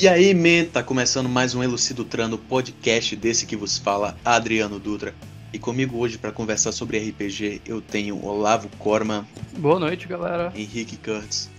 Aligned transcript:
E 0.00 0.06
aí, 0.06 0.32
men, 0.32 0.64
tá 0.64 0.80
começando 0.80 1.28
mais 1.28 1.56
um 1.56 1.62
Elucidutrando 1.62 2.38
podcast 2.38 3.16
desse 3.16 3.44
que 3.44 3.56
vos 3.56 3.78
fala, 3.78 4.16
Adriano 4.24 4.78
Dutra. 4.78 5.12
E 5.52 5.58
comigo 5.58 5.98
hoje 5.98 6.16
para 6.16 6.30
conversar 6.30 6.70
sobre 6.70 7.00
RPG 7.00 7.62
eu 7.66 7.80
tenho 7.80 8.24
Olavo 8.24 8.68
Corman. 8.78 9.26
Boa 9.56 9.80
noite, 9.80 10.06
galera. 10.06 10.52
Henrique 10.54 10.96
Kurtz. 10.96 11.50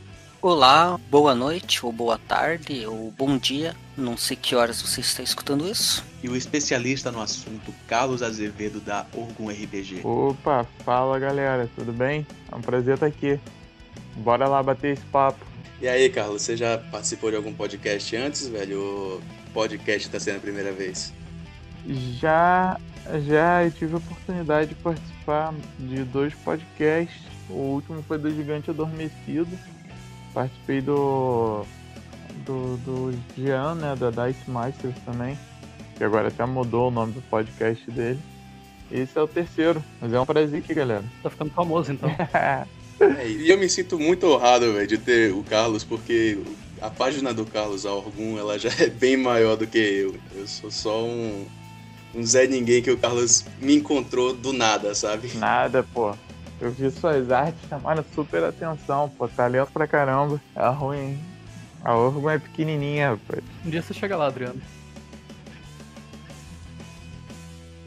Olá, 0.42 0.98
boa 1.12 1.36
noite, 1.36 1.86
ou 1.86 1.92
boa 1.92 2.18
tarde, 2.18 2.86
ou 2.86 3.12
bom 3.12 3.38
dia. 3.38 3.76
Não 3.98 4.16
sei 4.16 4.38
que 4.38 4.56
horas 4.56 4.82
você 4.82 5.02
está 5.02 5.22
escutando 5.22 5.68
isso. 5.68 6.02
E 6.24 6.30
o 6.30 6.36
especialista 6.38 7.12
no 7.12 7.22
assunto, 7.22 7.76
Carlos 7.90 8.24
Azevedo, 8.24 8.80
da 8.80 9.06
Orgum 9.14 9.50
RPG. 9.50 10.00
Opa, 10.06 10.66
fala 10.86 11.20
galera, 11.20 11.70
tudo 11.76 11.92
bem? 11.92 12.26
É 12.50 12.56
um 12.56 12.62
prazer 12.62 12.94
estar 12.94 13.08
aqui. 13.08 13.38
Bora 14.16 14.48
lá 14.48 14.64
bater 14.64 14.94
esse 14.94 15.04
papo. 15.08 15.49
E 15.82 15.88
aí, 15.88 16.10
Carlos, 16.10 16.42
você 16.42 16.58
já 16.58 16.78
participou 16.78 17.30
de 17.30 17.38
algum 17.38 17.54
podcast 17.54 18.16
antes, 18.16 18.48
velho? 18.48 18.82
Ou 18.82 19.22
podcast 19.54 20.08
está 20.08 20.20
sendo 20.20 20.38
a 20.38 20.42
primeira 20.42 20.74
vez? 20.74 21.14
Já, 22.20 22.78
já 23.26 23.64
eu 23.64 23.72
tive 23.72 23.94
a 23.94 23.98
oportunidade 23.98 24.70
de 24.70 24.76
participar 24.76 25.54
de 25.80 26.04
dois 26.04 26.34
podcasts. 26.34 27.22
O 27.50 27.54
último 27.54 28.04
foi 28.04 28.18
do 28.18 28.30
Gigante 28.30 28.70
Adormecido. 28.70 29.58
Participei 30.34 30.82
do 30.82 31.66
do, 32.46 32.78
do 32.78 33.20
Jean, 33.38 33.76
né, 33.76 33.96
da 33.96 34.10
Dice 34.10 34.50
Masters 34.50 34.96
também, 35.06 35.38
que 35.98 36.04
agora 36.04 36.28
até 36.28 36.46
mudou 36.46 36.90
o 36.90 36.92
nome 36.92 37.14
do 37.14 37.22
podcast 37.24 37.90
dele. 37.92 38.20
Esse 38.92 39.18
é 39.18 39.22
o 39.22 39.28
terceiro, 39.28 39.84
mas 40.02 40.12
é 40.12 40.20
um 40.20 40.26
prazer 40.26 40.60
aqui, 40.60 40.74
galera. 40.74 41.04
Tá 41.22 41.30
ficando 41.30 41.52
famoso 41.52 41.92
então. 41.92 42.10
É, 43.00 43.28
e 43.28 43.50
eu 43.50 43.58
me 43.58 43.70
sinto 43.70 43.98
muito 43.98 44.28
honrado, 44.28 44.74
velho, 44.74 44.88
de 44.88 44.98
ter 44.98 45.32
o 45.34 45.44
Carlos, 45.44 45.84
porque 45.84 46.38
a 46.82 46.90
página 46.90 47.34
do 47.34 47.46
Carlos, 47.46 47.86
a 47.86 47.94
Orgum, 47.94 48.38
ela 48.38 48.58
já 48.60 48.70
é 48.80 48.88
bem 48.88 49.16
maior 49.16 49.56
do 49.56 49.66
que 49.66 49.78
eu. 49.78 50.16
Eu 50.36 50.48
sou 50.48 50.70
só 50.70 51.04
um, 51.04 51.46
um 52.14 52.26
Zé 52.26 52.48
Ninguém 52.48 52.82
que 52.82 52.92
o 52.92 52.98
Carlos 52.98 53.46
me 53.62 53.76
encontrou 53.76 54.34
do 54.34 54.52
nada, 54.52 54.94
sabe? 54.94 55.32
Nada, 55.36 55.84
pô. 55.94 56.14
Eu 56.60 56.72
vi 56.72 56.92
suas 56.92 57.32
artes 57.32 57.62
chamaram 57.70 58.04
super 58.14 58.44
atenção, 58.44 59.10
pô. 59.18 59.28
Talento 59.30 59.72
pra 59.72 59.88
caramba. 59.88 60.42
É 60.56 60.68
ruim, 60.68 60.98
hein? 60.98 61.20
A 61.84 61.96
Orgum 61.96 62.30
é 62.30 62.38
pequenininha, 62.38 63.12
rapaz. 63.12 63.42
Um 63.66 63.70
dia 63.70 63.82
você 63.82 63.94
chega 63.94 64.18
lá, 64.18 64.28
Adriano. 64.28 64.62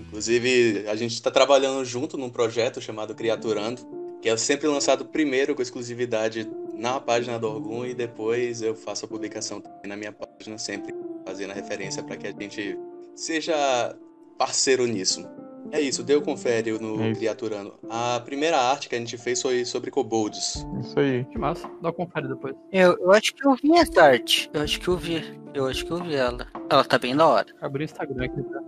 Inclusive, 0.00 0.86
a 0.88 0.96
gente 0.96 1.12
está 1.12 1.30
trabalhando 1.30 1.84
junto 1.84 2.16
num 2.16 2.30
projeto 2.30 2.80
chamado 2.80 3.14
Criaturando, 3.14 3.83
que 4.23 4.28
é 4.28 4.37
sempre 4.37 4.69
lançado 4.69 5.05
primeiro 5.05 5.55
com 5.55 5.61
exclusividade 5.61 6.48
na 6.75 7.01
página 7.01 7.39
do 7.41 7.48
Orgum 7.48 7.84
e 7.84 7.92
depois 7.92 8.62
eu 8.62 8.75
faço 8.75 9.05
a 9.05 9.09
publicação 9.09 9.61
também 9.61 9.89
na 9.89 9.97
minha 9.97 10.12
página, 10.12 10.56
sempre 10.59 10.95
fazendo 11.27 11.51
a 11.51 11.55
referência 11.55 12.03
para 12.05 12.17
que 12.17 12.29
a 12.29 12.33
gente 12.33 12.79
seja 13.17 13.97
parceiro 14.39 14.87
nisso. 14.87 15.29
É 15.73 15.81
isso, 15.81 16.03
deu 16.03 16.23
confere 16.23 16.73
no 16.79 17.03
É 17.03 17.14
Criaturando. 17.14 17.75
A 17.89 18.20
primeira 18.25 18.59
arte 18.59 18.89
que 18.89 18.95
a 18.95 18.98
gente 18.98 19.17
fez 19.17 19.41
foi 19.41 19.64
sobre 19.64 19.91
kobolds. 19.91 20.64
Isso 20.81 20.98
aí. 20.98 21.25
Que 21.25 21.39
massa. 21.39 21.69
Dá 21.81 21.92
confere 21.92 22.29
depois. 22.29 22.55
Eu, 22.70 22.97
eu 22.98 23.11
acho 23.11 23.34
que 23.34 23.47
eu 23.47 23.55
vi 23.55 23.73
essa 23.77 24.03
arte. 24.03 24.51
Eu 24.53 24.62
acho 24.62 24.81
que 24.81 24.89
eu 24.89 24.97
vi. 24.97 25.41
Eu 25.55 25.67
acho 25.67 25.84
que 25.84 25.91
eu 25.91 26.03
vi 26.03 26.14
ela. 26.14 26.47
Ela 26.69 26.84
tá 26.84 26.98
bem 26.98 27.17
da 27.17 27.27
hora. 27.27 27.47
Abri 27.61 27.84
o 27.84 27.86
Instagram 27.86 28.25
aqui. 28.25 28.42
Tá? 28.42 28.61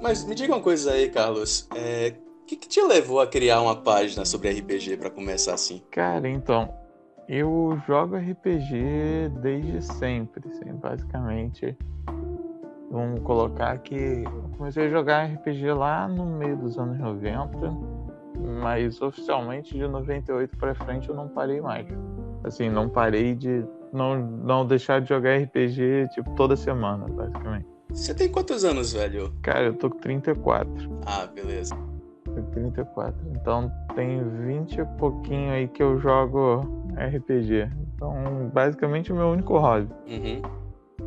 Mas 0.00 0.24
me 0.24 0.34
diga 0.34 0.52
uma 0.52 0.62
coisa 0.62 0.92
aí, 0.92 1.08
Carlos. 1.08 1.68
É, 1.74 2.14
que, 2.52 2.56
que 2.56 2.68
te 2.68 2.82
levou 2.82 3.20
a 3.20 3.26
criar 3.26 3.60
uma 3.62 3.76
página 3.76 4.24
sobre 4.24 4.50
RPG 4.50 4.96
para 4.96 5.10
começar 5.10 5.54
assim? 5.54 5.82
Cara, 5.90 6.28
então, 6.28 6.72
eu 7.28 7.80
jogo 7.86 8.16
RPG 8.16 9.30
desde 9.40 9.80
sempre, 9.82 10.48
assim, 10.48 10.74
basicamente. 10.74 11.76
Vamos 12.90 13.20
colocar 13.20 13.78
que 13.78 14.22
eu 14.24 14.50
comecei 14.58 14.86
a 14.86 14.90
jogar 14.90 15.24
RPG 15.24 15.72
lá 15.72 16.06
no 16.06 16.26
meio 16.26 16.56
dos 16.58 16.78
anos 16.78 16.98
90, 16.98 17.56
mas 18.62 19.00
oficialmente 19.00 19.72
de 19.72 19.88
98 19.88 20.56
pra 20.58 20.74
frente 20.74 21.08
eu 21.08 21.14
não 21.14 21.28
parei 21.28 21.60
mais. 21.60 21.86
Assim, 22.44 22.68
não 22.68 22.86
parei 22.88 23.34
de 23.34 23.64
não, 23.92 24.18
não 24.18 24.66
deixar 24.66 25.00
de 25.00 25.08
jogar 25.08 25.38
RPG 25.38 26.08
tipo 26.12 26.34
toda 26.34 26.54
semana, 26.54 27.06
basicamente. 27.08 27.66
Você 27.90 28.14
tem 28.14 28.28
quantos 28.28 28.62
anos, 28.62 28.92
velho? 28.92 29.32
Cara, 29.42 29.66
eu 29.66 29.74
tô 29.74 29.88
com 29.88 29.98
34. 29.98 31.00
Ah, 31.06 31.26
beleza. 31.26 31.91
Tô 32.34 32.42
com 32.42 32.50
34. 32.50 33.14
Então 33.30 33.70
tem 33.94 34.22
20 34.22 34.80
e 34.80 34.84
pouquinho 34.98 35.52
aí 35.52 35.68
que 35.68 35.82
eu 35.82 35.98
jogo 35.98 36.60
RPG. 36.96 37.70
Então, 37.94 38.50
basicamente 38.52 39.12
o 39.12 39.16
meu 39.16 39.28
único 39.28 39.58
hobby. 39.58 39.88
Uhum. 40.06 40.42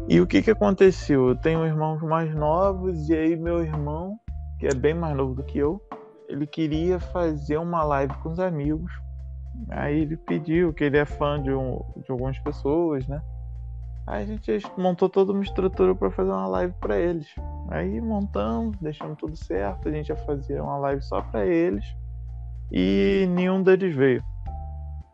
E 0.07 0.21
o 0.21 0.27
que 0.27 0.41
que 0.41 0.51
aconteceu? 0.51 1.29
Eu 1.29 1.35
tenho 1.35 1.65
irmãos 1.65 2.01
mais 2.01 2.33
novos 2.35 3.09
e 3.09 3.15
aí 3.15 3.35
meu 3.35 3.63
irmão, 3.63 4.17
que 4.59 4.67
é 4.67 4.73
bem 4.73 4.93
mais 4.93 5.15
novo 5.15 5.33
do 5.33 5.43
que 5.43 5.57
eu, 5.57 5.81
ele 6.27 6.45
queria 6.45 6.99
fazer 6.99 7.57
uma 7.57 7.83
live 7.83 8.13
com 8.15 8.29
os 8.29 8.39
amigos. 8.39 8.91
Aí 9.69 10.01
ele 10.01 10.17
pediu 10.17 10.73
que 10.73 10.83
ele 10.83 10.97
é 10.97 11.05
fã 11.05 11.41
de, 11.41 11.51
um, 11.51 11.79
de 12.03 12.11
algumas 12.11 12.37
pessoas, 12.39 13.07
né? 13.07 13.21
Aí 14.07 14.23
a 14.23 14.25
gente 14.25 14.61
montou 14.77 15.09
toda 15.09 15.31
uma 15.31 15.43
estrutura 15.43 15.95
para 15.95 16.11
fazer 16.11 16.29
uma 16.29 16.47
live 16.47 16.73
para 16.79 16.99
eles. 16.99 17.27
Aí 17.69 17.99
montamos, 17.99 18.77
deixamos 18.79 19.17
tudo 19.17 19.35
certo, 19.35 19.89
a 19.89 19.91
gente 19.91 20.09
ia 20.09 20.15
fazer 20.15 20.61
uma 20.61 20.77
live 20.77 21.01
só 21.01 21.21
para 21.21 21.45
eles 21.45 21.83
e 22.71 23.25
nenhum 23.29 23.63
deles 23.63 23.95
veio. 23.95 24.23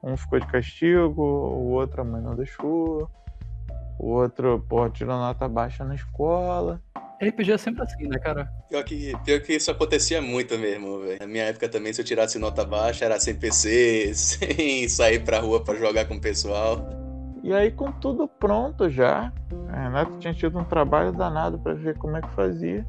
Um 0.04 0.18
ficou 0.18 0.40
de 0.40 0.48
castigo, 0.48 1.22
o 1.22 1.72
outro 1.72 2.02
a 2.02 2.04
mãe 2.04 2.22
não 2.22 2.36
deixou. 2.36 3.10
O 4.00 4.08
outro, 4.08 4.66
pô, 4.68 4.90
tirou 4.90 5.16
nota 5.16 5.48
baixa 5.48 5.86
na 5.86 5.96
escola. 5.96 6.82
RPG 7.22 7.52
é 7.52 7.58
sempre 7.58 7.84
assim, 7.84 8.08
né, 8.08 8.18
cara? 8.18 8.46
Pior 8.68 8.84
que, 8.84 9.14
pior 9.24 9.40
que 9.42 9.54
isso 9.54 9.70
acontecia 9.70 10.20
muito 10.22 10.58
mesmo, 10.58 11.02
velho. 11.02 11.20
Na 11.20 11.28
minha 11.28 11.44
época 11.44 11.70
também, 11.70 11.94
se 11.94 12.02
eu 12.02 12.06
tirasse 12.06 12.40
nota 12.40 12.66
baixa, 12.66 13.06
era 13.06 13.20
sem 13.20 13.36
PC, 13.36 14.12
sem 14.16 14.90
sair 14.90 15.24
pra 15.24 15.40
rua 15.40 15.64
pra 15.64 15.76
jogar 15.76 16.06
com 16.06 16.16
o 16.16 16.22
pessoal. 16.22 17.01
E 17.44 17.54
aí, 17.54 17.72
com 17.72 17.92
tudo 17.92 18.28
pronto 18.28 18.90
já, 18.90 19.32
a 19.70 19.76
Renato 19.76 20.18
tinha 20.20 20.34
tido 20.34 20.60
um 20.60 20.64
trabalho 20.64 21.12
danado 21.12 21.58
pra 21.58 21.74
ver 21.74 21.98
como 21.98 22.18
é 22.18 22.22
que 22.22 22.30
fazia. 22.30 22.86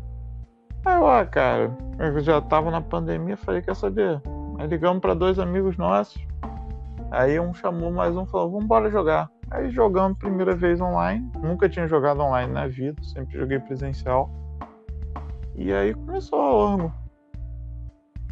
Aí, 0.85 0.97
eu, 0.97 1.07
ah, 1.07 1.25
cara, 1.25 1.77
eu 1.99 2.21
já 2.21 2.41
tava 2.41 2.71
na 2.71 2.81
pandemia, 2.81 3.37
falei, 3.37 3.63
quer 3.63 3.75
saber? 3.75 4.21
Aí 4.59 4.67
ligamos 4.67 5.01
pra 5.01 5.15
dois 5.15 5.39
amigos 5.39 5.77
nossos. 5.77 6.21
Aí 7.11 7.39
um 7.39 7.53
chamou 7.53 7.91
mais 7.91 8.17
um 8.17 8.27
falou, 8.27 8.61
vambora 8.61 8.91
jogar. 8.91 9.31
Aí 9.51 9.71
jogamos 9.71 10.19
primeira 10.19 10.55
vez 10.55 10.81
online. 10.81 11.31
Nunca 11.43 11.69
tinha 11.69 11.87
jogado 11.87 12.21
online 12.21 12.51
na 12.51 12.67
vida, 12.67 13.03
sempre 13.03 13.39
joguei 13.39 13.59
presencial. 13.59 14.31
E 15.55 15.73
aí 15.73 15.95
começou 15.95 16.41
a 16.41 16.53
Orgo. 16.53 16.93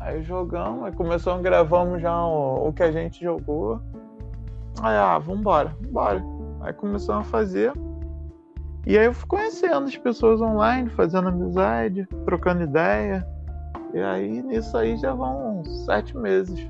Aí 0.01 0.23
jogamos, 0.23 0.85
aí 0.85 0.93
começamos, 0.93 1.43
gravamos 1.43 2.01
já 2.01 2.25
o, 2.25 2.69
o 2.69 2.73
que 2.73 2.83
a 2.83 2.91
gente 2.91 3.23
jogou. 3.23 3.81
Aí, 4.83 4.97
ah, 4.97 5.19
vambora, 5.19 5.77
vambora. 5.81 6.25
Aí 6.63 6.73
começamos 6.73 7.27
a 7.27 7.31
fazer. 7.31 7.73
E 8.87 8.99
aí 8.99 9.07
eu 9.07 9.13
fui 9.13 9.29
conhecendo 9.29 9.87
as 9.87 9.97
pessoas 9.97 10.41
online, 10.41 10.89
fazendo 10.91 11.29
amizade, 11.29 12.09
trocando 12.25 12.63
ideia. 12.63 13.27
E 13.93 13.99
aí 13.99 14.43
nisso 14.43 14.77
aí 14.77 14.97
já 14.97 15.13
vão 15.13 15.63
sete 15.85 16.17
meses. 16.17 16.67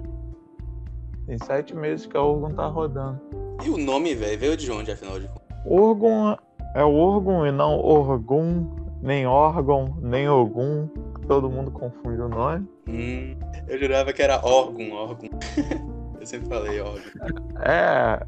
Tem 1.26 1.38
sete 1.38 1.76
meses 1.76 2.06
que 2.06 2.16
a 2.16 2.22
Orgon 2.22 2.50
tá 2.50 2.66
rodando. 2.66 3.20
E 3.64 3.70
o 3.70 3.76
nome, 3.76 4.14
velho, 4.14 4.38
veio 4.38 4.56
de 4.56 4.70
onde, 4.72 4.90
afinal 4.90 5.20
de 5.20 5.28
contas? 5.28 5.42
Orgon 5.64 6.36
é 6.74 6.82
Orgon 6.82 7.46
e 7.46 7.52
não 7.52 7.78
Orgun, 7.78 8.66
nem 9.02 9.26
órgão, 9.26 9.96
nem 10.00 10.28
Ogum. 10.28 10.88
Todo 11.28 11.48
mundo 11.48 11.70
confunde 11.70 12.20
o 12.20 12.28
nome. 12.28 12.66
Hum, 12.88 13.36
eu 13.68 13.78
jurava 13.78 14.12
que 14.12 14.20
era 14.20 14.44
órgão, 14.44 14.90
órgão. 14.92 15.30
eu 16.20 16.26
sempre 16.26 16.48
falei 16.48 16.80
órgão. 16.80 17.02
É. 17.62 18.24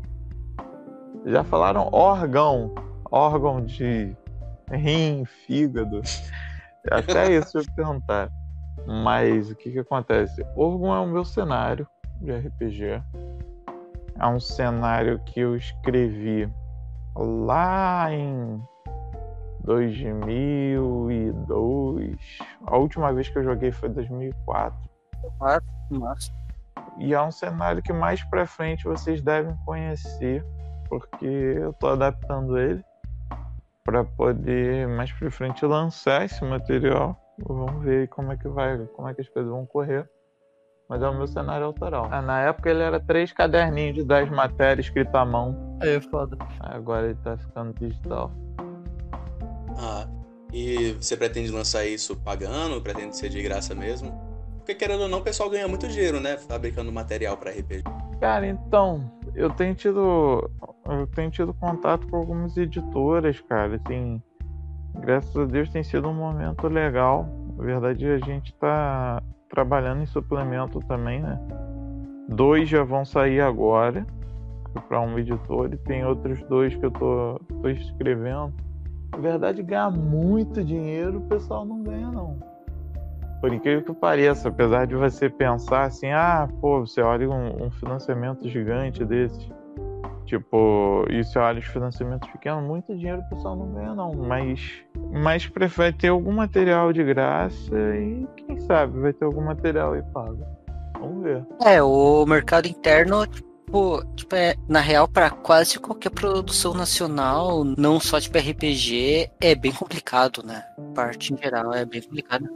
Já 1.26 1.44
falaram 1.44 1.88
órgão. 1.92 2.74
Órgão 3.10 3.62
de 3.62 4.16
rim, 4.70 5.24
fígado. 5.46 6.00
Até 6.90 7.30
isso 7.36 7.58
eu 7.58 7.64
perguntar. 7.76 8.30
Mas 8.86 9.50
o 9.50 9.54
que 9.54 9.70
que 9.70 9.78
acontece? 9.78 10.42
Orgon 10.56 10.94
é 10.94 11.00
o 11.00 11.06
meu 11.06 11.24
cenário 11.24 11.86
de 12.20 12.32
RPG. 12.32 13.02
É 14.18 14.26
um 14.26 14.40
cenário 14.40 15.20
que 15.26 15.38
eu 15.40 15.54
escrevi 15.54 16.50
lá 17.14 18.10
em 18.10 18.60
2002. 19.64 22.16
A 22.66 22.76
última 22.76 23.12
vez 23.12 23.28
que 23.28 23.38
eu 23.38 23.44
joguei 23.44 23.70
foi 23.70 23.90
2004. 23.90 24.76
Massa. 25.90 26.41
E 26.98 27.14
é 27.14 27.22
um 27.22 27.30
cenário 27.30 27.82
que 27.82 27.92
mais 27.92 28.22
pra 28.24 28.46
frente 28.46 28.84
vocês 28.84 29.20
devem 29.20 29.56
conhecer, 29.64 30.44
porque 30.88 31.26
eu 31.26 31.72
tô 31.74 31.88
adaptando 31.88 32.58
ele 32.58 32.84
para 33.84 34.04
poder 34.04 34.86
mais 34.86 35.10
pra 35.12 35.30
frente 35.30 35.64
lançar 35.66 36.24
esse 36.24 36.44
material. 36.44 37.18
Vamos 37.46 37.82
ver 37.82 38.02
aí 38.02 38.06
como 38.06 38.32
é 38.32 38.36
que 38.36 38.46
vai, 38.48 38.86
como 38.94 39.08
é 39.08 39.14
que 39.14 39.22
as 39.22 39.28
coisas 39.28 39.50
vão 39.50 39.66
correr. 39.66 40.08
Mas 40.88 41.02
é 41.02 41.08
o 41.08 41.14
meu 41.14 41.26
cenário 41.26 41.64
autoral. 41.64 42.08
Ah, 42.10 42.20
na 42.20 42.42
época 42.42 42.68
ele 42.68 42.82
era 42.82 43.00
três 43.00 43.32
caderninhos 43.32 43.96
de 43.96 44.04
10 44.04 44.28
matérias 44.30 44.86
escrito 44.86 45.14
à 45.16 45.24
mão. 45.24 45.78
Aí 45.80 45.96
é 45.96 46.00
foda. 46.00 46.36
Agora 46.60 47.06
ele 47.06 47.18
tá 47.24 47.36
ficando 47.38 47.72
digital. 47.72 48.30
E 50.52 50.92
você 51.00 51.16
pretende 51.16 51.50
lançar 51.50 51.86
isso 51.86 52.14
pagando? 52.14 52.78
Pretende 52.82 53.16
ser 53.16 53.30
de 53.30 53.42
graça 53.42 53.74
mesmo? 53.74 54.12
Porque 54.62 54.76
querendo 54.76 55.02
ou 55.02 55.08
não, 55.08 55.18
o 55.18 55.22
pessoal 55.22 55.50
ganha 55.50 55.66
muito 55.66 55.88
dinheiro, 55.88 56.20
né? 56.20 56.36
Fabricando 56.36 56.92
material 56.92 57.36
para 57.36 57.50
RPG. 57.50 57.82
Cara, 58.20 58.46
então, 58.46 59.10
eu 59.34 59.50
tenho 59.50 59.74
tido. 59.74 60.48
Eu 60.86 61.06
tenho 61.08 61.30
tido 61.32 61.52
contato 61.52 62.06
com 62.06 62.16
algumas 62.16 62.56
editoras, 62.56 63.40
cara. 63.40 63.74
Assim, 63.74 64.22
graças 65.00 65.36
a 65.36 65.44
Deus 65.44 65.68
tem 65.68 65.82
sido 65.82 66.08
um 66.08 66.14
momento 66.14 66.68
legal. 66.68 67.28
Na 67.56 67.64
verdade, 67.64 68.06
a 68.06 68.18
gente 68.18 68.54
tá 68.54 69.20
trabalhando 69.48 70.02
em 70.02 70.06
suplemento 70.06 70.78
também, 70.86 71.20
né? 71.20 71.40
Dois 72.28 72.68
já 72.68 72.84
vão 72.84 73.04
sair 73.04 73.40
agora 73.40 74.06
para 74.88 75.00
um 75.00 75.18
editor 75.18 75.72
e 75.72 75.76
tem 75.76 76.04
outros 76.04 76.40
dois 76.44 76.72
que 76.76 76.86
eu 76.86 76.90
tô, 76.92 77.40
tô 77.60 77.68
escrevendo. 77.68 78.54
Na 79.10 79.18
verdade, 79.18 79.60
ganhar 79.60 79.90
muito 79.90 80.62
dinheiro 80.62 81.18
o 81.18 81.22
pessoal 81.22 81.64
não 81.64 81.82
ganha, 81.82 82.10
não. 82.12 82.51
Por 83.42 83.52
incrível 83.52 83.82
que 83.82 83.92
pareça, 83.92 84.50
apesar 84.50 84.86
de 84.86 84.94
você 84.94 85.28
pensar 85.28 85.86
assim, 85.86 86.12
ah, 86.12 86.48
pô, 86.60 86.78
você 86.78 87.02
olha 87.02 87.28
um, 87.28 87.66
um 87.66 87.70
financiamento 87.72 88.48
gigante 88.48 89.04
desse, 89.04 89.52
tipo, 90.24 91.04
e 91.10 91.24
você 91.24 91.40
olha 91.40 91.58
os 91.58 91.66
financiamentos 91.66 92.30
pequenos, 92.30 92.62
muito 92.62 92.96
dinheiro 92.96 93.20
o 93.20 93.28
pessoal 93.34 93.56
não 93.56 93.72
ganha, 93.72 93.96
não. 93.96 94.12
Mas, 94.14 94.84
mas 95.10 95.48
prefere 95.48 95.92
ter 95.92 96.08
algum 96.08 96.30
material 96.30 96.92
de 96.92 97.02
graça 97.02 97.74
e 97.96 98.24
quem 98.36 98.60
sabe 98.60 99.00
vai 99.00 99.12
ter 99.12 99.24
algum 99.24 99.42
material 99.42 99.94
aí 99.94 100.02
pago. 100.14 100.46
Vamos 101.00 101.24
ver. 101.24 101.44
É, 101.64 101.82
o 101.82 102.24
mercado 102.24 102.68
interno 102.68 103.26
Tipo, 103.72 104.04
tipo 104.14 104.36
é, 104.36 104.54
na 104.68 104.80
real, 104.80 105.08
para 105.08 105.30
quase 105.30 105.78
qualquer 105.78 106.10
produção 106.10 106.74
nacional, 106.74 107.64
não 107.64 107.98
só 107.98 108.20
tipo 108.20 108.36
RPG, 108.36 109.30
é 109.40 109.54
bem 109.54 109.72
complicado, 109.72 110.42
né? 110.44 110.62
Parte 110.94 111.32
em 111.32 111.38
geral 111.38 111.72
é 111.72 111.82
bem 111.86 112.02
complicado. 112.02 112.46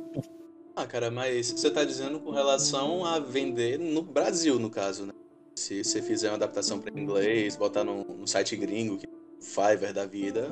Ah, 0.79 0.87
cara, 0.87 1.11
mas 1.11 1.53
você 1.53 1.71
tá 1.71 1.83
dizendo 1.85 2.21
com 2.21 2.31
relação 2.31 3.03
a 3.07 3.19
vender 3.19 3.79
no 3.79 4.03
Brasil, 4.03 4.59
no 4.59 4.69
caso, 4.69 5.07
né? 5.07 5.13
Se 5.57 5.83
você 5.83 6.03
fizer 6.03 6.29
uma 6.29 6.37
adaptação 6.37 6.79
para 6.79 7.01
inglês, 7.01 7.57
botar 7.57 7.83
no, 7.83 8.05
no 8.05 8.29
site 8.29 8.55
gringo, 8.57 8.99
que 8.99 9.07
é 9.07 9.09
Fiverr 9.41 9.95
da 9.95 10.05
vida, 10.05 10.51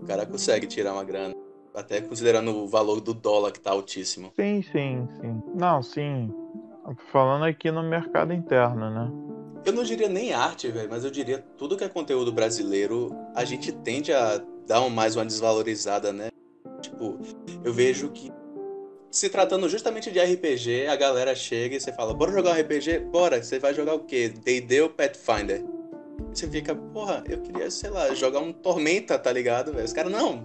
o 0.00 0.06
cara 0.06 0.24
consegue 0.24 0.68
tirar 0.68 0.92
uma 0.92 1.02
grana. 1.02 1.34
Até 1.74 2.00
considerando 2.00 2.56
o 2.56 2.68
valor 2.68 3.00
do 3.00 3.12
dólar 3.12 3.50
que 3.50 3.58
tá 3.58 3.72
altíssimo. 3.72 4.32
Sim, 4.36 4.62
sim, 4.62 5.08
sim. 5.20 5.42
Não, 5.56 5.82
sim. 5.82 6.32
Falando 7.10 7.44
aqui 7.44 7.68
no 7.72 7.82
mercado 7.82 8.32
interno, 8.32 8.88
né? 8.90 9.10
Eu 9.66 9.72
não 9.72 9.82
diria 9.82 10.08
nem 10.08 10.32
arte, 10.32 10.70
velho, 10.70 10.88
mas 10.88 11.04
eu 11.04 11.10
diria 11.10 11.44
tudo 11.58 11.76
que 11.76 11.82
é 11.82 11.88
conteúdo 11.88 12.30
brasileiro, 12.30 13.10
a 13.34 13.44
gente 13.44 13.72
tende 13.72 14.12
a 14.12 14.40
dar 14.68 14.88
mais 14.88 15.16
uma 15.16 15.26
desvalorizada, 15.26 16.12
né? 16.12 16.28
Tipo, 16.80 17.18
eu 17.64 17.72
vejo 17.72 18.10
que 18.10 18.30
se 19.14 19.30
tratando 19.30 19.68
justamente 19.68 20.10
de 20.10 20.18
RPG, 20.18 20.88
a 20.88 20.96
galera 20.96 21.36
chega 21.36 21.76
e 21.76 21.80
você 21.80 21.92
fala, 21.92 22.12
bora 22.12 22.32
jogar 22.32 22.50
um 22.50 22.60
RPG? 22.60 22.98
Bora, 22.98 23.40
você 23.40 23.60
vai 23.60 23.72
jogar 23.72 23.94
o 23.94 24.00
quê? 24.00 24.28
D&D 24.28 24.80
ou 24.82 24.90
Pathfinder? 24.90 25.64
Você 26.32 26.48
fica, 26.48 26.74
porra, 26.74 27.22
eu 27.28 27.38
queria, 27.38 27.70
sei 27.70 27.90
lá, 27.90 28.12
jogar 28.12 28.40
um 28.40 28.52
Tormenta, 28.52 29.16
tá 29.16 29.30
ligado, 29.30 29.72
velho? 29.72 29.84
Os 29.84 29.92
caras, 29.92 30.10
não, 30.10 30.38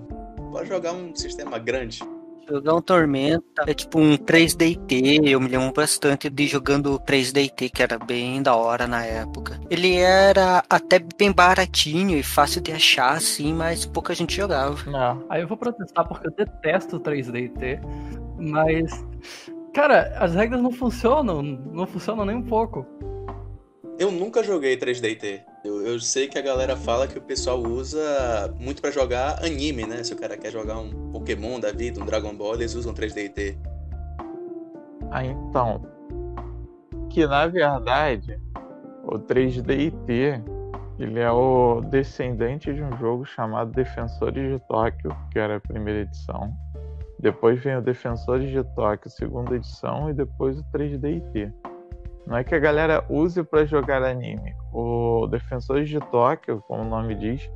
bora 0.51 0.67
jogar 0.67 0.93
um 0.93 1.15
sistema 1.15 1.57
grande. 1.57 1.99
Jogar 2.47 2.75
um 2.75 2.81
Tormenta 2.81 3.63
é 3.65 3.73
tipo 3.73 3.99
um 3.99 4.15
3DT, 4.15 5.27
eu 5.27 5.39
me 5.39 5.47
lembro 5.47 5.73
bastante 5.73 6.29
de 6.29 6.45
jogando 6.45 6.99
3DT, 6.99 7.71
que 7.71 7.81
era 7.81 7.97
bem 7.97 8.39
da 8.39 8.55
hora 8.55 8.85
na 8.85 9.03
época. 9.03 9.59
Ele 9.71 9.95
era 9.95 10.63
até 10.69 10.99
bem 10.99 11.31
baratinho 11.31 12.15
e 12.15 12.21
fácil 12.21 12.61
de 12.61 12.71
achar, 12.71 13.13
assim, 13.13 13.51
mas 13.51 13.87
pouca 13.87 14.13
gente 14.13 14.35
jogava. 14.35 14.77
Não. 14.89 15.25
Aí 15.27 15.41
eu 15.41 15.47
vou 15.47 15.57
protestar 15.57 16.07
porque 16.07 16.27
eu 16.27 16.31
detesto 16.31 16.99
3DT, 16.99 17.79
mas. 18.39 19.05
Cara, 19.73 20.13
as 20.17 20.33
regras 20.33 20.61
não 20.61 20.71
funcionam, 20.71 21.41
não 21.43 21.85
funcionam 21.85 22.25
nem 22.25 22.35
um 22.35 22.41
pouco. 22.41 22.85
Eu 23.99 24.11
nunca 24.11 24.41
joguei 24.41 24.77
3DT. 24.77 25.41
Eu, 25.63 25.85
eu 25.85 25.99
sei 25.99 26.27
que 26.27 26.37
a 26.37 26.41
galera 26.41 26.75
fala 26.75 27.07
que 27.07 27.17
o 27.17 27.21
pessoal 27.21 27.59
usa 27.59 28.53
muito 28.57 28.81
para 28.81 28.91
jogar 28.91 29.43
anime, 29.43 29.85
né? 29.85 30.03
Se 30.03 30.13
o 30.13 30.17
cara 30.17 30.37
quer 30.37 30.51
jogar 30.51 30.79
um 30.79 31.11
Pokémon 31.11 31.59
da 31.59 31.71
vida, 31.71 32.01
um 32.01 32.05
Dragon 32.05 32.33
Ball, 32.33 32.55
eles 32.55 32.75
usam 32.75 32.93
3DT. 32.93 33.57
Ah, 35.11 35.25
então. 35.25 35.81
Que 37.09 37.27
na 37.27 37.45
verdade, 37.47 38.39
o 39.03 39.19
3DT 39.19 40.41
ele 40.99 41.19
é 41.19 41.31
o 41.31 41.81
descendente 41.81 42.73
de 42.73 42.83
um 42.83 42.95
jogo 42.97 43.25
chamado 43.25 43.71
Defensores 43.71 44.51
de 44.51 44.59
Tóquio, 44.67 45.15
que 45.31 45.39
era 45.39 45.55
a 45.55 45.59
primeira 45.59 46.01
edição. 46.01 46.53
Depois 47.19 47.61
vem 47.61 47.75
o 47.75 47.81
Defensores 47.81 48.49
de 48.49 48.63
Tóquio, 48.75 49.09
segunda 49.09 49.55
edição, 49.55 50.09
e 50.09 50.13
depois 50.13 50.57
o 50.57 50.63
3DT. 50.71 51.51
Não 52.25 52.37
é 52.37 52.43
que 52.43 52.55
a 52.55 52.59
galera 52.59 53.03
use 53.09 53.43
para 53.43 53.65
jogar 53.65 54.01
anime. 54.03 54.55
O 54.71 55.27
Defensores 55.27 55.89
de 55.89 55.99
Tóquio, 55.99 56.63
como 56.67 56.83
o 56.83 56.89
nome 56.89 57.15
diz, 57.15 57.49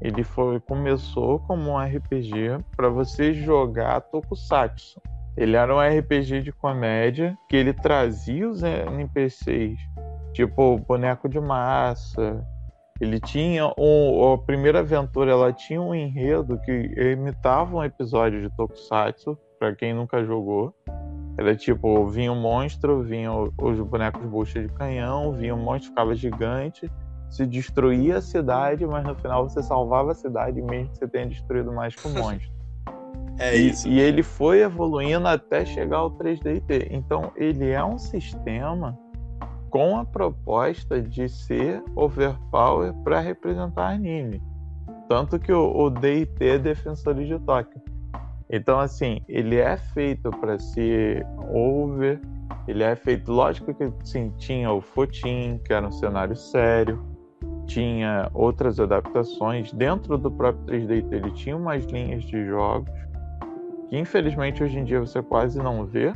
ele 0.00 0.24
foi, 0.24 0.58
começou 0.60 1.38
como 1.40 1.70
um 1.70 1.78
RPG 1.78 2.58
para 2.76 2.88
você 2.88 3.32
jogar 3.32 4.00
Tokusatsu. 4.00 5.00
Ele 5.36 5.56
era 5.56 5.74
um 5.74 5.80
RPG 5.80 6.42
de 6.42 6.52
comédia 6.52 7.36
que 7.48 7.56
ele 7.56 7.72
trazia 7.72 8.48
os 8.48 8.62
NPCs, 8.62 9.78
tipo 10.32 10.78
boneco 10.78 11.28
de 11.28 11.40
massa. 11.40 12.44
Ele 13.00 13.18
tinha 13.18 13.72
um, 13.76 14.32
a 14.32 14.38
primeira 14.38 14.78
aventura, 14.78 15.32
ela 15.32 15.52
tinha 15.52 15.82
um 15.82 15.92
enredo 15.92 16.60
que 16.60 16.72
imitava 17.12 17.76
um 17.76 17.82
episódio 17.82 18.40
de 18.40 18.56
Tokusatsu 18.56 19.36
para 19.58 19.74
quem 19.74 19.92
nunca 19.92 20.24
jogou. 20.24 20.72
Era 21.36 21.56
tipo, 21.56 22.06
vinha 22.06 22.30
um 22.30 22.40
monstro, 22.40 23.02
vinha 23.02 23.32
os 23.32 23.80
bonecos 23.80 24.24
bucha 24.24 24.62
de 24.62 24.68
canhão, 24.74 25.32
vinha 25.32 25.54
um 25.56 25.62
monstro, 25.62 25.90
ficava 25.90 26.14
gigante, 26.14 26.88
se 27.28 27.44
destruía 27.44 28.18
a 28.18 28.22
cidade, 28.22 28.86
mas 28.86 29.04
no 29.04 29.16
final 29.16 29.48
você 29.48 29.60
salvava 29.60 30.12
a 30.12 30.14
cidade 30.14 30.62
mesmo 30.62 30.90
que 30.90 30.98
você 30.98 31.08
tenha 31.08 31.26
destruído 31.26 31.72
mais 31.72 31.96
que 31.96 32.06
o 32.06 32.10
monstro. 32.10 32.54
É 33.36 33.56
e, 33.56 33.70
isso. 33.70 33.88
E 33.88 33.98
ele 33.98 34.22
foi 34.22 34.60
evoluindo 34.60 35.26
até 35.26 35.64
chegar 35.64 35.96
ao 35.96 36.10
3DT. 36.12 36.86
Então 36.92 37.32
ele 37.34 37.68
é 37.70 37.84
um 37.84 37.98
sistema 37.98 38.96
com 39.74 39.96
a 39.96 40.04
proposta 40.04 41.02
de 41.02 41.28
ser 41.28 41.82
overpower 41.96 42.92
para 43.02 43.18
representar 43.18 43.88
anime. 43.88 44.40
Tanto 45.08 45.36
que 45.36 45.52
o, 45.52 45.68
o 45.76 45.90
DT 45.90 46.46
é 46.46 46.58
Defensores 46.58 47.26
de 47.26 47.36
Tóquio. 47.40 47.82
Então, 48.48 48.78
assim, 48.78 49.20
ele 49.28 49.56
é 49.56 49.76
feito 49.76 50.30
para 50.30 50.60
ser 50.60 51.26
over, 51.52 52.20
ele 52.68 52.84
é 52.84 52.94
feito, 52.94 53.32
lógico 53.32 53.74
que 53.74 53.92
sim, 54.04 54.32
tinha 54.36 54.70
o 54.70 54.80
Fotin, 54.80 55.60
que 55.64 55.72
era 55.72 55.84
um 55.84 55.90
cenário 55.90 56.36
sério, 56.36 57.04
tinha 57.66 58.30
outras 58.32 58.78
adaptações. 58.78 59.72
Dentro 59.72 60.16
do 60.16 60.30
próprio 60.30 60.64
3D 60.66 61.12
ele 61.12 61.32
tinha 61.32 61.56
umas 61.56 61.84
linhas 61.86 62.22
de 62.22 62.46
jogos 62.46 62.92
que 63.90 63.98
infelizmente 63.98 64.62
hoje 64.62 64.78
em 64.78 64.84
dia 64.84 65.00
você 65.00 65.20
quase 65.20 65.58
não 65.58 65.84
vê. 65.84 66.12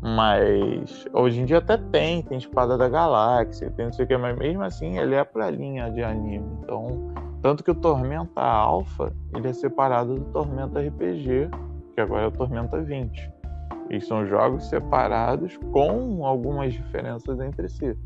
Mas 0.00 1.06
hoje 1.12 1.40
em 1.40 1.44
dia 1.44 1.58
até 1.58 1.76
tem, 1.76 2.22
tem 2.22 2.38
Espada 2.38 2.78
da 2.78 2.88
Galáxia, 2.88 3.70
tem 3.70 3.86
não 3.86 3.92
sei 3.92 4.04
o 4.04 4.08
que, 4.08 4.16
mas 4.16 4.36
mesmo 4.38 4.62
assim 4.62 4.96
ele 4.98 5.14
é 5.14 5.24
pra 5.24 5.50
linha 5.50 5.90
de 5.90 6.02
anime. 6.02 6.46
Então 6.62 7.12
tanto 7.40 7.62
que 7.62 7.70
o 7.70 7.74
Tormenta 7.74 8.40
Alpha 8.40 9.12
ele 9.34 9.48
é 9.48 9.52
separado 9.52 10.14
do 10.14 10.24
Tormenta 10.26 10.80
RPG, 10.80 11.48
que 11.94 12.00
agora 12.00 12.24
é 12.24 12.26
o 12.26 12.32
Tormenta 12.32 12.80
20. 12.80 13.32
E 13.90 14.00
são 14.00 14.26
jogos 14.26 14.68
separados 14.68 15.56
com 15.72 16.26
algumas 16.26 16.72
diferenças 16.72 17.40
entre 17.40 17.68
si, 17.68 17.96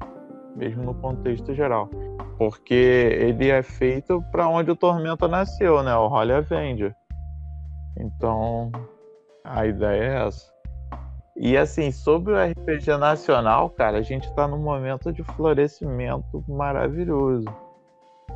mesmo 0.55 0.85
no 0.85 0.95
contexto 0.95 1.55
geral. 1.55 1.89
Porque 2.37 2.75
ele 2.75 3.49
é 3.49 3.63
feito 3.63 4.23
para 4.31 4.49
onde 4.49 4.71
o 4.71 4.77
Tormenta 4.77 5.27
nasceu, 5.27 5.83
né? 5.83 5.95
O 5.97 6.09
Holy 6.09 6.33
Avenger. 6.33 6.95
Então, 7.99 8.71
a 9.45 9.67
ideia 9.67 10.03
é 10.03 10.27
essa. 10.27 10.52
E 11.35 11.57
assim, 11.57 11.91
sobre 11.91 12.33
o 12.33 12.37
RPG 12.37 12.97
nacional, 12.99 13.71
cara, 13.71 13.99
a 13.99 14.03
gente 14.03 14.29
está 14.29 14.47
num 14.47 14.59
momento 14.59 15.13
de 15.13 15.23
florescimento 15.23 16.45
maravilhoso 16.47 17.45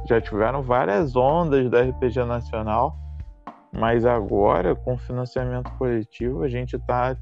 já 0.07 0.21
tiveram 0.21 0.63
várias 0.63 1.17
ondas 1.17 1.69
da 1.71 1.83
RPG 1.83 2.25
Nacional, 2.25 2.97
mas 3.73 4.05
agora, 4.07 4.75
com 4.75 4.97
financiamento 4.97 5.71
coletivo, 5.77 6.43
a 6.43 6.49
gente 6.49 6.77
está 6.77 7.17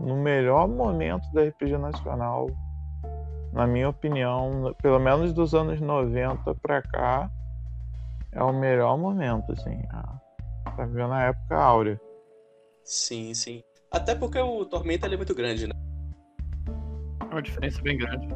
no 0.00 0.16
melhor 0.16 0.68
momento 0.68 1.30
da 1.32 1.44
RPG 1.44 1.76
Nacional, 1.76 2.48
na 3.52 3.66
minha 3.66 3.88
opinião, 3.88 4.74
pelo 4.80 4.98
menos 4.98 5.32
dos 5.32 5.54
anos 5.54 5.80
90 5.80 6.54
para 6.56 6.82
cá, 6.82 7.30
é 8.32 8.42
o 8.42 8.52
melhor 8.52 8.96
momento, 8.96 9.52
assim. 9.52 9.82
Tá 10.76 10.84
vendo 10.84 11.12
a 11.12 11.22
época 11.24 11.56
áurea. 11.56 12.00
Sim, 12.84 13.34
sim. 13.34 13.62
Até 13.90 14.14
porque 14.14 14.38
o 14.38 14.64
Tormenta 14.64 15.06
é 15.06 15.16
muito 15.16 15.34
grande, 15.34 15.66
né? 15.66 15.74
É 17.20 17.34
uma 17.34 17.42
diferença 17.42 17.80
bem 17.82 17.96
grande. 17.96 18.28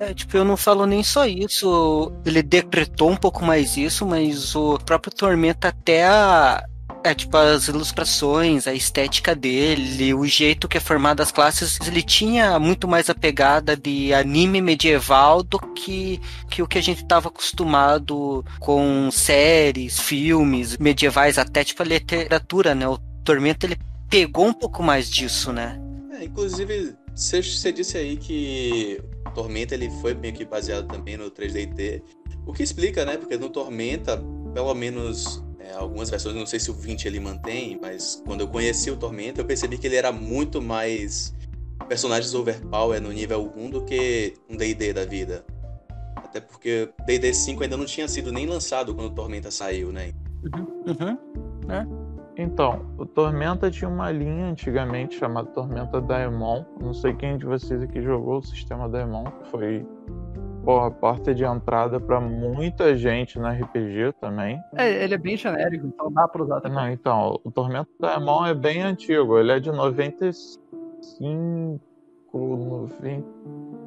É, 0.00 0.12
tipo, 0.12 0.36
eu 0.36 0.44
não 0.44 0.56
falo 0.56 0.86
nem 0.86 1.02
só 1.02 1.26
isso. 1.26 2.12
Ele 2.26 2.42
decretou 2.42 3.10
um 3.10 3.16
pouco 3.16 3.44
mais 3.44 3.76
isso, 3.76 4.04
mas 4.04 4.54
o 4.54 4.78
próprio 4.78 5.12
Tormenta 5.14 5.68
até 5.68 6.06
a, 6.06 6.64
É, 7.04 7.14
tipo, 7.14 7.36
as 7.36 7.68
ilustrações, 7.68 8.66
a 8.66 8.72
estética 8.72 9.34
dele, 9.34 10.14
o 10.14 10.24
jeito 10.26 10.66
que 10.66 10.78
é 10.78 10.80
formado 10.80 11.20
as 11.20 11.30
classes, 11.30 11.78
ele 11.86 12.02
tinha 12.02 12.58
muito 12.58 12.88
mais 12.88 13.10
a 13.10 13.14
pegada 13.14 13.76
de 13.76 14.12
anime 14.14 14.62
medieval 14.62 15.42
do 15.42 15.58
que, 15.58 16.18
que 16.50 16.62
o 16.62 16.66
que 16.66 16.78
a 16.78 16.82
gente 16.82 17.02
estava 17.02 17.28
acostumado 17.28 18.42
com 18.58 19.10
séries, 19.10 20.00
filmes 20.00 20.78
medievais, 20.78 21.38
até 21.38 21.62
tipo 21.62 21.82
a 21.82 21.86
literatura, 21.86 22.74
né? 22.74 22.88
O 22.88 22.98
Tormento, 23.22 23.66
ele 23.66 23.76
pegou 24.08 24.46
um 24.46 24.52
pouco 24.52 24.82
mais 24.82 25.08
disso, 25.08 25.52
né? 25.52 25.80
É, 26.12 26.24
inclusive, 26.24 26.96
você 27.14 27.72
disse 27.72 27.98
aí 27.98 28.16
que 28.16 29.02
Tormenta 29.34 29.74
ele 29.74 29.90
foi 30.00 30.14
meio 30.14 30.32
que 30.32 30.44
baseado 30.44 30.86
também 30.86 31.16
no 31.16 31.30
3DT, 31.30 32.02
o 32.46 32.52
que 32.52 32.62
explica, 32.62 33.04
né? 33.04 33.16
Porque 33.16 33.36
no 33.36 33.50
Tormenta, 33.50 34.22
pelo 34.52 34.74
menos 34.74 35.42
é, 35.58 35.72
algumas 35.72 36.10
versões, 36.10 36.36
não 36.36 36.46
sei 36.46 36.60
se 36.60 36.70
o 36.70 36.74
20 36.74 37.06
ele 37.06 37.18
mantém, 37.18 37.78
mas 37.80 38.22
quando 38.24 38.42
eu 38.42 38.48
conheci 38.48 38.90
o 38.90 38.96
Tormenta, 38.96 39.40
eu 39.40 39.44
percebi 39.44 39.78
que 39.78 39.86
ele 39.86 39.96
era 39.96 40.12
muito 40.12 40.62
mais 40.62 41.34
personagens 41.88 42.34
overpower 42.34 43.00
no 43.00 43.10
nível 43.12 43.52
1 43.56 43.70
do 43.70 43.84
que 43.84 44.34
um 44.48 44.56
D&D 44.56 44.92
da 44.92 45.04
vida. 45.04 45.44
Até 46.16 46.40
porque 46.40 46.88
D&D 47.06 47.32
5 47.32 47.62
ainda 47.62 47.76
não 47.76 47.84
tinha 47.84 48.08
sido 48.08 48.32
nem 48.32 48.46
lançado 48.46 48.94
quando 48.94 49.08
o 49.08 49.14
Tormenta 49.14 49.50
saiu, 49.50 49.92
né? 49.92 50.12
Uhum, 50.42 50.66
uhum, 50.86 51.18
né? 51.66 51.86
Então, 52.36 52.84
o 52.98 53.06
Tormenta 53.06 53.70
tinha 53.70 53.88
uma 53.88 54.10
linha 54.10 54.46
antigamente 54.46 55.16
chamada 55.16 55.48
Tormenta 55.50 56.00
Daemon. 56.00 56.64
Não 56.80 56.92
sei 56.92 57.14
quem 57.14 57.38
de 57.38 57.46
vocês 57.46 57.80
aqui 57.80 58.02
jogou 58.02 58.38
o 58.38 58.42
sistema 58.42 58.88
Daemon, 58.88 59.24
que 59.24 59.50
foi 59.50 59.86
porra, 60.64 60.90
porta 60.90 61.34
de 61.34 61.44
entrada 61.44 62.00
para 62.00 62.20
muita 62.20 62.96
gente 62.96 63.38
no 63.38 63.46
RPG 63.46 64.14
também. 64.20 64.60
É, 64.74 65.04
ele 65.04 65.14
é 65.14 65.18
bem 65.18 65.36
genérico, 65.36 65.86
então 65.86 66.10
dá 66.10 66.26
pra 66.26 66.42
usar 66.42 66.60
também. 66.60 66.76
Não, 66.76 66.90
então, 66.90 67.40
o 67.44 67.50
Tormento 67.50 67.90
da 68.00 68.18
Mão 68.18 68.44
é 68.44 68.54
bem 68.54 68.82
antigo, 68.82 69.38
ele 69.38 69.52
é 69.52 69.60
de 69.60 69.70
95, 69.70 71.80
90, 72.32 73.24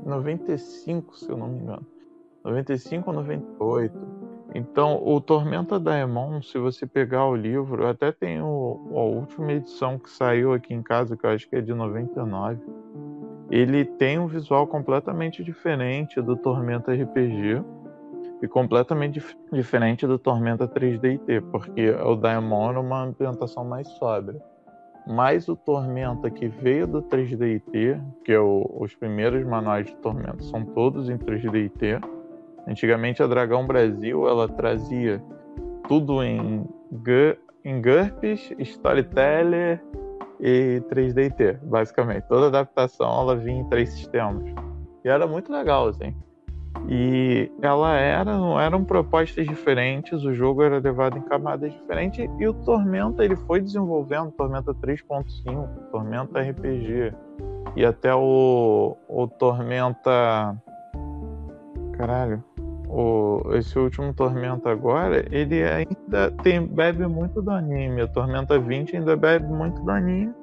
95, 0.05 1.17
se 1.17 1.29
eu 1.29 1.37
não 1.37 1.47
me 1.47 1.59
engano. 1.59 1.85
95 2.45 3.09
ou 3.09 3.15
98. 3.17 4.26
Então, 4.55 5.01
o 5.05 5.19
Tormenta 5.19 5.79
Daemon, 5.79 6.41
se 6.41 6.57
você 6.57 6.87
pegar 6.87 7.25
o 7.25 7.35
livro, 7.35 7.85
até 7.85 8.11
tem 8.11 8.39
a 8.39 8.43
última 8.43 9.51
edição 9.51 9.99
que 9.99 10.09
saiu 10.09 10.53
aqui 10.53 10.73
em 10.73 10.81
casa, 10.81 11.17
que 11.17 11.25
eu 11.25 11.29
acho 11.29 11.49
que 11.49 11.55
é 11.55 11.61
de 11.61 11.73
99 11.73 12.59
ele 13.49 13.85
tem 13.85 14.19
um 14.19 14.27
visual 14.27 14.67
completamente 14.67 15.43
diferente 15.43 16.21
do 16.21 16.35
Tormenta 16.35 16.91
RPG 16.91 17.63
e 18.41 18.47
completamente 18.47 19.13
dif 19.13 19.35
diferente 19.51 20.05
do 20.05 20.19
Tormenta 20.19 20.67
3D 20.67 21.41
porque 21.51 21.89
o 21.91 22.15
Daemon 22.15 22.73
é 22.73 22.79
uma 22.79 23.03
ambientação 23.03 23.63
mais 23.63 23.87
sóbria. 23.87 24.41
Mas 25.07 25.47
o 25.47 25.55
Tormenta 25.55 26.29
que 26.29 26.49
veio 26.49 26.85
do 26.85 27.01
3D 27.01 27.61
que 28.25 28.33
é 28.33 28.39
o, 28.39 28.69
os 28.77 28.93
primeiros 28.93 29.45
manuais 29.45 29.85
de 29.85 29.95
Tormenta 29.95 30.43
são 30.43 30.65
todos 30.65 31.09
em 31.09 31.17
3D 31.17 32.01
Antigamente 32.67 33.23
a 33.23 33.27
Dragão 33.27 33.65
Brasil 33.65 34.27
ela 34.27 34.47
trazia 34.47 35.23
tudo 35.87 36.21
em, 36.21 36.67
em 37.63 37.81
GURPS, 37.81 38.53
Storyteller 38.59 39.81
e 40.39 40.81
3DT, 40.91 41.59
basicamente. 41.63 42.27
Toda 42.27 42.47
adaptação 42.47 43.21
ela 43.21 43.35
vinha 43.35 43.61
em 43.61 43.69
três 43.69 43.89
sistemas. 43.89 44.43
E 45.03 45.07
era 45.07 45.25
muito 45.25 45.51
legal, 45.51 45.87
assim. 45.87 46.13
E 46.89 47.49
ela 47.61 47.95
era, 47.97 48.37
não 48.37 48.59
eram 48.59 48.83
propostas 48.83 49.47
diferentes, 49.47 50.23
o 50.23 50.33
jogo 50.33 50.61
era 50.61 50.77
levado 50.77 51.17
em 51.17 51.21
camadas 51.21 51.73
diferentes 51.73 52.29
e 52.39 52.47
o 52.47 52.53
Tormenta 52.53 53.25
ele 53.25 53.35
foi 53.35 53.61
desenvolvendo 53.61 54.31
Tormenta 54.31 54.73
3.5, 54.75 55.67
Tormenta 55.91 56.39
RPG 56.39 57.13
e 57.75 57.83
até 57.83 58.13
o, 58.13 58.95
o 59.07 59.27
Tormenta 59.27 60.55
caralho, 61.93 62.43
o, 62.89 63.41
esse 63.53 63.77
último 63.77 64.13
Tormenta 64.13 64.69
agora, 64.69 65.25
ele 65.31 65.63
ainda 65.63 66.31
tem, 66.41 66.65
bebe 66.65 67.05
muito 67.05 67.41
do 67.41 67.51
anime. 67.51 68.03
O 68.03 68.07
Tormenta 68.07 68.57
20 68.57 68.97
ainda 68.97 69.15
bebe 69.15 69.45
muito 69.45 69.81
do 69.81 69.91
anime, 69.91 70.33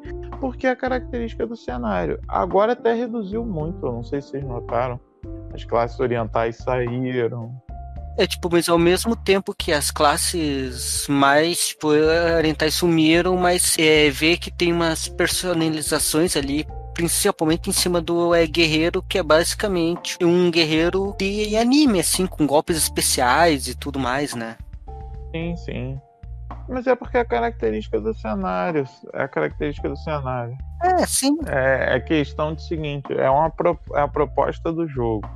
porque 0.40 0.66
é 0.66 0.70
a 0.70 0.76
característica 0.76 1.46
do 1.46 1.56
cenário. 1.56 2.20
Agora 2.28 2.72
até 2.72 2.92
reduziu 2.92 3.44
muito, 3.44 3.84
eu 3.84 3.92
não 3.92 4.02
sei 4.02 4.20
se 4.20 4.30
vocês 4.30 4.44
notaram. 4.44 5.00
As 5.54 5.64
classes 5.64 5.98
orientais 5.98 6.56
saíram. 6.56 7.54
É, 8.18 8.26
tipo, 8.26 8.48
mas 8.50 8.68
ao 8.68 8.78
mesmo 8.78 9.16
tempo 9.16 9.54
que 9.56 9.72
as 9.72 9.90
classes 9.90 11.06
mais 11.08 11.68
tipo, 11.68 11.88
orientais 11.88 12.74
sumiram, 12.74 13.36
mas 13.36 13.76
é, 13.78 14.10
vê 14.10 14.36
que 14.36 14.52
tem 14.52 14.72
umas 14.72 15.08
personalizações 15.08 16.36
ali 16.36 16.66
principalmente 16.94 17.68
em 17.68 17.72
cima 17.72 18.00
do 18.00 18.34
é, 18.34 18.46
guerreiro, 18.46 19.02
que 19.02 19.18
é 19.18 19.22
basicamente 19.22 20.16
um 20.22 20.50
guerreiro 20.50 21.14
de 21.18 21.56
anime, 21.56 22.00
assim, 22.00 22.26
com 22.26 22.46
golpes 22.46 22.76
especiais 22.76 23.66
e 23.66 23.74
tudo 23.74 23.98
mais, 23.98 24.34
né? 24.34 24.56
Sim, 25.32 25.56
sim. 25.56 26.00
Mas 26.68 26.86
é 26.86 26.94
porque 26.94 27.18
é 27.18 27.20
a 27.20 27.24
característica 27.24 28.00
do 28.00 28.14
cenário. 28.14 28.84
É 29.12 29.22
a 29.22 29.28
característica 29.28 29.88
do 29.88 29.96
cenário. 29.96 30.56
É, 30.82 31.06
sim. 31.06 31.36
É, 31.46 31.96
é 31.96 32.00
questão 32.00 32.54
de 32.54 32.62
seguinte, 32.62 33.12
é 33.12 33.28
uma 33.28 33.50
pro, 33.50 33.78
é 33.94 34.00
a 34.00 34.08
proposta 34.08 34.72
do 34.72 34.86
jogo. 34.86 35.28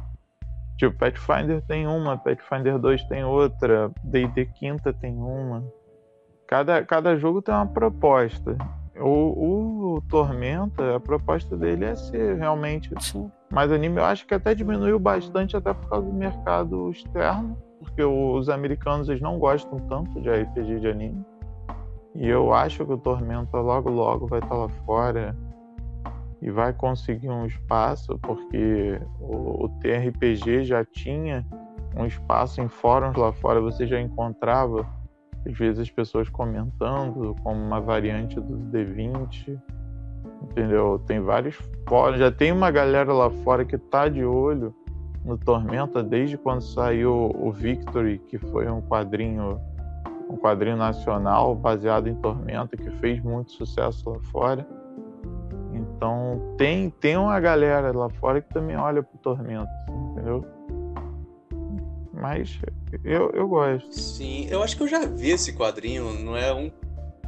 Tipo, 0.78 0.96
Pathfinder 0.96 1.60
tem 1.66 1.86
uma, 1.86 2.16
Pathfinder 2.16 2.78
2 2.78 3.04
tem 3.04 3.24
outra, 3.24 3.90
D&D 4.04 4.46
quinta 4.46 4.92
tem 4.92 5.12
uma. 5.16 5.64
Cada, 6.46 6.84
cada 6.84 7.16
jogo 7.16 7.42
tem 7.42 7.54
uma 7.54 7.66
proposta. 7.66 8.56
O, 9.00 9.96
o 9.96 10.00
Tormenta, 10.02 10.96
a 10.96 11.00
proposta 11.00 11.56
dele 11.56 11.84
é 11.84 11.94
ser 11.94 12.36
realmente 12.36 12.90
Sim. 13.00 13.30
mais 13.50 13.70
anime. 13.70 13.98
Eu 13.98 14.04
acho 14.04 14.26
que 14.26 14.34
até 14.34 14.54
diminuiu 14.54 14.98
bastante, 14.98 15.56
até 15.56 15.72
por 15.72 15.88
causa 15.88 16.06
do 16.06 16.12
mercado 16.12 16.90
externo, 16.90 17.56
porque 17.78 18.02
os 18.02 18.48
americanos 18.48 19.08
eles 19.08 19.22
não 19.22 19.38
gostam 19.38 19.78
tanto 19.88 20.20
de 20.20 20.30
RPG 20.30 20.80
de 20.80 20.88
anime. 20.88 21.24
E 22.14 22.26
eu 22.26 22.52
acho 22.52 22.84
que 22.84 22.92
o 22.92 22.98
Tormenta 22.98 23.58
logo 23.58 23.90
logo 23.90 24.26
vai 24.26 24.40
estar 24.40 24.54
lá 24.54 24.68
fora 24.68 25.36
e 26.40 26.50
vai 26.50 26.72
conseguir 26.72 27.30
um 27.30 27.46
espaço, 27.46 28.18
porque 28.20 29.00
o, 29.20 29.64
o 29.64 29.68
TRPG 29.80 30.64
já 30.64 30.84
tinha 30.84 31.46
um 31.96 32.06
espaço 32.06 32.60
em 32.60 32.68
fóruns 32.68 33.16
lá 33.16 33.32
fora, 33.32 33.60
você 33.60 33.86
já 33.86 34.00
encontrava 34.00 34.86
às 35.48 35.56
vezes 35.56 35.80
as 35.80 35.90
pessoas 35.90 36.28
comentando 36.28 37.34
como 37.42 37.58
uma 37.60 37.80
variante 37.80 38.38
do 38.38 38.58
D20, 38.70 39.58
entendeu? 40.42 41.02
Tem 41.06 41.20
vários 41.20 41.56
fóruns, 41.88 42.18
já 42.18 42.30
tem 42.30 42.52
uma 42.52 42.70
galera 42.70 43.12
lá 43.12 43.30
fora 43.30 43.64
que 43.64 43.78
tá 43.78 44.08
de 44.08 44.24
olho 44.24 44.74
no 45.24 45.38
Tormenta 45.38 46.02
desde 46.02 46.36
quando 46.36 46.60
saiu 46.60 47.30
o 47.34 47.50
Victory, 47.50 48.18
que 48.18 48.38
foi 48.38 48.68
um 48.70 48.80
quadrinho 48.82 49.60
um 50.28 50.36
quadrinho 50.36 50.76
nacional 50.76 51.54
baseado 51.54 52.06
em 52.06 52.14
Tormenta 52.16 52.76
que 52.76 52.90
fez 52.98 53.18
muito 53.22 53.50
sucesso 53.52 54.10
lá 54.10 54.18
fora. 54.30 54.68
Então 55.72 56.54
tem 56.58 56.90
tem 56.90 57.16
uma 57.16 57.40
galera 57.40 57.96
lá 57.96 58.10
fora 58.10 58.42
que 58.42 58.52
também 58.52 58.76
olha 58.76 59.02
pro 59.02 59.18
Tormenta, 59.18 59.70
entendeu? 59.88 60.44
Mas 62.20 62.58
eu, 63.04 63.30
eu 63.30 63.46
gosto. 63.46 63.92
Sim, 63.92 64.48
eu 64.50 64.62
acho 64.62 64.76
que 64.76 64.82
eu 64.82 64.88
já 64.88 65.06
vi 65.06 65.30
esse 65.30 65.52
quadrinho. 65.52 66.12
Não 66.12 66.36
é 66.36 66.52
um, 66.52 66.70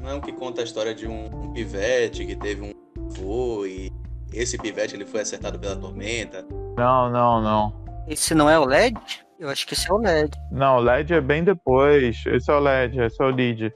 não 0.01 0.11
é 0.11 0.15
um 0.15 0.21
que 0.21 0.33
conta 0.33 0.61
a 0.61 0.65
história 0.65 0.95
de 0.95 1.07
um, 1.07 1.27
um 1.27 1.53
pivete 1.53 2.27
que 2.27 2.35
teve 2.35 2.63
um 2.63 2.73
avô 3.07 3.65
e 3.67 3.93
esse 4.33 4.59
pivete 4.59 4.95
ele 4.95 5.07
foi 5.07 5.21
acertado 5.21 5.59
pela 5.59 5.77
tormenta. 5.77 6.45
Não, 6.77 7.11
não, 7.11 7.41
não. 7.41 7.81
Esse 8.09 8.35
não 8.35 8.51
é 8.51 8.59
o 8.59 8.65
LED? 8.65 8.99
Eu 9.39 9.49
acho 9.49 9.67
que 9.67 9.75
esse 9.75 9.89
é 9.89 9.95
o 9.95 9.99
LED. 9.99 10.37
Não, 10.51 10.77
o 10.77 10.81
LED 10.81 11.15
é 11.15 11.21
bem 11.21 11.45
depois. 11.45 12.23
Esse 12.27 12.51
é 12.51 12.55
o 12.55 12.59
LED, 12.59 13.01
esse 13.01 13.23
é 13.23 13.25
o 13.25 13.31
lead. 13.31 13.73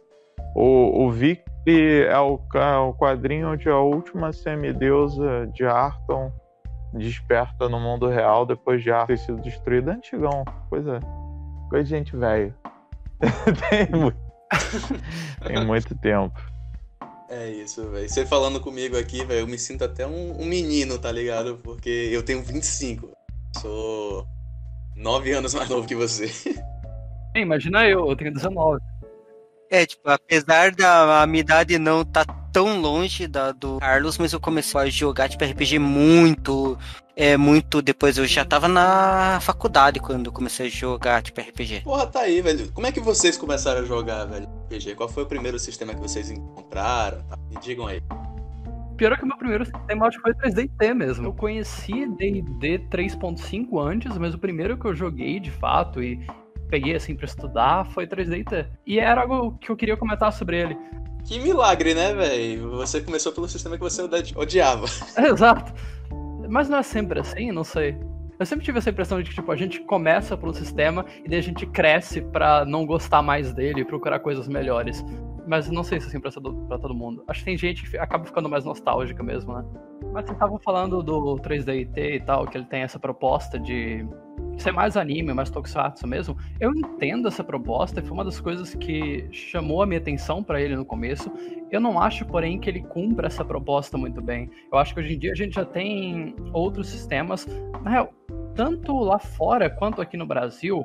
O, 0.54 1.04
o 1.04 1.10
Vic 1.10 1.42
é 1.66 2.18
o, 2.18 2.40
é 2.54 2.76
o 2.76 2.92
quadrinho 2.92 3.52
onde 3.52 3.68
a 3.68 3.78
última 3.78 4.32
semideusa 4.32 5.46
de 5.54 5.64
Arton 5.64 6.32
desperta 6.98 7.68
no 7.68 7.80
mundo 7.80 8.08
real 8.08 8.46
depois 8.46 8.82
de 8.82 8.90
Arthur 8.90 9.06
ter 9.06 9.18
sido 9.18 9.42
destruído. 9.42 9.90
Antigão, 9.90 10.44
coisa, 10.68 11.00
coisa 11.68 11.84
de 11.84 11.90
gente 11.90 12.16
velha. 12.16 12.54
Tem 13.70 14.00
muito. 14.00 14.24
Tem 15.46 15.64
muito 15.64 15.94
tempo. 15.96 16.40
É 17.28 17.50
isso, 17.50 17.88
velho. 17.90 18.08
Você 18.08 18.24
falando 18.26 18.60
comigo 18.60 18.96
aqui, 18.96 19.24
velho, 19.24 19.40
eu 19.40 19.46
me 19.46 19.58
sinto 19.58 19.84
até 19.84 20.06
um, 20.06 20.40
um, 20.40 20.44
menino, 20.44 20.98
tá 20.98 21.10
ligado? 21.10 21.58
Porque 21.62 21.88
eu 22.12 22.22
tenho 22.22 22.42
25. 22.42 23.10
Sou 23.60 24.26
nove 24.94 25.32
anos 25.32 25.54
mais 25.54 25.68
novo 25.68 25.86
que 25.86 25.94
você. 25.94 26.30
É, 27.34 27.40
imagina 27.40 27.88
eu, 27.88 28.08
eu 28.08 28.16
tenho 28.16 28.32
19. 28.32 28.80
É, 29.70 29.84
tipo, 29.86 30.08
apesar 30.08 30.70
da 30.72 31.26
minha 31.26 31.40
idade 31.40 31.78
não 31.78 32.04
tá 32.04 32.24
tão 32.54 32.80
longe 32.80 33.26
da 33.26 33.50
do 33.50 33.78
Carlos, 33.80 34.16
mas 34.16 34.32
eu 34.32 34.38
comecei 34.38 34.80
a 34.80 34.86
jogar 34.86 35.28
tipo 35.28 35.44
RPG 35.44 35.80
muito 35.80 36.78
é 37.16 37.36
muito 37.36 37.82
depois 37.82 38.16
eu 38.16 38.26
já 38.26 38.44
tava 38.44 38.68
na 38.68 39.40
faculdade 39.40 39.98
quando 39.98 40.26
eu 40.26 40.32
comecei 40.32 40.68
a 40.68 40.70
jogar 40.70 41.20
tipo 41.20 41.40
RPG. 41.40 41.80
Porra, 41.82 42.06
tá 42.06 42.20
aí, 42.20 42.40
velho. 42.40 42.70
Como 42.72 42.86
é 42.86 42.92
que 42.92 43.00
vocês 43.00 43.36
começaram 43.36 43.80
a 43.80 43.84
jogar, 43.84 44.24
velho, 44.26 44.48
RPG? 44.66 44.94
Qual 44.94 45.08
foi 45.08 45.24
o 45.24 45.26
primeiro 45.26 45.58
sistema 45.58 45.92
que 45.94 46.00
vocês 46.00 46.30
encontraram? 46.30 47.22
Tá? 47.24 47.36
Me 47.50 47.60
digam 47.60 47.88
aí. 47.88 48.00
Pior 48.96 49.12
é 49.12 49.16
que 49.16 49.24
o 49.24 49.26
meu 49.26 49.36
primeiro 49.36 49.64
sistema 49.64 50.06
acho 50.06 50.22
que 50.22 50.22
foi 50.22 50.34
3DT 50.34 50.94
mesmo. 50.94 51.26
Eu 51.26 51.32
conheci 51.32 52.06
D&D 52.06 52.78
3.5 52.88 53.84
antes, 53.84 54.16
mas 54.16 54.32
o 54.32 54.38
primeiro 54.38 54.78
que 54.78 54.86
eu 54.86 54.94
joguei 54.94 55.40
de 55.40 55.50
fato 55.50 56.00
e 56.00 56.24
peguei 56.74 56.96
assim 56.96 57.14
para 57.14 57.26
estudar 57.26 57.86
foi 57.92 58.04
3DT. 58.04 58.66
E 58.84 58.98
era 58.98 59.20
algo 59.20 59.56
que 59.58 59.70
eu 59.70 59.76
queria 59.76 59.96
comentar 59.96 60.32
sobre 60.32 60.60
ele. 60.60 60.76
Que 61.24 61.38
milagre, 61.38 61.94
né, 61.94 62.12
velho? 62.12 62.72
Você 62.72 63.00
começou 63.00 63.30
pelo 63.30 63.48
sistema 63.48 63.76
que 63.76 63.82
você 63.82 64.02
odiava. 64.34 64.86
exato. 65.16 65.72
Mas 66.48 66.68
não 66.68 66.78
é 66.78 66.82
sempre 66.82 67.20
assim, 67.20 67.52
não 67.52 67.62
sei. 67.62 67.96
Eu 68.40 68.44
sempre 68.44 68.64
tive 68.64 68.78
essa 68.78 68.90
impressão 68.90 69.22
de 69.22 69.30
que, 69.30 69.36
tipo, 69.36 69.52
a 69.52 69.56
gente 69.56 69.80
começa 69.82 70.36
pelo 70.36 70.52
sistema 70.52 71.06
e 71.24 71.28
daí 71.28 71.38
a 71.38 71.42
gente 71.42 71.64
cresce 71.64 72.20
para 72.20 72.64
não 72.64 72.84
gostar 72.84 73.22
mais 73.22 73.54
dele 73.54 73.82
e 73.82 73.84
procurar 73.84 74.18
coisas 74.18 74.48
melhores. 74.48 75.04
Mas 75.46 75.70
não 75.70 75.84
sei 75.84 76.00
se 76.00 76.06
é 76.06 76.08
assim 76.08 76.20
pra, 76.20 76.32
pra 76.66 76.78
todo 76.78 76.92
mundo. 76.92 77.22
Acho 77.28 77.38
que 77.38 77.44
tem 77.44 77.56
gente 77.56 77.88
que 77.88 77.96
acaba 77.96 78.24
ficando 78.24 78.48
mais 78.48 78.64
nostálgica 78.64 79.22
mesmo, 79.22 79.54
né? 79.54 79.64
Mas 80.12 80.24
vocês 80.24 80.36
estavam 80.36 80.58
falando 80.58 81.02
do 81.04 81.36
3DT 81.36 81.96
e 81.96 82.20
tal, 82.20 82.46
que 82.48 82.58
ele 82.58 82.66
tem 82.66 82.82
essa 82.82 82.98
proposta 82.98 83.58
de 83.60 84.04
ser 84.62 84.72
mais 84.72 84.96
anime, 84.96 85.32
mais 85.32 85.50
tokusatsu 85.50 86.06
mesmo. 86.06 86.36
Eu 86.60 86.74
entendo 86.74 87.28
essa 87.28 87.42
proposta, 87.44 88.02
foi 88.02 88.10
uma 88.10 88.24
das 88.24 88.40
coisas 88.40 88.74
que 88.74 89.26
chamou 89.30 89.82
a 89.82 89.86
minha 89.86 89.98
atenção 89.98 90.42
para 90.42 90.60
ele 90.60 90.76
no 90.76 90.84
começo. 90.84 91.30
Eu 91.70 91.80
não 91.80 92.00
acho, 92.00 92.24
porém, 92.26 92.58
que 92.58 92.70
ele 92.70 92.82
cumpra 92.82 93.26
essa 93.26 93.44
proposta 93.44 93.98
muito 93.98 94.20
bem. 94.20 94.50
Eu 94.72 94.78
acho 94.78 94.94
que 94.94 95.00
hoje 95.00 95.14
em 95.14 95.18
dia 95.18 95.32
a 95.32 95.36
gente 95.36 95.54
já 95.54 95.64
tem 95.64 96.34
outros 96.52 96.88
sistemas, 96.88 97.46
na 97.82 97.90
real, 97.90 98.14
tanto 98.54 98.96
lá 98.98 99.18
fora 99.18 99.68
quanto 99.68 100.00
aqui 100.00 100.16
no 100.16 100.26
Brasil, 100.26 100.84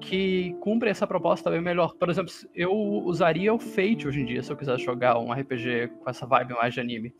que 0.00 0.54
cumprem 0.60 0.90
essa 0.90 1.06
proposta 1.06 1.50
bem 1.50 1.60
melhor. 1.60 1.94
Por 1.94 2.08
exemplo, 2.08 2.32
eu 2.54 2.72
usaria 2.72 3.52
o 3.52 3.58
Fate 3.58 4.06
hoje 4.06 4.20
em 4.20 4.24
dia 4.24 4.42
se 4.42 4.52
eu 4.52 4.56
quisesse 4.56 4.84
jogar 4.84 5.18
um 5.18 5.32
RPG 5.32 5.88
com 6.02 6.10
essa 6.10 6.26
vibe 6.26 6.54
mais 6.54 6.74
de 6.74 6.80
anime, 6.80 7.12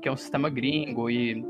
que 0.00 0.08
é 0.08 0.12
um 0.12 0.16
sistema 0.16 0.48
gringo 0.48 1.10
e 1.10 1.44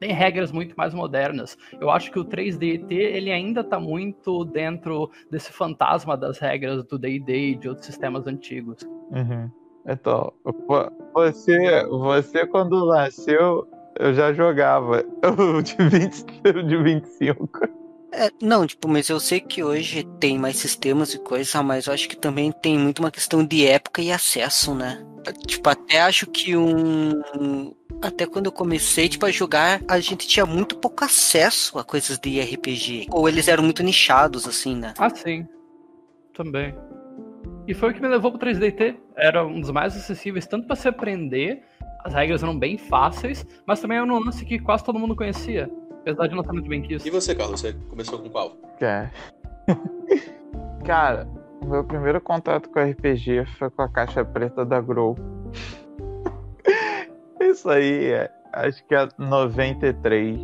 tem 0.00 0.12
regras 0.12 0.52
muito 0.52 0.74
mais 0.76 0.92
modernas. 0.94 1.56
Eu 1.80 1.90
acho 1.90 2.10
que 2.10 2.18
o 2.18 2.24
3DT 2.24 2.90
ele 2.90 3.30
ainda 3.30 3.60
está 3.60 3.78
muito 3.78 4.44
dentro 4.44 5.10
desse 5.30 5.52
fantasma 5.52 6.16
das 6.16 6.38
regras 6.38 6.84
do 6.84 6.98
D&D 6.98 7.50
e 7.50 7.54
de 7.54 7.68
outros 7.68 7.86
sistemas 7.86 8.26
antigos. 8.26 8.82
Uhum. 9.10 9.50
Então, 9.86 10.32
você, 11.12 11.84
você 11.86 12.46
quando 12.46 12.86
nasceu, 12.86 13.66
eu 13.98 14.14
já 14.14 14.32
jogava 14.32 15.04
o 15.38 15.62
de, 15.62 15.76
20, 15.76 16.26
de 16.66 16.82
25. 16.82 17.84
É, 18.16 18.30
não, 18.40 18.64
tipo, 18.64 18.88
mas 18.88 19.08
eu 19.08 19.18
sei 19.18 19.40
que 19.40 19.64
hoje 19.64 20.04
tem 20.20 20.38
mais 20.38 20.56
sistemas 20.56 21.12
e 21.14 21.18
coisa, 21.18 21.62
mas 21.64 21.86
eu 21.86 21.92
acho 21.92 22.08
que 22.08 22.16
também 22.16 22.52
tem 22.52 22.78
muito 22.78 23.00
uma 23.00 23.10
questão 23.10 23.44
de 23.44 23.66
época 23.66 24.00
e 24.00 24.12
acesso, 24.12 24.72
né? 24.72 25.04
Tipo, 25.46 25.68
até 25.70 26.00
acho 26.00 26.26
que 26.28 26.56
um. 26.56 27.74
Até 28.02 28.26
quando 28.26 28.46
eu 28.46 28.52
comecei, 28.52 29.08
tipo, 29.08 29.26
a 29.26 29.30
jogar, 29.30 29.80
a 29.88 29.98
gente 30.00 30.26
tinha 30.26 30.44
muito 30.44 30.76
pouco 30.76 31.04
acesso 31.04 31.78
a 31.78 31.84
coisas 31.84 32.18
de 32.18 32.40
RPG. 32.40 33.06
Ou 33.10 33.28
eles 33.28 33.48
eram 33.48 33.62
muito 33.62 33.82
nichados, 33.82 34.46
assim, 34.46 34.76
né? 34.76 34.94
Ah, 34.98 35.10
sim. 35.10 35.46
Também. 36.34 36.74
E 37.66 37.72
foi 37.72 37.90
o 37.90 37.94
que 37.94 38.00
me 38.00 38.08
levou 38.08 38.30
pro 38.30 38.46
3DT. 38.46 38.96
Era 39.16 39.44
um 39.44 39.60
dos 39.60 39.70
mais 39.70 39.96
acessíveis, 39.96 40.46
tanto 40.46 40.66
para 40.66 40.76
se 40.76 40.86
aprender, 40.86 41.62
as 42.04 42.12
regras 42.12 42.42
eram 42.42 42.58
bem 42.58 42.76
fáceis, 42.76 43.46
mas 43.66 43.80
também 43.80 43.96
era 43.96 44.06
um 44.06 44.18
lance 44.18 44.44
que 44.44 44.58
quase 44.58 44.84
todo 44.84 44.98
mundo 44.98 45.16
conhecia. 45.16 45.70
Apesar 46.00 46.26
de 46.26 46.34
não 46.34 46.42
estar 46.42 46.52
muito 46.52 46.68
bem 46.68 46.82
que 46.82 46.94
isso. 46.94 47.08
E 47.08 47.10
você, 47.10 47.34
Carlos? 47.34 47.62
Você 47.62 47.72
começou 47.88 48.18
com 48.18 48.28
qual? 48.28 48.58
É. 48.78 49.08
Cara, 50.84 51.26
o 51.62 51.66
meu 51.66 51.82
primeiro 51.82 52.20
contato 52.20 52.68
com 52.68 52.78
RPG 52.78 53.46
foi 53.58 53.70
com 53.70 53.80
a 53.80 53.88
caixa 53.88 54.22
preta 54.22 54.66
da 54.66 54.78
Grow. 54.82 55.16
Isso 57.50 57.68
aí, 57.68 58.12
é, 58.12 58.30
acho 58.52 58.84
que 58.86 58.94
é 58.94 59.08
93. 59.18 60.40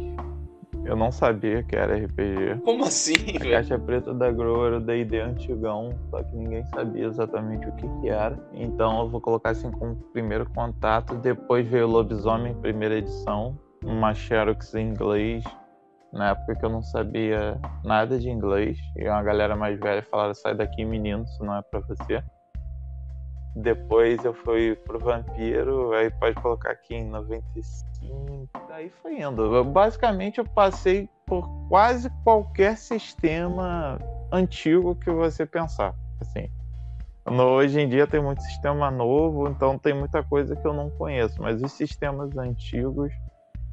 Eu 0.85 0.97
não 0.97 1.13
sabia 1.13 1.63
que 1.63 1.77
era 1.77 1.95
RPG. 1.95 2.63
Como 2.65 2.85
assim, 2.85 3.15
a 3.37 3.39
velho? 3.39 3.51
caixa 3.51 3.79
preta 3.79 4.15
da 4.15 4.31
Grow 4.31 4.67
era 4.67 4.79
o 4.79 4.81
D&D 4.81 5.21
antigão, 5.21 5.91
só 6.11 6.23
que 6.23 6.35
ninguém 6.35 6.65
sabia 6.67 7.07
exatamente 7.07 7.69
o 7.69 7.73
que, 7.73 7.87
que 8.01 8.09
era. 8.09 8.39
Então 8.55 9.01
eu 9.01 9.09
vou 9.09 9.21
colocar 9.21 9.51
assim 9.51 9.71
como 9.71 9.95
primeiro 10.13 10.49
contato. 10.51 11.15
Depois 11.17 11.67
veio 11.67 11.87
Lobisomem, 11.87 12.55
primeira 12.55 12.97
edição 12.97 13.59
uma 13.85 14.15
Xerox 14.15 14.75
em 14.75 14.91
inglês, 14.91 15.45
na 16.13 16.31
época 16.31 16.57
que 16.57 16.65
eu 16.65 16.71
não 16.71 16.83
sabia 16.83 17.59
nada 17.85 18.19
de 18.19 18.29
inglês, 18.29 18.79
e 18.97 19.09
uma 19.09 19.23
galera 19.23 19.57
mais 19.57 19.79
velha 19.79 20.03
falaram, 20.03 20.35
sai 20.35 20.55
daqui 20.55 20.85
menino, 20.85 21.25
isso 21.25 21.45
não 21.45 21.57
é 21.57 21.63
para 21.63 21.81
você. 21.81 22.23
Depois 23.57 24.25
eu 24.25 24.33
fui 24.33 24.77
pro 24.87 24.99
Vampiro, 24.99 25.93
aí 25.93 26.11
pode 26.11 26.37
colocar 26.37 26.71
aqui 26.71 26.95
em 26.95 27.09
95, 27.09 28.49
aí 28.71 28.91
foi 29.03 29.21
indo. 29.21 29.55
Eu, 29.55 29.65
basicamente 29.65 30.39
eu 30.39 30.45
passei 30.45 31.09
por 31.27 31.49
quase 31.69 32.09
qualquer 32.23 32.77
sistema 32.77 33.99
antigo 34.33 34.95
que 34.95 35.11
você 35.11 35.45
pensar, 35.45 35.95
assim. 36.21 36.49
No, 37.27 37.45
hoje 37.45 37.81
em 37.81 37.89
dia 37.89 38.07
tem 38.07 38.23
muito 38.23 38.43
sistema 38.43 38.91
novo, 38.91 39.49
então 39.49 39.79
tem 39.79 39.95
muita 39.95 40.23
coisa 40.23 40.57
que 40.57 40.67
eu 40.67 40.73
não 40.73 40.89
conheço, 40.91 41.41
mas 41.43 41.61
os 41.63 41.73
sistemas 41.73 42.37
antigos 42.37 43.13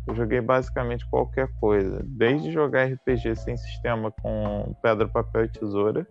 eu 0.07 0.15
joguei 0.15 0.39
basicamente 0.39 1.05
qualquer 1.09 1.49
coisa, 1.59 2.01
desde 2.03 2.51
jogar 2.51 2.85
RPG 2.85 3.35
sem 3.35 3.57
sistema 3.57 4.09
com 4.09 4.73
pedra, 4.81 5.07
papel 5.07 5.45
e 5.45 5.49
tesoura, 5.49 6.07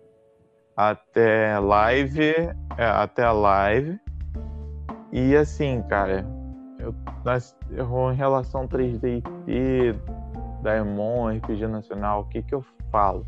até 0.76 1.58
live, 1.58 2.34
é, 2.76 2.84
até 2.84 3.24
a 3.24 3.32
live. 3.32 3.98
E 5.10 5.34
assim, 5.34 5.82
cara, 5.88 6.26
eu, 6.78 6.94
eu 7.70 8.12
em 8.12 8.16
relação 8.16 8.68
3D 8.68 9.22
IT, 9.46 9.98
Daemon, 10.62 11.36
RPG 11.36 11.66
Nacional, 11.66 12.22
o 12.22 12.24
que 12.26 12.42
que 12.42 12.54
eu 12.54 12.64
falo? 12.90 13.26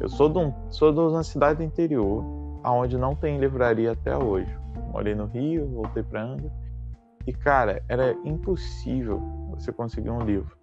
Eu 0.00 0.08
sou 0.08 0.28
de, 0.28 0.38
um, 0.38 0.52
sou 0.70 0.92
de 0.92 1.00
uma 1.00 1.22
cidade 1.22 1.58
do 1.58 1.62
interior, 1.62 2.22
aonde 2.62 2.98
não 2.98 3.14
tem 3.14 3.38
livraria 3.38 3.92
até 3.92 4.16
hoje. 4.16 4.52
Morei 4.92 5.14
no 5.14 5.26
Rio, 5.26 5.66
voltei 5.68 6.02
para 6.02 6.22
Angra. 6.22 6.52
E 7.26 7.32
cara, 7.32 7.82
era 7.88 8.12
impossível 8.24 9.18
você 9.50 9.72
conseguir 9.72 10.10
um 10.10 10.20
livro. 10.20 10.54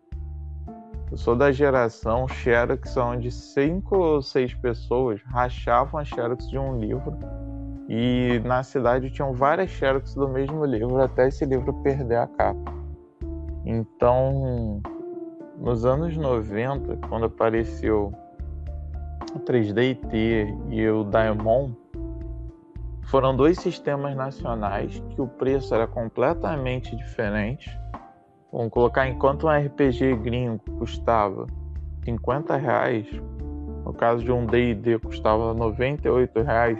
Eu 1.11 1.17
sou 1.17 1.35
da 1.35 1.51
geração 1.51 2.25
Xerox, 2.25 2.95
onde 2.95 3.29
cinco 3.31 3.97
ou 3.97 4.21
seis 4.21 4.53
pessoas 4.53 5.21
rachavam 5.25 5.99
a 5.99 6.05
Xerox 6.05 6.47
de 6.47 6.57
um 6.57 6.79
livro 6.79 7.19
e 7.89 8.41
na 8.45 8.63
cidade 8.63 9.11
tinham 9.11 9.33
várias 9.33 9.69
Xerox 9.71 10.15
do 10.15 10.29
mesmo 10.29 10.63
livro 10.63 11.01
até 11.01 11.27
esse 11.27 11.43
livro 11.43 11.73
perder 11.83 12.15
a 12.15 12.27
capa. 12.27 12.73
Então, 13.65 14.81
nos 15.57 15.83
anos 15.83 16.15
90, 16.15 17.05
quando 17.09 17.25
apareceu 17.25 18.13
o 19.35 19.39
3D 19.39 19.97
e 20.69 20.89
o 20.89 21.03
Diamond, 21.03 21.77
foram 23.03 23.35
dois 23.35 23.57
sistemas 23.57 24.15
nacionais 24.15 25.03
que 25.09 25.21
o 25.21 25.27
preço 25.27 25.75
era 25.75 25.85
completamente 25.85 26.95
diferente 26.95 27.80
Vamos 28.51 28.69
colocar 28.71 29.07
enquanto 29.07 29.47
um 29.47 29.49
RPG 29.49 30.17
gringo 30.17 30.59
custava 30.77 31.47
50 32.03 32.57
reais, 32.57 33.07
no 33.85 33.93
caso 33.93 34.23
de 34.25 34.31
um 34.31 34.45
D&D 34.45 34.99
custava 34.99 35.53
98 35.53 36.41
reais. 36.41 36.77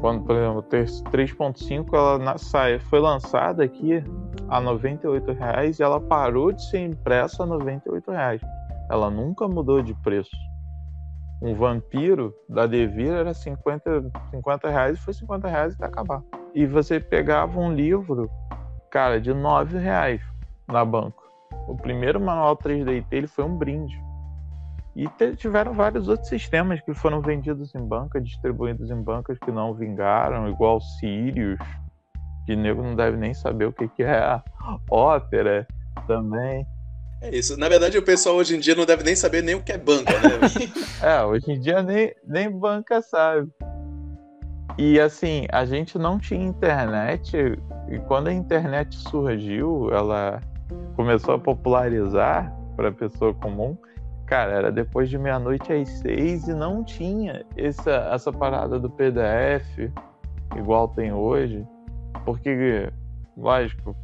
Quando, 0.00 0.24
por 0.24 0.34
exemplo, 0.34 0.58
o 0.58 0.62
3.5 0.62 1.88
ela 1.92 2.78
foi 2.80 3.00
lançada 3.00 3.62
aqui 3.62 4.02
a 4.48 4.60
98 4.60 5.32
reais 5.32 5.78
e 5.78 5.82
ela 5.82 6.00
parou 6.00 6.50
de 6.52 6.64
ser 6.70 6.80
impressa 6.80 7.42
a 7.42 7.46
98 7.46 8.10
reais. 8.10 8.40
Ela 8.90 9.10
nunca 9.10 9.46
mudou 9.46 9.82
de 9.82 9.94
preço. 10.02 10.30
Um 11.42 11.54
vampiro 11.54 12.34
da 12.48 12.66
Devir 12.66 13.12
era 13.12 13.34
50, 13.34 14.10
50 14.30 14.70
reais 14.70 14.96
e 14.96 15.00
foi 15.00 15.12
50 15.12 15.48
reais 15.48 15.76
e 15.78 15.84
acabar. 15.84 16.22
E 16.54 16.64
você 16.66 16.98
pegava 16.98 17.60
um 17.60 17.72
livro, 17.72 18.30
cara, 18.90 19.20
de 19.20 19.34
9 19.34 19.78
reais 19.78 20.31
na 20.68 20.84
banco. 20.84 21.22
O 21.68 21.76
primeiro 21.76 22.20
manual 22.20 22.56
3D 22.56 23.04
ele 23.10 23.26
foi 23.26 23.44
um 23.44 23.56
brinde. 23.56 24.00
E 24.94 25.08
tiveram 25.36 25.72
vários 25.72 26.06
outros 26.08 26.28
sistemas 26.28 26.80
que 26.82 26.92
foram 26.92 27.22
vendidos 27.22 27.74
em 27.74 27.80
banca, 27.80 28.20
distribuídos 28.20 28.90
em 28.90 29.02
bancas 29.02 29.38
que 29.38 29.50
não 29.50 29.72
vingaram, 29.72 30.48
igual 30.48 30.80
Sirius, 30.80 31.58
que 32.44 32.54
nego 32.54 32.82
não 32.82 32.94
deve 32.94 33.16
nem 33.16 33.32
saber 33.32 33.66
o 33.66 33.72
que, 33.72 33.88
que 33.88 34.02
é 34.02 34.18
a 34.18 34.42
ópera 34.90 35.66
também. 36.06 36.66
É 37.22 37.34
isso. 37.34 37.56
Na 37.56 37.68
verdade, 37.68 37.96
o 37.96 38.02
pessoal 38.02 38.36
hoje 38.36 38.56
em 38.56 38.60
dia 38.60 38.74
não 38.74 38.84
deve 38.84 39.02
nem 39.02 39.16
saber 39.16 39.42
nem 39.42 39.54
o 39.54 39.62
que 39.62 39.72
é 39.72 39.78
banca, 39.78 40.12
né? 40.12 40.40
é, 41.00 41.24
hoje 41.24 41.52
em 41.52 41.58
dia 41.58 41.82
nem, 41.82 42.12
nem 42.26 42.50
banca 42.50 43.00
sabe. 43.00 43.48
E 44.76 44.98
assim, 44.98 45.46
a 45.50 45.64
gente 45.64 45.98
não 45.98 46.18
tinha 46.18 46.44
internet, 46.44 47.36
e 47.88 47.98
quando 48.00 48.28
a 48.28 48.32
internet 48.32 48.96
surgiu, 48.96 49.90
ela 49.92 50.40
começou 50.96 51.34
a 51.34 51.38
popularizar 51.38 52.54
para 52.76 52.88
a 52.88 52.92
pessoa 52.92 53.34
comum. 53.34 53.76
Cara, 54.26 54.52
era 54.52 54.72
depois 54.72 55.10
de 55.10 55.18
meia-noite 55.18 55.72
às 55.72 55.88
seis 55.88 56.48
e 56.48 56.54
não 56.54 56.82
tinha 56.82 57.44
essa, 57.56 57.90
essa 58.12 58.32
parada 58.32 58.78
do 58.78 58.88
PDF 58.88 59.90
igual 60.56 60.88
tem 60.88 61.12
hoje. 61.12 61.66
Porque, 62.24 62.90
lógico, 63.36 63.96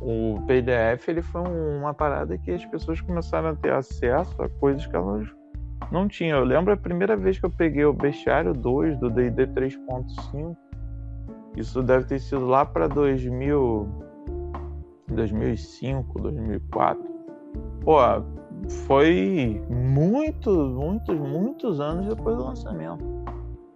o 0.00 0.40
PDF 0.46 1.08
ele 1.08 1.22
foi 1.22 1.42
uma 1.42 1.94
parada 1.94 2.36
que 2.38 2.50
as 2.50 2.64
pessoas 2.66 3.00
começaram 3.00 3.50
a 3.50 3.54
ter 3.54 3.72
acesso 3.72 4.40
a 4.42 4.48
coisas 4.48 4.86
que 4.86 4.94
elas 4.94 5.26
não 5.90 6.08
tinham. 6.08 6.38
Eu 6.38 6.44
lembro 6.44 6.72
a 6.72 6.76
primeira 6.76 7.16
vez 7.16 7.38
que 7.38 7.46
eu 7.46 7.50
peguei 7.50 7.84
o 7.84 7.92
Bestiário 7.92 8.52
2 8.52 8.98
do 8.98 9.10
D&D 9.10 9.46
3.5. 9.48 10.56
Isso 11.56 11.82
deve 11.82 12.04
ter 12.04 12.18
sido 12.18 12.46
lá 12.46 12.64
para 12.66 12.86
2000, 12.86 13.88
2005, 15.08 16.20
2004. 16.20 17.04
Pô, 17.82 17.96
foi 18.86 19.62
muitos, 19.70 20.72
muitos, 20.72 21.18
muitos 21.18 21.80
anos 21.80 22.06
depois 22.06 22.36
do 22.36 22.44
lançamento. 22.44 23.04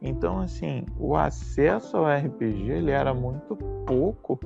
Então, 0.02 0.40
assim, 0.40 0.86
o 0.98 1.14
acesso 1.14 1.96
ao 1.96 2.06
RPG 2.06 2.70
ele 2.70 2.90
era 2.90 3.12
muito 3.12 3.56
pouco 3.86 4.40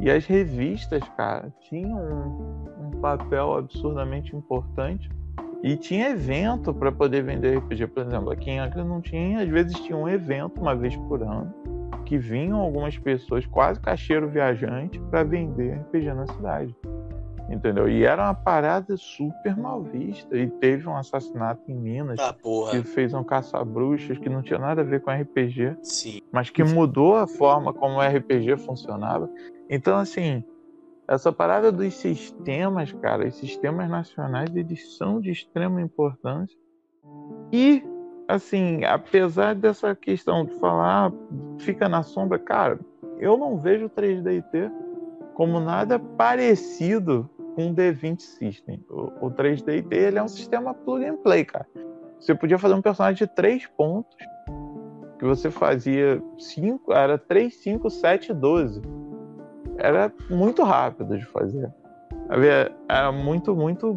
e 0.00 0.10
as 0.10 0.26
revistas, 0.26 1.02
cara, 1.16 1.52
tinham 1.60 1.98
um, 1.98 2.86
um 2.86 2.90
papel 3.00 3.54
absurdamente 3.54 4.34
importante 4.34 5.08
e 5.66 5.76
tinha 5.76 6.10
evento 6.10 6.72
para 6.72 6.92
poder 6.92 7.24
vender 7.24 7.58
RPG, 7.58 7.88
por 7.88 8.06
exemplo. 8.06 8.30
Aqui 8.30 8.50
em 8.50 8.60
Acre 8.60 8.84
não 8.84 9.00
tinha, 9.00 9.42
às 9.42 9.48
vezes 9.48 9.74
tinha 9.80 9.96
um 9.96 10.08
evento 10.08 10.60
uma 10.60 10.76
vez 10.76 10.94
por 10.96 11.20
ano 11.24 11.52
que 12.04 12.16
vinham 12.16 12.60
algumas 12.60 12.96
pessoas, 12.96 13.44
quase 13.46 13.80
cacheiro 13.80 14.28
viajante, 14.28 15.00
para 15.10 15.24
vender 15.24 15.80
RPG 15.80 16.14
na 16.14 16.24
cidade. 16.28 16.76
Entendeu? 17.50 17.88
E 17.88 18.04
era 18.04 18.22
uma 18.22 18.34
parada 18.34 18.96
super 18.96 19.56
mal 19.56 19.82
vista. 19.82 20.36
E 20.36 20.48
teve 20.48 20.88
um 20.88 20.96
assassinato 20.96 21.60
em 21.68 21.74
Minas 21.74 22.20
Ah, 22.20 22.34
que 22.70 22.82
fez 22.84 23.12
um 23.12 23.24
caça-bruxas 23.24 24.18
que 24.18 24.28
não 24.28 24.42
tinha 24.42 24.60
nada 24.60 24.82
a 24.82 24.84
ver 24.84 25.00
com 25.00 25.10
RPG, 25.10 25.78
Sim. 25.82 26.20
mas 26.32 26.48
que 26.48 26.62
mudou 26.62 27.16
a 27.16 27.26
forma 27.26 27.74
como 27.74 27.96
o 27.96 28.00
RPG 28.00 28.56
funcionava. 28.58 29.28
Então, 29.68 29.98
assim, 29.98 30.44
essa 31.08 31.32
parada 31.32 31.70
dos 31.70 31.94
sistemas, 31.94 32.92
cara, 32.92 33.26
os 33.26 33.36
sistemas 33.36 33.88
nacionais, 33.88 34.54
eles 34.54 34.96
são 34.96 35.20
de 35.20 35.30
extrema 35.30 35.80
importância. 35.80 36.56
E, 37.52 37.84
assim, 38.26 38.84
apesar 38.84 39.54
dessa 39.54 39.94
questão 39.94 40.44
de 40.44 40.54
falar, 40.58 41.08
ah, 41.08 41.12
fica 41.60 41.88
na 41.88 42.02
sombra, 42.02 42.38
cara, 42.38 42.80
eu 43.18 43.36
não 43.36 43.56
vejo 43.56 43.86
o 43.86 43.90
3DT 43.90 44.70
como 45.34 45.60
nada 45.60 45.98
parecido 45.98 47.30
com 47.54 47.70
o 47.70 47.74
D20 47.74 48.20
System. 48.20 48.84
O, 48.90 49.26
o 49.26 49.30
3DT 49.30 49.92
ele 49.92 50.18
é 50.18 50.22
um 50.22 50.28
sistema 50.28 50.74
plug 50.74 51.04
and 51.04 51.16
play, 51.18 51.44
cara. 51.44 51.66
Você 52.18 52.34
podia 52.34 52.58
fazer 52.58 52.74
um 52.74 52.82
personagem 52.82 53.26
de 53.26 53.32
três 53.32 53.66
pontos, 53.66 54.16
que 55.18 55.24
você 55.24 55.50
fazia 55.50 56.22
cinco, 56.38 56.92
era 56.92 57.16
3, 57.16 57.54
5, 57.54 57.88
7, 57.90 58.34
12 58.34 58.82
era 59.78 60.12
muito 60.30 60.62
rápido 60.62 61.16
de 61.18 61.24
fazer. 61.26 61.72
Era 62.88 63.12
muito, 63.12 63.54
muito. 63.54 63.94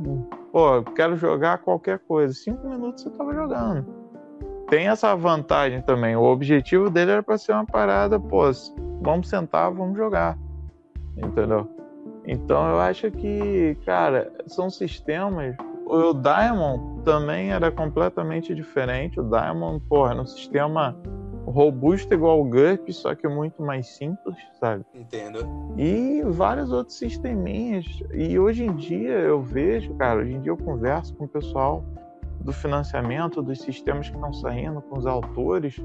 Pô, 0.52 0.84
quero 0.96 1.16
jogar 1.16 1.60
qualquer 1.60 2.00
coisa. 2.00 2.34
Cinco 2.34 2.68
minutos 2.68 3.04
você 3.04 3.10
tava 3.12 3.34
jogando. 3.34 3.86
Tem 4.70 4.88
essa 4.88 5.16
vantagem 5.16 5.82
também. 5.82 6.16
O 6.16 6.24
objetivo 6.24 6.90
dele 6.90 7.12
era 7.12 7.24
para 7.24 7.38
ser 7.38 7.54
uma 7.54 7.66
parada, 7.66 8.20
pô, 8.20 8.44
vamos 9.02 9.28
sentar, 9.28 9.72
vamos 9.72 9.98
jogar. 9.98 10.38
Entendeu? 11.18 11.68
Então 12.26 12.70
eu 12.70 12.80
acho 12.80 13.10
que, 13.12 13.76
cara, 13.86 14.32
são 14.46 14.70
sistemas. 14.70 15.56
O 15.86 16.14
Diamond 16.14 17.02
também 17.04 17.52
era 17.52 17.72
completamente 17.72 18.54
diferente. 18.54 19.20
O 19.20 19.24
Diamond, 19.24 19.84
porra, 19.90 20.12
era 20.12 20.22
um 20.22 20.26
sistema 20.26 20.96
robusto 21.50 22.14
igual 22.14 22.42
o 22.42 22.46
GURP, 22.46 22.94
só 22.94 23.16
que 23.16 23.28
muito 23.28 23.62
mais 23.62 23.88
simples, 23.88 24.36
sabe? 24.60 24.86
Entendo. 24.94 25.48
E 25.78 26.22
vários 26.24 26.72
outros 26.72 26.98
sisteminhas. 26.98 27.86
E 28.14 28.38
hoje 28.38 28.66
em 28.66 28.76
dia 28.76 29.14
eu 29.14 29.42
vejo, 29.42 29.94
cara, 29.96 30.20
hoje 30.20 30.34
em 30.34 30.42
dia 30.42 30.52
eu 30.52 30.58
converso 30.58 31.16
com 31.16 31.26
o 31.26 31.28
pessoal 31.28 31.84
do 32.42 32.54
financiamento, 32.54 33.42
dos 33.42 33.60
sistemas 33.62 34.10
que 34.10 34.16
estão 34.16 34.32
saindo, 34.32 34.82
com 34.82 34.98
os 34.98 35.06
autores 35.06 35.76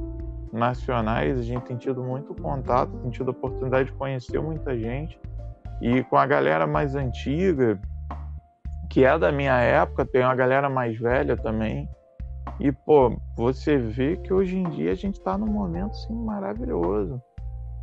nacionais. 0.52 1.38
A 1.38 1.42
gente 1.42 1.64
tem 1.64 1.76
tido 1.76 2.02
muito 2.02 2.34
contato, 2.34 2.92
tem 2.98 3.10
tido 3.10 3.28
a 3.28 3.32
oportunidade 3.32 3.90
de 3.90 3.96
conhecer 3.96 4.40
muita 4.40 4.78
gente. 4.78 5.18
E 5.80 6.02
com 6.04 6.16
a 6.16 6.26
galera 6.26 6.66
mais 6.66 6.94
antiga, 6.94 7.80
que 8.90 9.04
é 9.04 9.18
da 9.18 9.32
minha 9.32 9.58
época, 9.58 10.04
tem 10.04 10.22
uma 10.22 10.34
galera 10.34 10.68
mais 10.68 10.96
velha 10.98 11.36
também 11.36 11.88
e, 12.60 12.70
pô, 12.72 13.16
você 13.36 13.76
vê 13.76 14.16
que 14.16 14.32
hoje 14.32 14.56
em 14.56 14.68
dia 14.70 14.92
a 14.92 14.94
gente 14.94 15.20
tá 15.20 15.36
num 15.36 15.46
momento, 15.46 15.92
assim, 15.92 16.14
maravilhoso. 16.14 17.20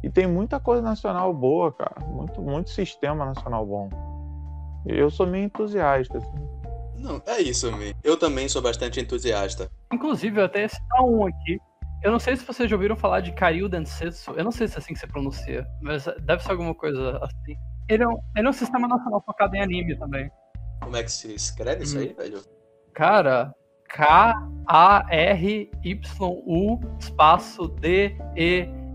E 0.04 0.10
tem 0.10 0.26
muita 0.26 0.60
coisa 0.60 0.82
nacional 0.82 1.34
boa, 1.34 1.72
cara. 1.72 1.96
Muito, 2.08 2.42
muito 2.42 2.70
sistema 2.70 3.26
nacional 3.26 3.66
bom. 3.66 3.90
Eu 4.86 5.10
sou 5.12 5.28
meio 5.28 5.46
entusiasta, 5.46 6.18
assim. 6.18 6.50
Não, 6.98 7.22
é 7.28 7.42
isso, 7.42 7.72
mesmo. 7.76 8.00
Eu 8.04 8.18
também 8.18 8.48
sou 8.50 8.62
bastante 8.62 9.00
entusiasta. 9.00 9.70
Inclusive, 9.94 10.40
eu 10.40 10.46
até 10.46 10.62
ia 10.62 10.70
citar 10.70 11.04
um 11.04 11.26
aqui. 11.28 11.60
Eu 12.04 12.12
não 12.12 12.20
sei 12.20 12.36
se 12.36 12.44
vocês 12.46 12.68
já 12.68 12.76
ouviram 12.76 12.96
falar 12.96 13.20
de 13.20 13.32
Karyu 13.32 13.70
Densetsu. 13.70 14.32
Eu 14.32 14.44
não 14.44 14.52
sei 14.52 14.68
se 14.68 14.76
é 14.76 14.78
assim 14.80 14.94
que 14.94 15.00
você 15.00 15.06
pronuncia, 15.06 15.68
mas 15.82 16.06
deve 16.26 16.42
ser 16.42 16.52
alguma 16.52 16.74
coisa 16.74 17.20
assim. 17.24 17.56
Ele 17.88 18.04
é 18.04 18.08
um, 18.08 18.18
ele 18.36 18.48
é 18.48 18.50
um 18.50 18.54
sistema 18.54 18.88
nacional 18.88 19.22
focado 19.24 19.56
em 19.56 19.62
anime 19.62 19.96
também. 19.98 20.32
Como 20.82 20.96
é 20.96 21.04
que 21.04 21.12
se 21.12 21.32
escreve 21.36 21.84
isso 21.84 21.98
Hum. 21.98 22.02
aí, 22.02 22.14
velho? 22.14 22.42
Cara, 22.96 23.54
K-A-R-Y-U 23.94 24.70
espaço 27.00 27.68
D-E-N-S-E-T-S-U. 27.68 28.92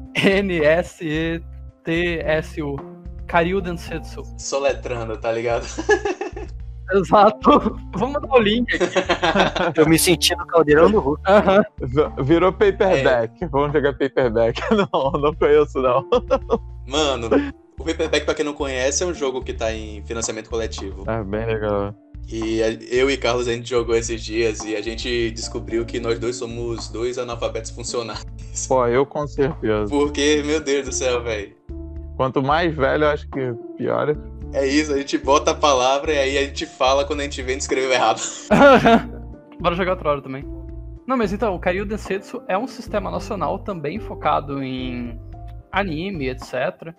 Karyu 3.26 3.61
Densetsu. 3.61 4.22
Soletrando, 4.38 5.16
tá 5.18 5.32
ligado? 5.32 5.66
Exato. 6.92 7.76
Vamos 7.96 8.14
mandar 8.14 8.32
o 8.32 8.38
link 8.38 8.72
aqui. 8.74 8.87
Eu 9.76 9.88
me 9.88 9.98
senti 9.98 10.37
no 10.37 10.46
caldeirão 10.46 10.88
do 10.88 11.00
Hulk. 11.00 11.22
Virou 12.22 12.52
paperback. 12.52 13.44
Vamos 13.46 13.72
jogar 13.72 13.92
paperback. 13.94 14.61
Não, 14.70 15.11
não 15.20 15.35
conheço, 15.35 15.82
não. 15.82 16.09
Mano, 16.87 17.28
o 17.78 17.85
Paperback, 17.85 18.24
pra 18.24 18.35
quem 18.35 18.44
não 18.44 18.54
conhece, 18.54 19.02
é 19.02 19.06
um 19.06 19.12
jogo 19.12 19.42
que 19.42 19.52
tá 19.52 19.72
em 19.72 20.02
financiamento 20.04 20.48
coletivo. 20.48 21.04
É 21.09 21.22
bem 21.22 21.44
legal. 21.44 21.94
E 22.28 22.60
eu 22.90 23.08
e 23.08 23.16
Carlos 23.16 23.46
a 23.46 23.52
gente 23.52 23.68
jogou 23.68 23.94
esses 23.94 24.22
dias 24.22 24.64
e 24.64 24.74
a 24.74 24.82
gente 24.82 25.30
descobriu 25.30 25.84
que 25.86 26.00
nós 26.00 26.18
dois 26.18 26.36
somos 26.36 26.88
dois 26.88 27.18
analfabetos 27.18 27.70
funcionais. 27.70 28.26
Pô, 28.66 28.86
eu 28.86 29.06
com 29.06 29.26
certeza. 29.26 29.88
Porque, 29.88 30.42
meu 30.44 30.60
Deus 30.60 30.86
do 30.86 30.92
céu, 30.92 31.22
velho. 31.22 31.54
Quanto 32.16 32.42
mais 32.42 32.74
velho, 32.74 33.04
eu 33.04 33.08
acho 33.10 33.28
que 33.28 33.52
pior. 33.76 34.08
é. 34.10 34.36
É 34.52 34.66
isso, 34.66 34.92
a 34.92 34.96
gente 34.96 35.18
bota 35.18 35.50
a 35.50 35.54
palavra 35.54 36.12
e 36.12 36.18
aí 36.18 36.38
a 36.38 36.42
gente 36.42 36.66
fala 36.66 37.04
quando 37.04 37.20
a 37.20 37.24
gente 37.24 37.42
vê 37.42 37.54
e 37.54 37.58
escreveu 37.58 37.92
errado. 37.92 38.20
Bora 39.60 39.74
jogar 39.74 39.92
outra 39.92 40.10
hora 40.10 40.22
também. 40.22 40.44
Não, 41.06 41.16
mas 41.16 41.32
então, 41.32 41.54
o 41.54 41.58
Karyu 41.58 41.84
Densetsu 41.84 42.42
é 42.48 42.56
um 42.56 42.66
sistema 42.66 43.10
nacional 43.10 43.58
também 43.58 43.98
focado 43.98 44.62
em 44.62 45.20
anime, 45.70 46.28
etc. 46.28 46.94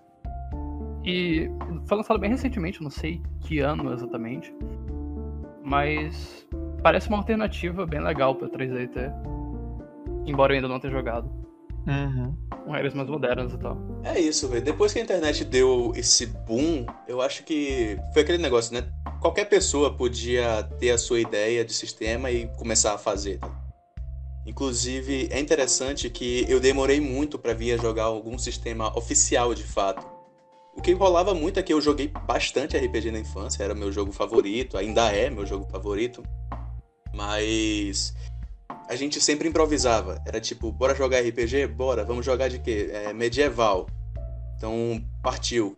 E 1.03 1.49
foi 1.87 1.97
lançado 1.97 2.19
bem 2.19 2.29
recentemente, 2.29 2.81
não 2.81 2.89
sei 2.89 3.21
que 3.41 3.59
ano 3.59 3.93
exatamente. 3.93 4.53
Mas 5.67 6.47
parece 6.82 7.10
uma 7.10 7.17
alternativa 7.17 7.86
bem 7.86 7.99
legal 8.01 8.34
para 8.34 8.47
3DT. 8.47 9.12
Embora 10.25 10.53
eu 10.53 10.56
ainda 10.56 10.67
não 10.69 10.80
tenha 10.80 10.93
jogado. 10.93 11.30
Uhum. 11.86 12.34
Com 12.63 12.71
regras 12.71 12.93
mais 12.93 13.10
modernas 13.10 13.51
e 13.51 13.58
tal. 13.58 13.77
É 14.01 14.17
isso, 14.17 14.47
velho. 14.47 14.63
Depois 14.63 14.93
que 14.93 14.99
a 14.99 15.01
internet 15.01 15.43
deu 15.43 15.91
esse 15.93 16.25
boom, 16.25 16.86
eu 17.06 17.21
acho 17.21 17.43
que 17.43 17.99
foi 18.13 18.21
aquele 18.21 18.38
negócio, 18.38 18.73
né? 18.73 18.89
Qualquer 19.19 19.45
pessoa 19.49 19.93
podia 19.93 20.63
ter 20.80 20.91
a 20.91 20.97
sua 20.97 21.19
ideia 21.19 21.65
de 21.65 21.73
sistema 21.73 22.32
e 22.32 22.47
começar 22.56 22.93
a 22.93 22.97
fazer. 22.97 23.38
tá? 23.39 23.51
Inclusive, 24.45 25.27
é 25.30 25.38
interessante 25.38 26.10
que 26.10 26.45
eu 26.47 26.62
demorei 26.62 27.01
muito 27.01 27.38
pra 27.38 27.53
vir 27.53 27.73
a 27.73 27.77
jogar 27.77 28.03
algum 28.06 28.38
sistema 28.38 28.97
oficial 28.97 29.53
de 29.53 29.63
fato. 29.63 30.16
O 30.77 30.81
que 30.81 30.93
rolava 30.93 31.33
muito 31.33 31.59
é 31.59 31.63
que 31.63 31.73
eu 31.73 31.81
joguei 31.81 32.07
bastante 32.07 32.77
RPG 32.77 33.11
na 33.11 33.19
infância, 33.19 33.63
era 33.63 33.73
meu 33.73 33.91
jogo 33.91 34.11
favorito, 34.11 34.77
ainda 34.77 35.11
é 35.11 35.27
meu 35.27 35.45
jogo 35.45 35.65
favorito. 35.71 36.21
Mas 37.13 38.13
a 38.87 38.95
gente 38.95 39.19
sempre 39.19 39.49
improvisava. 39.49 40.21
Era 40.25 40.39
tipo, 40.39 40.71
bora 40.71 40.93
jogar 40.93 41.19
RPG? 41.21 41.65
Bora, 41.67 42.05
vamos 42.05 42.23
jogar 42.23 42.47
de 42.47 42.59
quê? 42.59 42.89
É, 42.93 43.11
medieval. 43.11 43.87
Então, 44.55 45.03
partiu. 45.23 45.75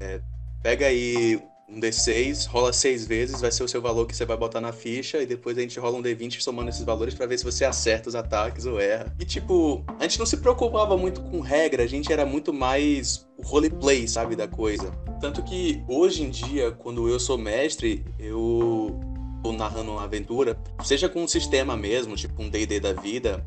É, 0.00 0.20
pega 0.62 0.86
aí 0.86 1.40
um 1.70 1.78
D6, 1.78 2.48
rola 2.48 2.72
seis 2.72 3.06
vezes, 3.06 3.40
vai 3.40 3.52
ser 3.52 3.62
o 3.62 3.68
seu 3.68 3.80
valor 3.80 4.06
que 4.06 4.14
você 4.14 4.24
vai 4.24 4.36
botar 4.36 4.60
na 4.60 4.72
ficha, 4.72 5.22
e 5.22 5.26
depois 5.26 5.56
a 5.56 5.60
gente 5.60 5.78
rola 5.78 5.96
um 5.96 6.02
D20 6.02 6.40
somando 6.40 6.68
esses 6.68 6.82
valores 6.84 7.14
para 7.14 7.26
ver 7.26 7.38
se 7.38 7.44
você 7.44 7.64
acerta 7.64 8.08
os 8.08 8.14
ataques 8.14 8.66
ou 8.66 8.80
erra. 8.80 9.14
E 9.20 9.24
tipo, 9.24 9.84
a 9.98 10.02
gente 10.02 10.18
não 10.18 10.26
se 10.26 10.38
preocupava 10.38 10.96
muito 10.96 11.22
com 11.22 11.40
regra, 11.40 11.84
a 11.84 11.86
gente 11.86 12.12
era 12.12 12.26
muito 12.26 12.52
mais 12.52 13.26
o 13.38 13.42
roleplay, 13.42 14.08
sabe, 14.08 14.34
da 14.34 14.48
coisa. 14.48 14.90
Tanto 15.20 15.42
que 15.42 15.82
hoje 15.86 16.24
em 16.24 16.30
dia, 16.30 16.72
quando 16.72 17.08
eu 17.08 17.20
sou 17.20 17.38
mestre, 17.38 18.04
eu 18.18 18.98
tô 19.42 19.52
narrando 19.52 19.92
uma 19.92 20.04
aventura, 20.04 20.58
seja 20.82 21.08
com 21.08 21.22
um 21.22 21.28
sistema 21.28 21.76
mesmo, 21.76 22.16
tipo 22.16 22.42
um 22.42 22.50
D&D 22.50 22.80
da 22.80 22.92
vida, 22.92 23.46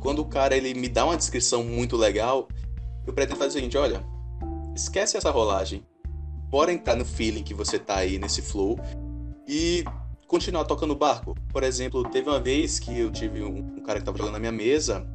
quando 0.00 0.20
o 0.20 0.24
cara 0.24 0.56
ele 0.56 0.72
me 0.74 0.88
dá 0.88 1.04
uma 1.04 1.16
descrição 1.16 1.62
muito 1.62 1.96
legal, 1.96 2.48
eu 3.06 3.12
pretendo 3.12 3.38
fazer 3.38 3.50
o 3.50 3.52
seguinte, 3.52 3.76
olha, 3.76 4.02
esquece 4.74 5.16
essa 5.16 5.30
rolagem 5.30 5.84
bora 6.50 6.72
entrar 6.72 6.96
no 6.96 7.04
feeling 7.04 7.42
que 7.42 7.54
você 7.54 7.78
tá 7.78 7.96
aí 7.96 8.18
nesse 8.18 8.42
flow 8.42 8.78
e 9.46 9.84
continuar 10.26 10.64
tocando 10.64 10.94
barco. 10.94 11.34
Por 11.50 11.62
exemplo, 11.62 12.02
teve 12.04 12.28
uma 12.28 12.40
vez 12.40 12.78
que 12.78 12.98
eu 12.98 13.10
tive 13.10 13.42
um, 13.42 13.58
um 13.58 13.82
cara 13.82 13.98
que 13.98 14.04
tava 14.04 14.18
jogando 14.18 14.34
na 14.34 14.38
minha 14.38 14.52
mesa 14.52 15.06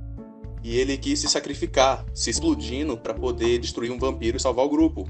e 0.64 0.78
ele 0.78 0.98
quis 0.98 1.20
se 1.20 1.28
sacrificar, 1.28 2.06
se 2.14 2.30
explodindo 2.30 2.98
para 2.98 3.14
poder 3.14 3.60
destruir 3.60 3.92
um 3.92 4.00
vampiro 4.00 4.38
e 4.38 4.40
salvar 4.40 4.66
o 4.66 4.70
grupo. 4.70 5.08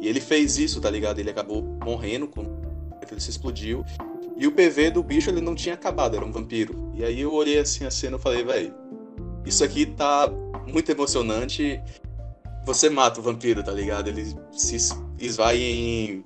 E 0.00 0.08
ele 0.08 0.20
fez 0.20 0.58
isso, 0.58 0.80
tá 0.80 0.90
ligado? 0.90 1.18
Ele 1.18 1.30
acabou 1.30 1.62
morrendo 1.84 2.26
quando 2.26 2.50
ele 3.10 3.20
se 3.20 3.30
explodiu. 3.30 3.84
E 4.36 4.46
o 4.46 4.52
PV 4.52 4.90
do 4.90 5.02
bicho 5.02 5.30
ele 5.30 5.40
não 5.40 5.54
tinha 5.54 5.74
acabado, 5.74 6.16
era 6.16 6.24
um 6.24 6.32
vampiro. 6.32 6.90
E 6.94 7.04
aí 7.04 7.20
eu 7.20 7.32
olhei 7.32 7.58
assim 7.58 7.84
a 7.84 7.90
cena 7.90 8.16
e 8.16 8.20
falei, 8.20 8.42
velho, 8.42 8.74
isso 9.44 9.62
aqui 9.62 9.86
tá 9.86 10.28
muito 10.66 10.90
emocionante. 10.90 11.80
Você 12.66 12.88
mata 12.88 13.20
o 13.20 13.22
vampiro, 13.22 13.62
tá 13.62 13.70
ligado? 13.70 14.08
Ele 14.08 14.34
se 14.50 14.78
esvai 15.26 15.58
em 15.58 16.24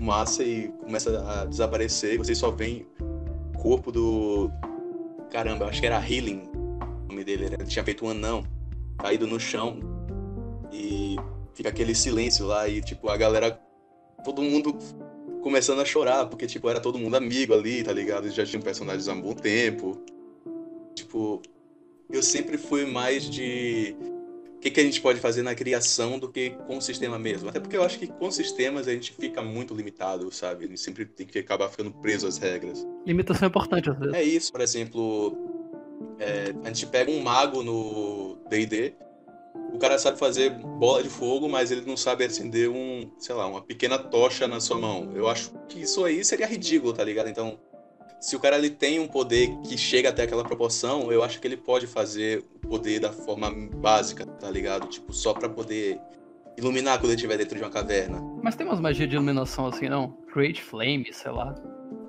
massa 0.00 0.42
e 0.42 0.68
começa 0.84 1.22
a 1.28 1.44
desaparecer. 1.44 2.18
Você 2.18 2.34
só 2.34 2.50
vê 2.50 2.86
o 3.54 3.58
corpo 3.58 3.90
do. 3.92 4.50
Caramba, 5.30 5.66
acho 5.66 5.80
que 5.80 5.86
era 5.86 5.96
Healing 5.98 6.42
o 6.54 7.08
nome 7.08 7.24
dele. 7.24 7.46
Ele 7.46 7.64
tinha 7.64 7.84
feito 7.84 8.04
um 8.04 8.10
anão 8.10 8.44
caído 8.98 9.26
no 9.26 9.38
chão. 9.38 9.78
E 10.72 11.16
fica 11.54 11.68
aquele 11.68 11.94
silêncio 11.94 12.46
lá 12.46 12.68
e, 12.68 12.80
tipo, 12.80 13.08
a 13.08 13.16
galera. 13.16 13.60
Todo 14.24 14.40
mundo 14.40 14.78
começando 15.42 15.80
a 15.80 15.84
chorar, 15.84 16.26
porque, 16.26 16.46
tipo, 16.46 16.68
era 16.68 16.80
todo 16.80 16.98
mundo 16.98 17.16
amigo 17.16 17.52
ali, 17.52 17.82
tá 17.82 17.92
ligado? 17.92 18.30
Já 18.30 18.46
tinham 18.46 18.62
personagens 18.62 19.08
há 19.08 19.12
um 19.12 19.20
bom 19.20 19.34
tempo. 19.34 20.00
Tipo, 20.94 21.42
eu 22.10 22.22
sempre 22.22 22.56
fui 22.56 22.86
mais 22.86 23.28
de 23.28 23.96
que, 24.62 24.70
que 24.70 24.80
a 24.80 24.84
gente 24.84 25.00
pode 25.00 25.18
fazer 25.18 25.42
na 25.42 25.56
criação 25.56 26.20
do 26.20 26.28
que 26.28 26.50
com 26.68 26.78
o 26.78 26.80
sistema 26.80 27.18
mesmo. 27.18 27.48
Até 27.48 27.58
porque 27.58 27.76
eu 27.76 27.82
acho 27.82 27.98
que 27.98 28.06
com 28.06 28.30
sistemas 28.30 28.86
a 28.86 28.92
gente 28.92 29.12
fica 29.12 29.42
muito 29.42 29.74
limitado, 29.74 30.30
sabe? 30.30 30.66
A 30.66 30.68
gente 30.68 30.80
sempre 30.80 31.04
tem 31.04 31.26
que 31.26 31.40
acabar 31.40 31.68
ficando 31.68 31.90
preso 31.90 32.28
às 32.28 32.38
regras. 32.38 32.86
Limitação 33.04 33.46
é 33.46 33.48
importante, 33.48 33.90
às 33.90 33.98
vezes. 33.98 34.14
É 34.14 34.22
isso, 34.22 34.52
por 34.52 34.60
exemplo, 34.60 35.36
é, 36.20 36.54
a 36.62 36.68
gente 36.68 36.86
pega 36.86 37.10
um 37.10 37.20
mago 37.20 37.64
no 37.64 38.38
D&D, 38.48 38.94
o 39.74 39.78
cara 39.78 39.98
sabe 39.98 40.16
fazer 40.16 40.50
bola 40.50 41.02
de 41.02 41.08
fogo, 41.08 41.48
mas 41.48 41.72
ele 41.72 41.80
não 41.84 41.96
sabe 41.96 42.24
acender 42.24 42.70
um, 42.70 43.10
sei 43.18 43.34
lá, 43.34 43.48
uma 43.48 43.62
pequena 43.62 43.98
tocha 43.98 44.46
na 44.46 44.60
sua 44.60 44.78
mão. 44.78 45.10
Eu 45.12 45.26
acho 45.28 45.50
que 45.68 45.82
isso 45.82 46.04
aí 46.04 46.24
seria 46.24 46.46
ridículo, 46.46 46.92
tá 46.92 47.02
ligado? 47.02 47.28
Então, 47.28 47.58
se 48.22 48.36
o 48.36 48.40
cara 48.40 48.56
ele 48.56 48.70
tem 48.70 49.00
um 49.00 49.08
poder 49.08 49.50
que 49.64 49.76
chega 49.76 50.10
até 50.10 50.22
aquela 50.22 50.44
proporção, 50.44 51.10
eu 51.10 51.24
acho 51.24 51.40
que 51.40 51.46
ele 51.46 51.56
pode 51.56 51.88
fazer 51.88 52.44
o 52.54 52.68
poder 52.68 53.00
da 53.00 53.12
forma 53.12 53.50
básica, 53.50 54.24
tá 54.24 54.48
ligado? 54.48 54.86
Tipo, 54.86 55.12
só 55.12 55.34
para 55.34 55.48
poder 55.48 55.98
iluminar 56.56 56.98
quando 56.98 57.06
ele 57.06 57.16
estiver 57.16 57.36
dentro 57.36 57.56
de 57.56 57.64
uma 57.64 57.68
caverna. 57.68 58.22
Mas 58.40 58.54
tem 58.54 58.64
umas 58.64 58.78
magias 58.78 59.08
de 59.08 59.16
iluminação 59.16 59.66
assim, 59.66 59.88
não? 59.88 60.16
Create 60.32 60.62
flame, 60.62 61.12
sei 61.12 61.32
lá. 61.32 61.52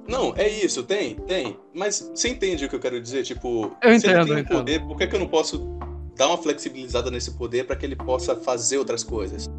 Não, 0.08 0.36
é 0.36 0.48
isso, 0.48 0.84
tem, 0.84 1.16
tem. 1.16 1.58
Mas 1.74 2.12
você 2.14 2.30
entende 2.30 2.64
o 2.64 2.70
que 2.70 2.76
eu 2.76 2.80
quero 2.80 3.02
dizer? 3.02 3.24
Tipo, 3.24 3.76
eu 3.82 4.00
se 4.00 4.06
entendo, 4.06 4.34
ele 4.34 4.44
tem 4.44 4.56
um 4.56 4.60
poder, 4.60 4.86
por 4.86 4.96
que, 4.96 5.08
que 5.08 5.16
eu 5.16 5.20
não 5.20 5.28
posso 5.28 5.68
dar 6.16 6.28
uma 6.28 6.38
flexibilizada 6.38 7.10
nesse 7.10 7.32
poder 7.32 7.66
para 7.66 7.76
que 7.76 7.88
ele 7.88 7.96
possa 7.96 8.36
fazer 8.36 8.78
outras 8.78 9.04
coisas? 9.04 9.50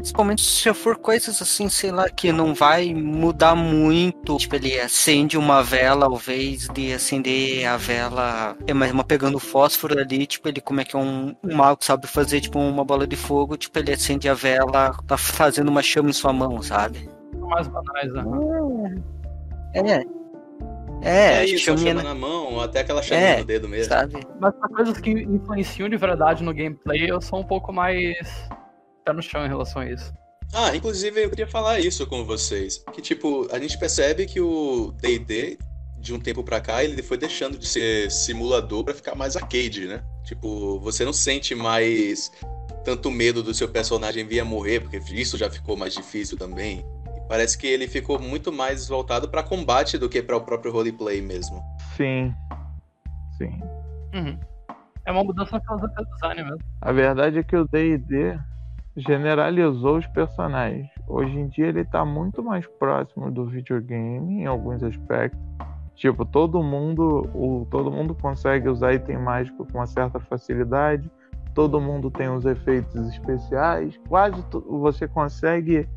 Principalmente 0.00 0.40
se 0.42 0.72
for 0.72 0.96
coisas 0.96 1.42
assim, 1.42 1.68
sei 1.68 1.90
lá, 1.90 2.08
que 2.08 2.32
não 2.32 2.54
vai 2.54 2.94
mudar 2.94 3.54
muito. 3.54 4.38
Tipo, 4.38 4.56
ele 4.56 4.80
acende 4.80 5.36
uma 5.36 5.62
vela, 5.62 6.06
ao 6.06 6.14
invés 6.14 6.68
de 6.68 6.90
acender 6.94 7.66
a 7.66 7.76
vela, 7.76 8.56
é 8.66 8.72
mais 8.72 8.90
uma 8.92 9.04
pegando 9.04 9.38
fósforo 9.38 10.00
ali, 10.00 10.26
tipo, 10.26 10.48
ele 10.48 10.58
como 10.62 10.80
é 10.80 10.84
que 10.86 10.96
é 10.96 10.98
um, 10.98 11.36
um 11.44 11.54
mago 11.54 11.76
que 11.76 11.84
sabe 11.84 12.06
fazer, 12.06 12.40
tipo, 12.40 12.58
uma 12.58 12.82
bola 12.82 13.06
de 13.06 13.14
fogo, 13.14 13.58
tipo, 13.58 13.78
ele 13.78 13.92
acende 13.92 14.26
a 14.26 14.32
vela, 14.32 14.96
tá 15.06 15.18
fazendo 15.18 15.68
uma 15.68 15.82
chama 15.82 16.08
em 16.08 16.14
sua 16.14 16.32
mão, 16.32 16.62
sabe? 16.62 17.06
Mais 17.38 17.68
banais, 17.68 18.10
né? 18.14 18.24
É. 19.74 20.20
É, 21.02 21.40
É 21.40 21.44
isso, 21.44 21.56
a 21.70 21.76
chaminha 21.76 21.92
chama 21.92 22.02
na- 22.02 22.14
na 22.14 22.18
mão, 22.18 22.54
ou 22.54 22.62
até 22.62 22.80
aquela 22.80 23.02
chaminha 23.02 23.28
É, 23.34 23.38
no 23.40 23.44
dedo 23.44 23.68
mesmo. 23.68 23.92
sabe? 23.92 24.14
Mas 24.40 24.54
pra 24.54 24.68
coisas 24.70 24.98
que 24.98 25.10
influenciam 25.10 25.90
de 25.90 25.96
verdade 25.98 26.42
no 26.42 26.54
gameplay, 26.54 27.04
eu 27.10 27.20
sou 27.20 27.38
um 27.40 27.44
pouco 27.44 27.70
mais 27.70 28.16
pé 29.04 29.12
no 29.12 29.22
chão 29.22 29.44
em 29.44 29.48
relação 29.48 29.82
a 29.82 29.90
isso. 29.90 30.12
Ah, 30.52 30.74
inclusive 30.74 31.22
eu 31.22 31.30
queria 31.30 31.46
falar 31.46 31.78
isso 31.78 32.06
com 32.06 32.24
vocês. 32.24 32.82
Que, 32.92 33.00
tipo, 33.00 33.46
a 33.52 33.58
gente 33.58 33.78
percebe 33.78 34.26
que 34.26 34.40
o 34.40 34.92
D&D, 35.00 35.58
de 35.98 36.12
um 36.12 36.18
tempo 36.18 36.42
pra 36.42 36.60
cá, 36.60 36.82
ele 36.82 37.02
foi 37.02 37.16
deixando 37.16 37.56
de 37.56 37.66
ser 37.66 38.10
simulador 38.10 38.84
pra 38.84 38.94
ficar 38.94 39.14
mais 39.14 39.36
arcade, 39.36 39.86
né? 39.86 40.02
Tipo, 40.24 40.80
você 40.80 41.04
não 41.04 41.12
sente 41.12 41.54
mais 41.54 42.32
tanto 42.84 43.10
medo 43.10 43.42
do 43.42 43.54
seu 43.54 43.68
personagem 43.68 44.26
vir 44.26 44.40
a 44.40 44.44
morrer, 44.44 44.80
porque 44.80 44.98
isso 45.12 45.36
já 45.36 45.48
ficou 45.50 45.76
mais 45.76 45.94
difícil 45.94 46.36
também. 46.36 46.84
E 47.16 47.28
parece 47.28 47.56
que 47.56 47.66
ele 47.66 47.86
ficou 47.86 48.18
muito 48.18 48.50
mais 48.50 48.88
voltado 48.88 49.28
pra 49.28 49.42
combate 49.42 49.98
do 49.98 50.08
que 50.08 50.22
para 50.22 50.36
o 50.36 50.40
próprio 50.40 50.72
roleplay 50.72 51.20
mesmo. 51.20 51.62
Sim. 51.96 52.34
Sim. 53.38 53.60
Uhum. 54.14 54.38
É 55.06 55.12
uma 55.12 55.22
mudança 55.22 55.52
na 55.52 55.60
filosofia 55.60 56.04
do 56.04 56.10
design 56.14 56.42
mesmo. 56.42 56.64
A 56.80 56.92
verdade 56.92 57.38
é 57.38 57.42
que 57.42 57.56
o 57.56 57.68
D&D 57.68 58.38
generalizou 59.00 59.98
os 59.98 60.06
personagens. 60.08 60.88
Hoje 61.06 61.38
em 61.38 61.48
dia 61.48 61.66
ele 61.66 61.84
tá 61.84 62.04
muito 62.04 62.42
mais 62.42 62.66
próximo 62.66 63.30
do 63.30 63.44
videogame 63.46 64.42
em 64.42 64.46
alguns 64.46 64.82
aspectos. 64.82 65.40
Tipo, 65.94 66.24
todo 66.24 66.62
mundo, 66.62 67.28
o, 67.34 67.66
todo 67.70 67.90
mundo 67.90 68.14
consegue 68.14 68.68
usar 68.68 68.94
item 68.94 69.18
mágico 69.18 69.66
com 69.66 69.78
uma 69.78 69.86
certa 69.86 70.18
facilidade. 70.18 71.10
Todo 71.54 71.80
mundo 71.80 72.10
tem 72.10 72.28
os 72.28 72.46
efeitos 72.46 73.08
especiais. 73.08 73.98
Quase 74.08 74.42
você 74.66 75.06
consegue 75.06 75.88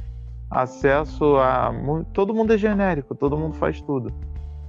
acesso 0.49 1.37
a. 1.37 1.71
Todo 2.11 2.33
mundo 2.33 2.53
é 2.53 2.57
genérico, 2.57 3.15
todo 3.15 3.37
mundo 3.37 3.55
faz 3.55 3.81
tudo. 3.81 4.11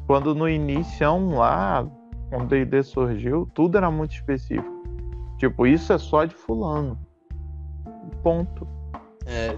Quando 0.07 0.35
no 0.35 0.49
início 0.49 1.31
lá, 1.31 1.87
quando 2.31 2.45
o 2.45 2.47
D&D 2.47 2.83
surgiu, 2.83 3.49
tudo 3.55 3.79
era 3.79 3.91
muito 3.91 4.13
específico. 4.13 4.83
Tipo, 5.39 5.67
isso 5.67 5.93
é 5.93 5.99
só 5.99 6.25
de 6.25 6.35
fulano. 6.35 6.99
Ponto. 8.23 8.67
É, 9.27 9.57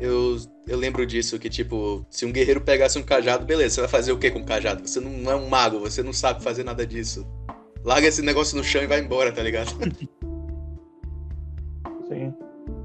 eu, 0.00 0.36
eu 0.66 0.76
lembro 0.76 1.06
disso, 1.06 1.38
que 1.38 1.48
tipo, 1.48 2.04
se 2.10 2.26
um 2.26 2.32
guerreiro 2.32 2.60
pegasse 2.60 2.98
um 2.98 3.02
cajado, 3.02 3.46
beleza, 3.46 3.76
você 3.76 3.80
vai 3.82 3.90
fazer 3.90 4.12
o 4.12 4.18
que 4.18 4.30
com 4.30 4.40
o 4.40 4.44
cajado? 4.44 4.86
Você 4.86 5.00
não 5.00 5.30
é 5.30 5.36
um 5.36 5.48
mago, 5.48 5.78
você 5.80 6.02
não 6.02 6.12
sabe 6.12 6.42
fazer 6.42 6.64
nada 6.64 6.86
disso. 6.86 7.26
Larga 7.84 8.08
esse 8.08 8.22
negócio 8.22 8.56
no 8.56 8.64
chão 8.64 8.82
e 8.82 8.86
vai 8.86 9.00
embora, 9.00 9.32
tá 9.32 9.42
ligado? 9.42 9.70
Sim. 12.08 12.34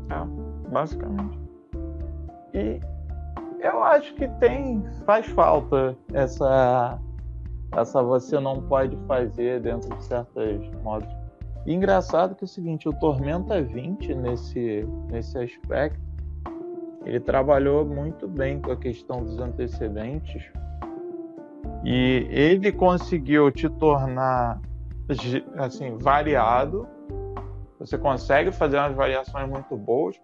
É, 0.10 0.70
basicamente. 0.70 1.40
E 2.54 2.80
eu 3.62 3.84
acho 3.84 4.14
que 4.16 4.28
tem. 4.40 4.84
faz 5.06 5.26
falta 5.28 5.98
essa. 6.14 7.00
Essa 7.74 8.04
você 8.04 8.40
não 8.40 8.62
pode 8.64 8.98
fazer 9.08 9.62
dentro 9.62 9.96
de 9.96 10.04
certos 10.04 10.70
modos. 10.84 11.21
E 11.66 11.74
engraçado 11.74 12.36
que 12.36 12.44
é 12.44 12.46
o 12.46 12.48
seguinte, 12.48 12.90
o 12.90 12.94
Tormenta 12.94 13.62
20 13.62 14.16
nesse, 14.16 14.88
nesse 15.10 15.38
aspecto, 15.38 16.00
ele 17.06 17.20
trabalhou 17.20 17.86
muito 17.86 18.28
bem 18.28 18.60
com 18.60 18.72
a 18.72 18.78
questão 18.78 19.24
dos 19.24 19.40
antecedentes. 19.40 20.44
E 21.84 22.28
ele 22.30 22.72
conseguiu 22.72 23.52
te 23.52 23.70
tornar 23.70 24.60
assim, 25.58 25.98
variado. 25.98 26.88
Você 27.80 27.98
consegue 27.98 28.52
fazer 28.52 28.78
umas 28.78 28.96
variações 28.96 29.50
muito 29.50 29.76
boas. 29.76 30.16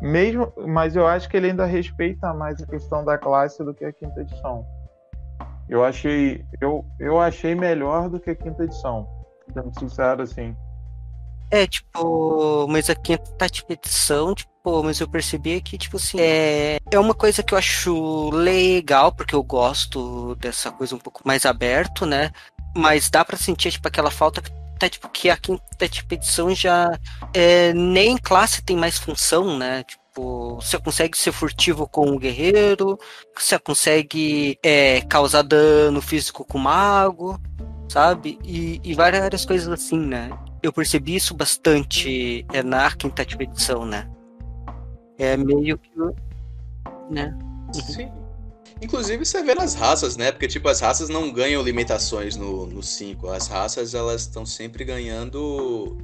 Mesmo, 0.00 0.52
mas 0.66 0.96
eu 0.96 1.06
acho 1.06 1.28
que 1.28 1.36
ele 1.36 1.50
ainda 1.50 1.64
respeita 1.64 2.32
mais 2.34 2.60
a 2.60 2.66
questão 2.66 3.04
da 3.04 3.16
classe 3.16 3.62
do 3.62 3.72
que 3.72 3.84
a 3.84 3.92
quinta 3.92 4.20
edição. 4.20 4.66
Eu 5.68 5.84
achei, 5.84 6.44
eu, 6.60 6.84
eu 6.98 7.20
achei 7.20 7.54
melhor 7.54 8.08
do 8.08 8.18
que 8.18 8.30
a 8.30 8.34
quinta 8.34 8.64
edição. 8.64 9.06
Sendo 9.52 9.78
sincero 9.78 10.22
assim. 10.22 10.56
É, 11.52 11.66
tipo, 11.66 12.66
mas 12.66 12.88
a 12.88 12.94
quinta 12.94 13.46
tipo, 13.50 13.72
edição, 13.74 14.34
tipo, 14.34 14.82
mas 14.82 15.00
eu 15.00 15.08
percebi 15.08 15.60
que, 15.60 15.76
tipo 15.76 15.98
assim, 15.98 16.18
é, 16.18 16.78
é 16.90 16.98
uma 16.98 17.14
coisa 17.14 17.42
que 17.42 17.52
eu 17.52 17.58
acho 17.58 18.30
legal, 18.30 19.12
porque 19.12 19.34
eu 19.34 19.42
gosto 19.42 20.34
dessa 20.36 20.72
coisa 20.72 20.94
um 20.94 20.98
pouco 20.98 21.20
mais 21.26 21.44
aberto, 21.44 22.06
né? 22.06 22.30
Mas 22.74 23.10
dá 23.10 23.22
pra 23.22 23.36
sentir, 23.36 23.70
tipo, 23.70 23.86
aquela 23.86 24.10
falta 24.10 24.40
que 24.40 24.50
tá, 24.78 24.88
tipo, 24.88 25.08
que 25.10 25.28
a 25.28 25.36
quinta 25.36 25.88
tipo, 25.90 26.14
edição 26.14 26.54
já 26.54 26.98
é, 27.34 27.74
nem 27.74 28.16
classe 28.16 28.62
tem 28.62 28.74
mais 28.74 28.98
função, 28.98 29.58
né? 29.58 29.84
Tipo, 29.84 30.02
Tipo, 30.12 30.56
você 30.56 30.78
consegue 30.78 31.16
ser 31.16 31.32
furtivo 31.32 31.88
com 31.88 32.10
o 32.10 32.18
guerreiro, 32.18 32.98
você 33.34 33.58
consegue 33.58 34.58
é, 34.62 35.00
causar 35.00 35.40
dano 35.40 36.02
físico 36.02 36.44
com 36.44 36.58
o 36.58 36.60
mago, 36.60 37.40
sabe? 37.92 38.38
E, 38.42 38.80
e 38.82 38.94
várias 38.94 39.44
coisas 39.44 39.68
assim, 39.68 39.98
né? 39.98 40.30
Eu 40.62 40.72
percebi 40.72 41.14
isso 41.14 41.34
bastante 41.34 42.46
é, 42.52 42.62
na 42.62 42.90
quinta 42.92 43.22
edição, 43.22 43.84
né? 43.84 44.08
É 45.18 45.36
meio 45.36 45.76
que. 45.76 45.90
né? 47.10 47.36
Sim. 47.72 48.10
Inclusive 48.80 49.24
você 49.24 49.42
vê 49.42 49.54
nas 49.54 49.74
raças, 49.74 50.16
né? 50.16 50.32
Porque 50.32 50.48
tipo, 50.48 50.68
as 50.68 50.80
raças 50.80 51.08
não 51.08 51.30
ganham 51.30 51.62
limitações 51.62 52.34
no 52.34 52.82
5. 52.82 53.28
As 53.28 53.46
raças 53.46 53.94
elas 53.94 54.22
estão 54.22 54.46
sempre 54.46 54.84
ganhando 54.84 55.96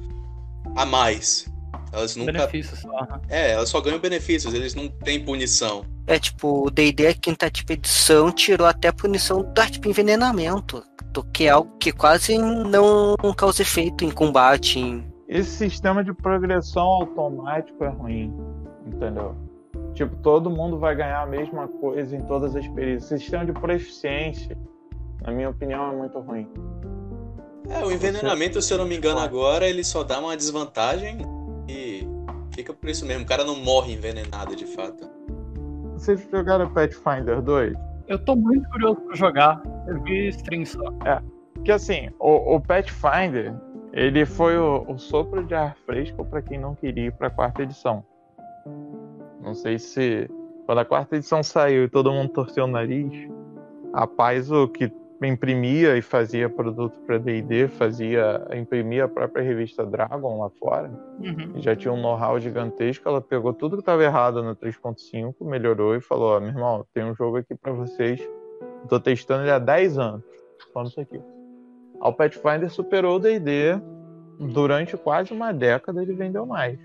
a 0.75 0.85
mais. 0.85 1.45
Elas 1.91 2.15
nunca. 2.15 2.31
Benefícios 2.31 2.79
só. 2.79 2.89
É, 3.29 3.51
elas 3.51 3.69
só 3.69 3.81
ganham 3.81 3.99
benefícios, 3.99 4.53
eles 4.53 4.75
não 4.75 4.87
têm 4.87 5.23
punição. 5.23 5.83
É 6.07 6.19
tipo, 6.19 6.67
o 6.67 6.69
DD 6.69 7.07
a 7.07 7.13
quinta 7.13 7.49
tipo 7.49 7.73
edição 7.73 8.31
tirou 8.31 8.67
até 8.67 8.87
a 8.87 8.93
punição 8.93 9.43
da 9.53 9.67
tipo 9.67 9.87
envenenamento. 9.87 10.83
Do 11.11 11.23
que 11.23 11.45
é 11.45 11.49
algo 11.49 11.71
que 11.79 11.91
quase 11.91 12.37
não 12.37 13.15
causa 13.35 13.63
efeito 13.63 14.05
em 14.05 14.11
combate. 14.11 14.79
Em... 14.79 15.03
Esse 15.27 15.49
sistema 15.49 16.03
de 16.03 16.13
progressão 16.13 16.83
automático 16.83 17.83
é 17.83 17.89
ruim, 17.89 18.31
entendeu? 18.85 19.35
Tipo, 19.95 20.15
todo 20.17 20.51
mundo 20.51 20.77
vai 20.77 20.95
ganhar 20.95 21.23
a 21.23 21.25
mesma 21.25 21.67
coisa 21.67 22.15
em 22.15 22.21
todas 22.21 22.55
as 22.55 22.67
perícias. 22.67 23.11
O 23.11 23.17
sistema 23.17 23.45
de 23.45 23.53
proficiência, 23.53 24.55
na 25.25 25.31
minha 25.31 25.49
opinião, 25.49 25.91
é 25.91 25.95
muito 25.95 26.19
ruim. 26.19 26.47
É, 27.69 27.83
o 27.83 27.91
envenenamento, 27.91 28.61
se 28.61 28.73
eu 28.73 28.77
não 28.77 28.85
me 28.85 28.95
engano 28.95 29.19
agora, 29.19 29.67
ele 29.67 29.83
só 29.83 30.03
dá 30.03 30.19
uma 30.19 30.37
desvantagem 30.37 31.19
e 31.69 32.07
fica 32.53 32.73
por 32.73 32.89
isso 32.89 33.05
mesmo. 33.05 33.23
O 33.23 33.27
cara 33.27 33.43
não 33.43 33.55
morre 33.55 33.93
envenenado, 33.93 34.55
de 34.55 34.65
fato. 34.65 35.07
Vocês 35.93 36.27
jogaram 36.31 36.73
Pathfinder 36.73 37.41
2? 37.41 37.77
Eu 38.07 38.17
tô 38.17 38.35
muito 38.35 38.67
curioso 38.69 39.01
pra 39.01 39.15
jogar. 39.15 39.61
Eu 39.87 40.01
vi 40.01 40.29
stream 40.29 40.65
só. 40.65 40.81
É, 41.05 41.21
que 41.63 41.71
assim, 41.71 42.09
o, 42.19 42.55
o 42.55 42.61
Pathfinder, 42.61 43.53
ele 43.93 44.25
foi 44.25 44.57
o, 44.57 44.85
o 44.87 44.97
sopro 44.97 45.45
de 45.45 45.53
ar 45.53 45.75
fresco 45.85 46.25
para 46.25 46.41
quem 46.41 46.57
não 46.57 46.73
queria 46.73 47.07
ir 47.07 47.11
pra 47.11 47.29
quarta 47.29 47.61
edição. 47.61 48.03
Não 49.41 49.53
sei 49.53 49.77
se 49.77 50.29
quando 50.65 50.79
a 50.79 50.85
quarta 50.85 51.17
edição 51.17 51.43
saiu 51.43 51.83
e 51.83 51.89
todo 51.89 52.11
mundo 52.11 52.29
torceu 52.29 52.65
o 52.65 52.67
nariz, 52.67 53.11
a 53.93 54.05
Paizo 54.07 54.67
que 54.69 54.91
imprimia 55.27 55.97
e 55.97 56.01
fazia 56.01 56.49
produto 56.49 56.97
para 57.05 57.17
D&D, 57.17 57.67
fazia 57.67 58.47
imprimia 58.55 59.05
a 59.05 59.07
própria 59.07 59.43
revista 59.43 59.85
Dragon 59.85 60.41
lá 60.41 60.49
fora, 60.51 60.89
uhum. 61.19 61.61
já 61.61 61.75
tinha 61.75 61.93
um 61.93 62.01
know-how 62.01 62.39
gigantesco, 62.39 63.07
ela 63.07 63.19
pegou 63.19 63.53
tudo 63.53 63.75
que 63.75 63.81
estava 63.81 64.03
errado 64.03 64.41
no 64.41 64.55
3.5, 64.55 65.35
melhorou 65.41 65.95
e 65.95 66.01
falou, 66.01 66.37
ó, 66.37 66.39
meu 66.39 66.49
irmão, 66.49 66.85
tem 66.93 67.03
um 67.03 67.13
jogo 67.13 67.37
aqui 67.37 67.53
para 67.53 67.73
vocês, 67.73 68.21
tô 68.87 68.99
testando 68.99 69.43
ele 69.43 69.51
há 69.51 69.59
10 69.59 69.97
anos, 69.97 70.23
falando 70.73 70.89
isso 70.89 71.01
aqui. 71.01 71.21
O 72.01 72.13
Pathfinder 72.13 72.69
superou 72.69 73.17
o 73.17 73.19
D&D, 73.19 73.77
durante 74.39 74.95
quase 74.95 75.33
uma 75.33 75.51
década 75.51 76.01
ele 76.01 76.13
vendeu 76.13 76.45
mais. 76.45 76.79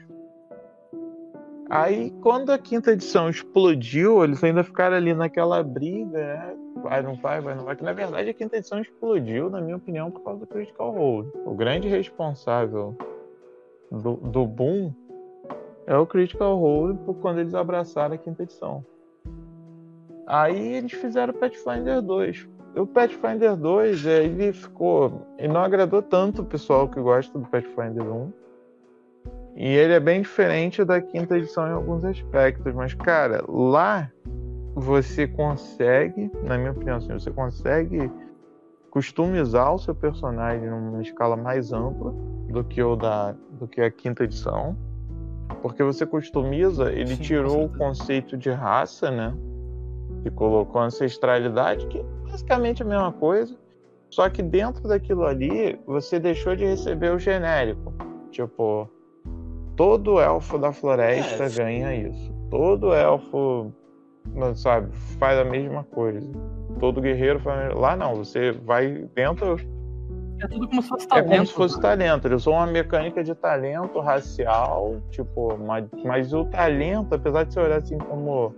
Aí, 1.70 2.10
quando 2.20 2.50
a 2.50 2.58
quinta 2.58 2.92
edição 2.92 3.30
explodiu, 3.30 4.22
eles 4.22 4.42
ainda 4.44 4.62
ficaram 4.62 4.96
ali 4.96 5.14
naquela 5.14 5.62
briga, 5.62 6.18
né? 6.18 6.56
Vai, 6.84 7.02
não 7.02 7.14
vai, 7.14 7.40
vai, 7.40 7.54
não 7.54 7.64
vai. 7.64 7.74
Que 7.74 7.82
na 7.82 7.94
verdade 7.94 8.28
a 8.28 8.34
quinta 8.34 8.58
edição 8.58 8.78
explodiu, 8.78 9.48
na 9.48 9.58
minha 9.58 9.76
opinião, 9.76 10.10
por 10.10 10.20
causa 10.20 10.40
do 10.40 10.46
Critical 10.46 10.90
Role. 10.90 11.32
O 11.46 11.54
grande 11.54 11.88
responsável 11.88 12.94
do, 13.90 14.16
do 14.16 14.46
boom 14.46 14.92
é 15.86 15.96
o 15.96 16.06
Critical 16.06 16.58
Role 16.58 16.98
por 16.98 17.14
quando 17.14 17.40
eles 17.40 17.54
abraçaram 17.54 18.14
a 18.14 18.18
quinta 18.18 18.42
edição. 18.42 18.84
Aí 20.26 20.74
eles 20.74 20.92
fizeram 20.92 21.32
o 21.32 21.36
Pathfinder 21.38 22.02
2. 22.02 22.48
O 22.76 22.86
Pathfinder 22.86 23.56
2, 23.56 24.04
ele 24.04 24.52
ficou. 24.52 25.26
Ele 25.38 25.54
não 25.54 25.62
agradou 25.62 26.02
tanto 26.02 26.42
o 26.42 26.44
pessoal 26.44 26.86
que 26.86 27.00
gosta 27.00 27.38
do 27.38 27.46
Pathfinder 27.46 28.04
1 28.04 28.32
e 29.56 29.68
ele 29.68 29.94
é 29.94 30.00
bem 30.00 30.20
diferente 30.20 30.84
da 30.84 31.00
quinta 31.00 31.38
edição 31.38 31.66
em 31.66 31.72
alguns 31.72 32.04
aspectos, 32.04 32.74
mas 32.74 32.92
cara, 32.92 33.42
lá 33.48 34.10
você 34.74 35.26
consegue, 35.26 36.30
na 36.42 36.58
minha 36.58 36.72
opinião, 36.72 36.96
assim, 36.96 37.12
você 37.12 37.30
consegue 37.30 38.10
customizar 38.90 39.74
o 39.74 39.78
seu 39.78 39.94
personagem 39.94 40.68
numa 40.68 41.02
escala 41.02 41.36
mais 41.36 41.72
ampla 41.72 42.14
do 42.48 42.62
que 42.62 42.82
o 42.82 42.94
da 42.94 43.34
do 43.58 43.66
que 43.66 43.80
a 43.80 43.90
quinta 43.90 44.24
edição, 44.24 44.76
porque 45.62 45.82
você 45.82 46.06
customiza, 46.06 46.92
ele 46.92 47.16
Sim, 47.16 47.22
tirou 47.22 47.64
o 47.64 47.68
conceito 47.68 48.36
de 48.36 48.50
raça, 48.50 49.10
né? 49.10 49.34
E 50.24 50.30
colocou 50.30 50.80
ancestralidade, 50.80 51.86
que 51.86 51.98
é 51.98 52.04
basicamente 52.30 52.82
a 52.82 52.86
mesma 52.86 53.12
coisa, 53.12 53.56
só 54.10 54.28
que 54.30 54.42
dentro 54.42 54.86
daquilo 54.86 55.24
ali 55.24 55.78
você 55.86 56.20
deixou 56.20 56.54
de 56.54 56.64
receber 56.64 57.12
o 57.12 57.18
genérico, 57.18 57.92
tipo 58.30 58.88
Todo 59.76 60.20
elfo 60.20 60.56
da 60.56 60.72
floresta 60.72 61.44
é. 61.44 61.48
ganha 61.48 61.94
isso. 61.94 62.32
Todo 62.48 62.94
elfo, 62.94 63.72
sabe, 64.54 64.88
faz 65.18 65.38
a 65.38 65.44
mesma 65.44 65.84
coisa. 65.84 66.26
Todo 66.78 67.00
guerreiro 67.00 67.38
faz. 67.40 67.74
Lá 67.74 67.96
não, 67.96 68.16
você 68.16 68.52
vai 68.52 69.08
dentro. 69.14 69.56
É 70.40 70.48
tudo 70.48 70.68
como 70.68 70.82
se 70.82 70.88
fosse 70.88 71.08
talento. 71.08 71.32
É 71.32 71.36
como 71.36 71.46
se 71.46 71.52
fosse 71.52 71.80
talento. 71.80 72.28
Eles 72.28 72.42
usam 72.42 72.54
uma 72.54 72.66
mecânica 72.66 73.22
de 73.22 73.34
talento 73.34 74.00
racial, 74.00 75.00
tipo, 75.10 75.56
mas, 75.58 75.86
mas 76.04 76.32
o 76.32 76.44
talento, 76.46 77.14
apesar 77.14 77.44
de 77.44 77.54
você 77.54 77.60
olhar 77.60 77.78
assim 77.78 77.98
como 77.98 78.54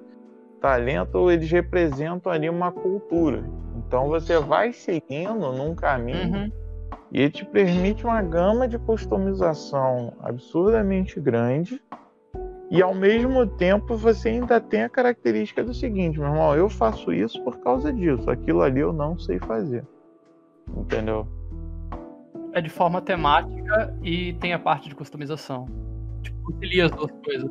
talento, 0.61 1.31
eles 1.31 1.51
representam 1.51 2.33
ali 2.33 2.49
uma 2.49 2.73
cultura. 2.73 3.45
Então 3.77 4.09
você 4.09 4.39
vai 4.39 4.73
seguindo 4.73 5.53
num 5.53 5.75
caminho. 5.75 6.35
Uhum 6.35 6.67
e 7.13 7.21
ele 7.21 7.31
te 7.31 7.45
permite 7.45 8.05
uma 8.05 8.21
gama 8.23 8.67
de 8.67 8.79
customização 8.79 10.13
absurdamente 10.21 11.21
grande. 11.21 11.81
E 12.71 12.83
ao 12.83 12.95
mesmo 12.95 13.47
tempo 13.47 13.97
você 13.97 14.31
ainda 14.31 14.61
tem 14.61 14.83
a 14.83 14.89
característica 14.89 15.63
do 15.63 15.73
seguinte, 15.73 16.19
meu 16.19 16.29
irmão, 16.29 16.55
eu 16.55 16.69
faço 16.69 17.13
isso 17.13 17.43
por 17.45 17.59
causa 17.59 17.93
disso, 17.93 18.29
aquilo 18.31 18.63
ali 18.63 18.81
eu 18.81 18.93
não 18.93 19.19
sei 19.19 19.39
fazer. 19.39 19.85
Entendeu? 20.77 21.27
É 22.53 22.61
de 22.61 22.71
forma 22.71 23.01
temática 23.01 23.97
e 24.03 24.33
tem 24.35 24.53
a 24.53 24.59
parte 24.59 24.89
de 24.89 24.95
customização. 24.95 25.67
Tipo, 26.23 26.43
concilia 26.43 26.87
as 26.87 26.91
duas 26.91 27.13
coisas. 27.25 27.51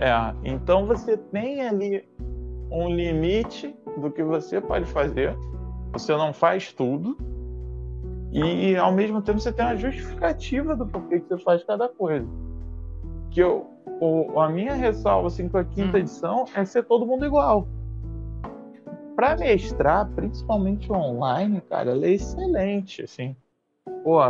É, 0.00 0.34
então 0.42 0.86
você 0.86 1.16
tem 1.16 1.60
ali 1.60 2.08
um 2.70 2.88
limite 2.88 3.74
do 4.00 4.10
que 4.10 4.22
você 4.22 4.60
pode 4.60 4.86
fazer. 4.86 5.36
Você 5.92 6.12
não 6.16 6.32
faz 6.32 6.72
tudo, 6.72 7.16
e 8.30 8.76
ao 8.76 8.92
mesmo 8.92 9.22
tempo 9.22 9.40
você 9.40 9.52
tem 9.52 9.64
uma 9.64 9.76
justificativa 9.76 10.76
do 10.76 10.86
porquê 10.86 11.20
que 11.20 11.28
você 11.28 11.38
faz 11.38 11.64
cada 11.64 11.88
coisa. 11.88 12.26
Que 13.30 13.40
eu, 13.40 13.66
o, 14.00 14.40
a 14.40 14.48
minha 14.48 14.74
ressalva 14.74 15.28
assim, 15.28 15.48
com 15.48 15.58
a 15.58 15.64
quinta 15.64 15.96
uhum. 15.96 16.02
edição 16.02 16.44
é 16.54 16.64
ser 16.64 16.84
todo 16.84 17.06
mundo 17.06 17.24
igual. 17.24 17.66
Para 19.16 19.36
mestrar, 19.36 20.08
principalmente 20.10 20.92
online, 20.92 21.60
cara, 21.62 21.90
ela 21.90 22.06
é 22.06 22.10
excelente, 22.10 23.02
assim. 23.02 23.34
Pô, 24.04 24.20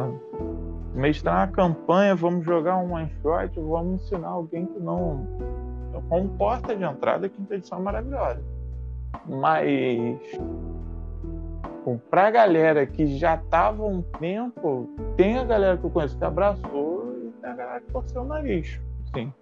mestrar 0.95 1.47
uma 1.47 1.53
campanha, 1.53 2.15
vamos 2.15 2.45
jogar 2.45 2.79
um 2.79 2.95
one 2.95 3.11
shot, 3.23 3.61
vamos 3.61 4.03
ensinar 4.03 4.29
alguém 4.29 4.67
que 4.67 4.81
não. 4.81 5.27
Como 6.09 6.29
porta 6.31 6.75
de 6.75 6.85
entrada, 6.85 7.27
a 7.27 7.29
quinta 7.29 7.55
edição 7.55 7.79
é 7.79 7.83
maravilhosa. 7.83 8.43
Mas 9.27 10.19
pra 12.11 12.31
galera 12.31 12.87
que 12.87 13.07
já 13.19 13.37
tava 13.37 13.85
um 13.85 14.03
tempo, 14.03 14.89
tem 15.17 15.39
a 15.39 15.45
galera 15.45 15.77
que 15.77 15.85
eu 15.85 15.91
conheço 15.91 16.19
que 16.19 16.25
abraçou 16.25 17.17
e 17.25 17.31
tem 17.41 17.51
a 17.51 17.55
galera 17.55 17.81
que 17.81 17.93
torceu 17.93 18.23
o 18.23 18.25
nariz. 18.27 18.81
Sim. 19.15 19.33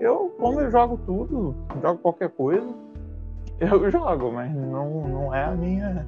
Eu, 0.00 0.34
como 0.38 0.60
eu 0.60 0.70
jogo 0.70 0.98
tudo, 1.06 1.54
jogo 1.80 1.98
qualquer 1.98 2.30
coisa, 2.30 2.68
eu 3.60 3.90
jogo, 3.90 4.32
mas 4.32 4.54
não, 4.54 5.08
não 5.08 5.34
é 5.34 5.44
a 5.44 5.50
minha. 5.52 6.06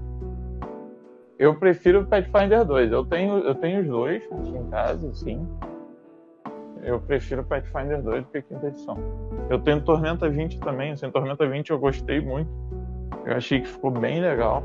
Eu 1.38 1.54
prefiro 1.54 2.00
o 2.00 2.06
Pathfinder 2.06 2.65
2. 2.65 2.92
Eu 2.92 3.04
tenho, 3.04 3.38
eu 3.38 3.54
tenho 3.54 3.83
os 3.83 3.87
dois 3.87 4.23
aqui 4.33 4.56
em 4.56 4.71
casa, 4.71 5.15
sim. 5.15 5.46
Eu 6.83 7.00
prefiro 7.00 7.44
Pathfinder 7.44 8.00
2 8.02 8.25
do 8.25 8.31
que 8.31 8.38
a 8.38 8.42
quinta 8.42 8.69
edição. 8.69 8.96
Eu 9.50 9.58
tenho 9.58 9.81
Tormenta 9.83 10.29
20 10.29 10.60
também. 10.60 10.92
Assim, 10.92 11.10
Tormenta 11.10 11.46
20 11.46 11.71
eu 11.71 11.79
gostei 11.79 12.21
muito. 12.21 12.50
Eu 13.25 13.37
achei 13.37 13.60
que 13.60 13.69
ficou 13.69 13.90
bem 13.90 14.21
legal. 14.21 14.63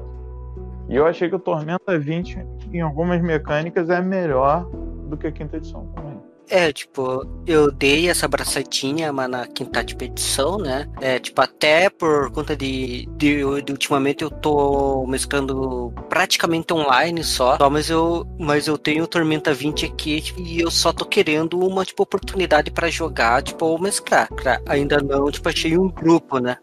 E 0.88 0.96
eu 0.96 1.06
achei 1.06 1.30
que 1.30 1.36
o 1.36 1.40
Tormenta 1.40 1.98
20, 1.98 2.38
em 2.72 2.82
algumas 2.82 3.22
mecânicas, 3.22 3.90
é 3.90 4.02
melhor 4.02 4.66
do 5.10 5.18
que 5.18 5.28
a 5.28 5.32
quinta 5.32 5.58
edição 5.58 5.88
também. 5.88 6.11
É, 6.52 6.74
tipo, 6.74 7.26
eu 7.48 7.72
dei 7.72 8.10
essa 8.10 8.28
bracetinha 8.28 9.14
mas 9.14 9.30
na 9.30 9.48
quinta 9.48 9.80
expedição, 9.80 10.58
né? 10.58 10.86
É, 11.00 11.18
tipo, 11.18 11.40
até 11.40 11.90
por 11.90 12.30
conta 12.30 12.58
de, 12.58 13.08
de, 13.16 13.38
de, 13.62 13.72
ultimamente 13.72 14.22
eu 14.22 14.30
tô 14.30 15.08
mesclando 15.08 15.94
praticamente 16.10 16.74
online 16.74 17.24
só, 17.24 17.58
só, 17.58 17.70
mas 17.70 17.90
eu 17.90 18.28
mas 18.38 18.68
eu 18.68 18.78
tenho 18.78 19.08
Tormenta 19.08 19.54
20 19.54 19.86
aqui 19.86 20.22
e 20.38 20.60
eu 20.60 20.70
só 20.70 20.92
tô 20.92 21.06
querendo 21.06 21.58
uma 21.58 21.86
tipo 21.86 22.04
oportunidade 22.04 22.70
para 22.70 22.90
jogar, 22.90 23.42
tipo, 23.42 23.66
ou 23.66 23.80
mesclar. 23.80 24.28
Ainda 24.68 24.98
não, 25.02 25.32
tipo, 25.32 25.48
achei 25.48 25.78
um 25.78 25.88
grupo, 25.88 26.38
né? 26.40 26.58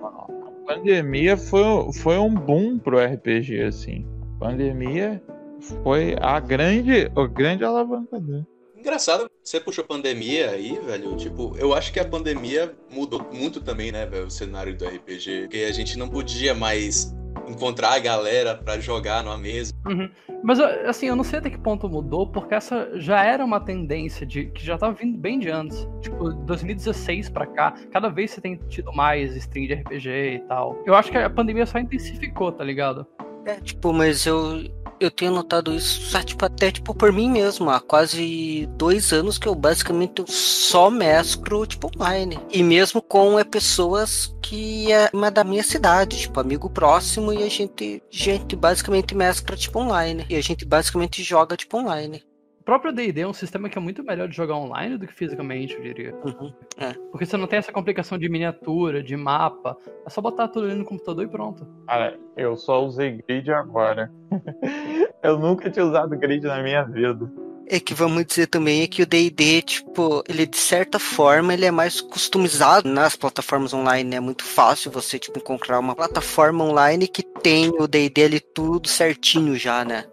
A 0.00 0.74
pandemia 0.74 1.36
foi, 1.36 1.92
foi 1.94 2.18
um 2.18 2.32
boom 2.32 2.78
pro 2.78 3.00
RPG, 3.04 3.62
assim. 3.62 4.06
Pandemia 4.38 5.20
foi 5.60 6.16
a 6.20 6.40
grande, 6.40 7.10
o 7.14 7.28
grande 7.28 7.64
alavancador. 7.64 8.44
Engraçado, 8.76 9.30
você 9.44 9.60
puxou 9.60 9.84
pandemia 9.84 10.50
aí, 10.50 10.78
velho. 10.78 11.14
Tipo, 11.16 11.54
eu 11.58 11.74
acho 11.74 11.92
que 11.92 12.00
a 12.00 12.04
pandemia 12.04 12.74
mudou 12.90 13.22
muito 13.30 13.60
também, 13.60 13.92
né, 13.92 14.06
velho, 14.06 14.26
o 14.26 14.30
cenário 14.30 14.74
do 14.74 14.86
RPG. 14.86 15.42
Porque 15.42 15.58
a 15.58 15.72
gente 15.72 15.98
não 15.98 16.08
podia 16.08 16.54
mais 16.54 17.14
encontrar 17.46 17.92
a 17.92 17.98
galera 17.98 18.54
para 18.54 18.80
jogar 18.80 19.22
numa 19.22 19.36
mesa. 19.36 19.72
Uhum. 19.86 20.08
Mas 20.42 20.58
assim, 20.60 21.06
eu 21.06 21.16
não 21.16 21.24
sei 21.24 21.40
até 21.40 21.50
que 21.50 21.58
ponto 21.58 21.88
mudou, 21.88 22.26
porque 22.26 22.54
essa 22.54 22.90
já 22.94 23.22
era 23.22 23.44
uma 23.44 23.60
tendência 23.60 24.26
de 24.26 24.46
que 24.46 24.64
já 24.64 24.78
tava 24.78 24.94
vindo 24.94 25.18
bem 25.18 25.38
de 25.38 25.50
antes. 25.50 25.86
Tipo, 26.00 26.32
2016 26.32 27.28
para 27.28 27.46
cá, 27.46 27.74
cada 27.90 28.08
vez 28.08 28.30
você 28.30 28.40
tem 28.40 28.56
tido 28.68 28.92
mais 28.92 29.36
stream 29.36 29.66
de 29.66 29.74
RPG 29.74 30.08
e 30.08 30.38
tal. 30.48 30.80
Eu 30.86 30.94
acho 30.94 31.10
que 31.10 31.18
a 31.18 31.28
pandemia 31.28 31.66
só 31.66 31.78
intensificou, 31.78 32.50
tá 32.50 32.64
ligado? 32.64 33.06
É, 33.44 33.54
tipo, 33.60 33.92
mas 33.92 34.24
eu 34.26 34.64
eu 35.00 35.10
tenho 35.10 35.32
notado 35.32 35.74
isso 35.74 36.00
tipo, 36.24 36.44
até 36.44 36.70
tipo 36.70 36.94
por 36.94 37.12
mim 37.12 37.30
mesmo. 37.30 37.70
Há 37.70 37.80
quase 37.80 38.68
dois 38.76 39.12
anos 39.12 39.38
que 39.38 39.48
eu 39.48 39.54
basicamente 39.54 40.22
só 40.28 40.90
mesclo 40.90 41.66
tipo 41.66 41.90
online. 41.98 42.38
E 42.50 42.62
mesmo 42.62 43.00
com 43.00 43.38
é, 43.38 43.44
pessoas 43.44 44.34
que 44.42 44.92
é 44.92 45.08
uma 45.12 45.30
da 45.30 45.44
minha 45.44 45.62
cidade, 45.62 46.18
tipo, 46.18 46.40
amigo 46.40 46.68
próximo, 46.68 47.32
e 47.32 47.42
a 47.42 47.48
gente, 47.48 48.02
gente 48.10 48.56
basicamente 48.56 49.14
mescla 49.14 49.56
tipo 49.56 49.78
online. 49.78 50.26
E 50.28 50.36
a 50.36 50.40
gente 50.40 50.64
basicamente 50.64 51.22
joga 51.22 51.56
tipo 51.56 51.78
online. 51.78 52.22
O 52.70 52.72
próprio 52.72 52.92
D&D 52.92 53.22
é 53.22 53.26
um 53.26 53.32
sistema 53.32 53.68
que 53.68 53.76
é 53.76 53.80
muito 53.80 54.04
melhor 54.04 54.28
de 54.28 54.36
jogar 54.36 54.54
online 54.54 54.96
do 54.96 55.04
que 55.04 55.12
fisicamente, 55.12 55.74
eu 55.74 55.82
diria. 55.82 56.14
Uhum, 56.24 56.52
é. 56.78 56.92
Porque 57.10 57.26
você 57.26 57.36
não 57.36 57.48
tem 57.48 57.58
essa 57.58 57.72
complicação 57.72 58.16
de 58.16 58.28
miniatura, 58.28 59.02
de 59.02 59.16
mapa. 59.16 59.76
É 60.06 60.08
só 60.08 60.20
botar 60.20 60.46
tudo 60.46 60.66
ali 60.66 60.76
no 60.76 60.84
computador 60.84 61.24
e 61.24 61.28
pronto. 61.28 61.66
Cara, 61.88 62.16
eu 62.36 62.56
só 62.56 62.80
usei 62.86 63.20
grid 63.26 63.50
agora. 63.50 64.08
eu 65.20 65.36
nunca 65.36 65.68
tinha 65.68 65.84
usado 65.84 66.16
grid 66.16 66.44
na 66.44 66.62
minha 66.62 66.84
vida. 66.84 67.28
É 67.66 67.80
que 67.80 67.92
vamos 67.92 68.24
dizer 68.24 68.46
também 68.46 68.82
é 68.82 68.86
que 68.86 69.02
o 69.02 69.06
D&D, 69.06 69.62
tipo, 69.62 70.22
ele 70.28 70.46
de 70.46 70.56
certa 70.56 71.00
forma 71.00 71.52
ele 71.52 71.64
é 71.64 71.72
mais 71.72 72.00
customizado 72.00 72.88
nas 72.88 73.16
plataformas 73.16 73.74
online, 73.74 74.14
é 74.14 74.20
muito 74.20 74.44
fácil 74.44 74.92
você 74.92 75.18
tipo 75.18 75.40
encontrar 75.40 75.80
uma 75.80 75.96
plataforma 75.96 76.64
online 76.64 77.08
que 77.08 77.24
tem 77.24 77.68
o 77.70 77.88
D&D 77.88 78.22
ali 78.22 78.38
tudo 78.38 78.86
certinho 78.86 79.56
já, 79.56 79.84
né? 79.84 80.04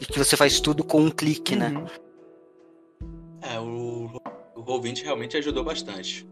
E 0.00 0.06
que 0.06 0.18
você 0.18 0.36
faz 0.36 0.60
tudo 0.60 0.82
com 0.82 1.00
um 1.00 1.10
clique, 1.10 1.54
né? 1.54 1.68
uhum. 1.68 1.84
né? 1.84 1.90
É, 3.42 3.58
o, 3.60 4.10
o 4.56 4.64
Roll20 4.64 5.04
realmente 5.04 5.36
ajudou 5.36 5.62
bastante. 5.62 6.28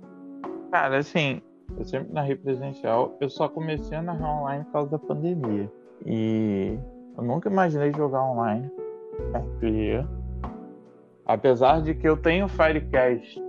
Cara, 0.71 0.99
assim, 0.99 1.41
eu 1.77 1.85
sempre 1.85 2.13
narrei 2.13 2.37
presencial, 2.37 3.17
eu 3.21 3.29
só 3.29 3.49
comecei 3.49 3.97
a 3.97 4.03
narrar 4.03 4.43
online 4.43 4.65
por 4.65 4.73
causa 4.73 4.91
da 4.91 4.99
pandemia. 4.99 5.71
E 6.05 6.79
eu 7.17 7.23
nunca 7.23 7.49
imaginei 7.49 7.93
jogar 7.93 8.23
online 8.23 8.71
RPG. 9.35 10.07
Apesar 11.27 11.83
de 11.83 11.95
que 11.95 12.09
eu 12.09 12.17
tenho 12.17 12.49
Firecast. 12.49 13.43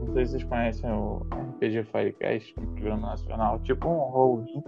Não 0.00 0.12
sei 0.12 0.26
se 0.26 0.32
vocês 0.32 0.44
conhecem 0.44 0.90
o 0.90 1.26
RPG 1.32 1.84
Firecast, 1.84 2.54
um 2.58 2.66
programa 2.66 3.08
nacional, 3.08 3.58
tipo 3.60 3.88
um 3.88 4.12
Roll20 4.12 4.64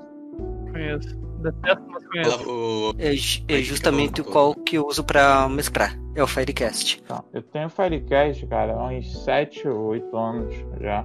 Conheço. 0.71 1.17
Detesto, 1.39 1.85
mas 1.89 2.07
conheço. 2.07 2.95
É, 2.99 3.59
é 3.59 3.63
justamente 3.63 4.21
o 4.21 4.25
qual 4.25 4.55
que 4.55 4.77
eu 4.77 4.87
uso 4.87 5.05
pra 5.05 5.49
mesclar. 5.49 5.97
É 6.15 6.23
o 6.23 6.27
Firecast. 6.27 7.01
Então, 7.05 7.25
eu 7.33 7.43
tenho 7.43 7.69
Firecast, 7.69 8.45
cara, 8.47 8.75
há 8.75 8.87
uns 8.89 9.25
7 9.25 9.69
ou 9.69 9.91
8 9.91 10.17
anos 10.17 10.55
já. 10.81 11.05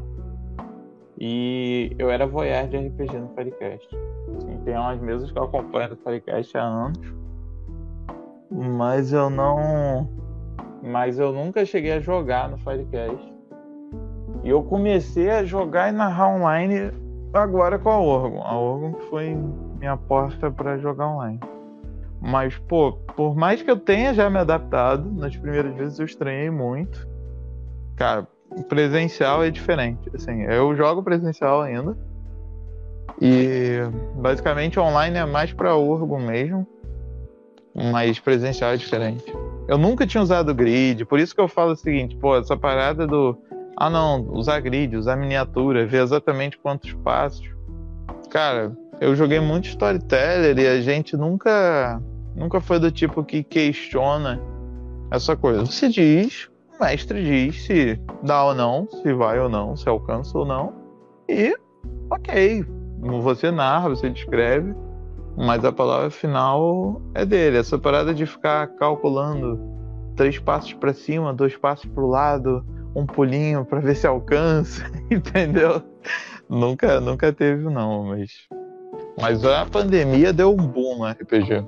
E 1.20 1.96
eu 2.00 2.10
era 2.10 2.26
voyeur 2.26 2.68
de 2.68 2.78
RPG 2.78 3.20
no 3.20 3.30
Firecast. 3.36 3.88
Assim, 4.38 4.58
tem 4.66 4.76
umas 4.76 5.00
mesas 5.00 5.32
que 5.32 5.38
eu 5.38 5.44
acompanho 5.44 5.90
do 5.90 5.98
Firecast 5.98 6.58
há 6.58 6.64
anos. 6.64 7.14
Mas 8.50 9.14
eu 9.14 9.30
não. 9.30 10.10
Mas 10.82 11.20
eu 11.20 11.32
nunca 11.32 11.66
cheguei 11.66 11.94
a 11.94 12.00
jogar 12.00 12.50
no 12.50 12.58
Firecast. 12.58 13.34
E 14.44 14.50
eu 14.50 14.64
comecei 14.64 15.30
a 15.30 15.46
jogar 15.46 15.90
e 15.90 15.92
narrar 15.92 16.36
online 16.36 16.92
agora 17.34 17.80
com 17.80 17.90
a 17.90 18.00
Orgon. 18.00 18.42
A 18.44 18.58
Orgon 18.58 18.94
foi 19.10 19.36
minha 19.80 19.98
porta 19.98 20.52
para 20.52 20.78
jogar 20.78 21.08
online. 21.08 21.40
Mas, 22.22 22.58
pô, 22.58 22.94
por 22.94 23.36
mais 23.36 23.62
que 23.62 23.70
eu 23.70 23.78
tenha 23.78 24.14
já 24.14 24.30
me 24.30 24.38
adaptado, 24.38 25.12
nas 25.12 25.36
primeiras 25.36 25.76
vezes 25.76 26.00
eu 26.00 26.06
estranhei 26.06 26.50
muito. 26.50 27.08
Cara, 27.98 28.28
presencial 28.70 29.44
é 29.44 29.50
diferente. 29.50 30.10
Assim, 30.14 30.44
eu 30.44 30.76
jogo 30.76 31.04
presencial 31.04 31.62
ainda. 31.62 31.98
E 33.22 33.80
basicamente 34.16 34.80
online 34.80 35.18
é 35.18 35.26
mais 35.26 35.52
para 35.52 35.76
Orgon 35.76 36.20
mesmo. 36.20 36.66
Mas 37.92 38.20
presencial 38.20 38.72
é 38.72 38.78
diferente. 38.78 39.26
Eu 39.68 39.78
nunca 39.78 40.06
tinha 40.06 40.22
usado 40.22 40.54
grid, 40.54 41.06
por 41.06 41.20
isso 41.20 41.34
que 41.34 41.42
eu 41.42 41.48
falo 41.48 41.72
o 41.72 41.76
seguinte, 41.76 42.16
pô, 42.18 42.36
essa 42.38 42.56
parada 42.56 43.08
do 43.08 43.38
ah, 43.76 43.90
não, 43.90 44.28
usar 44.32 44.60
grid, 44.60 44.96
usar 44.96 45.16
miniatura, 45.16 45.86
ver 45.86 46.04
exatamente 46.04 46.58
quantos 46.58 46.94
passos. 46.94 47.50
Cara, 48.30 48.76
eu 49.02 49.16
joguei 49.16 49.40
muito 49.40 49.68
storyteller 49.68 50.58
e 50.58 50.68
a 50.68 50.82
gente 50.82 51.18
nunca, 51.18 52.02
nunca 52.36 52.62
foi 52.62 52.80
do 52.80 52.92
tipo 52.92 53.24
que 53.24 53.44
questiona 53.44 54.42
essa 55.12 55.36
coisa. 55.36 55.66
Você 55.66 55.90
diz, 55.90 56.50
o 56.78 56.84
mestre 56.84 57.24
diz 57.24 57.64
se 57.66 58.00
dá 58.22 58.46
ou 58.46 58.56
não, 58.56 58.88
se 58.90 59.14
vai 59.14 59.40
ou 59.40 59.50
não, 59.50 59.76
se 59.76 59.88
alcança 59.90 60.38
ou 60.38 60.46
não. 60.46 60.74
E, 61.28 61.56
ok, 62.10 62.66
você 63.22 63.52
narra, 63.52 63.90
você 63.90 64.10
descreve, 64.10 64.74
mas 65.36 65.66
a 65.66 65.72
palavra 65.72 66.10
final 66.10 67.02
é 67.14 67.26
dele. 67.26 67.58
Essa 67.58 67.78
parada 67.78 68.14
de 68.14 68.26
ficar 68.26 68.68
calculando 68.76 69.60
três 70.16 70.40
passos 70.40 70.74
para 70.74 70.94
cima, 70.94 71.34
dois 71.34 71.56
passos 71.58 71.86
para 71.86 72.04
o 72.04 72.10
lado, 72.10 72.66
um 72.96 73.06
pulinho 73.06 73.66
para 73.66 73.80
ver 73.80 73.96
se 73.96 74.08
alcança, 74.08 74.84
entendeu? 75.10 75.82
Nunca, 76.50 77.00
nunca 77.00 77.32
teve 77.34 77.64
não, 77.70 78.04
mas 78.04 78.48
mas 79.20 79.44
a 79.46 79.66
pandemia 79.66 80.34
deu 80.34 80.52
um 80.52 80.58
boom 80.58 80.98
no 81.00 81.06
RPG. 81.06 81.66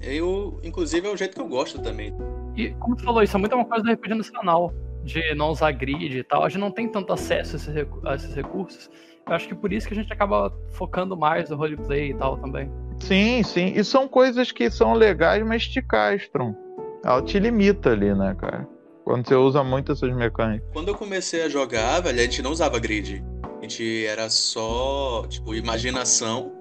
Eu, 0.00 0.60
inclusive, 0.62 1.06
é 1.06 1.10
o 1.10 1.16
jeito 1.16 1.34
que 1.34 1.40
eu 1.40 1.48
gosto 1.48 1.80
também. 1.80 2.14
E 2.56 2.70
como 2.70 2.96
tu 2.96 3.04
falou, 3.04 3.22
isso 3.22 3.36
é 3.36 3.40
muito 3.40 3.54
uma 3.54 3.64
coisa 3.64 3.84
do 3.84 3.92
RPG 3.92 4.14
nacional, 4.14 4.72
de 5.04 5.34
não 5.34 5.50
usar 5.50 5.72
grid 5.72 6.18
e 6.18 6.24
tal. 6.24 6.44
A 6.44 6.48
gente 6.48 6.60
não 6.60 6.70
tem 6.70 6.88
tanto 6.88 7.12
acesso 7.12 7.56
a 7.56 7.58
esses, 7.58 7.76
a 8.04 8.14
esses 8.14 8.34
recursos. 8.34 8.90
Eu 9.26 9.34
acho 9.34 9.48
que 9.48 9.54
por 9.54 9.72
isso 9.72 9.86
que 9.86 9.94
a 9.94 9.96
gente 9.96 10.12
acaba 10.12 10.52
focando 10.70 11.16
mais 11.16 11.50
no 11.50 11.56
roleplay 11.56 12.10
e 12.10 12.14
tal 12.14 12.36
também. 12.38 12.70
Sim, 12.98 13.42
sim. 13.42 13.72
E 13.76 13.84
são 13.84 14.08
coisas 14.08 14.50
que 14.50 14.70
são 14.70 14.94
legais, 14.94 15.44
mas 15.46 15.68
te 15.68 15.82
castram. 15.82 16.56
Ela 17.04 17.22
te 17.22 17.38
limita 17.38 17.90
ali, 17.90 18.14
né, 18.14 18.34
cara? 18.38 18.66
Quando 19.08 19.26
você 19.26 19.34
usa 19.34 19.64
muito 19.64 19.90
essas 19.90 20.14
mecânicas. 20.14 20.68
Quando 20.70 20.88
eu 20.88 20.94
comecei 20.94 21.40
a 21.40 21.48
jogar, 21.48 21.98
velho, 22.00 22.20
a 22.20 22.22
gente 22.24 22.42
não 22.42 22.50
usava 22.50 22.78
grid. 22.78 23.24
A 23.42 23.62
gente 23.62 24.04
era 24.04 24.28
só, 24.28 25.24
tipo, 25.26 25.54
imaginação 25.54 26.52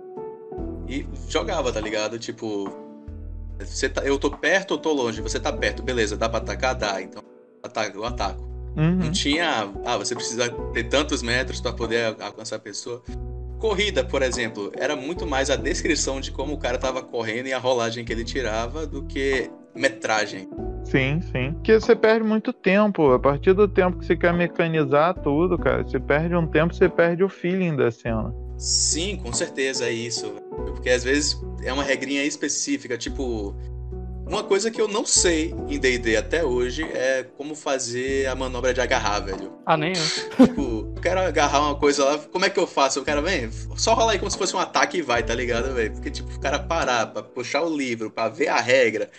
e 0.88 1.06
jogava, 1.28 1.74
tá 1.74 1.82
ligado? 1.82 2.18
Tipo, 2.18 2.72
você 3.60 3.90
tá, 3.90 4.02
eu 4.06 4.18
tô 4.18 4.32
perto 4.32 4.72
ou 4.72 4.78
tô 4.78 4.94
longe? 4.94 5.22
Você 5.22 5.42
tá 5.42 5.52
perto, 5.52 5.84
beleza, 5.84 6.16
dá 6.16 6.30
pra 6.30 6.38
atacar? 6.38 6.74
Dá, 6.74 7.02
então 7.02 7.22
eu 7.94 8.06
ataco. 8.06 8.42
Uhum. 8.78 8.96
Não 8.96 9.12
tinha, 9.12 9.70
ah, 9.84 9.98
você 9.98 10.16
precisa 10.16 10.50
ter 10.72 10.86
tantos 10.86 11.22
metros 11.22 11.60
para 11.60 11.74
poder 11.74 12.16
alcançar 12.22 12.56
a 12.56 12.60
pessoa. 12.60 13.04
Corrida, 13.60 14.06
por 14.06 14.22
exemplo, 14.22 14.72
era 14.74 14.96
muito 14.96 15.28
mais 15.28 15.50
a 15.50 15.58
descrição 15.58 16.22
de 16.22 16.32
como 16.32 16.54
o 16.54 16.58
cara 16.58 16.78
tava 16.78 17.02
correndo 17.02 17.48
e 17.48 17.54
a 17.54 17.60
rolagem 17.60 18.06
que 18.06 18.14
ele 18.14 18.24
tirava 18.24 18.88
do 18.88 19.04
que 19.04 19.52
metragem. 19.76 20.48
Sim, 20.90 21.22
sim. 21.22 21.52
Porque 21.54 21.74
você 21.74 21.96
perde 21.96 22.26
muito 22.26 22.54
tempo. 22.54 23.12
A 23.12 23.20
partir 23.20 23.54
do 23.54 23.68
tempo 23.68 24.00
que 24.00 24.06
você 24.06 24.16
quer 24.16 24.34
mecanizar 24.34 25.14
tudo, 25.22 25.58
cara, 25.58 25.84
você 25.84 26.00
perde 26.00 26.34
um 26.36 26.48
tempo, 26.48 26.74
você 26.74 26.88
perde 26.88 27.24
o 27.24 27.30
feeling 27.30 27.76
da 27.76 27.92
cena. 27.92 28.34
Sim, 28.58 29.18
com 29.18 29.34
certeza 29.34 29.86
é 29.86 29.92
isso. 29.92 30.34
Porque 30.74 30.90
às 30.90 31.04
vezes 31.04 31.40
é 31.64 31.74
uma 31.74 31.84
regrinha 31.84 32.24
específica, 32.24 32.98
tipo. 32.98 33.56
Uma 34.30 34.44
coisa 34.44 34.70
que 34.70 34.82
eu 34.82 34.90
não 34.90 35.06
sei 35.06 35.56
em 35.70 35.80
DD 35.80 36.18
até 36.18 36.44
hoje 36.44 36.84
é 36.84 37.24
como 37.38 37.56
fazer 37.56 38.28
a 38.28 38.36
manobra 38.36 38.74
de 38.74 38.82
agarrar, 38.82 39.22
velho. 39.22 39.54
Ah, 39.66 39.78
nem 39.78 39.94
eu. 39.96 40.46
Tipo, 40.46 40.62
eu 40.62 41.02
quero 41.02 41.22
agarrar 41.22 41.62
uma 41.62 41.76
coisa 41.76 42.04
lá, 42.04 42.18
como 42.18 42.44
é 42.44 42.50
que 42.50 42.60
eu 42.60 42.68
faço? 42.68 43.00
O 43.00 43.06
cara, 43.06 43.22
vem, 43.22 43.50
só 43.78 43.94
rola 43.94 44.12
aí 44.12 44.20
como 44.20 44.30
se 44.30 44.38
fosse 44.38 44.54
um 44.54 44.60
ataque 44.60 44.98
e 44.98 45.02
vai, 45.02 45.24
tá 45.24 45.34
ligado, 45.34 45.74
velho? 45.74 45.94
Porque, 45.94 46.12
tipo, 46.12 46.30
o 46.30 46.40
cara 46.42 46.60
parar 46.60 47.08
pra 47.08 47.24
puxar 47.24 47.64
o 47.64 47.74
livro, 47.74 48.12
pra 48.12 48.28
ver 48.28 48.50
a 48.50 48.60
regra, 48.60 49.10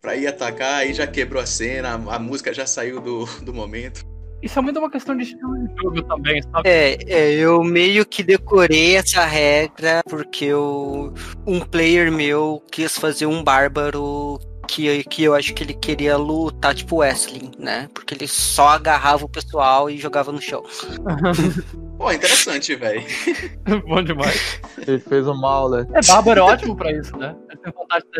pra 0.00 0.16
ir 0.16 0.26
atacar, 0.26 0.80
aí 0.80 0.94
já 0.94 1.06
quebrou 1.06 1.42
a 1.42 1.46
cena, 1.46 1.90
a, 1.90 2.16
a 2.16 2.18
música 2.18 2.52
já 2.52 2.66
saiu 2.66 3.00
do, 3.00 3.24
do 3.42 3.52
momento. 3.52 4.02
Isso 4.40 4.56
é 4.58 4.62
muito 4.62 4.78
uma 4.78 4.90
questão 4.90 5.16
de 5.16 5.24
estilo 5.24 5.66
de 5.66 5.82
jogo 5.82 6.02
também, 6.02 6.40
sabe? 6.42 6.68
É, 6.68 6.96
é, 7.08 7.32
eu 7.32 7.62
meio 7.64 8.06
que 8.06 8.22
decorei 8.22 8.94
essa 8.94 9.24
regra 9.24 10.00
porque 10.08 10.44
eu, 10.44 11.12
um 11.44 11.58
player 11.60 12.12
meu 12.12 12.62
quis 12.70 12.96
fazer 12.96 13.26
um 13.26 13.42
bárbaro 13.42 14.38
que, 14.68 15.02
que 15.04 15.24
eu 15.24 15.34
acho 15.34 15.54
que 15.54 15.64
ele 15.64 15.74
queria 15.74 16.16
lutar 16.16 16.74
tipo 16.74 16.96
Wesley, 16.96 17.50
né? 17.58 17.88
Porque 17.94 18.14
ele 18.14 18.28
só 18.28 18.68
agarrava 18.68 19.24
o 19.24 19.28
pessoal 19.28 19.88
e 19.88 19.98
jogava 19.98 20.30
no 20.30 20.40
chão. 20.40 20.62
Pô, 21.98 22.12
interessante, 22.12 22.76
velho. 22.76 23.02
Bom 23.88 24.02
demais. 24.02 24.60
Ele 24.86 25.00
fez 25.00 25.26
o 25.26 25.34
Mauler. 25.34 25.86
É, 25.92 26.00
Bárbaro 26.06 26.40
é 26.40 26.42
ótimo 26.42 26.76
pra 26.76 26.92
isso, 26.92 27.16
né? 27.16 27.34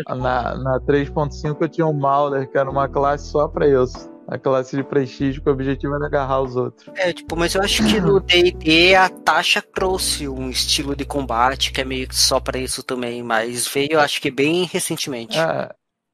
Na, 0.09 0.55
na 0.55 0.79
3.5 0.81 1.57
eu 1.61 1.69
tinha 1.69 1.87
um 1.87 1.93
Mauler, 1.93 2.49
que 2.49 2.57
era 2.57 2.69
uma 2.69 2.89
classe 2.89 3.29
só 3.29 3.47
pra 3.47 3.67
isso. 3.67 4.09
A 4.27 4.37
classe 4.37 4.75
de 4.75 4.83
prestígio 4.83 5.41
que 5.41 5.49
o 5.49 5.53
objetivo 5.53 5.95
era 5.95 6.05
agarrar 6.05 6.41
os 6.41 6.55
outros. 6.55 6.87
É, 6.95 7.11
tipo, 7.11 7.35
mas 7.35 7.55
eu 7.55 7.63
acho 7.63 7.83
que 7.87 7.99
no 7.99 8.19
D&D 8.21 8.93
a 8.93 9.09
Tasha 9.09 9.59
trouxe 9.59 10.27
um 10.27 10.51
estilo 10.51 10.95
de 10.95 11.03
combate 11.03 11.71
que 11.71 11.81
é 11.81 11.85
meio 11.85 12.07
que 12.07 12.15
só 12.15 12.39
pra 12.39 12.59
isso 12.59 12.83
também, 12.83 13.23
mas 13.23 13.67
veio, 13.67 13.93
eu 13.93 13.99
acho 13.99 14.21
que 14.21 14.29
bem 14.29 14.65
recentemente. 14.71 15.35
É, 15.35 15.71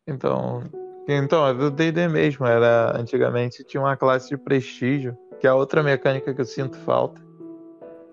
então. 0.07 0.63
Então, 1.07 1.47
é 1.47 1.53
do 1.53 1.69
DD 1.69 2.07
mesmo. 2.07 2.45
Era, 2.45 2.97
antigamente 2.97 3.63
tinha 3.63 3.81
uma 3.81 3.95
classe 3.95 4.29
de 4.29 4.37
prestígio, 4.37 5.17
que 5.39 5.47
é 5.47 5.53
outra 5.53 5.83
mecânica 5.83 6.33
que 6.33 6.41
eu 6.41 6.45
sinto 6.45 6.77
falta. 6.77 7.21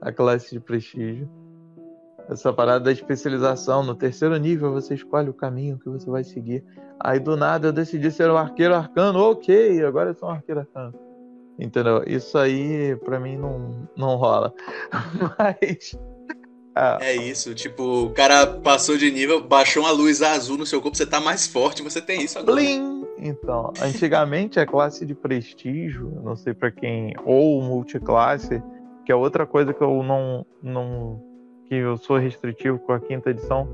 A 0.00 0.12
classe 0.12 0.50
de 0.50 0.60
prestígio. 0.60 1.28
Essa 2.28 2.52
parada 2.52 2.84
da 2.84 2.92
especialização. 2.92 3.82
No 3.82 3.94
terceiro 3.94 4.36
nível 4.36 4.72
você 4.72 4.94
escolhe 4.94 5.30
o 5.30 5.34
caminho 5.34 5.78
que 5.78 5.88
você 5.88 6.08
vai 6.08 6.24
seguir. 6.24 6.64
Aí 7.00 7.18
do 7.18 7.36
nada 7.36 7.68
eu 7.68 7.72
decidi 7.72 8.10
ser 8.10 8.30
um 8.30 8.36
arqueiro 8.36 8.74
arcano. 8.74 9.18
Ok, 9.18 9.82
agora 9.84 10.10
eu 10.10 10.14
sou 10.14 10.28
um 10.28 10.32
arqueiro 10.32 10.60
arcano. 10.60 10.94
Entendeu? 11.58 12.02
Isso 12.06 12.36
aí 12.38 12.96
pra 13.04 13.20
mim 13.20 13.36
não, 13.36 13.88
não 13.96 14.16
rola. 14.16 14.52
Mas. 15.38 15.96
Ah, 16.74 16.98
É 17.00 17.14
isso, 17.14 17.54
tipo, 17.54 18.06
o 18.06 18.10
cara 18.10 18.46
passou 18.46 18.96
de 18.96 19.10
nível, 19.10 19.42
baixou 19.42 19.82
uma 19.82 19.92
luz 19.92 20.22
azul 20.22 20.56
no 20.56 20.64
seu 20.64 20.80
corpo, 20.80 20.96
você 20.96 21.06
tá 21.06 21.20
mais 21.20 21.46
forte, 21.46 21.82
você 21.82 22.00
tem 22.00 22.22
isso 22.22 22.38
agora. 22.38 22.56
Blim! 22.56 23.06
Então, 23.18 23.72
antigamente 23.80 24.58
a 24.58 24.66
classe 24.66 25.06
de 25.06 25.14
prestígio, 25.14 26.20
não 26.24 26.34
sei 26.34 26.54
pra 26.54 26.70
quem, 26.70 27.14
ou 27.24 27.62
multiclasse, 27.62 28.62
que 29.04 29.12
é 29.12 29.14
outra 29.14 29.46
coisa 29.46 29.72
que 29.72 29.82
eu 29.82 30.02
não, 30.02 30.46
não 30.62 31.22
que 31.68 31.74
eu 31.74 31.96
sou 31.96 32.16
restritivo 32.16 32.78
com 32.78 32.92
a 32.92 33.00
quinta 33.00 33.30
edição, 33.30 33.68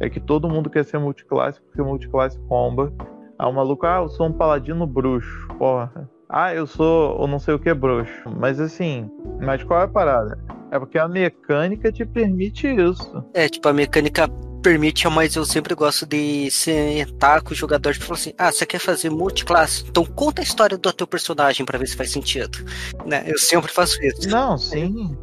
é 0.00 0.08
que 0.08 0.20
todo 0.20 0.48
mundo 0.48 0.70
quer 0.70 0.84
ser 0.84 0.98
multiclasse 0.98 1.60
porque 1.60 1.82
multiclasse 1.82 2.38
comba. 2.48 2.92
Ah, 3.38 3.48
o 3.48 3.52
maluco, 3.52 3.86
ah, 3.86 3.98
eu 3.98 4.08
sou 4.08 4.26
um 4.26 4.32
paladino 4.32 4.86
bruxo, 4.86 5.48
porra. 5.58 6.08
Ah, 6.28 6.54
eu 6.54 6.66
sou 6.66 7.20
eu 7.20 7.26
não 7.26 7.38
sei 7.38 7.54
o 7.54 7.58
que 7.58 7.72
bruxo. 7.74 8.22
Mas 8.38 8.60
assim, 8.60 9.10
mas 9.40 9.62
qual 9.62 9.80
é 9.80 9.84
a 9.84 9.88
parada? 9.88 10.38
É 10.74 10.78
porque 10.80 10.98
a 10.98 11.06
mecânica 11.06 11.92
te 11.92 12.04
permite 12.04 12.66
isso. 12.66 13.24
É, 13.32 13.48
tipo, 13.48 13.68
a 13.68 13.72
mecânica 13.72 14.26
permite, 14.60 15.06
mas 15.08 15.36
eu 15.36 15.44
sempre 15.44 15.72
gosto 15.72 16.04
de 16.04 16.50
sentar 16.50 17.42
com 17.42 17.52
o 17.52 17.54
jogador 17.54 17.92
e 17.92 17.94
falar 17.94 18.18
assim: 18.18 18.34
ah, 18.36 18.50
você 18.50 18.66
quer 18.66 18.80
fazer 18.80 19.08
multiclasse? 19.08 19.84
Então 19.88 20.04
conta 20.04 20.42
a 20.42 20.44
história 20.44 20.76
do 20.76 20.92
teu 20.92 21.06
personagem 21.06 21.64
pra 21.64 21.78
ver 21.78 21.86
se 21.86 21.94
faz 21.94 22.10
sentido. 22.10 22.58
Né? 23.06 23.22
Eu 23.24 23.38
sempre 23.38 23.70
faço 23.70 24.02
isso. 24.02 24.28
Não, 24.28 24.58
sim, 24.58 24.92
sim. 24.92 25.16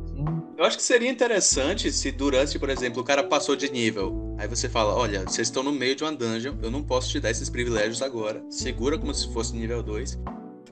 Eu 0.58 0.64
acho 0.64 0.78
que 0.78 0.84
seria 0.84 1.10
interessante 1.10 1.92
se 1.92 2.12
durante, 2.14 2.58
por 2.58 2.70
exemplo, 2.70 3.02
o 3.02 3.06
cara 3.06 3.22
passou 3.22 3.54
de 3.54 3.70
nível. 3.70 4.34
Aí 4.40 4.48
você 4.48 4.70
fala, 4.70 4.96
olha, 4.96 5.24
vocês 5.24 5.50
estão 5.50 5.64
no 5.64 5.74
meio 5.74 5.98
de 5.98 6.04
uma 6.06 6.14
dungeon, 6.14 6.54
eu 6.64 6.72
não 6.72 6.82
posso 6.82 7.10
te 7.10 7.20
dar 7.20 7.30
esses 7.30 7.50
privilégios 7.50 8.02
agora. 8.02 8.42
Segura 8.50 8.98
como 8.98 9.14
se 9.14 9.34
fosse 9.34 9.54
nível 9.54 9.84
2. 9.84 10.18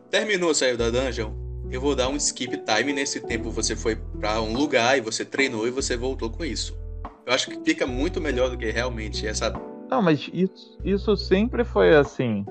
Terminou, 0.09 0.53
saiu 0.53 0.77
da 0.77 0.89
dungeon, 0.89 1.33
eu 1.71 1.79
vou 1.79 1.95
dar 1.95 2.09
um 2.09 2.15
skip 2.15 2.57
time. 2.57 2.93
Nesse 2.93 3.19
tempo 3.21 3.49
você 3.51 3.75
foi 3.75 3.95
pra 4.19 4.41
um 4.41 4.53
lugar 4.53 4.97
e 4.97 5.01
você 5.01 5.23
treinou 5.23 5.67
e 5.67 5.71
você 5.71 5.95
voltou 5.95 6.29
com 6.29 6.43
isso. 6.43 6.77
Eu 7.25 7.33
acho 7.33 7.49
que 7.49 7.59
fica 7.63 7.85
muito 7.85 8.19
melhor 8.19 8.49
do 8.49 8.57
que 8.57 8.69
realmente 8.71 9.27
essa. 9.27 9.53
Não, 9.89 10.01
mas 10.01 10.29
isso, 10.33 10.77
isso 10.83 11.15
sempre 11.15 11.63
foi 11.63 11.95
assim. 11.95 12.45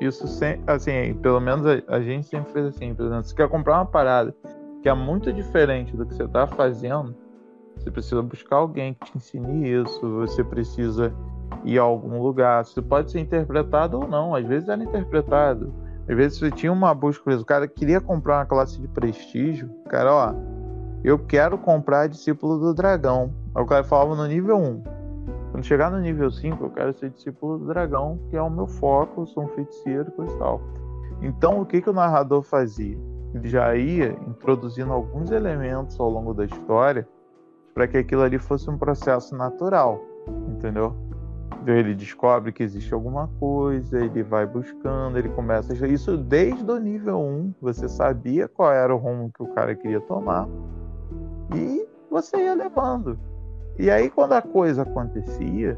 Isso 0.00 0.26
sempre, 0.26 0.62
assim, 0.66 1.14
pelo 1.22 1.40
menos 1.40 1.66
a, 1.66 1.82
a 1.88 2.00
gente 2.00 2.26
sempre 2.26 2.52
fez 2.52 2.66
assim. 2.66 2.94
Por 2.94 3.06
exemplo, 3.06 3.24
você 3.24 3.34
quer 3.34 3.48
comprar 3.48 3.76
uma 3.78 3.86
parada 3.86 4.34
que 4.82 4.88
é 4.88 4.94
muito 4.94 5.32
diferente 5.32 5.96
do 5.96 6.04
que 6.04 6.14
você 6.14 6.28
tá 6.28 6.46
fazendo, 6.46 7.14
você 7.76 7.90
precisa 7.90 8.22
buscar 8.22 8.56
alguém 8.56 8.94
que 8.94 9.06
te 9.06 9.16
ensine 9.16 9.68
isso, 9.68 10.00
você 10.00 10.44
precisa 10.44 11.14
ir 11.64 11.78
a 11.78 11.82
algum 11.82 12.20
lugar. 12.22 12.62
Isso 12.62 12.82
pode 12.82 13.10
ser 13.10 13.20
interpretado 13.20 13.98
ou 13.98 14.06
não, 14.06 14.34
às 14.34 14.46
vezes 14.46 14.68
era 14.68 14.82
interpretado. 14.82 15.72
Às 16.08 16.16
vezes 16.16 16.38
você 16.38 16.50
tinha 16.50 16.72
uma 16.72 16.94
busca, 16.94 17.34
o 17.34 17.44
cara 17.44 17.66
queria 17.66 18.00
comprar 18.00 18.38
uma 18.38 18.46
classe 18.46 18.80
de 18.80 18.86
prestígio, 18.86 19.68
cara, 19.88 20.14
ó, 20.14 20.34
eu 21.02 21.18
quero 21.18 21.58
comprar 21.58 22.08
discípulo 22.08 22.58
do 22.58 22.74
dragão. 22.74 23.32
Aí 23.54 23.62
o 23.62 23.66
cara 23.66 23.84
falava 23.84 24.14
no 24.14 24.26
nível 24.26 24.56
1. 24.56 24.82
Quando 25.50 25.64
chegar 25.64 25.90
no 25.90 25.98
nível 25.98 26.30
5, 26.30 26.64
eu 26.64 26.70
quero 26.70 26.92
ser 26.92 27.10
discípulo 27.10 27.58
do 27.58 27.66
dragão, 27.66 28.18
que 28.28 28.36
é 28.36 28.42
o 28.42 28.50
meu 28.50 28.66
foco, 28.66 29.22
eu 29.22 29.26
sou 29.26 29.44
um 29.44 29.48
feiticeiro, 29.48 30.12
e 30.18 30.38
tal. 30.38 30.60
Então, 31.22 31.60
o 31.60 31.66
que, 31.66 31.80
que 31.80 31.88
o 31.88 31.92
narrador 31.92 32.42
fazia? 32.42 32.98
Ele 33.34 33.48
já 33.48 33.74
ia 33.74 34.16
introduzindo 34.26 34.92
alguns 34.92 35.30
elementos 35.30 35.98
ao 35.98 36.10
longo 36.10 36.34
da 36.34 36.44
história 36.44 37.06
para 37.74 37.86
que 37.86 37.98
aquilo 37.98 38.22
ali 38.22 38.38
fosse 38.38 38.68
um 38.70 38.78
processo 38.78 39.36
natural, 39.36 40.00
entendeu? 40.48 40.94
Então, 41.62 41.74
Ele 41.74 41.94
descobre 41.94 42.52
que 42.52 42.62
existe 42.62 42.92
alguma 42.94 43.28
coisa, 43.40 43.98
ele 43.98 44.22
vai 44.22 44.46
buscando, 44.46 45.18
ele 45.18 45.28
começa. 45.30 45.72
a- 45.72 45.88
Isso 45.88 46.16
desde 46.16 46.70
o 46.70 46.78
nível 46.78 47.18
1, 47.18 47.52
você 47.60 47.88
sabia 47.88 48.46
qual 48.46 48.72
era 48.72 48.94
o 48.94 48.98
rumo 48.98 49.30
que 49.34 49.42
o 49.42 49.48
cara 49.48 49.74
queria 49.74 50.00
tomar 50.00 50.48
e 51.52 51.86
você 52.10 52.36
ia 52.36 52.54
levando. 52.54 53.18
E 53.78 53.90
aí, 53.90 54.08
quando 54.10 54.32
a 54.32 54.42
coisa 54.42 54.82
acontecia, 54.82 55.76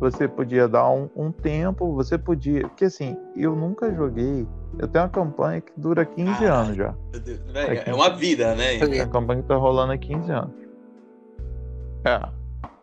você 0.00 0.26
podia 0.26 0.66
dar 0.66 0.88
um, 0.90 1.08
um 1.14 1.30
tempo, 1.30 1.92
você 1.94 2.16
podia. 2.16 2.62
Porque 2.68 2.86
assim, 2.86 3.16
eu 3.36 3.54
nunca 3.54 3.92
joguei. 3.94 4.46
Eu 4.78 4.88
tenho 4.88 5.04
uma 5.04 5.10
campanha 5.10 5.60
que 5.60 5.72
dura 5.76 6.04
15 6.04 6.40
Caralho. 6.44 6.54
anos 6.54 6.76
já. 6.76 6.94
Meu 7.12 7.20
Deus, 7.20 7.38
velho, 7.52 7.82
é 7.86 7.94
uma 7.94 8.10
vida, 8.10 8.54
né? 8.54 8.78
É 8.78 9.00
a 9.02 9.06
campanha 9.06 9.42
que 9.42 9.48
tá 9.48 9.56
rolando 9.56 9.92
há 9.92 9.98
15 9.98 10.30
anos. 10.32 10.54
É. 12.04 12.37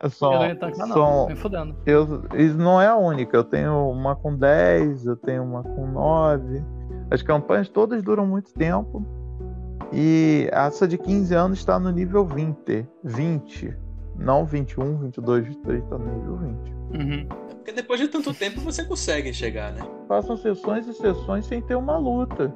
São, 0.10 0.34
eu 0.34 0.40
não 0.40 0.46
ia 0.46 0.54
atacar, 0.54 0.88
não. 0.88 0.96
são, 0.96 1.28
Me 1.28 1.36
fudendo. 1.36 1.76
eu, 1.86 2.24
isso 2.36 2.58
não 2.58 2.82
é 2.82 2.88
a 2.88 2.96
única. 2.96 3.36
Eu 3.38 3.44
tenho 3.44 3.90
uma 3.90 4.16
com 4.16 4.36
10, 4.36 5.06
eu 5.06 5.16
tenho 5.16 5.44
uma 5.44 5.64
com 5.64 5.88
9. 5.88 6.64
As 7.12 7.22
campanhas 7.22 7.70
todas 7.70 8.02
duram 8.04 8.26
muito 8.26 8.54
tempo. 8.54 9.06
E 9.94 10.50
essa 10.52 10.88
de 10.88 10.98
15 10.98 11.34
anos 11.36 11.60
está 11.60 11.80
no 11.80 11.92
nível 11.92 12.26
20. 12.26 12.88
20. 13.04 13.78
Não 14.18 14.46
21, 14.46 14.98
22, 14.98 15.46
23, 15.46 15.84
está 15.84 15.98
no 15.98 16.06
nível 16.06 16.38
20. 16.38 16.76
Uhum. 16.96 17.28
Porque 17.56 17.72
depois 17.72 18.00
de 18.00 18.08
tanto 18.08 18.34
tempo 18.34 18.62
você 18.62 18.84
consegue 18.84 19.34
chegar, 19.34 19.74
né? 19.74 19.82
Passam 20.08 20.38
sessões 20.38 20.88
e 20.88 20.94
sessões 20.94 21.46
sem 21.46 21.62
ter 21.62 21.76
uma 21.76 21.98
luta. 21.98 22.54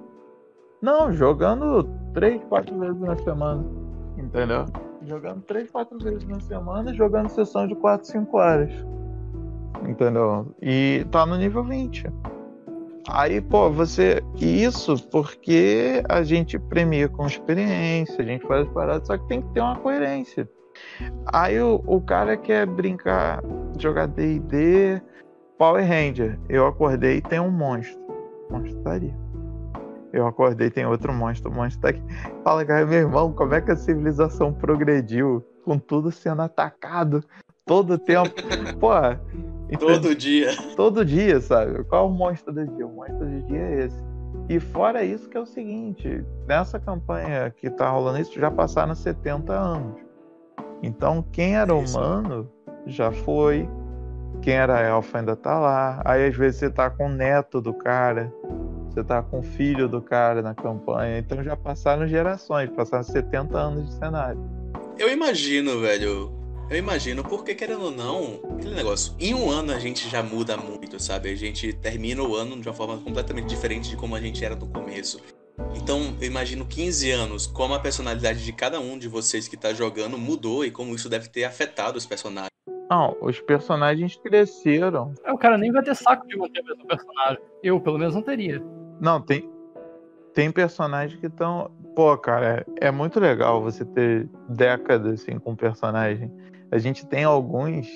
Não, 0.81 1.11
jogando 1.11 1.83
3, 2.13 2.41
4 2.45 2.79
vezes 2.79 3.01
na 3.01 3.15
semana. 3.17 3.65
Entendeu? 4.17 4.65
Jogando 5.09 5.41
3, 5.41 5.71
4 5.71 5.97
vezes 5.97 6.27
na 6.27 6.39
semana, 6.39 6.93
jogando 6.93 7.29
sessão 7.29 7.67
de 7.67 7.73
4, 7.73 8.07
5 8.07 8.37
horas. 8.37 8.71
Entendeu? 9.87 10.53
E 10.61 11.03
tá 11.09 11.25
no 11.25 11.35
nível 11.35 11.63
20. 11.63 12.05
Aí, 13.09 13.41
pô, 13.41 13.71
você. 13.71 14.21
Isso 14.35 14.95
porque 15.09 16.03
a 16.07 16.21
gente 16.21 16.59
premia 16.59 17.09
com 17.09 17.25
experiência, 17.25 18.21
a 18.21 18.23
gente 18.23 18.45
faz 18.45 18.67
as 18.67 18.73
paradas, 18.73 19.07
só 19.07 19.17
que 19.17 19.27
tem 19.27 19.41
que 19.41 19.51
ter 19.51 19.61
uma 19.61 19.77
coerência. 19.77 20.47
Aí 21.33 21.59
o, 21.59 21.81
o 21.87 21.99
cara 21.99 22.37
quer 22.37 22.67
brincar, 22.67 23.41
jogar 23.79 24.07
DD, 24.07 25.01
Power 25.57 25.87
Ranger. 25.87 26.39
Eu 26.47 26.67
acordei 26.67 27.17
e 27.17 27.21
tem 27.21 27.39
um 27.39 27.49
monstro. 27.49 27.99
Monstro 28.51 28.79
tá 28.83 28.91
ali. 28.91 29.11
Eu 30.11 30.25
acordei 30.27 30.69
tem 30.69 30.85
outro 30.85 31.13
monstro. 31.13 31.51
O 31.51 31.53
monstro 31.53 31.81
tá 31.81 31.89
aqui. 31.89 32.01
Fala, 32.43 32.65
cara, 32.65 32.85
meu 32.85 32.99
irmão, 32.99 33.31
como 33.33 33.53
é 33.53 33.61
que 33.61 33.71
a 33.71 33.75
civilização 33.75 34.53
progrediu? 34.53 35.43
Com 35.63 35.77
tudo 35.77 36.11
sendo 36.11 36.41
atacado 36.41 37.23
todo 37.65 37.97
tempo. 37.97 38.31
Pô, 38.79 38.91
então- 39.69 39.87
Todo 39.87 40.15
dia. 40.15 40.49
todo 40.75 41.05
dia, 41.05 41.39
sabe? 41.41 41.83
Qual 41.83 42.05
é 42.05 42.07
o 42.07 42.11
monstro 42.11 42.51
do 42.53 42.65
dia? 42.65 42.87
O 42.87 42.89
monstro 42.95 43.19
do 43.25 43.41
dia 43.47 43.59
é 43.59 43.85
esse. 43.85 44.03
E 44.47 44.59
fora 44.59 45.03
isso 45.03 45.29
que 45.29 45.37
é 45.37 45.39
o 45.39 45.45
seguinte, 45.45 46.25
nessa 46.47 46.79
campanha 46.79 47.51
que 47.55 47.69
tá 47.69 47.87
rolando 47.89 48.19
isso, 48.19 48.39
já 48.39 48.49
passaram 48.49 48.95
70 48.95 49.53
anos. 49.53 49.95
Então 50.81 51.23
quem 51.31 51.55
era 51.55 51.71
É 51.73 51.81
isso. 51.83 51.97
humano 51.99 52.49
já 52.87 53.11
foi, 53.11 53.69
quem 54.41 54.55
era 54.55 54.79
elfo 54.81 55.15
ainda 55.17 55.35
tá 55.35 55.59
lá. 55.59 56.01
Aí 56.03 56.25
às 56.27 56.35
vezes 56.35 56.59
você 56.59 56.69
tá 56.71 56.89
com 56.89 57.05
o 57.05 57.09
neto 57.09 57.61
do 57.61 57.73
cara, 57.75 58.33
você 58.99 59.03
tá 59.03 59.21
com 59.21 59.39
o 59.39 59.43
filho 59.43 59.87
do 59.87 60.01
cara 60.01 60.41
na 60.41 60.53
campanha. 60.53 61.19
Então 61.19 61.43
já 61.43 61.55
passaram 61.55 62.07
gerações, 62.07 62.69
passaram 62.69 63.03
70 63.03 63.57
anos 63.57 63.85
de 63.85 63.93
cenário. 63.93 64.39
Eu 64.97 65.09
imagino, 65.09 65.79
velho, 65.79 66.37
Eu 66.69 66.77
imagino, 66.77 67.23
porque 67.23 67.55
querendo 67.55 67.85
ou 67.85 67.91
não, 67.91 68.41
aquele 68.55 68.75
negócio, 68.75 69.15
em 69.19 69.33
um 69.33 69.49
ano 69.49 69.71
a 69.71 69.79
gente 69.79 70.07
já 70.07 70.21
muda 70.21 70.55
muito, 70.55 71.01
sabe? 71.01 71.31
A 71.31 71.35
gente 71.35 71.73
termina 71.73 72.21
o 72.21 72.35
ano 72.35 72.59
de 72.61 72.67
uma 72.67 72.75
forma 72.75 72.95
completamente 72.99 73.47
diferente 73.47 73.89
de 73.89 73.97
como 73.97 74.15
a 74.15 74.21
gente 74.21 74.45
era 74.45 74.55
no 74.55 74.67
começo. 74.67 75.19
Então, 75.75 76.15
eu 76.21 76.27
imagino 76.27 76.63
15 76.63 77.09
anos, 77.09 77.47
como 77.47 77.73
a 77.73 77.79
personalidade 77.79 78.45
de 78.45 78.53
cada 78.53 78.79
um 78.79 78.99
de 78.99 79.07
vocês 79.07 79.47
que 79.47 79.57
tá 79.57 79.73
jogando 79.73 80.15
mudou 80.15 80.63
e 80.63 80.69
como 80.69 80.93
isso 80.93 81.09
deve 81.09 81.27
ter 81.27 81.43
afetado 81.43 81.97
os 81.97 82.05
personagens. 82.05 82.49
Não, 82.89 83.15
os 83.21 83.39
personagens 83.39 84.15
cresceram. 84.15 85.13
É, 85.23 85.31
o 85.31 85.37
cara 85.37 85.57
nem 85.57 85.71
vai 85.71 85.83
ter 85.83 85.95
saco 85.95 86.27
de 86.27 86.35
manter 86.35 86.61
o 86.61 86.65
mesmo 86.65 86.87
personagem. 86.87 87.39
Eu, 87.61 87.79
pelo 87.79 87.99
menos, 87.99 88.15
não 88.15 88.23
teria. 88.23 88.59
Não, 88.99 89.21
tem, 89.21 89.49
tem 90.33 90.51
personagens 90.51 91.19
que 91.19 91.27
estão. 91.27 91.71
Pô, 91.95 92.17
cara, 92.17 92.65
é, 92.79 92.87
é, 92.87 92.91
muito 92.91 93.19
legal 93.19 93.61
você 93.61 93.85
ter 93.85 94.29
décadas 94.47 95.21
assim 95.21 95.39
com 95.39 95.55
personagem. 95.55 96.31
A 96.71 96.77
gente 96.77 97.05
tem 97.05 97.23
alguns. 97.23 97.87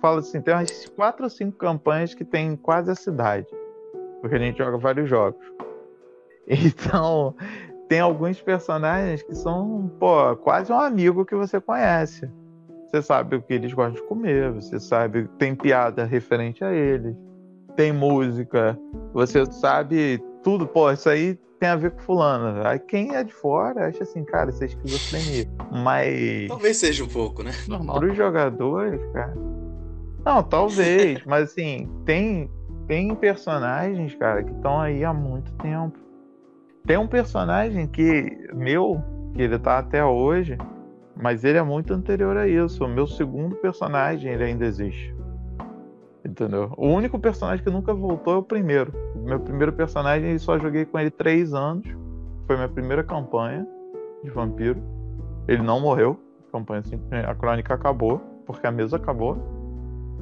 Fala 0.00 0.20
assim, 0.20 0.40
tem 0.40 0.54
umas 0.54 0.86
quatro 0.90 1.24
ou 1.24 1.30
cinco 1.30 1.56
campanhas 1.56 2.14
que 2.14 2.24
tem 2.24 2.56
quase 2.56 2.90
a 2.90 2.94
cidade. 2.94 3.46
Porque 4.20 4.36
a 4.36 4.38
gente 4.38 4.58
joga 4.58 4.78
vários 4.78 5.08
jogos. 5.08 5.44
Então, 6.46 7.34
tem 7.88 8.00
alguns 8.00 8.38
personagens 8.38 9.22
que 9.22 9.34
são, 9.34 9.90
pô, 9.98 10.36
quase 10.36 10.70
um 10.70 10.78
amigo 10.78 11.24
que 11.24 11.34
você 11.34 11.58
conhece. 11.58 12.30
Você 12.86 13.00
sabe 13.02 13.36
o 13.36 13.42
que 13.42 13.54
eles 13.54 13.72
gostam 13.72 13.94
de 13.94 14.08
comer, 14.08 14.52
você 14.52 14.78
sabe, 14.78 15.26
tem 15.38 15.54
piada 15.54 16.04
referente 16.04 16.62
a 16.62 16.72
eles, 16.72 17.16
tem 17.76 17.92
música, 17.92 18.78
você 19.12 19.44
sabe 19.52 20.22
tudo, 20.42 20.66
pô, 20.66 20.90
isso 20.90 21.08
aí 21.08 21.38
tem 21.58 21.68
a 21.68 21.76
ver 21.76 21.92
com 21.92 22.00
fulano. 22.00 22.66
Aí 22.66 22.78
quem 22.78 23.14
é 23.14 23.24
de 23.24 23.32
fora 23.32 23.88
acha 23.88 24.02
assim, 24.02 24.24
cara, 24.24 24.50
isso 24.50 24.62
é 24.62 24.66
esquizofrenia. 24.66 25.46
Mas. 25.72 26.48
Talvez 26.48 26.76
seja 26.76 27.04
um 27.04 27.08
pouco, 27.08 27.42
né? 27.42 27.52
Normal. 27.66 27.98
Para 27.98 28.10
os 28.10 28.16
jogadores, 28.16 29.00
cara. 29.12 29.34
Não, 30.24 30.42
talvez, 30.42 31.22
mas 31.26 31.50
assim, 31.50 31.88
tem, 32.04 32.50
tem 32.86 33.14
personagens, 33.14 34.14
cara, 34.14 34.42
que 34.42 34.52
estão 34.52 34.80
aí 34.80 35.04
há 35.04 35.12
muito 35.12 35.52
tempo. 35.54 35.98
Tem 36.86 36.98
um 36.98 37.06
personagem 37.06 37.86
que 37.86 38.46
meu, 38.52 39.02
que 39.34 39.42
ele 39.42 39.58
tá 39.58 39.78
até 39.78 40.04
hoje, 40.04 40.58
mas 41.16 41.44
ele 41.44 41.56
é 41.56 41.62
muito 41.62 41.94
anterior 41.94 42.36
a 42.36 42.46
isso. 42.46 42.84
O 42.84 42.88
meu 42.88 43.06
segundo 43.06 43.56
personagem, 43.56 44.32
ele 44.32 44.44
ainda 44.44 44.66
existe. 44.66 45.14
Entendeu? 46.24 46.72
O 46.76 46.88
único 46.88 47.18
personagem 47.18 47.64
que 47.64 47.70
nunca 47.70 47.92
voltou 47.92 48.34
é 48.34 48.36
o 48.38 48.42
primeiro. 48.42 48.92
Meu 49.14 49.38
primeiro 49.38 49.72
personagem, 49.72 50.32
eu 50.32 50.38
só 50.38 50.58
joguei 50.58 50.84
com 50.84 50.98
ele 50.98 51.10
três 51.10 51.52
anos. 51.52 51.86
Foi 52.46 52.56
minha 52.56 52.68
primeira 52.68 53.04
campanha 53.04 53.66
de 54.22 54.30
vampiro. 54.30 54.80
Ele 55.46 55.62
não 55.62 55.80
morreu. 55.80 56.18
A 56.48 56.52
campanha 56.52 56.80
assim, 56.80 56.98
a 57.26 57.34
crônica 57.34 57.74
acabou, 57.74 58.18
porque 58.46 58.66
a 58.66 58.70
mesa 58.70 58.96
acabou. 58.96 59.36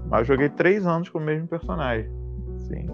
Mas 0.09 0.21
eu 0.21 0.35
joguei 0.35 0.49
três 0.49 0.87
anos 0.87 1.09
com 1.09 1.19
o 1.19 1.23
mesmo 1.23 1.47
personagem. 1.47 2.11
Sim 2.57 2.91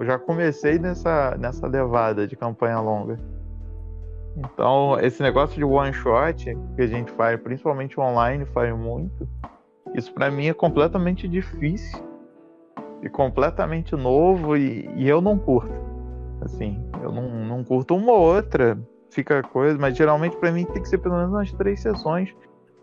eu 0.00 0.04
já 0.04 0.18
comecei 0.18 0.78
nessa, 0.78 1.36
nessa 1.38 1.66
levada 1.66 2.26
de 2.26 2.36
campanha 2.36 2.80
longa. 2.80 3.18
Então, 4.36 4.96
esse 5.00 5.20
negócio 5.22 5.56
de 5.56 5.64
one 5.64 5.92
shot 5.92 6.56
que 6.76 6.82
a 6.82 6.86
gente 6.86 7.10
faz, 7.12 7.40
principalmente 7.40 7.98
online, 7.98 8.44
faz 8.46 8.74
muito. 8.76 9.28
Isso 9.94 10.12
para 10.12 10.30
mim 10.30 10.46
é 10.46 10.54
completamente 10.54 11.26
difícil 11.26 11.98
e 13.02 13.08
completamente 13.08 13.94
novo 13.94 14.56
e, 14.56 14.88
e, 14.96 15.08
eu 15.08 15.20
não 15.20 15.38
curto. 15.38 15.72
Assim, 16.40 16.82
eu 17.02 17.12
não, 17.12 17.28
não 17.46 17.64
curto 17.64 17.96
uma 17.96 18.12
ou 18.12 18.34
outra, 18.34 18.78
fica 19.10 19.42
coisa, 19.42 19.78
mas 19.78 19.96
geralmente 19.96 20.36
para 20.36 20.52
mim 20.52 20.64
tem 20.64 20.82
que 20.82 20.88
ser 20.88 20.98
pelo 20.98 21.16
menos 21.16 21.30
umas 21.30 21.52
três 21.52 21.80
sessões, 21.80 22.34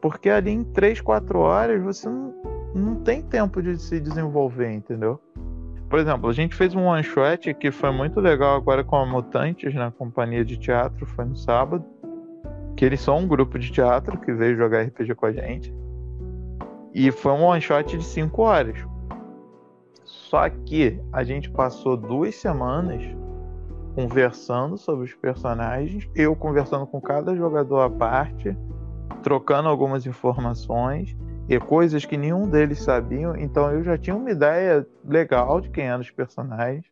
porque 0.02 0.30
ali 0.30 0.52
em 0.52 0.64
três, 0.64 1.00
quatro 1.02 1.40
horas 1.40 1.82
você 1.82 2.10
não, 2.10 2.34
não 2.74 2.96
tem 2.96 3.22
tempo 3.22 3.62
de 3.62 3.78
se 3.78 4.00
desenvolver, 4.00 4.72
entendeu? 4.72 5.20
Por 5.90 6.00
exemplo, 6.00 6.30
a 6.30 6.34
gente 6.34 6.56
fez 6.56 6.74
um 6.74 6.86
one 6.86 7.04
shot 7.04 7.54
que 7.54 7.72
foi 7.72 7.92
muito 7.92 8.20
legal 8.20 8.56
agora 8.56 8.84
com 8.84 8.96
a 8.96 9.06
Mutantes 9.06 9.74
na 9.74 9.92
companhia 9.92 10.44
de 10.44 10.58
teatro, 10.58 11.06
foi 11.06 11.26
no 11.26 11.36
sábado. 11.36 11.86
Que 12.76 12.84
eles 12.84 13.00
são 13.00 13.20
um 13.20 13.28
grupo 13.28 13.58
de 13.58 13.72
teatro 13.72 14.20
que 14.20 14.34
veio 14.34 14.58
jogar 14.58 14.82
RPG 14.82 15.16
com 15.16 15.28
a 15.28 15.32
gente. 15.32 15.74
E 16.94 17.12
foi 17.12 17.32
um 17.32 17.44
one 17.44 17.62
shot 17.62 17.96
de 17.98 18.04
5 18.04 18.42
horas. 18.42 18.78
Só 20.36 20.50
que 20.50 21.00
a 21.14 21.24
gente 21.24 21.50
passou 21.50 21.96
duas 21.96 22.36
semanas 22.36 23.02
conversando 23.96 24.78
sobre 24.78 25.06
os 25.06 25.14
personagens, 25.14 26.10
eu 26.14 26.36
conversando 26.36 26.86
com 26.86 27.00
cada 27.00 27.34
jogador 27.34 27.80
à 27.80 27.90
parte, 27.90 28.54
trocando 29.24 29.70
algumas 29.70 30.06
informações 30.06 31.16
e 31.48 31.58
coisas 31.58 32.04
que 32.04 32.18
nenhum 32.18 32.50
deles 32.50 32.82
sabiam. 32.82 33.34
Então 33.38 33.72
eu 33.72 33.82
já 33.82 33.98
tinha 33.98 34.14
uma 34.14 34.30
ideia 34.30 34.86
legal 35.08 35.62
de 35.62 35.70
quem 35.70 35.86
eram 35.86 36.02
os 36.02 36.12
personagens. 36.12 36.84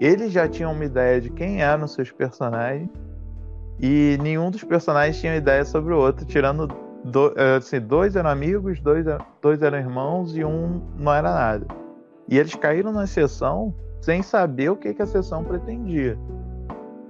Eles 0.00 0.30
já 0.30 0.48
tinham 0.48 0.70
uma 0.70 0.84
ideia 0.84 1.20
de 1.20 1.30
quem 1.30 1.62
eram 1.62 1.88
seus 1.88 2.12
personagens. 2.12 2.88
E 3.80 4.16
nenhum 4.22 4.52
dos 4.52 4.62
personagens 4.62 5.20
tinha 5.20 5.34
ideia 5.34 5.64
sobre 5.64 5.92
o 5.92 5.98
outro, 5.98 6.24
tirando 6.24 6.68
do, 7.02 7.34
eh, 7.36 7.56
assim, 7.56 7.80
dois 7.80 8.14
eram 8.14 8.30
amigos, 8.30 8.78
dois, 8.78 9.04
dois 9.42 9.60
eram 9.62 9.78
irmãos 9.78 10.36
e 10.36 10.44
um 10.44 10.80
não 10.96 11.12
era 11.12 11.34
nada. 11.34 11.83
E 12.28 12.38
eles 12.38 12.54
caíram 12.54 12.92
na 12.92 13.06
sessão 13.06 13.74
sem 14.00 14.22
saber 14.22 14.70
o 14.70 14.76
que, 14.76 14.92
que 14.92 15.02
a 15.02 15.06
sessão 15.06 15.44
pretendia. 15.44 16.18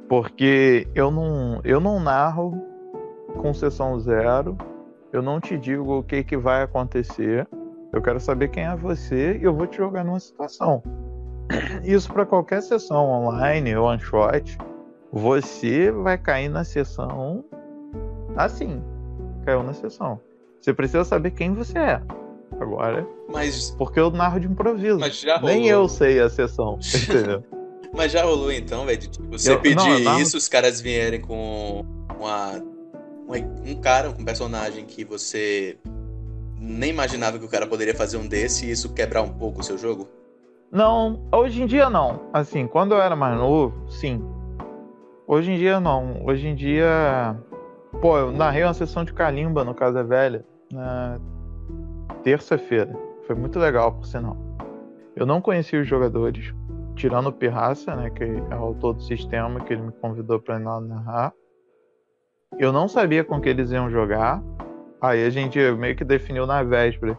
Porque 0.08 0.86
eu 0.94 1.10
não, 1.10 1.60
eu 1.64 1.80
não 1.80 1.98
narro 1.98 2.60
com 3.40 3.52
sessão 3.52 3.98
zero, 3.98 4.56
eu 5.12 5.22
não 5.22 5.40
te 5.40 5.56
digo 5.58 5.98
o 5.98 6.02
que, 6.02 6.22
que 6.22 6.36
vai 6.36 6.62
acontecer. 6.62 7.48
Eu 7.92 8.02
quero 8.02 8.20
saber 8.20 8.48
quem 8.48 8.64
é 8.64 8.76
você 8.76 9.38
e 9.38 9.44
eu 9.44 9.54
vou 9.54 9.66
te 9.66 9.76
jogar 9.76 10.04
numa 10.04 10.20
situação. 10.20 10.82
Isso 11.84 12.12
para 12.12 12.26
qualquer 12.26 12.62
sessão 12.62 13.08
online 13.08 13.76
ou 13.76 13.86
one 13.86 14.00
shot, 14.00 14.58
você 15.12 15.90
vai 15.90 16.18
cair 16.18 16.48
na 16.48 16.64
sessão 16.64 17.44
assim. 18.36 18.82
Caiu 19.44 19.62
na 19.62 19.72
sessão. 19.72 20.20
Você 20.60 20.72
precisa 20.72 21.04
saber 21.04 21.30
quem 21.32 21.52
você 21.52 21.78
é. 21.78 22.02
Agora. 22.60 23.06
Mas. 23.32 23.70
Porque 23.72 23.98
eu 23.98 24.10
narro 24.10 24.40
de 24.40 24.46
improviso. 24.46 24.98
Mas 24.98 25.20
já 25.20 25.36
rolou. 25.36 25.54
Nem 25.54 25.68
eu 25.68 25.88
sei 25.88 26.20
a 26.20 26.28
sessão. 26.28 26.78
Entendeu? 26.94 27.42
Mas 27.92 28.12
já 28.12 28.24
rolou 28.24 28.50
então, 28.50 28.84
velho? 28.84 28.98
Tipo, 28.98 29.28
você 29.28 29.52
eu, 29.52 29.60
pedir 29.60 30.00
não, 30.00 30.18
isso, 30.18 30.36
os 30.36 30.48
caras 30.48 30.80
vierem 30.80 31.20
com 31.20 31.84
uma 32.18 32.62
um 33.64 33.74
cara, 33.80 34.10
um 34.10 34.24
personagem 34.24 34.84
que 34.84 35.04
você 35.04 35.78
nem 36.58 36.90
imaginava 36.90 37.38
que 37.38 37.44
o 37.44 37.48
cara 37.48 37.66
poderia 37.66 37.94
fazer 37.94 38.16
um 38.16 38.26
desse 38.26 38.66
e 38.66 38.70
isso 38.70 38.92
quebrar 38.92 39.22
um 39.22 39.32
pouco 39.32 39.60
o 39.60 39.62
seu 39.62 39.78
jogo? 39.78 40.08
Não, 40.70 41.20
hoje 41.32 41.62
em 41.62 41.66
dia 41.66 41.88
não. 41.88 42.20
Assim, 42.32 42.66
quando 42.66 42.92
eu 42.92 43.00
era 43.00 43.14
mais 43.14 43.36
novo, 43.38 43.88
sim. 43.88 44.22
Hoje 45.26 45.52
em 45.52 45.56
dia 45.56 45.80
não. 45.80 46.24
Hoje 46.24 46.48
em 46.48 46.54
dia. 46.54 47.36
Pô, 48.00 48.18
eu 48.18 48.32
narrei 48.32 48.64
uma 48.64 48.74
sessão 48.74 49.04
de 49.04 49.12
Kalimba 49.12 49.64
no 49.64 49.74
Casa 49.74 50.02
Velha 50.02 50.44
na 50.72 51.18
terça-feira. 52.24 52.92
Foi 53.26 53.36
muito 53.36 53.58
legal, 53.58 53.92
por 53.92 54.06
sinal. 54.06 54.36
Eu 55.14 55.24
não 55.24 55.40
conhecia 55.40 55.80
os 55.80 55.86
jogadores, 55.86 56.52
tirando 56.96 57.28
o 57.28 57.32
Pirraça, 57.32 57.94
né, 57.94 58.10
que 58.10 58.24
é 58.24 58.56
o 58.56 58.62
autor 58.62 58.94
do 58.94 59.02
sistema, 59.02 59.60
que 59.60 59.74
ele 59.74 59.82
me 59.82 59.92
convidou 59.92 60.40
para 60.40 60.58
ir 60.58 60.64
lá 60.64 60.80
narrar. 60.80 61.32
Eu 62.58 62.72
não 62.72 62.88
sabia 62.88 63.22
com 63.22 63.40
que 63.40 63.48
eles 63.48 63.70
iam 63.70 63.90
jogar. 63.90 64.42
Aí 65.00 65.24
a 65.24 65.30
gente 65.30 65.58
meio 65.72 65.94
que 65.94 66.04
definiu 66.04 66.46
na 66.46 66.62
véspera 66.62 67.18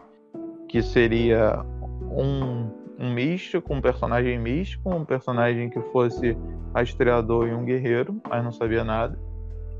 que 0.68 0.82
seria 0.82 1.64
um, 2.10 2.68
um 2.98 3.12
místico, 3.12 3.72
um 3.72 3.80
personagem 3.80 4.38
místico, 4.38 4.90
um 4.90 5.04
personagem 5.04 5.70
que 5.70 5.80
fosse 5.92 6.36
rastreador 6.74 7.48
e 7.48 7.54
um 7.54 7.64
guerreiro, 7.64 8.20
mas 8.28 8.42
não 8.42 8.50
sabia 8.50 8.82
nada. 8.82 9.18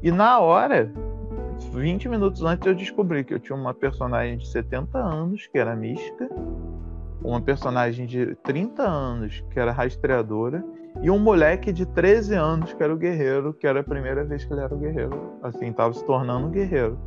E 0.03 0.11
na 0.13 0.39
hora, 0.39 0.93
20 1.65 2.09
minutos 2.09 2.43
antes, 2.43 2.67
eu 2.67 2.75
descobri 2.75 3.25
que 3.25 3.35
eu 3.35 3.41
tinha 3.41 3.57
uma 3.57 3.75
personagem 3.75 4.39
de 4.39 4.47
70 4.49 4.99
anos, 4.99 5.47
que 5.47 5.59
era 5.59 5.75
mística, 5.75 6.29
uma 7.23 7.41
personagem 7.41 8.07
de 8.07 8.35
30 8.37 8.83
anos, 8.83 9.43
que 9.51 9.59
era 9.59 9.73
rastreadora, 9.73 10.65
e 11.03 11.11
um 11.11 11.19
moleque 11.19 11.73
de 11.73 11.85
13 11.85 12.35
anos, 12.35 12.73
que 12.73 12.83
era 12.83 12.93
o 12.93 12.97
guerreiro, 12.97 13.53
que 13.53 13.67
era 13.67 13.81
a 13.81 13.85
primeira 13.85 14.25
vez 14.25 14.45
que 14.45 14.53
ele 14.53 14.61
era 14.61 14.75
o 14.75 14.79
guerreiro, 14.79 15.35
assim, 15.43 15.73
tava 15.73 15.93
se 15.93 16.05
tornando 16.05 16.47
um 16.47 16.51
guerreiro. 16.51 16.99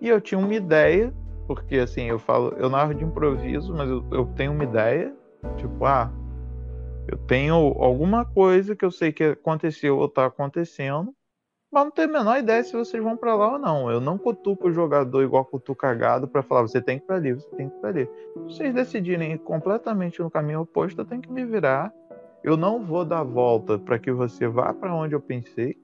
E 0.00 0.08
eu 0.08 0.20
tinha 0.20 0.38
uma 0.38 0.54
ideia, 0.54 1.12
porque 1.46 1.78
assim, 1.78 2.04
eu 2.04 2.18
falo, 2.18 2.54
eu 2.58 2.68
narro 2.68 2.94
de 2.94 3.04
improviso, 3.04 3.74
mas 3.74 3.88
eu, 3.88 4.04
eu 4.12 4.26
tenho 4.36 4.52
uma 4.52 4.64
ideia, 4.64 5.14
tipo, 5.56 5.84
ah, 5.84 6.10
eu 7.08 7.18
tenho 7.18 7.54
alguma 7.54 8.24
coisa 8.24 8.74
que 8.76 8.84
eu 8.84 8.90
sei 8.90 9.12
que 9.12 9.24
aconteceu 9.24 9.98
ou 9.98 10.08
tá 10.08 10.26
acontecendo, 10.26 11.14
mas 11.74 11.84
não 11.84 11.90
tenho 11.90 12.08
a 12.08 12.12
menor 12.12 12.38
ideia 12.38 12.62
se 12.62 12.72
vocês 12.72 13.02
vão 13.02 13.16
para 13.16 13.34
lá 13.34 13.52
ou 13.52 13.58
não. 13.58 13.90
Eu 13.90 14.00
não 14.00 14.16
cutuco 14.16 14.68
o 14.68 14.72
jogador 14.72 15.22
igual 15.22 15.44
cutuco 15.44 15.80
cagado 15.80 16.28
para 16.28 16.42
falar, 16.42 16.62
você 16.62 16.80
tem 16.80 16.98
que 16.98 17.04
ir 17.04 17.06
pra 17.06 17.16
ali, 17.16 17.34
você 17.34 17.48
tem 17.50 17.68
que 17.68 17.76
ir 17.76 17.80
pra 17.80 17.90
ali. 17.90 18.08
Se 18.48 18.56
vocês 18.56 18.72
decidirem 18.74 19.32
ir 19.32 19.38
completamente 19.38 20.22
no 20.22 20.30
caminho 20.30 20.60
oposto, 20.60 21.00
eu 21.00 21.04
tenho 21.04 21.20
que 21.20 21.30
me 21.30 21.44
virar 21.44 21.92
eu 22.44 22.58
não 22.58 22.84
vou 22.84 23.06
dar 23.06 23.22
volta 23.22 23.78
para 23.78 23.98
que 23.98 24.12
você 24.12 24.46
vá 24.46 24.74
para 24.74 24.94
onde 24.94 25.14
eu 25.14 25.20
pensei. 25.20 25.74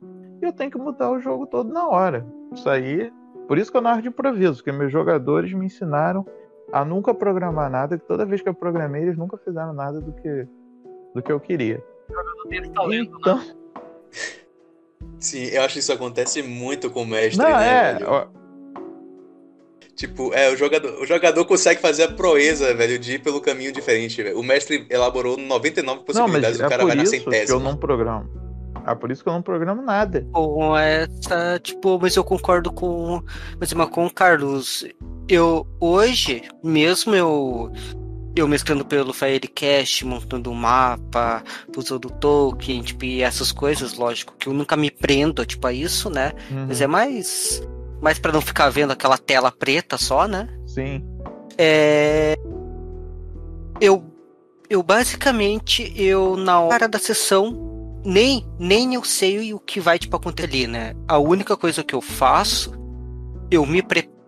Eu 0.43 0.53
tenho 0.53 0.71
que 0.71 0.77
mudar 0.77 1.11
o 1.11 1.19
jogo 1.19 1.47
todo 1.47 1.73
na 1.73 1.89
hora. 1.89 2.27
Isso 2.53 2.69
aí, 2.69 3.11
Por 3.49 3.57
isso 3.59 3.71
que 3.71 3.79
eu 3.79 3.81
narro 3.81 4.03
de 4.03 4.09
improviso, 4.09 4.57
porque 4.57 4.71
meus 4.71 4.93
jogadores 4.93 5.53
me 5.55 5.67
ensinaram 5.67 6.25
a 6.71 6.85
nunca 6.85 7.13
programar 7.15 7.71
nada, 7.71 7.99
que 7.99 8.07
toda 8.07 8.27
vez 8.27 8.43
que 8.43 8.49
eu 8.49 8.55
programei, 8.55 9.03
eles 9.03 9.17
nunca 9.17 9.37
fizeram 9.39 9.73
nada 9.73 10.01
do 10.01 10.13
que, 10.13 10.47
do 11.15 11.23
que 11.23 11.33
eu 11.33 11.41
queria. 11.41 11.83
então... 12.93 13.39
Né? 13.39 13.57
Sim, 15.21 15.45
eu 15.45 15.63
acho 15.63 15.75
que 15.75 15.81
isso 15.81 15.93
acontece 15.93 16.43
muito 16.43 16.91
com 16.91 17.03
o 17.03 17.07
mestre, 17.07 17.39
Não, 17.39 17.51
né, 17.51 17.91
é, 17.91 17.93
velho? 17.95 18.31
Tipo, 19.95 20.33
é, 20.33 20.51
o 20.51 20.57
jogador, 20.57 20.99
o 20.99 21.05
jogador 21.05 21.45
consegue 21.45 21.79
fazer 21.79 22.05
a 22.05 22.09
proeza, 22.09 22.75
velho, 22.75 22.99
de 22.99 23.17
ir 23.17 23.19
pelo 23.19 23.39
caminho 23.39 23.71
diferente, 23.71 24.23
velho. 24.23 24.41
O 24.41 24.43
mestre 24.43 24.87
elaborou 24.89 25.37
99 25.37 26.05
possibilidades, 26.05 26.59
não, 26.59 26.67
o 26.67 26.71
cara 26.71 26.83
é 26.83 26.87
vai 26.87 26.97
na 26.97 27.05
centésima. 27.05 27.47
Que 27.47 27.53
eu 27.53 27.61
não 27.61 27.77
programo. 27.77 28.31
É 28.87 28.95
por 28.95 29.11
isso 29.11 29.23
que 29.23 29.29
eu 29.29 29.35
não 29.35 29.43
programo 29.43 29.83
nada. 29.83 30.27
Com 30.33 30.75
essa, 30.75 31.61
tipo, 31.63 31.99
mas 32.01 32.17
eu 32.17 32.25
concordo 32.25 32.73
com, 32.73 33.23
mas 33.59 33.73
com 33.91 34.07
o 34.07 34.11
Carlos. 34.11 34.87
Eu 35.29 35.67
hoje, 35.79 36.43
mesmo 36.65 37.15
eu 37.15 37.71
eu 38.35 38.47
mesclando 38.47 38.85
pelo 38.85 39.13
Firecast, 39.13 40.05
montando 40.07 40.51
um 40.51 40.55
mapa, 40.55 41.43
usando 41.77 42.09
token, 42.09 42.83
tipo, 42.83 43.05
e 43.05 43.23
essas 43.23 43.51
coisas, 43.51 43.95
lógico, 43.95 44.35
que 44.39 44.49
eu 44.49 44.53
nunca 44.53 44.77
me 44.77 44.91
prendo, 44.91 45.45
tipo, 45.45 45.67
a 45.67 45.73
isso, 45.73 46.09
né? 46.09 46.33
Uhum. 46.51 46.67
Mas 46.69 46.81
é 46.81 46.87
mais 46.87 47.63
mais 48.01 48.19
para 48.19 48.33
não 48.33 48.41
ficar 48.41 48.71
vendo 48.71 48.93
aquela 48.93 49.19
tela 49.19 49.53
preta 49.53 49.99
só, 49.99 50.27
né? 50.27 50.49
Sim. 50.67 51.05
É... 51.59 52.35
Eu, 53.81 54.05
eu 54.71 54.83
basicamente, 54.83 55.93
eu 55.97 56.37
na 56.37 56.61
hora 56.61 56.89
da 56.89 56.99
sessão, 56.99 58.01
nem, 58.05 58.47
nem 58.59 58.95
eu 58.95 59.05
sei 59.05 59.53
o 59.53 59.61
que 59.61 59.81
vai 59.81 59.99
tipo, 59.99 60.17
acontecer 60.17 60.49
ali, 60.49 60.67
né? 60.67 60.95
A 61.07 61.19
única 61.19 61.57
coisa 61.57 61.85
que 61.85 61.95
eu 61.95 62.01
faço, 62.01 62.73
eu 63.51 63.67
me 63.67 63.83
preparo 63.83 64.20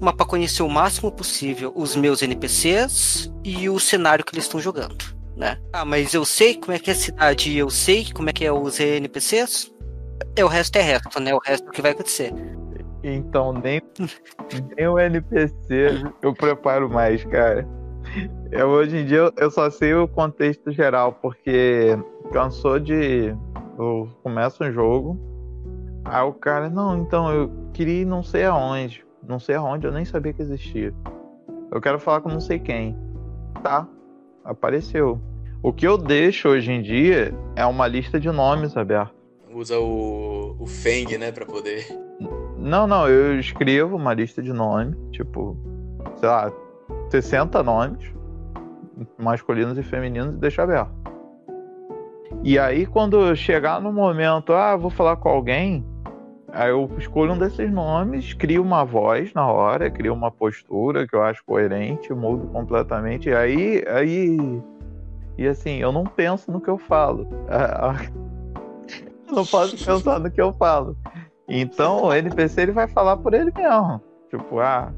uma 0.00 0.12
para 0.12 0.26
conhecer 0.26 0.62
o 0.62 0.68
máximo 0.68 1.10
possível 1.12 1.72
os 1.74 1.94
meus 1.96 2.22
NPCs 2.22 3.32
e 3.44 3.68
o 3.68 3.78
cenário 3.78 4.24
que 4.24 4.34
eles 4.34 4.44
estão 4.44 4.60
jogando, 4.60 5.04
né? 5.36 5.58
Ah, 5.72 5.84
mas 5.84 6.14
eu 6.14 6.24
sei 6.24 6.56
como 6.56 6.72
é 6.72 6.78
que 6.78 6.90
é 6.90 6.92
a 6.92 6.96
cidade, 6.96 7.56
eu 7.56 7.68
sei 7.68 8.06
como 8.12 8.30
é 8.30 8.32
que 8.32 8.44
é 8.44 8.52
os 8.52 8.80
NPCs. 8.80 9.72
É 10.36 10.44
o 10.44 10.48
resto 10.48 10.76
é 10.76 10.82
resto, 10.82 11.20
né? 11.20 11.34
O 11.34 11.38
resto 11.38 11.66
é 11.66 11.68
o 11.68 11.72
que 11.72 11.82
vai 11.82 11.90
acontecer. 11.92 12.32
Então, 13.02 13.52
nem, 13.52 13.80
nem 14.76 14.88
o 14.88 14.98
NPC 14.98 16.02
eu 16.22 16.34
preparo 16.34 16.88
mais, 16.88 17.24
cara. 17.24 17.66
Eu, 18.50 18.68
hoje 18.68 18.98
em 18.98 19.06
dia 19.06 19.30
eu 19.36 19.50
só 19.50 19.70
sei 19.70 19.94
o 19.94 20.08
contexto 20.08 20.72
geral, 20.72 21.12
porque 21.14 21.96
cansou 22.32 22.78
de. 22.78 23.34
Eu 23.78 24.08
começo 24.22 24.62
um 24.62 24.72
jogo, 24.72 25.18
aí 26.10 26.22
o 26.22 26.32
cara, 26.32 26.68
não, 26.68 26.98
então 26.98 27.30
eu 27.30 27.50
queria 27.72 28.02
ir 28.02 28.04
não 28.04 28.22
sei 28.22 28.44
aonde. 28.44 29.04
Não 29.26 29.38
sei 29.38 29.54
aonde, 29.54 29.86
eu 29.86 29.92
nem 29.92 30.04
sabia 30.04 30.32
que 30.32 30.42
existia. 30.42 30.92
Eu 31.70 31.80
quero 31.80 31.98
falar 31.98 32.20
com 32.20 32.28
não 32.28 32.40
sei 32.40 32.58
quem. 32.58 32.96
Tá, 33.62 33.86
apareceu. 34.44 35.20
O 35.62 35.72
que 35.72 35.86
eu 35.86 35.96
deixo 35.96 36.48
hoje 36.48 36.72
em 36.72 36.82
dia 36.82 37.34
é 37.54 37.64
uma 37.66 37.86
lista 37.86 38.18
de 38.18 38.30
nomes 38.30 38.76
aberta. 38.76 39.14
Usa 39.52 39.78
o, 39.78 40.56
o 40.58 40.66
Feng, 40.66 41.18
né, 41.18 41.32
pra 41.32 41.44
poder 41.44 41.86
não, 42.60 42.86
não, 42.86 43.08
eu 43.08 43.40
escrevo 43.40 43.96
uma 43.96 44.12
lista 44.12 44.42
de 44.42 44.52
nomes, 44.52 44.94
tipo, 45.12 45.56
sei 46.16 46.28
lá, 46.28 46.52
60 47.08 47.62
nomes, 47.62 48.12
masculinos 49.18 49.78
e 49.78 49.82
femininos, 49.82 50.34
e 50.34 50.36
deixo 50.36 50.60
aberto. 50.60 50.92
E 52.44 52.58
aí, 52.58 52.84
quando 52.84 53.34
chegar 53.34 53.80
no 53.80 53.90
momento, 53.90 54.52
ah, 54.52 54.76
vou 54.76 54.90
falar 54.90 55.16
com 55.16 55.30
alguém, 55.30 55.84
aí 56.52 56.70
eu 56.70 56.90
escolho 56.98 57.32
um 57.32 57.38
desses 57.38 57.70
nomes, 57.70 58.32
crio 58.34 58.62
uma 58.62 58.84
voz 58.84 59.32
na 59.34 59.46
hora, 59.46 59.90
crio 59.90 60.12
uma 60.12 60.30
postura 60.30 61.06
que 61.06 61.14
eu 61.14 61.22
acho 61.22 61.44
coerente, 61.44 62.12
mudo 62.12 62.46
completamente, 62.48 63.32
aí, 63.32 63.84
aí, 63.88 64.62
e 65.38 65.46
assim, 65.46 65.76
eu 65.78 65.92
não 65.92 66.04
penso 66.04 66.50
no 66.50 66.60
que 66.60 66.68
eu 66.68 66.78
falo. 66.78 67.26
Eu 69.30 69.36
não 69.36 69.46
posso 69.46 69.76
pensar 69.76 70.18
no 70.18 70.28
que 70.28 70.42
eu 70.42 70.52
falo. 70.52 70.96
Então 71.48 72.02
o 72.02 72.12
NPC 72.12 72.62
ele 72.62 72.72
vai 72.72 72.88
falar 72.88 73.16
por 73.16 73.32
ele 73.32 73.52
mesmo. 73.56 74.02
Tipo, 74.28 74.58
ah, 74.58 74.92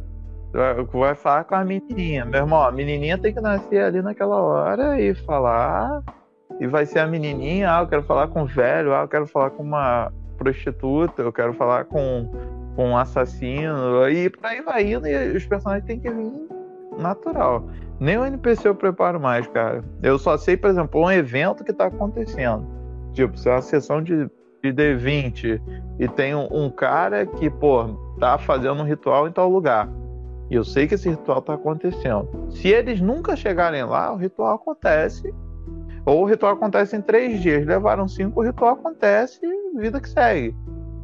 vai 0.90 1.14
falar 1.14 1.44
com 1.44 1.54
a 1.54 1.62
menininha. 1.62 2.24
Meu 2.24 2.40
irmão, 2.40 2.62
a 2.62 2.72
menininha 2.72 3.18
tem 3.18 3.34
que 3.34 3.42
nascer 3.42 3.82
ali 3.82 4.00
naquela 4.00 4.40
hora 4.40 4.98
e 4.98 5.14
falar. 5.14 6.02
E 6.58 6.66
vai 6.66 6.86
ser 6.86 7.00
a 7.00 7.06
menininha, 7.06 7.76
ah, 7.76 7.82
eu 7.82 7.88
quero 7.88 8.02
falar 8.04 8.28
com 8.28 8.42
o 8.42 8.46
velho, 8.46 8.94
ah, 8.94 9.02
eu 9.02 9.08
quero 9.08 9.26
falar 9.26 9.50
com 9.50 9.62
uma 9.62 10.10
prostituta, 10.42 11.22
eu 11.22 11.32
quero 11.32 11.52
falar 11.54 11.84
com, 11.84 12.28
com 12.74 12.90
um 12.90 12.96
assassino. 12.96 14.08
E 14.08 14.28
por 14.30 14.46
aí 14.46 14.60
vai 14.60 14.92
indo 14.92 15.06
e 15.06 15.36
os 15.36 15.46
personagens 15.46 15.86
têm 15.86 16.00
que 16.00 16.10
vir 16.10 16.32
natural. 16.98 17.68
Nem 18.00 18.18
o 18.18 18.24
NPC 18.24 18.68
eu 18.68 18.74
preparo 18.74 19.20
mais, 19.20 19.46
cara. 19.48 19.84
Eu 20.02 20.18
só 20.18 20.36
sei, 20.36 20.56
por 20.56 20.70
exemplo, 20.70 21.00
um 21.00 21.10
evento 21.10 21.62
que 21.64 21.72
tá 21.72 21.86
acontecendo. 21.86 22.66
Tipo, 23.12 23.38
se 23.38 23.48
é 23.48 23.52
uma 23.52 23.62
sessão 23.62 24.02
de 24.02 24.28
de 24.62 24.72
D20 24.72 25.60
e 25.98 26.08
tem 26.08 26.34
um, 26.34 26.46
um, 26.50 26.70
cara 26.70 27.26
que, 27.26 27.50
pô, 27.50 27.84
tá 28.18 28.38
fazendo 28.38 28.80
um 28.80 28.84
ritual 28.84 29.26
em 29.26 29.32
tal 29.32 29.50
lugar. 29.50 29.88
E 30.48 30.54
eu 30.54 30.64
sei 30.64 30.86
que 30.86 30.94
esse 30.94 31.08
ritual 31.08 31.42
tá 31.42 31.54
acontecendo. 31.54 32.28
Se 32.50 32.68
eles 32.68 33.00
nunca 33.00 33.34
chegarem 33.34 33.82
lá, 33.84 34.12
o 34.12 34.16
ritual 34.16 34.54
acontece. 34.54 35.34
Ou 36.04 36.22
o 36.22 36.24
ritual 36.24 36.54
acontece 36.54 36.96
em 36.96 37.00
três 37.00 37.40
dias. 37.40 37.64
Levaram 37.64 38.08
cinco, 38.08 38.40
o 38.40 38.44
ritual 38.44 38.74
acontece 38.74 39.40
vida 39.76 40.00
que 40.00 40.08
segue. 40.08 40.54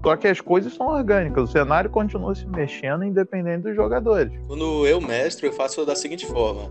Só 0.05 0.16
que 0.16 0.28
as 0.28 0.40
coisas 0.40 0.72
são 0.74 0.86
orgânicas, 0.86 1.51
o 1.51 1.53
cenário 1.53 1.90
continua 1.90 2.34
se 2.34 2.46
mexendo 2.46 3.05
independente 3.05 3.62
dos 3.62 3.74
jogadores. 3.74 4.32
Quando 4.46 4.86
eu 4.86 5.01
mestre, 5.01 5.46
eu 5.46 5.53
faço 5.53 5.84
da 5.84 5.96
seguinte 5.96 6.24
forma: 6.26 6.70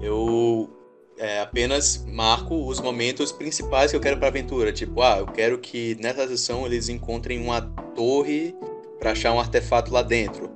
eu 0.00 0.70
é, 1.18 1.40
apenas 1.40 2.04
marco 2.08 2.66
os 2.66 2.80
momentos 2.80 3.30
principais 3.30 3.90
que 3.90 3.96
eu 3.96 4.00
quero 4.00 4.16
para 4.16 4.28
a 4.28 4.30
aventura. 4.30 4.72
Tipo, 4.72 5.02
ah, 5.02 5.18
eu 5.18 5.26
quero 5.26 5.58
que 5.58 5.96
nessa 6.00 6.26
sessão 6.26 6.64
eles 6.66 6.88
encontrem 6.88 7.40
uma 7.40 7.60
torre 7.94 8.54
para 8.98 9.12
achar 9.12 9.32
um 9.32 9.40
artefato 9.40 9.92
lá 9.92 10.02
dentro. 10.02 10.50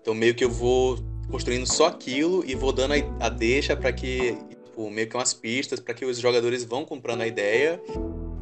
Então 0.00 0.14
meio 0.14 0.34
que 0.34 0.44
eu 0.44 0.50
vou 0.50 0.98
construindo 1.30 1.66
só 1.66 1.86
aquilo 1.86 2.44
e 2.46 2.54
vou 2.54 2.72
dando 2.72 2.92
a, 2.92 3.26
a 3.26 3.28
deixa 3.30 3.74
para 3.74 3.90
que 3.90 4.36
tipo, 4.74 4.90
meio 4.90 5.08
que 5.08 5.16
umas 5.16 5.32
pistas 5.32 5.78
para 5.78 5.94
que 5.94 6.04
os 6.04 6.18
jogadores 6.18 6.64
vão 6.64 6.84
comprando 6.84 7.20
a 7.20 7.26
ideia 7.26 7.80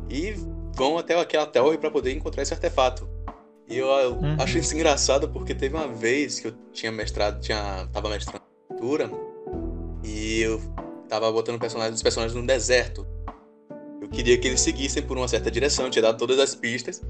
e 0.09 0.35
vão 0.75 0.97
até 0.97 1.19
aquela 1.19 1.47
torre 1.47 1.77
para 1.77 1.91
poder 1.91 2.13
encontrar 2.13 2.43
esse 2.43 2.55
artefato. 2.55 3.09
E 3.69 3.79
eu, 3.79 3.87
uhum. 3.89 4.37
acho 4.41 4.59
isso 4.59 4.75
engraçado 4.75 5.29
porque 5.29 5.55
teve 5.55 5.77
uma 5.77 5.89
vez 5.89 6.41
que 6.41 6.49
eu 6.49 6.55
tinha 6.73 6.91
mestrado, 6.91 7.41
tinha 7.41 7.89
tava 7.93 8.09
mestrando 8.09 8.43
aventura 8.71 9.11
e 10.03 10.41
eu 10.41 10.61
tava 11.09 11.31
botando 11.31 11.61
personagens, 11.61 11.97
os 11.97 12.03
personagens 12.03 12.39
no 12.39 12.47
deserto. 12.47 13.07
Eu 14.01 14.09
queria 14.09 14.37
que 14.37 14.49
eles 14.49 14.61
seguissem 14.61 15.03
por 15.03 15.17
uma 15.17 15.29
certa 15.29 15.51
direção, 15.51 15.89
tinha 15.91 16.03
dado 16.03 16.19
todas 16.19 16.39
as 16.39 16.55
pistas. 16.55 17.03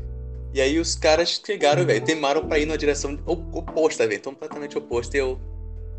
E 0.55 0.61
aí 0.61 0.79
os 0.79 0.95
caras 0.95 1.41
chegaram, 1.45 1.87
velho, 1.87 2.05
temaram 2.05 2.47
pra 2.47 2.59
ir 2.59 2.67
numa 2.67 2.77
direção 2.77 3.19
oposta, 3.25 4.07
velho, 4.07 4.21
completamente 4.21 4.77
oposta. 4.77 5.17
E 5.17 5.21
eu, 5.21 5.41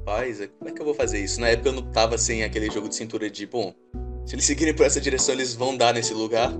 paz, 0.03 0.39
como 0.59 0.69
é 0.69 0.73
que 0.73 0.81
eu 0.81 0.85
vou 0.85 0.93
fazer 0.93 1.19
isso? 1.19 1.39
Na 1.41 1.49
época 1.49 1.69
eu 1.69 1.73
não 1.73 1.91
tava 1.91 2.15
assim, 2.15 2.43
aquele 2.43 2.69
jogo 2.69 2.89
de 2.89 2.95
cintura 2.95 3.29
de, 3.29 3.45
bom, 3.45 3.73
se 4.25 4.35
eles 4.35 4.45
seguirem 4.45 4.73
por 4.73 4.85
essa 4.85 5.01
direção, 5.01 5.35
eles 5.35 5.53
vão 5.53 5.75
dar 5.75 5.93
nesse 5.93 6.13
lugar. 6.13 6.51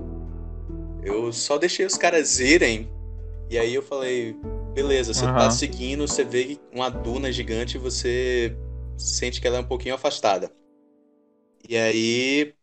Eu 1.02 1.32
só 1.32 1.58
deixei 1.58 1.86
os 1.86 1.96
caras 1.96 2.40
irem. 2.40 2.90
E 3.50 3.58
aí 3.58 3.74
eu 3.74 3.82
falei, 3.82 4.36
beleza, 4.74 5.12
você 5.12 5.24
uhum. 5.24 5.34
tá 5.34 5.50
seguindo, 5.50 6.06
você 6.06 6.24
vê 6.24 6.58
uma 6.72 6.88
duna 6.88 7.30
gigante 7.30 7.76
e 7.76 7.80
você 7.80 8.56
sente 8.96 9.40
que 9.40 9.46
ela 9.46 9.58
é 9.58 9.60
um 9.60 9.66
pouquinho 9.66 9.94
afastada. 9.94 10.50
E 11.68 11.76
aí. 11.76 12.54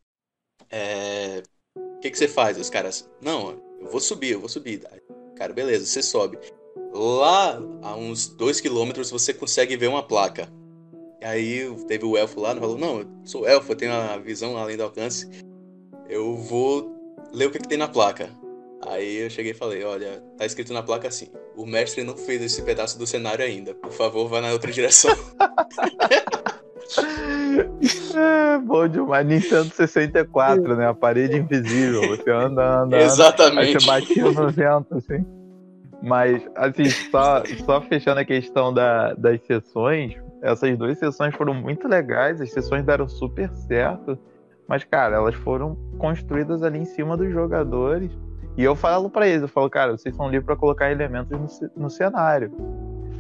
É... 0.70 1.44
O 1.76 2.00
que, 2.02 2.10
que 2.10 2.18
você 2.18 2.28
faz? 2.28 2.58
Os 2.58 2.70
caras. 2.70 3.10
Não, 3.22 3.62
eu 3.80 3.90
vou 3.90 4.00
subir, 4.00 4.32
eu 4.32 4.40
vou 4.40 4.50
subir. 4.50 4.82
Cara, 5.36 5.54
beleza, 5.54 5.86
você 5.86 6.02
sobe. 6.02 6.38
Lá, 6.94 7.58
a 7.82 7.96
uns 7.96 8.28
dois 8.28 8.60
quilômetros, 8.60 9.12
você 9.12 9.34
consegue 9.34 9.78
ver 9.78 9.88
uma 9.88 10.04
placa. 10.04 10.52
Aí 11.22 11.70
teve 11.88 12.06
o 12.06 12.18
elfo 12.18 12.40
lá, 12.40 12.56
falou: 12.56 12.78
Não, 12.78 13.00
eu 13.00 13.08
sou 13.24 13.48
elfo, 13.48 13.72
eu 13.72 13.76
tenho 13.76 13.94
a 13.94 14.18
visão 14.18 14.58
além 14.58 14.76
do 14.76 14.84
alcance. 14.84 15.30
Eu 16.10 16.36
vou 16.36 16.92
ler 17.32 17.48
o 17.48 17.52
que, 17.52 17.60
que 17.60 17.68
tem 17.68 17.78
na 17.78 17.88
placa. 17.88 18.30
Aí 18.88 19.18
eu 19.18 19.30
cheguei 19.30 19.52
e 19.52 19.56
falei: 19.56 19.84
Olha, 19.84 20.24
tá 20.38 20.46
escrito 20.46 20.74
na 20.74 20.82
placa 20.82 21.08
assim: 21.08 21.28
O 21.56 21.66
mestre 21.66 22.04
não 22.04 22.18
fez 22.18 22.42
esse 22.42 22.62
pedaço 22.64 22.98
do 22.98 23.06
cenário 23.06 23.46
ainda. 23.46 23.74
Por 23.76 23.92
favor, 23.92 24.28
vá 24.28 24.42
na 24.42 24.52
outra 24.52 24.72
direção. 24.72 25.16
É, 28.14 28.58
bom 28.60 28.88
demais. 28.88 29.26
Nintendo 29.26 29.74
64, 29.74 30.76
né? 30.76 30.88
A 30.88 30.94
parede 30.94 31.38
invisível. 31.38 32.02
Você 32.10 32.30
anda, 32.30 32.82
anda, 32.82 32.98
Exatamente. 32.98 33.60
Aí 33.60 33.80
você 33.80 33.86
batia 33.86 34.24
no 34.24 34.50
vento, 34.50 34.96
assim. 34.96 35.26
Mas, 36.02 36.44
assim, 36.56 36.90
só, 37.10 37.44
só 37.66 37.82
fechando 37.82 38.20
a 38.20 38.26
questão 38.26 38.74
da, 38.74 39.14
das 39.14 39.40
sessões, 39.46 40.16
essas 40.42 40.76
duas 40.78 40.98
sessões 40.98 41.36
foram 41.36 41.54
muito 41.54 41.88
legais, 41.88 42.42
as 42.42 42.52
sessões 42.52 42.84
deram 42.84 43.08
super 43.08 43.50
certo. 43.52 44.18
Mas, 44.68 44.84
cara, 44.84 45.18
elas 45.18 45.36
foram 45.36 45.76
construídas 45.98 46.64
ali 46.64 46.80
em 46.80 46.86
cima 46.86 47.16
dos 47.18 47.32
jogadores. 47.32 48.12
E 48.58 48.64
eu 48.64 48.76
falo 48.76 49.10
para 49.10 49.28
eles, 49.28 49.42
eu 49.42 49.48
falo, 49.48 49.70
cara, 49.70 49.92
vocês 49.92 50.16
são 50.16 50.28
livres 50.28 50.46
para 50.46 50.56
colocar 50.56 50.92
elementos 50.92 51.60
no, 51.76 51.84
no 51.84 51.90
cenário 51.90 52.52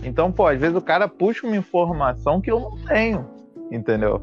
Então, 0.03 0.31
pô, 0.31 0.47
às 0.47 0.59
vezes 0.59 0.75
o 0.75 0.81
cara 0.81 1.07
puxa 1.07 1.47
uma 1.47 1.55
informação 1.55 2.41
que 2.41 2.51
eu 2.51 2.59
não 2.59 2.77
tenho, 2.85 3.25
entendeu? 3.71 4.21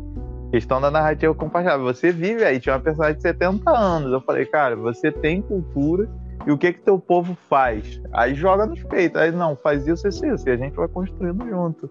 Questão 0.51 0.80
da 0.80 0.90
narrativa 0.90 1.34
compartilhada. 1.34 1.82
Você 1.82 2.11
vive 2.11 2.44
aí, 2.44 2.59
tinha 2.59 2.74
uma 2.74 2.80
personagem 2.80 3.16
de 3.16 3.22
70 3.22 3.70
anos. 3.70 4.12
Eu 4.12 4.20
falei, 4.20 4.44
cara, 4.46 4.76
você 4.76 5.12
tem 5.12 5.40
cultura 5.42 6.09
e 6.46 6.51
o 6.51 6.57
que 6.57 6.72
que 6.72 6.80
teu 6.80 6.99
povo 6.99 7.36
faz? 7.49 8.01
Aí 8.12 8.34
joga 8.34 8.64
nos 8.64 8.82
peitos. 8.82 9.20
Aí, 9.20 9.30
não, 9.30 9.55
faz 9.57 9.86
isso, 9.86 10.09
isso, 10.09 10.24
isso. 10.24 10.49
E 10.49 10.53
a 10.53 10.57
gente 10.57 10.74
vai 10.74 10.88
construindo 10.88 11.46
junto. 11.46 11.90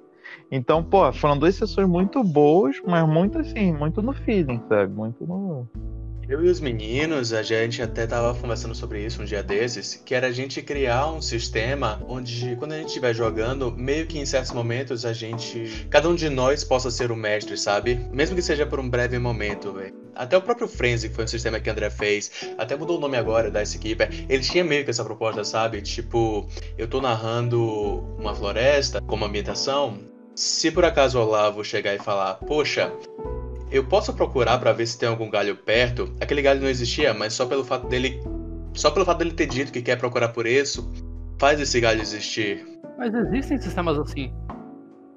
Então, 0.51 0.83
pô, 0.83 1.11
foram 1.11 1.37
duas 1.37 1.55
sessões 1.55 1.87
muito 1.87 2.23
boas, 2.23 2.77
mas 2.85 3.07
muito 3.07 3.39
assim, 3.39 3.71
muito 3.71 4.01
no 4.01 4.13
feeling, 4.13 4.61
sabe? 4.69 4.93
Muito 4.93 5.25
no. 5.25 5.67
Eu 6.29 6.43
e 6.43 6.49
os 6.49 6.59
meninos, 6.59 7.31
a 7.31 7.41
gente 7.41 7.81
até 7.81 8.05
tava 8.05 8.37
conversando 8.37 8.75
sobre 8.75 9.05
isso 9.05 9.21
um 9.21 9.25
dia 9.25 9.41
desses, 9.41 9.95
que 9.95 10.13
era 10.13 10.27
a 10.27 10.31
gente 10.31 10.61
criar 10.61 11.07
um 11.07 11.21
sistema 11.21 12.03
onde, 12.05 12.53
quando 12.57 12.73
a 12.73 12.77
gente 12.77 12.87
estiver 12.87 13.13
jogando, 13.15 13.71
meio 13.71 14.05
que 14.05 14.19
em 14.19 14.25
certos 14.25 14.51
momentos 14.51 15.05
a 15.05 15.13
gente. 15.13 15.87
Cada 15.89 16.09
um 16.09 16.15
de 16.15 16.29
nós 16.29 16.65
possa 16.65 16.91
ser 16.91 17.13
o 17.13 17.15
mestre, 17.15 17.57
sabe? 17.57 17.95
Mesmo 18.11 18.35
que 18.35 18.41
seja 18.41 18.65
por 18.65 18.77
um 18.77 18.89
breve 18.89 19.17
momento, 19.17 19.71
velho. 19.71 19.95
Até 20.13 20.35
o 20.35 20.41
próprio 20.41 20.67
Frenzy, 20.67 21.07
que 21.07 21.15
foi 21.15 21.23
um 21.23 21.27
sistema 21.27 21.61
que 21.61 21.69
o 21.69 21.71
André 21.71 21.89
fez, 21.89 22.29
até 22.57 22.75
mudou 22.75 22.97
o 22.97 22.99
nome 22.99 23.15
agora 23.15 23.49
da 23.49 23.63
Keeper, 23.63 24.09
ele 24.27 24.43
tinha 24.43 24.65
meio 24.65 24.83
que 24.83 24.89
essa 24.89 25.05
proposta, 25.05 25.45
sabe? 25.45 25.81
Tipo, 25.81 26.45
eu 26.77 26.89
tô 26.89 26.99
narrando 26.99 28.01
uma 28.19 28.35
floresta 28.35 28.99
como 29.01 29.23
ambientação. 29.23 29.97
Se 30.37 30.69
por 30.69 30.85
acaso 30.85 31.17
o 31.17 31.23
Olavo 31.23 31.63
chegar 31.63 31.95
e 31.95 31.97
falar, 31.97 32.35
poxa, 32.35 32.93
eu 33.71 33.83
posso 33.83 34.13
procurar 34.13 34.59
para 34.59 34.71
ver 34.71 34.85
se 34.85 34.95
tem 34.95 35.09
algum 35.09 35.31
galho 35.31 35.55
perto. 35.55 36.13
Aquele 36.21 36.43
galho 36.43 36.61
não 36.61 36.69
existia, 36.69 37.11
mas 37.11 37.33
só 37.33 37.47
pelo 37.47 37.63
fato 37.63 37.87
dele. 37.87 38.21
Só 38.75 38.91
pelo 38.91 39.03
fato 39.03 39.17
dele 39.17 39.31
ter 39.31 39.47
dito 39.47 39.71
que 39.71 39.81
quer 39.81 39.97
procurar 39.97 40.29
por 40.29 40.45
isso, 40.45 40.87
faz 41.39 41.59
esse 41.59 41.81
galho 41.81 41.99
existir. 41.99 42.63
Mas 42.99 43.11
existem 43.15 43.57
sistemas 43.57 43.97
assim. 43.97 44.31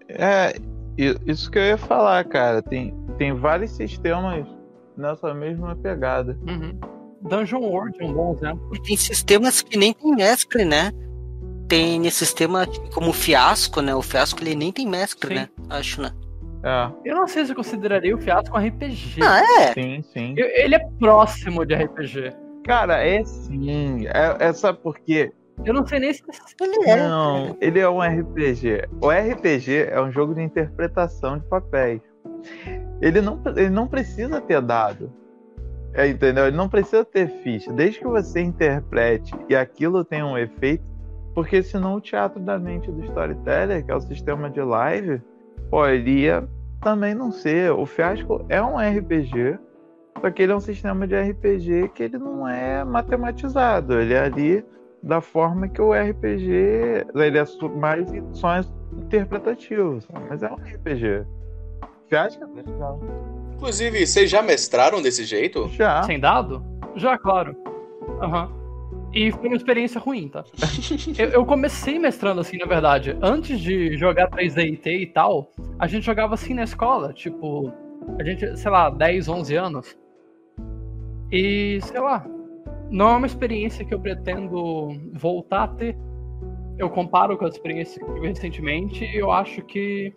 É, 0.09 0.55
isso 0.97 1.51
que 1.51 1.59
eu 1.59 1.65
ia 1.65 1.77
falar, 1.77 2.25
cara. 2.25 2.63
Tem, 2.63 2.95
tem 3.19 3.35
vários 3.35 3.73
sistemas 3.73 4.47
nessa 4.97 5.35
mesma 5.35 5.77
pegada. 5.77 6.35
Uhum. 6.49 6.81
Dungeon 7.29 7.61
World 7.61 7.95
é 8.01 8.07
um 8.07 8.15
bom 8.15 8.33
exemplo. 8.33 8.71
E 8.75 8.81
tem 8.81 8.97
sistemas 8.97 9.61
que 9.61 9.77
nem 9.77 9.93
tem 9.93 10.17
mestre, 10.17 10.65
né? 10.65 10.91
Tem 11.71 12.11
sistema 12.11 12.67
como 12.93 13.11
o 13.11 13.13
Fiasco, 13.13 13.81
né? 13.81 13.95
O 13.95 14.03
Fiasco 14.03 14.43
ele 14.43 14.57
nem 14.57 14.73
tem 14.73 14.89
mestre, 14.89 15.29
Sim. 15.29 15.35
né? 15.35 15.49
Acho, 15.71 16.03
né? 16.03 16.11
É. 16.65 16.91
Eu 17.05 17.15
não 17.15 17.29
sei 17.29 17.45
se 17.45 17.53
eu 17.53 17.57
consideraria 17.57 18.13
o 18.13 18.19
Fiasco 18.19 18.59
um 18.59 18.67
RPG. 18.67 19.21
Ah, 19.23 19.41
é? 19.41 19.73
Sim, 19.73 20.03
sim. 20.03 20.35
Eu, 20.37 20.49
ele 20.49 20.75
é 20.75 20.81
próximo 20.99 21.65
de 21.65 21.77
RPG. 21.77 22.33
Cara, 22.65 23.07
é 23.07 23.25
sim. 23.25 24.07
É, 24.09 24.49
é 24.49 24.53
só 24.53 24.73
porque. 24.73 25.33
Eu 25.65 25.73
não 25.73 25.87
sei 25.87 26.01
nem 26.01 26.13
se 26.13 26.25
ele 26.61 26.91
é. 26.91 26.97
Não, 26.97 27.57
ele 27.61 27.79
é 27.79 27.89
um 27.89 28.01
RPG. 28.01 28.89
O 29.01 29.09
RPG 29.09 29.91
é 29.91 30.03
um 30.03 30.11
jogo 30.11 30.35
de 30.35 30.43
interpretação 30.43 31.39
de 31.39 31.47
papéis. 31.47 32.01
Ele 33.01 33.21
não, 33.21 33.41
ele 33.57 33.71
não 33.71 33.87
precisa 33.87 34.41
ter 34.41 34.61
dado. 34.61 35.13
É, 35.95 36.09
entendeu? 36.09 36.47
Ele 36.47 36.57
não 36.57 36.69
precisa 36.69 37.05
ter 37.05 37.29
ficha. 37.43 37.73
Desde 37.73 38.01
que 38.01 38.07
você 38.07 38.41
interprete 38.41 39.33
e 39.49 39.55
aquilo 39.55 40.05
tenha 40.05 40.27
um 40.27 40.37
efeito. 40.37 40.90
Porque 41.35 41.63
senão 41.63 41.97
o 41.97 42.01
teatro 42.01 42.41
da 42.41 42.59
mente 42.59 42.91
do 42.91 43.05
storyteller, 43.05 43.85
que 43.85 43.91
é 43.91 43.95
o 43.95 44.01
sistema 44.01 44.51
de 44.51 44.61
live, 44.61 45.23
poderia 45.71 46.49
também 46.81 47.15
não 47.15 47.31
ser. 47.31 47.71
O 47.73 47.87
Fiasco 47.87 48.45
é 48.49 48.61
um 48.61 48.77
RPG, 48.77 49.59
só 50.21 50.31
que 50.31 50.43
ele 50.43 50.53
é 50.53 50.57
um 50.57 50.61
sistema 50.61 51.07
de 51.07 51.15
RPG 51.15 51.91
que 51.95 52.03
ele 52.03 52.19
não 52.19 52.47
é 52.49 52.85
matematizado. 52.85 53.99
Ele 54.01 54.15
é 54.15 54.21
ali 54.21 54.65
da 55.03 55.21
forma 55.21 55.69
que 55.69 55.81
o 55.81 55.93
RPG. 55.93 57.07
Ele 57.15 57.39
é 57.39 57.45
mais 57.77 58.09
só 58.33 58.61
interpretativo, 58.93 59.99
mas 60.29 60.43
é 60.43 60.51
um 60.51 60.57
RPG. 60.57 61.25
Fiasco 62.09 62.43
é 62.43 62.63
legal. 62.63 63.01
Inclusive, 63.55 64.07
vocês 64.07 64.31
já 64.31 64.43
mestraram 64.43 65.01
desse 65.01 65.25
jeito? 65.25 65.69
Já. 65.69 66.03
Sem 66.03 66.19
dado? 66.19 66.65
Já, 66.97 67.17
claro. 67.17 67.55
Aham. 68.21 68.47
Uhum. 68.47 68.60
E 69.13 69.33
foi 69.33 69.49
uma 69.49 69.57
experiência 69.57 70.01
ruim, 70.01 70.29
tá? 70.29 70.45
eu, 71.19 71.29
eu, 71.31 71.45
comecei 71.45 71.99
mestrando 71.99 72.41
assim, 72.41 72.57
na 72.59 72.67
verdade. 72.67 73.17
Antes 73.21 73.59
de 73.61 73.97
jogar 73.97 74.31
3DT 74.31 74.87
e 74.87 75.07
tal, 75.07 75.51
a 75.79 75.87
gente 75.87 76.07
jogava 76.07 76.35
assim 76.35 76.55
na 76.55 76.63
escola. 76.63 77.13
Tipo, 77.13 77.73
a 78.19 78.25
gente, 78.25 78.57
sei 78.57 78.71
lá, 78.71 78.89
10, 78.89 79.29
11 79.29 79.57
anos. 79.57 79.99
E, 81.33 81.81
sei 81.83 82.01
lá, 82.01 82.25
não 82.89 83.09
é 83.09 83.17
uma 83.17 83.27
experiência 83.27 83.85
que 83.85 83.93
eu 83.93 84.01
pretendo 84.01 84.91
voltar 85.13 85.65
a 85.65 85.69
ter. 85.69 85.97
Eu 86.79 86.89
comparo 86.89 87.37
com 87.37 87.45
a 87.45 87.49
experiência 87.49 88.05
que 88.05 88.13
tive 88.15 88.29
recentemente 88.29 89.05
e 89.05 89.17
eu 89.17 89.31
acho 89.31 89.63
que 89.63 90.15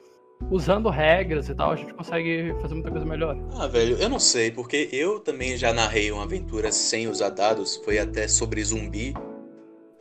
usando 0.49 0.89
regras 0.89 1.49
e 1.49 1.55
tal, 1.55 1.71
a 1.71 1.75
gente 1.75 1.93
consegue 1.93 2.55
fazer 2.61 2.73
muita 2.73 2.91
coisa 2.91 3.05
melhor. 3.05 3.37
Ah, 3.57 3.67
velho, 3.67 3.97
eu 3.97 4.09
não 4.09 4.19
sei, 4.19 4.51
porque 4.51 4.89
eu 4.91 5.19
também 5.19 5.57
já 5.57 5.73
narrei 5.73 6.11
uma 6.11 6.23
aventura 6.23 6.71
sem 6.71 7.07
usar 7.07 7.29
dados, 7.29 7.77
foi 7.77 7.99
até 7.99 8.27
sobre 8.27 8.63
zumbi. 8.63 9.13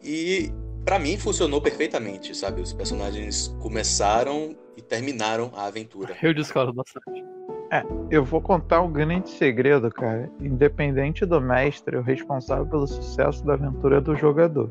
E 0.03 0.51
para 0.85 0.99
mim 0.99 1.17
funcionou 1.17 1.61
perfeitamente, 1.61 2.37
sabe? 2.37 2.61
Os 2.61 2.73
personagens 2.73 3.49
começaram 3.61 4.57
e 4.77 4.83
terminaram 4.83 5.51
a 5.55 5.67
aventura. 5.67 6.17
Eu 6.23 6.35
discordo 6.35 6.73
bastante. 6.73 7.25
É, 7.71 7.83
eu 8.11 8.23
vou 8.23 8.41
contar 8.41 8.83
um 8.83 8.93
grande 8.93 9.31
segredo, 9.31 9.91
cara. 9.91 10.31
Independente 10.39 11.25
do 11.25 11.41
mestre, 11.41 11.97
o 11.97 12.03
responsável 12.03 12.67
pelo 12.67 12.87
sucesso 12.87 13.43
da 13.47 13.55
aventura 13.55 13.97
é 13.97 14.01
do 14.01 14.15
jogador. 14.15 14.71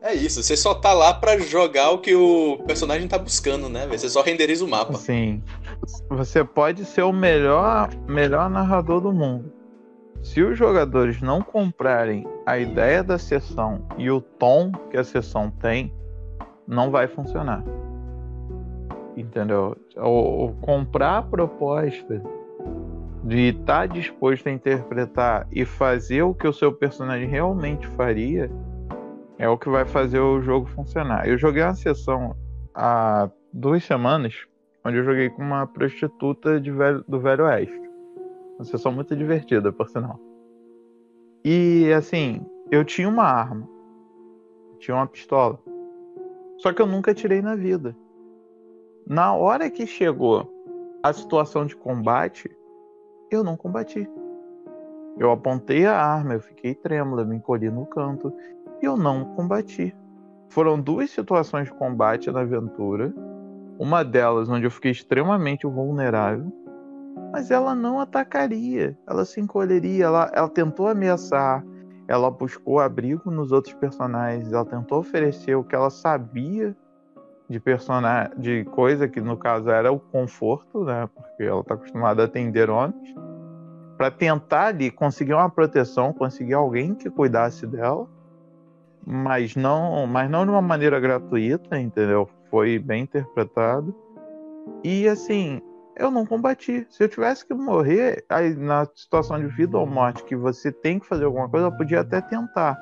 É 0.00 0.14
isso, 0.14 0.42
você 0.42 0.56
só 0.56 0.74
tá 0.74 0.92
lá 0.92 1.12
para 1.12 1.38
jogar 1.38 1.90
o 1.90 1.98
que 1.98 2.14
o 2.14 2.58
personagem 2.66 3.08
tá 3.08 3.18
buscando, 3.18 3.68
né? 3.68 3.86
Você 3.88 4.08
só 4.08 4.22
renderiza 4.22 4.64
o 4.64 4.68
mapa. 4.68 4.94
Sim. 4.94 5.42
Você 6.08 6.44
pode 6.44 6.84
ser 6.84 7.02
o 7.02 7.12
melhor, 7.12 7.90
melhor 8.06 8.48
narrador 8.48 9.00
do 9.00 9.12
mundo. 9.12 9.52
Se 10.22 10.42
os 10.42 10.56
jogadores 10.56 11.20
não 11.20 11.42
comprarem 11.42 12.26
a 12.46 12.58
ideia 12.58 13.02
da 13.02 13.18
sessão 13.18 13.84
e 13.96 14.10
o 14.10 14.20
tom 14.20 14.70
que 14.90 14.96
a 14.96 15.04
sessão 15.04 15.50
tem, 15.50 15.92
não 16.66 16.90
vai 16.90 17.08
funcionar. 17.08 17.64
Entendeu? 19.16 19.76
Ou, 19.96 20.54
comprar 20.60 21.18
a 21.18 21.22
proposta 21.22 22.22
de 23.24 23.48
estar 23.48 23.64
tá 23.80 23.86
disposto 23.86 24.46
a 24.48 24.52
interpretar 24.52 25.46
e 25.50 25.64
fazer 25.64 26.22
o 26.22 26.34
que 26.34 26.46
o 26.46 26.52
seu 26.52 26.72
personagem 26.72 27.28
realmente 27.28 27.86
faria 27.88 28.48
é 29.38 29.48
o 29.48 29.56
que 29.56 29.68
vai 29.68 29.84
fazer 29.84 30.18
o 30.18 30.42
jogo 30.42 30.66
funcionar. 30.66 31.28
Eu 31.28 31.38
joguei 31.38 31.62
uma 31.62 31.74
sessão 31.74 32.36
há 32.74 33.30
duas 33.52 33.84
semanas, 33.84 34.34
onde 34.84 34.98
eu 34.98 35.04
joguei 35.04 35.30
com 35.30 35.42
uma 35.42 35.66
prostituta 35.66 36.60
velho, 36.60 37.04
do 37.06 37.20
Velho 37.20 37.44
Oeste. 37.44 37.80
Uma 38.56 38.64
sessão 38.64 38.90
muito 38.90 39.14
divertida, 39.14 39.72
por 39.72 39.88
sinal. 39.88 40.18
E 41.44 41.92
assim, 41.92 42.44
eu 42.70 42.84
tinha 42.84 43.08
uma 43.08 43.22
arma. 43.22 43.68
Tinha 44.80 44.96
uma 44.96 45.06
pistola. 45.06 45.58
Só 46.58 46.72
que 46.72 46.82
eu 46.82 46.86
nunca 46.86 47.14
tirei 47.14 47.40
na 47.40 47.54
vida. 47.54 47.96
Na 49.06 49.32
hora 49.32 49.70
que 49.70 49.86
chegou 49.86 50.52
a 51.00 51.12
situação 51.12 51.64
de 51.64 51.76
combate, 51.76 52.50
eu 53.30 53.44
não 53.44 53.56
combati. 53.56 54.08
Eu 55.16 55.30
apontei 55.30 55.86
a 55.86 55.96
arma, 55.96 56.34
eu 56.34 56.40
fiquei 56.40 56.74
trêmula, 56.74 57.24
me 57.24 57.36
encolhi 57.36 57.70
no 57.70 57.86
canto 57.86 58.32
eu 58.82 58.96
não 58.96 59.24
combati. 59.34 59.94
Foram 60.48 60.80
duas 60.80 61.10
situações 61.10 61.66
de 61.66 61.74
combate 61.74 62.30
na 62.30 62.40
aventura. 62.40 63.12
Uma 63.78 64.04
delas 64.04 64.48
onde 64.48 64.64
eu 64.64 64.70
fiquei 64.70 64.90
extremamente 64.90 65.66
vulnerável, 65.66 66.50
mas 67.32 67.50
ela 67.50 67.74
não 67.74 68.00
atacaria, 68.00 68.98
ela 69.06 69.24
se 69.24 69.40
encolheria, 69.40 70.06
ela, 70.06 70.30
ela 70.34 70.48
tentou 70.48 70.88
ameaçar, 70.88 71.64
ela 72.08 72.30
buscou 72.30 72.80
abrigo 72.80 73.30
nos 73.30 73.52
outros 73.52 73.74
personagens, 73.74 74.52
ela 74.52 74.64
tentou 74.64 74.98
oferecer 74.98 75.54
o 75.54 75.62
que 75.62 75.76
ela 75.76 75.90
sabia 75.90 76.74
de 77.48 77.60
personagem, 77.60 78.32
de 78.38 78.64
coisa 78.64 79.06
que 79.06 79.20
no 79.20 79.36
caso 79.36 79.70
era 79.70 79.92
o 79.92 80.00
conforto, 80.00 80.84
né? 80.84 81.08
Porque 81.14 81.44
ela 81.44 81.60
está 81.60 81.74
acostumada 81.74 82.22
a 82.22 82.24
atender 82.24 82.68
homens, 82.68 83.14
para 83.96 84.10
tentar 84.10 84.66
ali 84.66 84.90
conseguir 84.90 85.34
uma 85.34 85.50
proteção, 85.50 86.12
conseguir 86.12 86.54
alguém 86.54 86.94
que 86.94 87.10
cuidasse 87.10 87.66
dela 87.66 88.08
mas 89.06 89.56
não, 89.56 90.06
mas 90.06 90.30
não 90.30 90.44
de 90.44 90.50
uma 90.50 90.62
maneira 90.62 91.00
gratuita, 91.00 91.78
entendeu? 91.78 92.28
Foi 92.50 92.78
bem 92.78 93.02
interpretado. 93.02 93.94
E 94.84 95.08
assim, 95.08 95.60
eu 95.96 96.10
não 96.10 96.24
combati. 96.24 96.86
Se 96.90 97.02
eu 97.02 97.08
tivesse 97.08 97.44
que 97.46 97.52
morrer, 97.52 98.24
aí 98.28 98.54
na 98.54 98.86
situação 98.94 99.38
de 99.38 99.48
vida 99.48 99.76
ou 99.76 99.86
morte 99.86 100.24
que 100.24 100.36
você 100.36 100.70
tem 100.70 100.98
que 100.98 101.06
fazer 101.06 101.24
alguma 101.24 101.48
coisa, 101.48 101.66
eu 101.66 101.72
podia 101.72 102.00
até 102.00 102.20
tentar. 102.20 102.78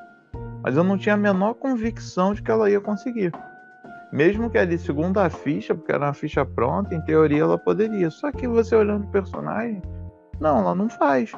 Mas 0.63 0.77
eu 0.77 0.85
não 0.85 0.99
tinha 0.99 1.15
a 1.15 1.19
menor 1.19 1.55
convicção 1.55 2.35
de 2.35 2.43
que 2.43 2.51
ela 2.51 2.71
ia 2.71 2.81
conseguir. 2.81 3.33
Mesmo 4.13 4.51
que 4.51 4.59
ali, 4.59 4.79
segundo 4.79 5.19
a 5.19 5.29
ficha, 5.29 5.75
porque 5.75 5.93
era 5.93 6.07
uma 6.07 6.15
ficha 6.15 6.45
pronta, 6.45 6.95
em 6.95 7.01
teoria 7.03 7.43
ela 7.43 7.59
poderia. 7.59 8.11
Só 8.11 8.31
que 8.31 8.47
você 8.47 8.77
olhando 8.77 9.05
o 9.05 9.11
personagem, 9.11 9.83
não, 10.39 10.59
ela 10.59 10.75
não 10.75 10.89
faz. 10.89 11.33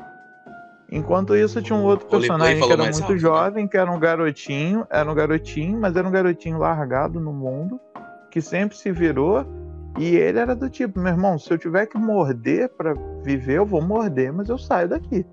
Enquanto 0.90 1.36
isso, 1.36 1.60
tinha 1.60 1.78
um 1.78 1.84
outro 1.84 2.06
personagem 2.06 2.62
que 2.62 2.72
era 2.72 2.82
muito 2.82 3.00
rápido, 3.00 3.12
né? 3.12 3.18
jovem, 3.18 3.68
que 3.68 3.76
era 3.76 3.90
um 3.90 3.98
garotinho, 3.98 4.86
era 4.88 5.10
um 5.10 5.14
garotinho, 5.14 5.78
mas 5.78 5.94
era 5.94 6.08
um 6.08 6.10
garotinho 6.10 6.58
largado 6.58 7.20
no 7.20 7.32
mundo, 7.32 7.78
que 8.30 8.40
sempre 8.40 8.76
se 8.76 8.90
virou. 8.90 9.44
E 9.98 10.16
ele 10.16 10.38
era 10.38 10.54
do 10.54 10.70
tipo, 10.70 10.98
meu 10.98 11.12
irmão, 11.12 11.38
se 11.38 11.50
eu 11.50 11.58
tiver 11.58 11.86
que 11.86 11.98
morder 11.98 12.70
para 12.70 12.94
viver, 13.22 13.58
eu 13.58 13.66
vou 13.66 13.82
morder, 13.82 14.32
mas 14.32 14.48
eu 14.48 14.56
saio 14.56 14.88
daqui. 14.88 15.26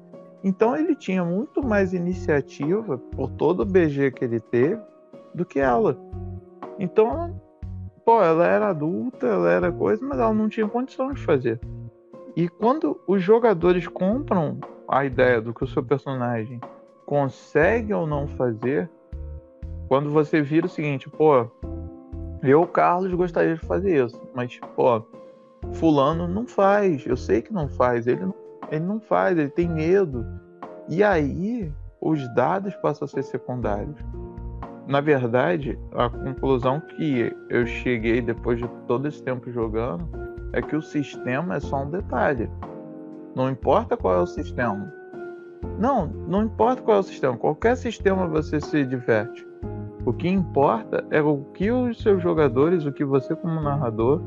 Então 0.43 0.76
ele 0.76 0.93
tinha 0.93 1.24
muito 1.24 1.66
mais 1.66 1.93
iniciativa 1.93 2.97
por 2.97 3.32
todo 3.32 3.62
o 3.62 3.66
BG 3.66 4.12
que 4.12 4.26
ele 4.26 4.39
teve 4.39 4.82
do 5.34 5.45
que 5.45 5.60
ela. 5.60 5.97
Então, 6.78 7.39
pô, 8.06 8.22
ela 8.22 8.45
era 8.45 8.70
adulta, 8.70 9.26
ela 9.26 9.51
era 9.51 9.72
coisa, 9.72 10.06
mas 10.06 10.20
ela 10.20 10.34
não 10.34 10.49
tinha 10.49 10.68
condição 10.68 11.14
de 11.14 11.22
fazer. 11.22 11.60
E 12.36 12.49
quando 12.49 12.99
os 13.08 13.24
jogadores 13.24 13.88
compram 13.88 14.60
a 14.88 15.06
ideia 15.06 15.42
do 15.42 15.54
que 15.54 15.64
o 15.64 15.68
seu 15.68 15.84
personagem 15.84 16.60
consegue 17.06 17.94
ou 17.94 18.08
não 18.08 18.28
fazer, 18.28 18.90
quando 19.88 20.10
você 20.10 20.42
vira 20.42 20.66
o 20.66 20.70
seguinte, 20.70 21.10
pô, 21.10 21.48
eu, 22.42 22.66
Carlos, 22.68 23.14
gostaria 23.14 23.56
de 23.56 23.66
fazer 23.66 24.06
isso, 24.06 24.20
mas, 24.34 24.60
pô, 24.76 25.02
fulano 25.74 26.28
não 26.28 26.46
faz, 26.46 27.06
eu 27.06 27.18
sei 27.18 27.42
que 27.42 27.54
não 27.54 27.68
faz, 27.68 28.08
ele 28.08 28.26
não, 28.26 28.36
ele 28.72 28.86
não 28.86 29.00
faz, 29.00 29.38
ele 29.38 29.50
tem 29.50 29.68
medo. 29.68 30.26
E 30.88 31.04
aí, 31.04 31.72
os 32.02 32.28
dados 32.36 32.76
passam 32.78 33.06
a 33.06 33.10
ser 33.10 33.24
secundários. 33.24 33.98
Na 34.88 35.02
verdade, 35.02 35.80
a 35.94 36.08
conclusão 36.08 36.80
que 36.80 37.36
eu 37.50 37.66
cheguei 37.66 38.22
depois 38.22 38.60
de 38.60 38.68
todo 38.88 39.08
esse 39.08 39.22
tempo 39.24 39.52
jogando 39.52 40.08
é 40.54 40.62
que 40.62 40.76
o 40.76 40.82
sistema 40.82 41.56
é 41.56 41.60
só 41.60 41.82
um 41.82 41.90
detalhe. 41.90 42.48
Não 43.36 43.50
importa 43.50 43.98
qual 43.98 44.16
é 44.16 44.22
o 44.22 44.26
sistema. 44.26 44.92
Não, 45.78 46.08
não 46.08 46.44
importa 46.44 46.82
qual 46.82 46.98
é 46.98 47.00
o 47.02 47.04
sistema. 47.04 47.38
Qualquer 47.38 47.76
sistema 47.76 48.28
você 48.28 48.62
se 48.62 48.86
diverte. 48.86 49.46
O 50.06 50.14
que 50.14 50.30
importa 50.30 51.04
é 51.10 51.22
o 51.22 51.40
que 51.54 51.70
os 51.70 52.02
seus 52.02 52.24
jogadores, 52.24 52.86
o 52.86 52.92
que 52.92 53.04
você 53.04 53.36
como 53.36 53.60
narrador, 53.60 54.22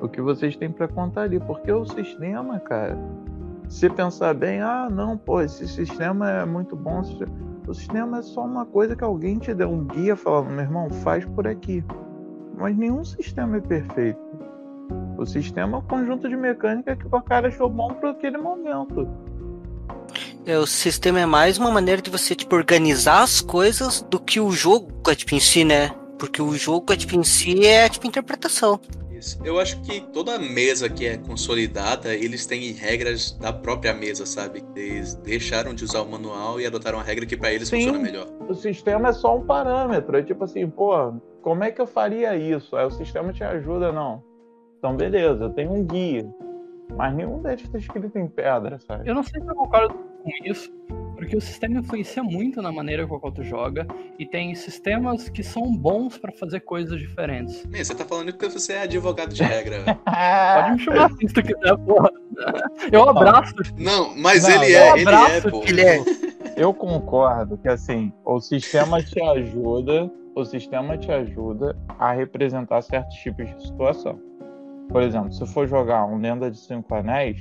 o 0.00 0.08
que 0.08 0.20
vocês 0.20 0.54
têm 0.56 0.70
para 0.70 0.86
contar 0.86 1.22
ali. 1.22 1.40
Porque 1.40 1.72
o 1.72 1.84
sistema, 1.84 2.60
cara, 2.60 2.96
se 3.68 3.88
pensar 3.90 4.34
bem, 4.34 4.60
ah, 4.60 4.88
não, 4.90 5.16
pô, 5.16 5.40
esse 5.40 5.66
sistema 5.66 6.30
é 6.30 6.44
muito 6.44 6.76
bom. 6.76 7.02
O 7.66 7.74
sistema 7.74 8.18
é 8.18 8.22
só 8.22 8.44
uma 8.44 8.66
coisa 8.66 8.94
que 8.94 9.02
alguém 9.02 9.38
te 9.38 9.54
deu 9.54 9.70
um 9.70 9.84
guia 9.84 10.14
falando, 10.14 10.50
meu 10.50 10.60
irmão, 10.60 10.90
faz 10.90 11.24
por 11.24 11.46
aqui. 11.48 11.82
Mas 12.56 12.76
nenhum 12.76 13.04
sistema 13.04 13.56
é 13.56 13.60
perfeito. 13.60 14.20
O 15.18 15.26
sistema 15.26 15.76
é 15.76 15.80
um 15.80 15.82
conjunto 15.82 16.28
de 16.28 16.36
mecânica 16.36 16.96
que 16.96 17.06
o 17.06 17.22
cara 17.22 17.48
achou 17.48 17.68
bom 17.68 17.94
para 17.94 18.10
aquele 18.10 18.38
momento. 18.38 19.08
É, 20.44 20.58
o 20.58 20.66
sistema 20.66 21.20
é 21.20 21.26
mais 21.26 21.58
uma 21.58 21.70
maneira 21.70 22.02
de 22.02 22.10
você 22.10 22.34
tipo, 22.34 22.56
organizar 22.56 23.22
as 23.22 23.40
coisas 23.40 24.02
do 24.02 24.18
que 24.18 24.40
o 24.40 24.50
jogo 24.50 24.90
é, 25.08 25.14
tipo, 25.14 25.34
em 25.34 25.40
si, 25.40 25.64
né? 25.64 25.90
Porque 26.18 26.42
o 26.42 26.52
jogo 26.54 26.92
é, 26.92 26.96
tipo, 26.96 27.14
em 27.14 27.22
si 27.22 27.64
é 27.64 27.88
tipo 27.88 28.06
interpretação. 28.06 28.80
Isso. 29.12 29.38
Eu 29.44 29.60
acho 29.60 29.80
que 29.82 30.00
toda 30.12 30.36
mesa 30.36 30.88
que 30.88 31.06
é 31.06 31.16
consolidada, 31.16 32.12
eles 32.12 32.44
têm 32.44 32.72
regras 32.72 33.30
da 33.32 33.52
própria 33.52 33.94
mesa, 33.94 34.26
sabe? 34.26 34.64
Eles 34.74 35.14
deixaram 35.14 35.72
de 35.72 35.84
usar 35.84 36.02
o 36.02 36.10
manual 36.10 36.60
e 36.60 36.66
adotaram 36.66 36.98
uma 36.98 37.04
regra 37.04 37.24
que 37.24 37.36
para 37.36 37.52
eles 37.52 37.68
Sim, 37.68 37.76
funciona 37.76 37.98
melhor. 38.00 38.26
O 38.48 38.54
sistema 38.54 39.10
é 39.10 39.12
só 39.12 39.36
um 39.36 39.46
parâmetro. 39.46 40.16
É 40.16 40.22
tipo 40.22 40.42
assim, 40.42 40.68
pô, 40.68 41.12
como 41.40 41.62
é 41.62 41.70
que 41.70 41.80
eu 41.80 41.86
faria 41.86 42.36
isso? 42.36 42.74
Aí 42.74 42.84
o 42.84 42.90
sistema 42.90 43.32
te 43.32 43.44
ajuda, 43.44 43.92
não. 43.92 44.24
Então, 44.82 44.96
beleza, 44.96 45.44
eu 45.44 45.50
tenho 45.50 45.72
um 45.72 45.84
guia. 45.84 46.28
Mas 46.96 47.14
nenhum 47.14 47.40
deles 47.40 47.62
está 47.62 47.78
escrito 47.78 48.18
em 48.18 48.26
pedra, 48.26 48.80
sabe? 48.80 49.08
Eu 49.08 49.14
não 49.14 49.22
sei 49.22 49.40
se 49.40 49.46
eu 49.48 49.54
concordo 49.54 49.94
com 49.94 50.30
isso, 50.44 50.72
porque 51.14 51.36
o 51.36 51.40
sistema 51.40 51.78
influencia 51.78 52.20
muito 52.20 52.60
na 52.60 52.72
maneira 52.72 53.06
com 53.06 53.14
a 53.14 53.20
qual 53.20 53.32
tu 53.32 53.44
joga 53.44 53.86
e 54.18 54.26
tem 54.26 54.52
sistemas 54.56 55.28
que 55.28 55.44
são 55.44 55.72
bons 55.72 56.18
para 56.18 56.32
fazer 56.32 56.60
coisas 56.62 56.98
diferentes. 56.98 57.64
Você 57.72 57.94
tá 57.94 58.04
falando 58.04 58.32
que 58.32 58.48
você 58.48 58.72
é 58.72 58.82
advogado 58.82 59.32
de 59.32 59.44
regra. 59.44 59.84
Pode 60.04 60.72
me 60.72 60.78
chamar 60.80 61.06
assim 61.06 61.28
se 61.28 61.34
tu 61.34 61.42
quiser, 61.44 61.78
porra. 61.86 62.10
Eu 62.90 63.08
abraço. 63.08 63.54
Não, 63.78 64.16
mas 64.16 64.42
Não, 64.42 64.50
ele 64.50 64.74
é, 64.74 64.98
ele 64.98 65.10
é, 65.14 65.40
pô. 65.42 65.62
Ele 65.62 65.80
é. 65.80 66.04
Eu 66.56 66.74
concordo 66.74 67.56
que 67.56 67.68
assim, 67.68 68.12
o 68.24 68.40
sistema 68.40 69.00
te 69.00 69.22
ajuda, 69.22 70.10
o 70.34 70.44
sistema 70.44 70.98
te 70.98 71.12
ajuda 71.12 71.76
a 72.00 72.10
representar 72.10 72.82
certos 72.82 73.14
tipos 73.18 73.46
de 73.46 73.62
situação. 73.62 74.31
Por 74.92 75.02
exemplo, 75.02 75.32
se 75.32 75.46
for 75.46 75.66
jogar 75.66 76.04
um 76.06 76.18
Lenda 76.20 76.50
de 76.50 76.56
Cinco 76.58 76.94
Anéis, 76.94 77.38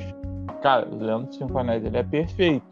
cara, 0.62 0.88
o 0.90 0.96
Lenda 0.98 1.28
de 1.28 1.36
Cinco 1.36 1.58
Anéis 1.58 1.84
ele 1.84 1.98
é 1.98 2.04
perfeito 2.04 2.66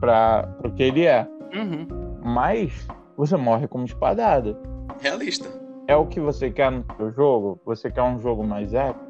para 0.00 0.48
o 0.64 0.70
que 0.72 0.82
ele 0.82 1.04
é, 1.06 1.26
Uhum. 1.54 1.86
mas 2.24 2.88
você 3.16 3.36
morre 3.36 3.68
como 3.68 3.84
espadada. 3.84 4.56
Realista. 5.00 5.48
É 5.86 5.94
o 5.96 6.06
que 6.06 6.18
você 6.20 6.50
quer 6.50 6.70
no 6.72 6.84
seu 6.96 7.10
jogo? 7.12 7.60
Você 7.66 7.90
quer 7.90 8.02
um 8.02 8.18
jogo 8.18 8.42
mais 8.42 8.72
épico? 8.72 9.04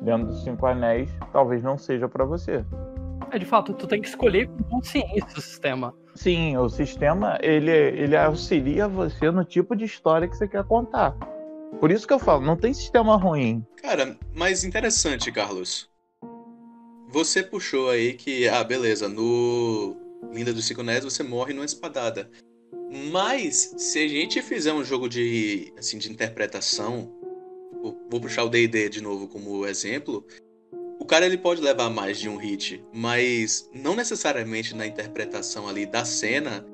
Dentro 0.00 0.26
dos 0.28 0.42
Cinco 0.42 0.66
Anéis, 0.66 1.10
talvez 1.32 1.62
não 1.62 1.76
seja 1.76 2.08
para 2.08 2.24
você. 2.24 2.64
É, 3.30 3.38
de 3.38 3.44
fato, 3.44 3.74
tu 3.74 3.86
tem 3.86 4.00
que 4.00 4.08
escolher 4.08 4.48
com 4.48 4.62
consciência 4.64 5.26
o 5.36 5.40
sistema. 5.40 5.94
Sim, 6.14 6.56
o 6.56 6.68
sistema 6.68 7.36
ele, 7.42 7.70
ele 7.70 8.16
auxilia 8.16 8.86
você 8.88 9.30
no 9.30 9.44
tipo 9.44 9.74
de 9.74 9.84
história 9.84 10.28
que 10.28 10.36
você 10.36 10.46
quer 10.46 10.62
contar. 10.64 11.14
Por 11.80 11.90
isso 11.90 12.06
que 12.06 12.12
eu 12.12 12.18
falo, 12.18 12.44
não 12.44 12.56
tem 12.56 12.72
sistema 12.72 13.16
ruim. 13.16 13.64
Cara, 13.76 14.18
mas 14.34 14.64
interessante, 14.64 15.30
Carlos. 15.30 15.88
Você 17.08 17.42
puxou 17.42 17.90
aí 17.90 18.14
que, 18.14 18.48
ah, 18.48 18.64
beleza, 18.64 19.08
no 19.08 19.96
Linda 20.32 20.52
dos 20.52 20.64
Cinco 20.64 20.80
Anéis 20.80 21.04
você 21.04 21.22
morre 21.22 21.52
numa 21.52 21.64
espadada. 21.64 22.30
Mas, 23.12 23.74
se 23.76 23.98
a 23.98 24.08
gente 24.08 24.40
fizer 24.40 24.72
um 24.72 24.84
jogo 24.84 25.08
de, 25.08 25.72
assim, 25.76 25.98
de 25.98 26.10
interpretação, 26.10 27.12
vou 28.10 28.20
puxar 28.20 28.44
o 28.44 28.48
D&D 28.48 28.88
de 28.88 29.02
novo 29.02 29.28
como 29.28 29.66
exemplo, 29.66 30.24
o 30.98 31.04
cara 31.04 31.26
ele 31.26 31.36
pode 31.36 31.60
levar 31.60 31.90
mais 31.90 32.18
de 32.18 32.28
um 32.28 32.36
hit, 32.36 32.84
mas 32.92 33.68
não 33.74 33.94
necessariamente 33.94 34.74
na 34.74 34.86
interpretação 34.86 35.68
ali 35.68 35.84
da 35.86 36.04
cena, 36.04 36.64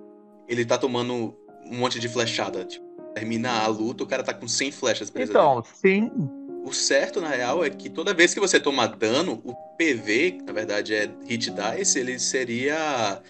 ele 0.49 0.65
tá 0.65 0.77
tomando 0.77 1.35
um 1.67 1.79
monte 1.79 1.99
de 1.99 2.09
flechada. 2.09 2.65
Tipo, 2.65 2.85
termina 3.15 3.63
a 3.63 3.67
luta, 3.67 4.05
o 4.05 4.07
cara 4.07 4.23
tá 4.23 4.33
com 4.33 4.49
100 4.49 4.73
flechas 4.73 5.11
presas. 5.11 5.31
Então, 5.31 5.63
sim, 5.75 6.11
O 6.65 6.73
certo, 6.73 7.21
na 7.21 7.29
real, 7.29 7.65
é 7.65 7.71
que 7.71 7.89
toda 7.89 8.15
vez 8.15 8.35
que 8.35 8.41
você 8.41 8.61
toma 8.61 8.87
dano, 8.87 9.41
o 9.45 9.55
PV, 9.77 10.33
que 10.33 10.43
na 10.43 10.53
verdade 10.53 10.95
é 10.95 11.11
hit 11.27 11.51
dice, 11.51 11.99
ele 11.99 12.19
seria 12.19 13.23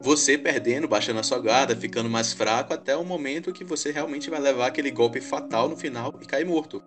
você 0.00 0.36
perdendo, 0.36 0.88
baixando 0.88 1.20
a 1.20 1.22
sua 1.22 1.38
guarda, 1.38 1.76
ficando 1.76 2.10
mais 2.10 2.32
fraco, 2.32 2.74
até 2.74 2.96
o 2.96 3.04
momento 3.04 3.52
que 3.52 3.64
você 3.64 3.92
realmente 3.92 4.28
vai 4.28 4.40
levar 4.40 4.66
aquele 4.66 4.90
golpe 4.90 5.20
fatal 5.20 5.68
no 5.68 5.76
final 5.76 6.12
e 6.20 6.26
cair 6.26 6.44
morto. 6.44 6.82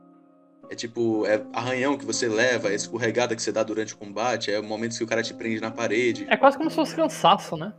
É 0.69 0.75
tipo, 0.75 1.25
é 1.25 1.41
arranhão 1.53 1.97
que 1.97 2.05
você 2.05 2.27
leva, 2.27 2.69
é 2.69 2.75
escorregada 2.75 3.35
que 3.35 3.41
você 3.41 3.51
dá 3.51 3.63
durante 3.63 3.93
o 3.93 3.97
combate, 3.97 4.51
é 4.51 4.61
momentos 4.61 4.97
que 4.97 5.03
o 5.03 5.07
cara 5.07 5.21
te 5.21 5.33
prende 5.33 5.61
na 5.61 5.71
parede. 5.71 6.25
É 6.29 6.35
quase 6.35 6.57
como 6.57 6.69
se 6.69 6.75
fosse 6.75 6.95
cansaço, 6.95 7.55
né? 7.55 7.71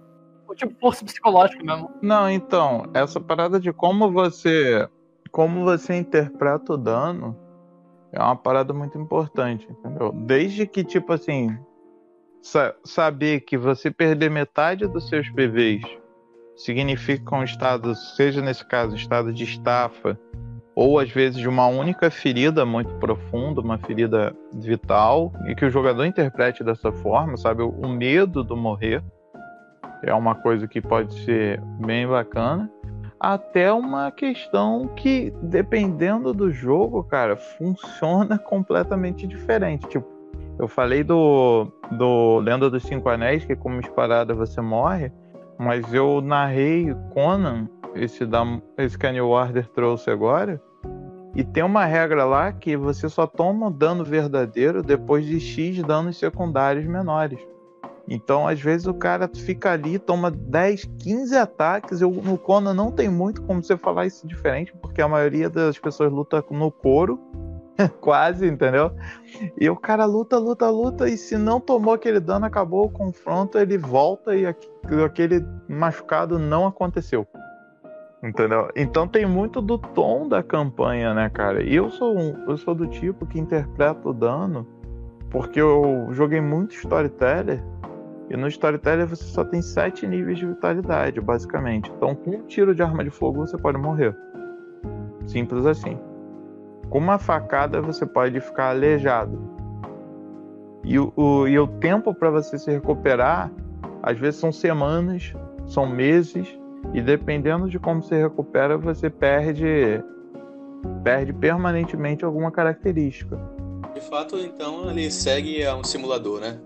Ou 0.48 0.54
tipo 0.54 0.74
força 0.80 1.04
psicológica 1.04 1.62
mesmo. 1.62 1.90
Não, 2.00 2.30
então, 2.30 2.84
essa 2.94 3.20
parada 3.20 3.58
de 3.58 3.72
como 3.72 4.10
você 4.10 4.88
como 5.30 5.64
você 5.64 5.94
interpreta 5.96 6.72
o 6.72 6.76
dano 6.78 7.36
é 8.12 8.22
uma 8.22 8.36
parada 8.36 8.72
muito 8.72 8.96
importante, 8.96 9.66
entendeu? 9.70 10.12
Desde 10.12 10.66
que 10.66 10.82
tipo 10.82 11.12
assim, 11.12 11.58
sa- 12.40 12.74
saber 12.84 13.40
que 13.40 13.58
você 13.58 13.90
perder 13.90 14.30
metade 14.30 14.86
dos 14.86 15.08
seus 15.08 15.28
PVs 15.28 15.82
significa 16.56 17.36
um 17.36 17.42
estado, 17.42 17.94
seja 17.94 18.40
nesse 18.40 18.64
caso, 18.64 18.96
estado 18.96 19.30
de 19.32 19.44
estafa, 19.44 20.18
ou 20.74 20.98
às 20.98 21.10
vezes 21.10 21.38
de 21.38 21.48
uma 21.48 21.66
única 21.66 22.10
ferida 22.10 22.64
muito 22.64 22.94
profunda, 22.94 23.60
uma 23.60 23.76
ferida 23.78 24.34
vital, 24.54 25.32
e 25.48 25.54
que 25.54 25.66
o 25.66 25.70
jogador 25.70 26.04
interprete 26.06 26.64
dessa 26.64 26.90
forma, 26.92 27.36
sabe? 27.36 27.62
O 27.62 27.88
medo 27.88 28.42
do 28.42 28.56
morrer 28.56 29.02
é 30.06 30.14
uma 30.14 30.34
coisa 30.34 30.66
que 30.68 30.80
pode 30.80 31.12
ser 31.24 31.60
bem 31.84 32.06
bacana, 32.06 32.70
até 33.18 33.72
uma 33.72 34.10
questão 34.10 34.88
que, 34.94 35.32
dependendo 35.42 36.32
do 36.32 36.50
jogo, 36.50 37.02
cara, 37.02 37.36
funciona 37.36 38.38
completamente 38.40 39.26
diferente. 39.26 39.86
Tipo, 39.88 40.06
eu 40.58 40.68
falei 40.68 41.02
do, 41.02 41.66
do 41.92 42.38
Lenda 42.38 42.70
dos 42.70 42.84
Cinco 42.84 43.08
Anéis, 43.08 43.44
que 43.44 43.56
como 43.56 43.80
esparada 43.80 44.32
você 44.32 44.60
morre, 44.60 45.10
mas 45.58 45.92
eu 45.92 46.20
narrei 46.20 46.94
Conan, 47.12 47.68
esse, 47.94 48.24
da, 48.24 48.44
esse 48.78 48.96
que 48.96 49.06
a 49.06 49.12
New 49.12 49.28
Order 49.28 49.66
trouxe 49.68 50.10
agora, 50.10 50.62
e 51.34 51.42
tem 51.44 51.62
uma 51.62 51.84
regra 51.84 52.24
lá 52.24 52.52
que 52.52 52.76
você 52.76 53.08
só 53.08 53.26
toma 53.26 53.70
dano 53.70 54.04
verdadeiro 54.04 54.82
depois 54.82 55.26
de 55.26 55.38
X 55.38 55.82
danos 55.82 56.16
secundários 56.16 56.86
menores. 56.86 57.38
Então, 58.08 58.46
às 58.46 58.60
vezes, 58.60 58.86
o 58.86 58.94
cara 58.94 59.28
fica 59.34 59.72
ali, 59.72 59.98
toma 59.98 60.30
10, 60.30 60.84
15 60.98 61.36
ataques. 61.36 62.00
Eu, 62.00 62.10
no 62.10 62.38
Conan 62.38 62.72
não 62.72 62.92
tem 62.92 63.08
muito 63.08 63.42
como 63.42 63.62
você 63.62 63.76
falar 63.76 64.06
isso 64.06 64.26
diferente, 64.26 64.72
porque 64.80 65.02
a 65.02 65.08
maioria 65.08 65.50
das 65.50 65.78
pessoas 65.78 66.12
luta 66.12 66.44
no 66.50 66.70
couro, 66.70 67.18
quase, 68.00 68.46
entendeu? 68.46 68.92
E 69.60 69.68
o 69.68 69.76
cara 69.76 70.04
luta, 70.04 70.38
luta, 70.38 70.70
luta, 70.70 71.08
e 71.08 71.16
se 71.16 71.36
não 71.36 71.60
tomou 71.60 71.94
aquele 71.94 72.20
dano, 72.20 72.46
acabou 72.46 72.86
o 72.86 72.90
confronto, 72.90 73.58
ele 73.58 73.76
volta 73.76 74.36
e 74.36 74.46
aqu- 74.46 75.04
aquele 75.04 75.44
machucado 75.68 76.38
não 76.38 76.66
aconteceu. 76.66 77.26
Entendeu? 78.22 78.68
Então 78.74 79.06
tem 79.06 79.26
muito 79.26 79.60
do 79.60 79.78
tom 79.78 80.26
da 80.26 80.42
campanha, 80.42 81.12
né, 81.12 81.28
cara? 81.28 81.62
E 81.62 81.74
eu 81.76 81.90
sou 81.90 82.16
um, 82.16 82.44
eu 82.48 82.56
sou 82.56 82.74
do 82.74 82.86
tipo 82.86 83.26
que 83.26 83.38
interpreta 83.38 84.08
o 84.08 84.12
dano 84.12 84.66
porque 85.30 85.60
eu 85.60 86.08
joguei 86.12 86.40
muito 86.40 86.74
Storyteller 86.74 87.62
e 88.28 88.36
no 88.36 88.48
Storyteller 88.48 89.06
você 89.06 89.24
só 89.24 89.44
tem 89.44 89.62
sete 89.62 90.06
níveis 90.06 90.38
de 90.38 90.46
vitalidade, 90.46 91.20
basicamente. 91.20 91.90
Então 91.96 92.14
com 92.14 92.30
um 92.30 92.42
tiro 92.42 92.74
de 92.74 92.82
arma 92.82 93.04
de 93.04 93.10
fogo 93.10 93.46
você 93.46 93.56
pode 93.56 93.78
morrer. 93.78 94.16
Simples 95.26 95.66
assim. 95.66 95.98
Com 96.88 96.98
uma 96.98 97.18
facada 97.18 97.80
você 97.80 98.06
pode 98.06 98.40
ficar 98.40 98.70
aleijado. 98.70 99.38
E 100.84 100.98
o, 100.98 101.12
o, 101.16 101.48
e 101.48 101.58
o 101.58 101.66
tempo 101.66 102.14
para 102.14 102.30
você 102.30 102.58
se 102.58 102.70
recuperar, 102.70 103.50
às 104.02 104.16
vezes 104.18 104.38
são 104.38 104.52
semanas, 104.52 105.34
são 105.66 105.84
meses, 105.84 106.48
e 106.94 107.02
dependendo 107.02 107.68
de 107.68 107.78
como 107.78 108.02
você 108.02 108.22
recupera, 108.22 108.78
você 108.78 109.10
perde 109.10 110.02
perde 111.02 111.32
permanentemente 111.32 112.24
alguma 112.24 112.52
característica. 112.52 113.36
De 113.92 114.00
fato, 114.00 114.36
então 114.36 114.88
ele 114.90 115.10
segue 115.10 115.64
a 115.64 115.74
um 115.74 115.82
simulador, 115.82 116.40
né? 116.40 116.60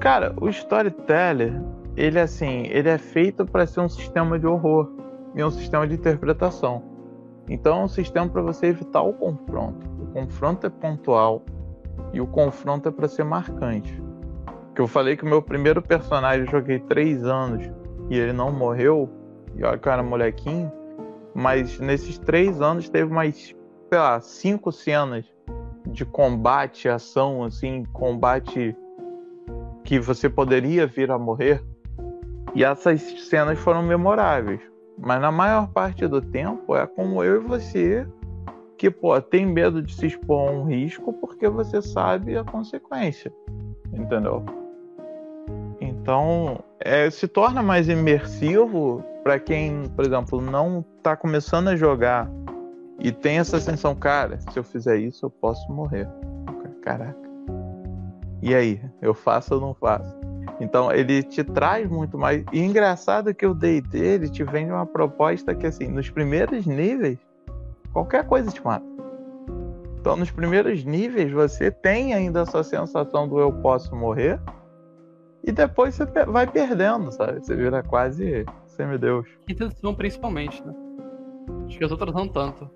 Cara, 0.00 0.34
o 0.40 0.48
Storyteller, 0.48 1.60
ele 1.94 2.18
assim, 2.18 2.62
ele 2.68 2.88
é 2.88 2.96
feito 2.96 3.44
para 3.44 3.66
ser 3.66 3.80
um 3.80 3.88
sistema 3.88 4.38
de 4.38 4.46
horror 4.46 4.90
e 5.34 5.44
um 5.44 5.50
sistema 5.50 5.86
de 5.86 5.94
interpretação. 5.94 6.82
Então 7.46 7.80
é 7.80 7.84
um 7.84 7.88
sistema 7.88 8.26
para 8.26 8.40
você 8.40 8.68
evitar 8.68 9.02
o 9.02 9.12
confronto. 9.12 9.86
O 10.00 10.06
confronto 10.06 10.66
é 10.66 10.70
pontual 10.70 11.42
e 12.14 12.20
o 12.20 12.26
confronto 12.26 12.88
é 12.88 12.92
para 12.92 13.06
ser 13.08 13.24
marcante. 13.24 14.02
Que 14.74 14.80
eu 14.80 14.86
falei 14.86 15.18
que 15.18 15.24
o 15.24 15.28
meu 15.28 15.42
primeiro 15.42 15.82
personagem 15.82 16.46
eu 16.46 16.50
joguei 16.50 16.78
três 16.78 17.22
anos 17.24 17.70
e 18.08 18.18
ele 18.18 18.32
não 18.32 18.50
morreu, 18.50 19.06
e 19.54 19.62
olha 19.62 19.76
que 19.76 19.86
eu 19.86 19.92
era 19.92 20.02
molequinho, 20.02 20.72
mas 21.34 21.78
nesses 21.78 22.18
três 22.18 22.62
anos 22.62 22.88
teve 22.88 23.12
mais, 23.12 23.54
sei 23.88 23.98
lá, 23.98 24.18
cinco 24.22 24.72
cenas 24.72 25.26
de 25.86 26.06
combate, 26.06 26.88
ação, 26.88 27.44
assim, 27.44 27.84
combate 27.92 28.74
que 29.84 29.98
você 29.98 30.28
poderia 30.28 30.86
vir 30.86 31.10
a 31.10 31.18
morrer. 31.18 31.62
E 32.54 32.64
essas 32.64 33.00
cenas 33.28 33.58
foram 33.58 33.82
memoráveis. 33.82 34.60
Mas 34.98 35.20
na 35.20 35.30
maior 35.30 35.68
parte 35.68 36.06
do 36.06 36.20
tempo 36.20 36.76
é 36.76 36.86
como 36.86 37.22
eu 37.24 37.36
e 37.36 37.44
você 37.44 38.06
que, 38.76 38.90
pô, 38.90 39.20
tem 39.20 39.46
medo 39.46 39.82
de 39.82 39.94
se 39.94 40.06
expor 40.06 40.48
a 40.48 40.52
um 40.52 40.64
risco 40.64 41.12
porque 41.12 41.48
você 41.48 41.80
sabe 41.82 42.36
a 42.36 42.44
consequência. 42.44 43.32
Entendeu? 43.92 44.44
Então, 45.80 46.58
é, 46.78 47.08
se 47.10 47.28
torna 47.28 47.62
mais 47.62 47.88
imersivo 47.88 49.04
para 49.22 49.38
quem, 49.38 49.84
por 49.94 50.04
exemplo, 50.04 50.40
não 50.40 50.84
está 50.98 51.16
começando 51.16 51.68
a 51.68 51.76
jogar 51.76 52.30
e 52.98 53.10
tem 53.10 53.38
essa 53.38 53.58
sensação, 53.58 53.94
cara, 53.94 54.38
se 54.40 54.58
eu 54.58 54.64
fizer 54.64 54.98
isso, 54.98 55.26
eu 55.26 55.30
posso 55.30 55.70
morrer. 55.72 56.06
Caraca. 56.82 57.29
E 58.42 58.54
aí, 58.54 58.80
eu 59.02 59.12
faço 59.12 59.54
ou 59.54 59.60
não 59.60 59.74
faço? 59.74 60.16
Então 60.60 60.92
ele 60.92 61.22
te 61.22 61.42
traz 61.42 61.88
muito 61.88 62.18
mais. 62.18 62.44
E 62.52 62.60
engraçado 62.60 63.34
que 63.34 63.46
o 63.46 63.54
D&D 63.54 63.98
ele 63.98 64.28
te 64.28 64.44
vende 64.44 64.70
uma 64.70 64.86
proposta 64.86 65.54
que 65.54 65.66
assim, 65.66 65.88
nos 65.88 66.10
primeiros 66.10 66.66
níveis, 66.66 67.18
qualquer 67.92 68.26
coisa 68.26 68.50
te 68.50 68.62
mata. 68.62 68.84
Então 69.98 70.16
nos 70.16 70.30
primeiros 70.30 70.84
níveis 70.84 71.32
você 71.32 71.70
tem 71.70 72.14
ainda 72.14 72.40
essa 72.40 72.62
sensação 72.62 73.26
do 73.26 73.40
eu 73.40 73.52
posso 73.52 73.94
morrer. 73.96 74.38
E 75.42 75.50
depois 75.50 75.94
você 75.94 76.04
vai 76.26 76.46
perdendo, 76.46 77.10
sabe? 77.10 77.40
Você 77.40 77.56
vira 77.56 77.82
quase 77.82 78.44
semideus. 78.66 79.26
Quinta 79.46 79.64
edição 79.64 79.94
principalmente, 79.94 80.62
né? 80.64 80.74
Acho 81.66 81.78
que 81.78 81.84
as 81.84 81.90
outras 81.90 82.14
não 82.14 82.28
tanto. 82.28 82.70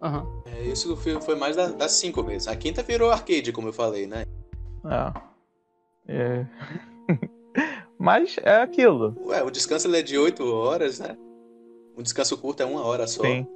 Uhum. 0.00 0.42
É, 0.46 0.62
isso 0.62 0.96
foi 0.96 1.34
mais 1.34 1.56
das 1.56 1.74
da 1.74 1.88
cinco 1.88 2.22
mesmo. 2.22 2.50
A 2.50 2.56
quinta 2.56 2.82
virou 2.82 3.10
arcade, 3.10 3.52
como 3.52 3.68
eu 3.68 3.72
falei, 3.72 4.06
né? 4.06 4.24
É. 4.84 6.12
é. 6.12 6.46
Mas 7.98 8.36
é 8.42 8.62
aquilo. 8.62 9.16
Ué, 9.26 9.42
o 9.42 9.50
descanso 9.50 9.88
ele 9.88 9.98
é 9.98 10.02
de 10.02 10.16
8 10.16 10.44
horas, 10.44 11.00
né? 11.00 11.16
O 11.96 12.02
descanso 12.02 12.38
curto 12.38 12.62
é 12.62 12.66
uma 12.66 12.84
hora 12.84 13.06
só. 13.06 13.22
Sim. 13.22 13.46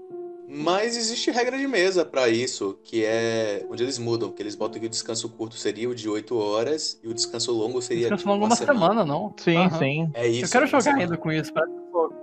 Mas 0.48 0.96
existe 0.96 1.30
regra 1.30 1.56
de 1.56 1.66
mesa 1.66 2.04
para 2.04 2.28
isso, 2.28 2.78
que 2.82 3.04
é 3.04 3.64
onde 3.70 3.82
eles 3.82 3.98
mudam, 3.98 4.30
que 4.32 4.42
eles 4.42 4.56
botam 4.56 4.80
que 4.80 4.86
o 4.86 4.90
descanso 4.90 5.28
curto 5.28 5.54
seria 5.54 5.88
o 5.88 5.94
de 5.94 6.08
8 6.08 6.36
horas 6.36 7.00
e 7.02 7.08
o 7.08 7.14
descanso 7.14 7.52
longo 7.52 7.80
seria 7.80 8.02
descanso 8.02 8.22
tipo, 8.22 8.30
longo 8.30 8.44
uma, 8.44 8.48
uma 8.50 8.56
semana. 8.56 8.80
semana, 8.80 9.04
não? 9.04 9.32
Sim, 9.36 9.56
Aham. 9.56 9.78
sim. 9.78 10.10
É 10.12 10.26
isso. 10.26 10.44
Eu 10.44 10.50
quero 10.50 10.64
uma 10.64 10.70
jogar 10.70 10.82
semana. 10.82 11.02
ainda 11.02 11.16
com 11.16 11.32
isso. 11.32 11.52
pouco. 11.54 12.14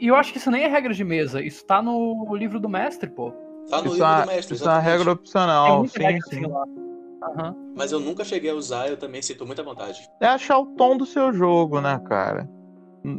E 0.00 0.06
eu 0.06 0.14
acho 0.14 0.32
que 0.32 0.38
isso 0.38 0.50
nem 0.50 0.62
é 0.62 0.68
regra 0.68 0.94
de 0.94 1.02
mesa. 1.02 1.42
Isso 1.42 1.64
tá 1.64 1.82
no 1.82 2.34
livro 2.36 2.60
do 2.60 2.68
mestre, 2.68 3.10
pô. 3.10 3.32
Tá 3.68 3.82
no 3.82 3.88
Isso, 3.88 3.94
livro 3.96 4.06
é, 4.06 4.20
do 4.22 4.26
mestre, 4.28 4.54
isso 4.54 4.64
é 4.64 4.68
uma 4.68 4.78
regra 4.78 5.12
opcional, 5.12 5.86
sim, 5.88 5.98
regra 5.98 6.20
sim. 6.30 6.46
assim 6.46 6.87
Aham. 7.22 7.54
Mas 7.76 7.92
eu 7.92 8.00
nunca 8.00 8.24
cheguei 8.24 8.50
a 8.50 8.54
usar, 8.54 8.88
eu 8.88 8.96
também 8.96 9.22
sinto 9.22 9.46
muita 9.46 9.62
vontade. 9.62 10.08
É 10.20 10.26
achar 10.26 10.58
o 10.58 10.66
tom 10.76 10.96
do 10.96 11.06
seu 11.06 11.32
jogo, 11.32 11.80
né, 11.80 12.00
cara? 12.06 12.48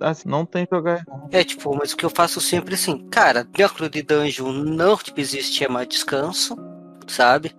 Assim, 0.02 0.28
não 0.28 0.45
tem 0.45 0.66
que 0.66 0.76
jogar 0.76 1.04
É, 1.32 1.43
tipo, 1.43 1.76
mas 1.76 1.93
o 1.93 1.97
que 1.97 2.06
eu 2.06 2.10
faço 2.10 2.39
sempre 2.41 2.76
assim, 2.76 3.00
cara, 3.10 3.43
dentro 3.45 3.89
de 3.89 4.02
dungeon 4.04 4.52
não 4.52 4.97
tipo, 4.97 5.20
existe 5.20 5.58
chamar 5.58 5.86
descanso, 5.86 6.56
sabe? 7.08 7.56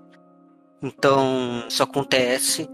Então, 0.82 1.64
isso 1.68 1.82
acontece. 1.82 2.68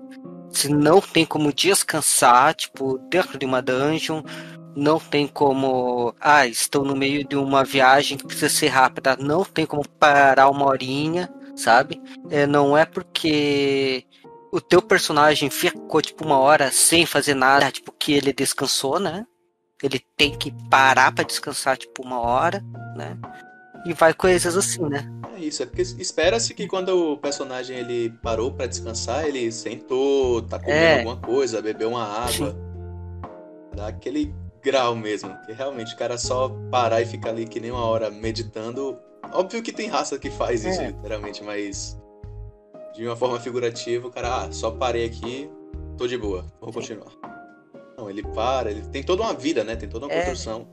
Se 0.50 0.68
não 0.68 1.00
tem 1.00 1.24
como 1.24 1.52
descansar, 1.52 2.54
tipo, 2.54 2.98
dentro 3.10 3.38
de 3.38 3.44
uma 3.44 3.60
dungeon, 3.60 4.22
não 4.76 4.98
tem 4.98 5.26
como. 5.26 6.14
Ah, 6.20 6.46
estou 6.46 6.84
no 6.84 6.94
meio 6.94 7.26
de 7.26 7.36
uma 7.36 7.64
viagem 7.64 8.16
que 8.16 8.26
precisa 8.26 8.48
ser 8.48 8.68
rápida, 8.68 9.16
não 9.16 9.44
tem 9.44 9.66
como 9.66 9.86
parar 9.88 10.48
uma 10.50 10.66
horinha, 10.66 11.28
sabe? 11.56 12.00
É, 12.30 12.46
não 12.46 12.76
é 12.76 12.84
porque 12.84 14.04
o 14.52 14.60
teu 14.60 14.80
personagem 14.80 15.50
ficou, 15.50 16.00
tipo, 16.00 16.24
uma 16.24 16.38
hora 16.38 16.70
sem 16.70 17.04
fazer 17.06 17.34
nada, 17.34 17.70
tipo, 17.70 17.92
que 17.92 18.12
ele 18.12 18.32
descansou, 18.32 19.00
né? 19.00 19.26
Ele 19.82 20.00
tem 20.16 20.36
que 20.36 20.52
parar 20.70 21.12
pra 21.12 21.24
descansar, 21.24 21.76
tipo, 21.76 22.02
uma 22.02 22.20
hora, 22.20 22.62
né? 22.96 23.18
E 23.84 23.92
vai 23.92 24.12
coisas 24.14 24.56
assim, 24.56 24.82
né? 24.82 25.06
É 25.36 25.40
isso, 25.40 25.62
é 25.62 25.66
porque 25.66 25.82
espera-se 25.82 26.54
que 26.54 26.66
quando 26.66 27.12
o 27.12 27.16
personagem 27.18 27.76
ele 27.78 28.10
parou 28.22 28.50
pra 28.50 28.66
descansar, 28.66 29.26
ele 29.26 29.52
sentou, 29.52 30.42
tá 30.42 30.58
comendo 30.58 30.74
É. 30.78 30.98
alguma 30.98 31.16
coisa, 31.18 31.60
bebeu 31.62 31.90
uma 31.90 32.04
água. 32.04 32.56
Dá 33.74 33.88
aquele 33.88 34.34
grau 34.64 34.96
mesmo. 34.96 35.36
Que 35.44 35.52
realmente 35.52 35.94
o 35.94 35.98
cara 35.98 36.16
só 36.16 36.48
parar 36.70 37.02
e 37.02 37.06
ficar 37.06 37.30
ali 37.30 37.46
que 37.46 37.60
nem 37.60 37.70
uma 37.70 37.84
hora 37.84 38.10
meditando. 38.10 38.98
Óbvio 39.32 39.62
que 39.62 39.72
tem 39.72 39.88
raça 39.88 40.18
que 40.18 40.30
faz 40.30 40.64
isso, 40.64 40.80
É. 40.80 40.88
literalmente, 40.88 41.42
mas 41.42 41.98
de 42.94 43.06
uma 43.06 43.16
forma 43.16 43.38
figurativa, 43.38 44.08
o 44.08 44.10
cara, 44.10 44.44
ah, 44.44 44.52
só 44.52 44.70
parei 44.70 45.04
aqui, 45.04 45.50
tô 45.98 46.06
de 46.06 46.16
boa, 46.16 46.46
vou 46.60 46.72
continuar. 46.72 47.12
Não, 47.96 48.08
ele 48.10 48.22
para, 48.22 48.70
ele 48.70 48.82
tem 48.88 49.02
toda 49.02 49.22
uma 49.22 49.34
vida, 49.34 49.64
né? 49.64 49.76
Tem 49.76 49.88
toda 49.88 50.06
uma 50.06 50.12
É. 50.14 50.24
construção. 50.26 50.68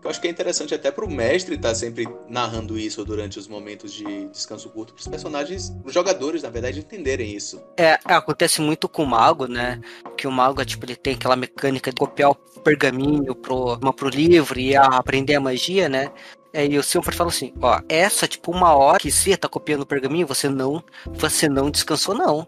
Que 0.00 0.06
eu 0.06 0.10
acho 0.12 0.20
que 0.20 0.28
é 0.28 0.30
interessante 0.30 0.72
até 0.72 0.92
pro 0.92 1.10
mestre 1.10 1.56
estar 1.56 1.74
sempre 1.74 2.08
narrando 2.28 2.78
isso 2.78 3.04
durante 3.04 3.36
os 3.36 3.48
momentos 3.48 3.92
de 3.92 4.28
descanso 4.28 4.70
curto, 4.70 4.94
pros 4.94 5.08
personagens, 5.08 5.74
os 5.84 5.92
jogadores, 5.92 6.44
na 6.44 6.50
verdade, 6.50 6.78
entenderem 6.78 7.34
isso. 7.34 7.60
É, 7.76 7.98
acontece 8.04 8.60
muito 8.60 8.88
com 8.88 9.02
o 9.02 9.06
mago, 9.06 9.48
né? 9.48 9.80
Que 10.16 10.28
o 10.28 10.30
mago, 10.30 10.64
tipo, 10.64 10.84
ele 10.86 10.94
tem 10.94 11.14
aquela 11.14 11.34
mecânica 11.34 11.90
de 11.90 11.96
copiar 11.96 12.30
o 12.30 12.34
pergaminho 12.60 13.34
pro, 13.34 13.76
pro 13.92 14.08
livro 14.08 14.60
e 14.60 14.76
aprender 14.76 15.34
a 15.34 15.40
magia, 15.40 15.88
né? 15.88 16.12
É, 16.52 16.66
E 16.66 16.74
eu 16.74 16.82
sempre 16.82 17.14
falo 17.14 17.30
assim, 17.30 17.52
ó, 17.60 17.80
essa, 17.88 18.26
tipo, 18.26 18.50
uma 18.50 18.74
hora 18.74 18.98
que 18.98 19.10
você 19.10 19.36
tá 19.36 19.48
copiando 19.48 19.82
o 19.82 19.86
pergaminho, 19.86 20.26
você 20.26 20.48
não, 20.48 20.82
você 21.06 21.48
não 21.48 21.70
descansou, 21.70 22.14
não, 22.14 22.46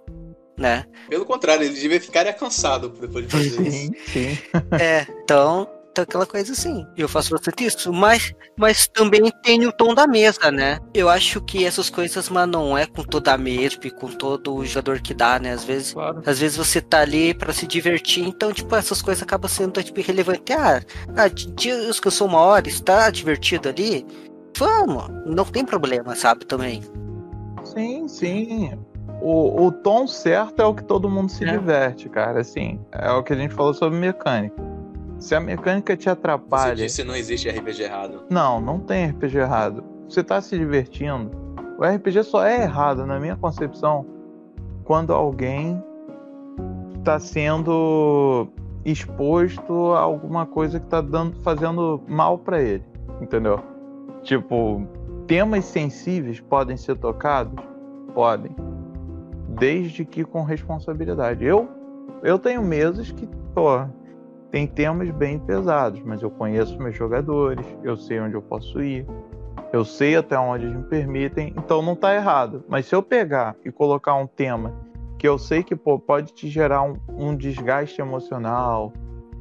né? 0.56 0.86
Pelo 1.09 1.24
contrário, 1.24 1.64
ele 1.64 1.74
devia 1.74 2.01
ficar 2.01 2.31
cansado 2.35 2.89
depois 2.89 3.27
de 3.27 3.32
fazer 3.32 3.62
isso. 3.62 3.70
Sim, 3.70 3.93
sim. 4.06 4.39
É, 4.81 5.06
então, 5.22 5.68
então 5.90 6.04
aquela 6.04 6.26
coisa 6.26 6.52
assim. 6.52 6.86
Eu 6.96 7.08
faço 7.08 7.30
bastante 7.30 7.64
isso, 7.64 7.92
mas, 7.92 8.32
mas 8.56 8.86
também 8.88 9.30
tem 9.42 9.66
o 9.66 9.72
tom 9.72 9.94
da 9.94 10.06
mesa, 10.06 10.50
né? 10.50 10.78
Eu 10.94 11.08
acho 11.08 11.40
que 11.40 11.64
essas 11.64 11.90
coisas, 11.90 12.28
mas 12.28 12.48
não 12.48 12.76
é 12.78 12.86
com 12.86 13.02
toda 13.02 13.32
a 13.32 13.38
mesa, 13.38 13.70
tipo, 13.76 13.94
com 13.96 14.08
todo 14.08 14.54
o 14.54 14.64
jogador 14.64 15.00
que 15.00 15.12
dá, 15.12 15.38
né? 15.38 15.52
Às 15.52 15.64
vezes 15.64 15.92
Claro. 15.92 16.22
Às 16.24 16.38
vezes 16.38 16.56
você 16.56 16.80
tá 16.80 17.00
ali 17.00 17.34
pra 17.34 17.52
se 17.52 17.66
divertir, 17.66 18.24
então, 18.26 18.52
tipo, 18.52 18.74
essas 18.76 19.02
coisas 19.02 19.22
acabam 19.22 19.48
sendo, 19.50 19.82
tipo, 19.82 19.98
irrelevante. 20.00 20.52
Ah, 20.52 20.80
ah 21.16 21.28
de- 21.28 21.50
de- 21.52 21.86
descansou 21.86 22.28
uma 22.28 22.38
hora, 22.40 22.68
está 22.68 23.10
divertido 23.10 23.68
ali? 23.68 24.06
Vamos, 24.56 25.08
não 25.26 25.44
tem 25.44 25.64
problema, 25.64 26.14
sabe, 26.14 26.44
também. 26.44 26.82
Sim, 27.64 28.08
sim. 28.08 28.78
O, 29.22 29.66
o 29.66 29.72
tom 29.72 30.06
certo 30.06 30.60
é 30.62 30.64
o 30.64 30.74
que 30.74 30.82
todo 30.84 31.08
mundo 31.10 31.30
se 31.30 31.44
É. 31.44 31.50
diverte, 31.52 32.08
cara. 32.08 32.40
Assim, 32.40 32.80
é 32.92 33.10
o 33.10 33.22
que 33.22 33.32
a 33.32 33.36
gente 33.36 33.52
falou 33.54 33.74
sobre 33.74 33.98
mecânica. 33.98 34.54
Se 35.20 35.34
a 35.34 35.40
mecânica 35.40 35.97
te 35.97 36.05
Você 36.05 36.10
atrapalha. 36.10 36.74
disse 36.74 37.05
não 37.05 37.14
existe 37.14 37.48
RPG 37.48 37.82
errado. 37.82 38.22
Não, 38.30 38.60
não 38.60 38.80
tem 38.80 39.06
RPG 39.10 39.38
errado. 39.38 39.84
Você 40.09 40.24
tá 40.24 40.40
se 40.40 40.59
divertindo. 40.59 41.30
O 41.78 41.84
RPG 41.84 42.24
só 42.24 42.44
é 42.44 42.62
errado, 42.62 43.06
na 43.06 43.20
minha 43.20 43.36
concepção, 43.36 44.05
quando 44.84 45.12
alguém 45.12 45.82
tá 47.05 47.18
sendo 47.18 48.48
exposto 48.84 49.92
a 49.92 50.01
alguma 50.01 50.47
coisa 50.47 50.80
que 50.80 50.86
tá 50.86 51.01
dando, 51.01 51.36
fazendo 51.42 52.02
mal 52.09 52.38
pra 52.38 52.60
ele. 52.60 52.84
Entendeu? 53.20 53.60
Tipo, 54.22 54.86
temas 55.26 55.66
sensíveis 55.66 56.40
podem 56.40 56.76
ser 56.76 56.97
tocados? 56.97 57.62
Podem. 58.14 58.55
Desde 59.48 60.05
que 60.05 60.24
com 60.24 60.42
responsabilidade. 60.42 61.44
Eu, 61.44 61.68
eu 62.22 62.38
tenho 62.38 62.62
mesas 62.62 63.12
que, 63.12 63.28
pô, 63.55 63.84
tem 64.51 64.66
temas 64.66 65.10
bem 65.10 65.39
pesados, 65.39 66.01
mas 66.05 66.22
eu 66.22 66.31
conheço 66.31 66.78
meus 66.78 66.97
jogadores, 66.97 67.64
eu 67.82 67.97
sei 67.97 68.20
onde 68.20 68.35
eu 68.35 68.43
posso 68.43 68.82
ir, 68.82 69.06
eu 69.72 69.85
sei 69.85 70.16
até 70.16 70.39
onde 70.39 70.66
eles 70.66 70.77
me 70.77 70.82
permitem, 70.85 71.55
então 71.56 71.81
não 71.81 71.94
tá 71.94 72.14
errado. 72.14 72.64
Mas 72.68 72.86
se 72.86 72.94
eu 72.94 73.02
pegar 73.02 73.55
e 73.64 73.70
colocar 73.70 74.14
um 74.14 74.27
tema 74.27 74.74
que 75.18 75.28
eu 75.28 75.39
sei 75.39 75.62
que 75.62 75.77
pô, 75.77 75.98
pode 75.98 76.32
te 76.32 76.48
gerar 76.48 76.82
um, 76.82 76.97
um 77.09 77.36
desgaste 77.36 78.01
emocional, 78.01 78.93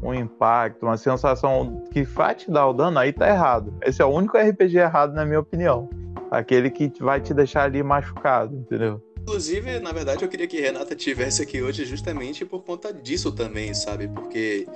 um 0.03 0.13
impacto, 0.13 0.85
uma 0.85 0.97
sensação 0.97 1.83
que 1.91 2.03
vai 2.03 2.35
te 2.35 2.51
dar 2.51 2.67
o 2.67 2.73
dano, 2.73 2.99
aí 2.99 3.11
tá 3.11 3.27
errado. 3.27 3.73
Esse 3.81 4.01
é 4.01 4.05
o 4.05 4.09
único 4.09 4.37
RPG 4.37 4.77
errado, 4.77 5.13
na 5.13 5.25
minha 5.25 5.39
opinião. 5.39 5.89
Aquele 6.29 6.69
que 6.69 6.91
vai 6.99 7.19
te 7.19 7.33
deixar 7.33 7.63
ali 7.63 7.81
machucado, 7.81 8.55
entendeu? 8.55 9.01
Inclusive, 9.21 9.79
na 9.79 9.91
verdade, 9.91 10.23
eu 10.23 10.29
queria 10.29 10.47
que 10.47 10.59
Renata 10.59 10.95
tivesse 10.95 11.41
aqui 11.41 11.61
hoje 11.61 11.85
justamente 11.85 12.45
por 12.45 12.63
conta 12.63 12.93
disso 12.93 13.31
também, 13.31 13.73
sabe? 13.73 14.07
Porque 14.07 14.67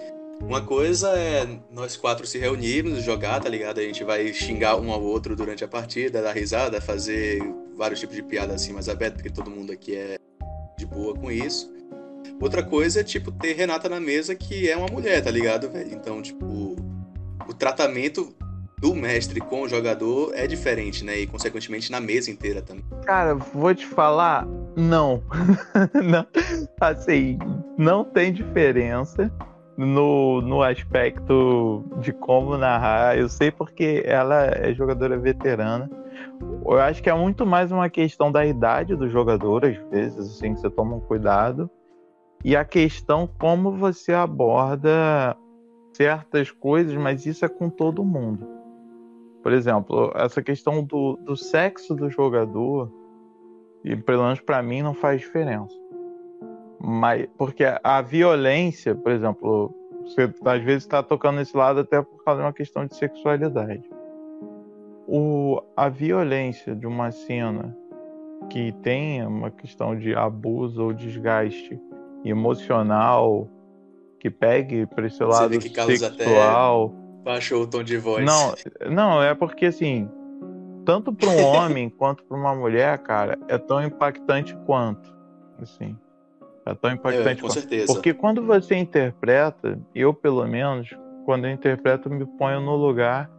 uma 0.47 0.61
coisa 0.61 1.09
é 1.17 1.47
nós 1.71 1.95
quatro 1.95 2.27
se 2.27 2.37
reunirmos, 2.37 3.03
jogar, 3.03 3.39
tá 3.41 3.49
ligado? 3.49 3.79
A 3.79 3.83
gente 3.83 4.03
vai 4.03 4.31
xingar 4.33 4.75
um 4.77 4.91
ao 4.91 5.01
outro 5.01 5.35
durante 5.35 5.63
a 5.63 5.67
partida, 5.67 6.21
dar 6.21 6.33
risada, 6.33 6.79
fazer 6.81 7.41
vários 7.75 7.99
tipos 7.99 8.15
de 8.15 8.23
piada 8.23 8.53
assim 8.53 8.73
mais 8.73 8.87
aberto, 8.87 9.15
porque 9.15 9.29
todo 9.29 9.49
mundo 9.49 9.71
aqui 9.71 9.95
é 9.95 10.17
de 10.77 10.85
boa 10.85 11.15
com 11.15 11.31
isso. 11.31 11.71
Outra 12.41 12.63
coisa 12.63 12.99
é, 12.99 13.03
tipo, 13.03 13.31
ter 13.31 13.53
Renata 13.53 13.87
na 13.87 13.99
mesa 13.99 14.35
que 14.35 14.69
é 14.69 14.75
uma 14.75 14.87
mulher, 14.87 15.23
tá 15.23 15.31
ligado, 15.31 15.69
velho? 15.69 15.93
Então, 15.93 16.21
tipo, 16.21 16.75
o 17.47 17.53
tratamento 17.53 18.35
do 18.79 18.93
mestre 18.93 19.39
com 19.39 19.61
o 19.61 19.69
jogador 19.69 20.33
é 20.35 20.45
diferente, 20.45 21.05
né? 21.05 21.19
E, 21.19 21.27
consequentemente, 21.27 21.91
na 21.91 22.01
mesa 22.01 22.29
inteira 22.29 22.61
também. 22.61 22.83
Cara, 23.05 23.33
vou 23.33 23.73
te 23.73 23.85
falar, 23.85 24.45
não. 24.75 25.23
não. 26.03 26.27
Assim, 26.81 27.39
não 27.77 28.03
tem 28.03 28.33
diferença 28.33 29.31
no, 29.77 30.41
no 30.41 30.61
aspecto 30.61 31.83
de 31.99 32.13
como 32.13 32.57
narrar. 32.57 33.17
Eu 33.17 33.27
sei 33.29 33.51
porque 33.51 34.03
ela 34.05 34.45
é 34.45 34.73
jogadora 34.73 35.17
veterana. 35.17 35.89
Eu 36.65 36.79
acho 36.79 37.01
que 37.01 37.09
é 37.09 37.13
muito 37.13 37.45
mais 37.45 37.71
uma 37.71 37.89
questão 37.89 38.31
da 38.31 38.45
idade 38.45 38.95
do 38.95 39.09
jogador, 39.09 39.65
às 39.65 39.77
vezes, 39.89 40.37
assim, 40.37 40.53
que 40.53 40.61
você 40.61 40.69
toma 40.69 40.95
um 40.95 40.99
cuidado. 40.99 41.69
E 42.43 42.55
a 42.55 42.65
questão 42.65 43.27
como 43.39 43.71
você 43.71 44.13
aborda 44.13 45.35
certas 45.93 46.51
coisas, 46.51 46.93
mas 46.95 47.25
isso 47.25 47.45
é 47.45 47.49
com 47.49 47.69
todo 47.69 48.03
mundo. 48.03 48.47
Por 49.41 49.51
exemplo, 49.51 50.11
essa 50.15 50.41
questão 50.41 50.83
do, 50.83 51.17
do 51.17 51.35
sexo 51.35 51.93
do 51.93 52.09
jogador, 52.09 52.91
e 53.83 53.95
pelo 53.95 54.23
menos 54.23 54.39
para 54.39 54.61
mim 54.61 54.81
não 54.81 54.93
faz 54.93 55.19
diferença. 55.21 55.75
Mas, 56.85 57.27
porque 57.37 57.63
a 57.81 58.01
violência, 58.01 58.93
por 58.93 59.11
exemplo, 59.13 59.73
você 60.01 60.29
às 60.43 60.61
vezes 60.61 60.83
está 60.83 61.01
tocando 61.01 61.37
nesse 61.37 61.55
lado 61.55 61.79
até 61.79 62.01
por 62.01 62.21
causa 62.25 62.41
de 62.41 62.45
uma 62.45 62.51
questão 62.51 62.85
de 62.85 62.93
sexualidade. 62.93 63.89
O, 65.07 65.61
a 65.77 65.87
violência 65.87 66.75
de 66.75 66.85
uma 66.85 67.09
cena 67.09 67.75
que 68.49 68.73
tenha 68.83 69.29
uma 69.29 69.49
questão 69.49 69.97
de 69.97 70.13
abuso 70.13 70.83
ou 70.83 70.93
desgaste 70.93 71.79
emocional, 72.25 73.47
que 74.19 74.29
pegue 74.29 74.85
para 74.85 75.07
esse 75.07 75.23
lado 75.23 75.53
sexual. 75.61 76.93
baixou 77.23 77.63
o 77.63 77.67
tom 77.67 77.81
de 77.81 77.97
voz. 77.97 78.25
Não, 78.25 78.53
não, 78.91 79.23
é 79.23 79.33
porque 79.33 79.67
assim, 79.67 80.09
tanto 80.85 81.13
para 81.13 81.29
um 81.29 81.43
homem 81.47 81.89
quanto 81.89 82.25
para 82.25 82.37
uma 82.37 82.53
mulher, 82.53 82.97
cara, 82.99 83.37
é 83.47 83.57
tão 83.57 83.81
impactante 83.81 84.53
quanto. 84.65 85.13
Assim. 85.61 85.97
É 86.65 86.73
tão 86.73 86.91
impactante. 86.91 87.39
É, 87.39 87.41
com 87.41 87.49
certeza. 87.49 87.93
Porque 87.93 88.13
quando 88.13 88.41
você 88.41 88.75
interpreta, 88.75 89.79
eu 89.93 90.13
pelo 90.13 90.45
menos, 90.47 90.89
quando 91.25 91.45
eu 91.45 91.51
interpreto, 91.51 92.09
me 92.09 92.25
ponho 92.25 92.61
no 92.61 92.75
lugar. 92.75 93.29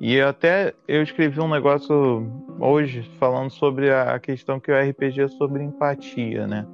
E 0.00 0.20
até 0.20 0.74
eu 0.88 1.02
escrevi 1.02 1.40
um 1.40 1.48
negócio 1.48 2.26
hoje 2.58 3.02
falando 3.18 3.50
sobre 3.50 3.92
a 3.92 4.18
questão 4.18 4.58
que 4.58 4.72
o 4.72 4.74
RPG 4.74 5.22
é 5.22 5.28
sobre 5.28 5.62
empatia, 5.62 6.46
né? 6.46 6.66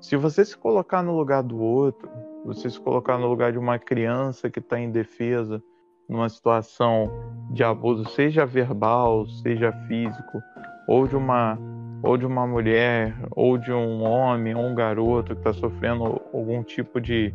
Se 0.00 0.16
você 0.16 0.44
se 0.44 0.56
colocar 0.56 1.02
no 1.02 1.16
lugar 1.16 1.42
do 1.42 1.60
outro, 1.60 2.08
você 2.44 2.68
se 2.70 2.80
colocar 2.80 3.18
no 3.18 3.28
lugar 3.28 3.52
de 3.52 3.58
uma 3.58 3.78
criança 3.78 4.50
que 4.50 4.58
está 4.58 4.78
em 4.78 4.90
defesa, 4.90 5.62
numa 6.08 6.28
situação 6.28 7.10
de 7.50 7.62
abuso, 7.62 8.08
seja 8.10 8.46
verbal, 8.46 9.26
seja 9.28 9.72
físico, 9.86 10.40
ou 10.88 11.06
de 11.06 11.14
uma 11.14 11.58
ou 12.02 12.16
de 12.16 12.26
uma 12.26 12.46
mulher, 12.46 13.14
ou 13.32 13.58
de 13.58 13.72
um 13.72 14.02
homem, 14.02 14.54
ou 14.54 14.64
um 14.64 14.74
garoto 14.74 15.34
que 15.34 15.40
está 15.40 15.52
sofrendo 15.52 16.20
algum 16.32 16.62
tipo 16.62 17.00
de 17.00 17.32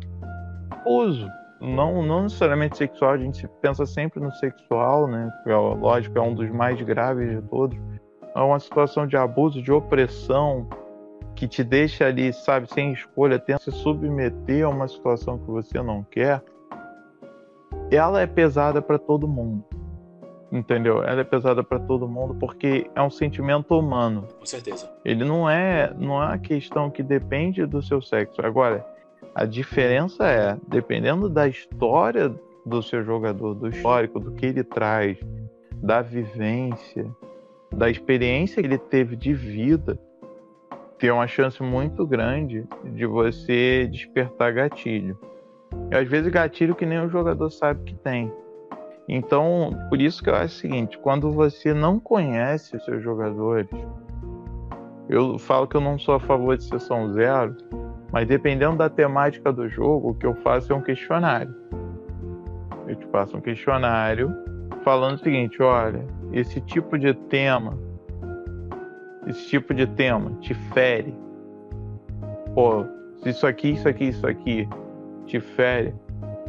abuso. 0.70 1.28
Não, 1.60 2.02
não 2.02 2.24
necessariamente 2.24 2.76
sexual, 2.76 3.12
a 3.12 3.18
gente 3.18 3.48
pensa 3.62 3.86
sempre 3.86 4.20
no 4.20 4.30
sexual, 4.32 5.06
né? 5.06 5.32
É, 5.46 5.54
lógico, 5.54 6.18
é 6.18 6.22
um 6.22 6.34
dos 6.34 6.50
mais 6.50 6.80
graves 6.82 7.28
de 7.30 7.42
todos. 7.48 7.78
É 8.34 8.40
uma 8.40 8.58
situação 8.58 9.06
de 9.06 9.16
abuso, 9.16 9.62
de 9.62 9.72
opressão, 9.72 10.68
que 11.34 11.46
te 11.48 11.62
deixa 11.64 12.06
ali, 12.06 12.32
sabe, 12.32 12.68
sem 12.72 12.92
escolha, 12.92 13.38
tendo 13.38 13.60
se 13.60 13.70
submeter 13.70 14.64
a 14.64 14.68
uma 14.68 14.88
situação 14.88 15.38
que 15.38 15.50
você 15.50 15.80
não 15.82 16.02
quer. 16.02 16.42
Ela 17.90 18.20
é 18.20 18.26
pesada 18.26 18.82
para 18.82 18.98
todo 18.98 19.26
mundo 19.26 19.64
entendeu? 20.54 21.02
Ela 21.02 21.22
é 21.22 21.24
pesada 21.24 21.64
para 21.64 21.80
todo 21.80 22.08
mundo 22.08 22.34
porque 22.36 22.88
é 22.94 23.02
um 23.02 23.10
sentimento 23.10 23.76
humano. 23.76 24.28
Com 24.38 24.46
certeza. 24.46 24.88
Ele 25.04 25.24
não 25.24 25.50
é, 25.50 25.92
não 25.98 26.22
é 26.22 26.26
uma 26.26 26.38
questão 26.38 26.88
que 26.90 27.02
depende 27.02 27.66
do 27.66 27.82
seu 27.82 28.00
sexo. 28.00 28.40
Agora, 28.40 28.86
a 29.34 29.44
diferença 29.44 30.24
é, 30.26 30.56
dependendo 30.68 31.28
da 31.28 31.48
história 31.48 32.32
do 32.64 32.82
seu 32.82 33.04
jogador, 33.04 33.54
do 33.54 33.68
histórico, 33.68 34.20
do 34.20 34.30
que 34.32 34.46
ele 34.46 34.62
traz, 34.62 35.18
da 35.72 36.00
vivência, 36.00 37.10
da 37.72 37.90
experiência 37.90 38.62
que 38.62 38.68
ele 38.68 38.78
teve 38.78 39.16
de 39.16 39.34
vida, 39.34 39.98
tem 40.98 41.10
uma 41.10 41.26
chance 41.26 41.60
muito 41.62 42.06
grande 42.06 42.64
de 42.84 43.04
você 43.04 43.88
despertar 43.90 44.52
gatilho. 44.52 45.18
E 45.90 45.96
às 45.96 46.08
vezes 46.08 46.30
gatilho 46.30 46.76
que 46.76 46.86
nem 46.86 47.00
o 47.00 47.08
jogador 47.08 47.50
sabe 47.50 47.82
que 47.82 47.94
tem. 47.96 48.32
Então, 49.08 49.70
por 49.88 50.00
isso 50.00 50.22
que 50.22 50.30
eu 50.30 50.34
acho 50.34 50.56
o 50.56 50.58
seguinte: 50.58 50.98
quando 50.98 51.30
você 51.30 51.74
não 51.74 52.00
conhece 52.00 52.76
os 52.76 52.84
seus 52.84 53.02
jogadores, 53.02 53.68
eu 55.08 55.38
falo 55.38 55.66
que 55.66 55.76
eu 55.76 55.80
não 55.80 55.98
sou 55.98 56.14
a 56.14 56.20
favor 56.20 56.56
de 56.56 56.64
sessão 56.64 57.12
zero, 57.12 57.56
mas 58.10 58.26
dependendo 58.26 58.76
da 58.76 58.88
temática 58.88 59.52
do 59.52 59.68
jogo, 59.68 60.10
o 60.10 60.14
que 60.14 60.26
eu 60.26 60.34
faço 60.36 60.72
é 60.72 60.76
um 60.76 60.80
questionário. 60.80 61.54
Eu 62.86 62.96
te 62.96 63.06
passo 63.08 63.36
um 63.36 63.40
questionário 63.40 64.34
falando 64.82 65.16
o 65.16 65.22
seguinte: 65.22 65.62
olha, 65.62 66.06
esse 66.32 66.60
tipo 66.62 66.98
de 66.98 67.12
tema, 67.12 67.78
esse 69.26 69.46
tipo 69.48 69.74
de 69.74 69.86
tema 69.86 70.32
te 70.40 70.54
fere. 70.54 71.14
Pô, 72.54 72.86
isso 73.26 73.46
aqui, 73.46 73.72
isso 73.72 73.88
aqui, 73.88 74.04
isso 74.08 74.26
aqui 74.26 74.68
te 75.26 75.40
fere 75.40 75.94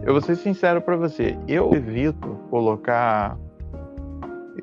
eu 0.03 0.13
vou 0.13 0.21
ser 0.21 0.35
sincero 0.35 0.81
para 0.81 0.95
você, 0.95 1.37
eu 1.47 1.73
evito 1.73 2.27
colocar. 2.49 3.37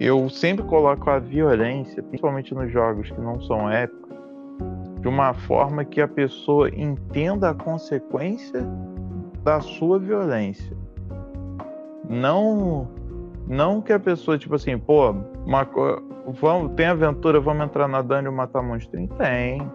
Eu 0.01 0.29
sempre 0.29 0.65
coloco 0.65 1.09
a 1.11 1.19
violência, 1.19 2.03
principalmente 2.03 2.55
nos 2.55 2.73
jogos 2.73 3.11
que 3.11 3.21
não 3.21 3.41
são 3.43 3.71
épicos, 3.71 4.17
de 5.01 5.09
uma 5.09 5.35
forma 5.35 5.85
que 5.85 6.01
a 6.01 6.09
pessoa 6.09 6.69
entenda 6.69 7.51
a 7.51 7.55
consequência 7.55 8.65
da 9.45 9.61
sua 9.61 9.99
violência. 9.99 10.77
Não 12.09 12.89
não 13.47 13.83
que 13.83 13.93
a 13.93 13.99
pessoa, 13.99 14.39
tipo 14.39 14.55
assim, 14.55 14.79
pô, 14.79 15.15
uma, 15.45 15.69
vamos, 16.41 16.73
tem 16.75 16.87
aventura, 16.87 17.41
vamos 17.41 17.65
entrar 17.65 17.89
na 17.89 18.01
dungeon 18.01 18.33
e 18.33 18.35
matar 18.35 18.63
monstro? 18.63 19.07
Tem. 19.19 19.71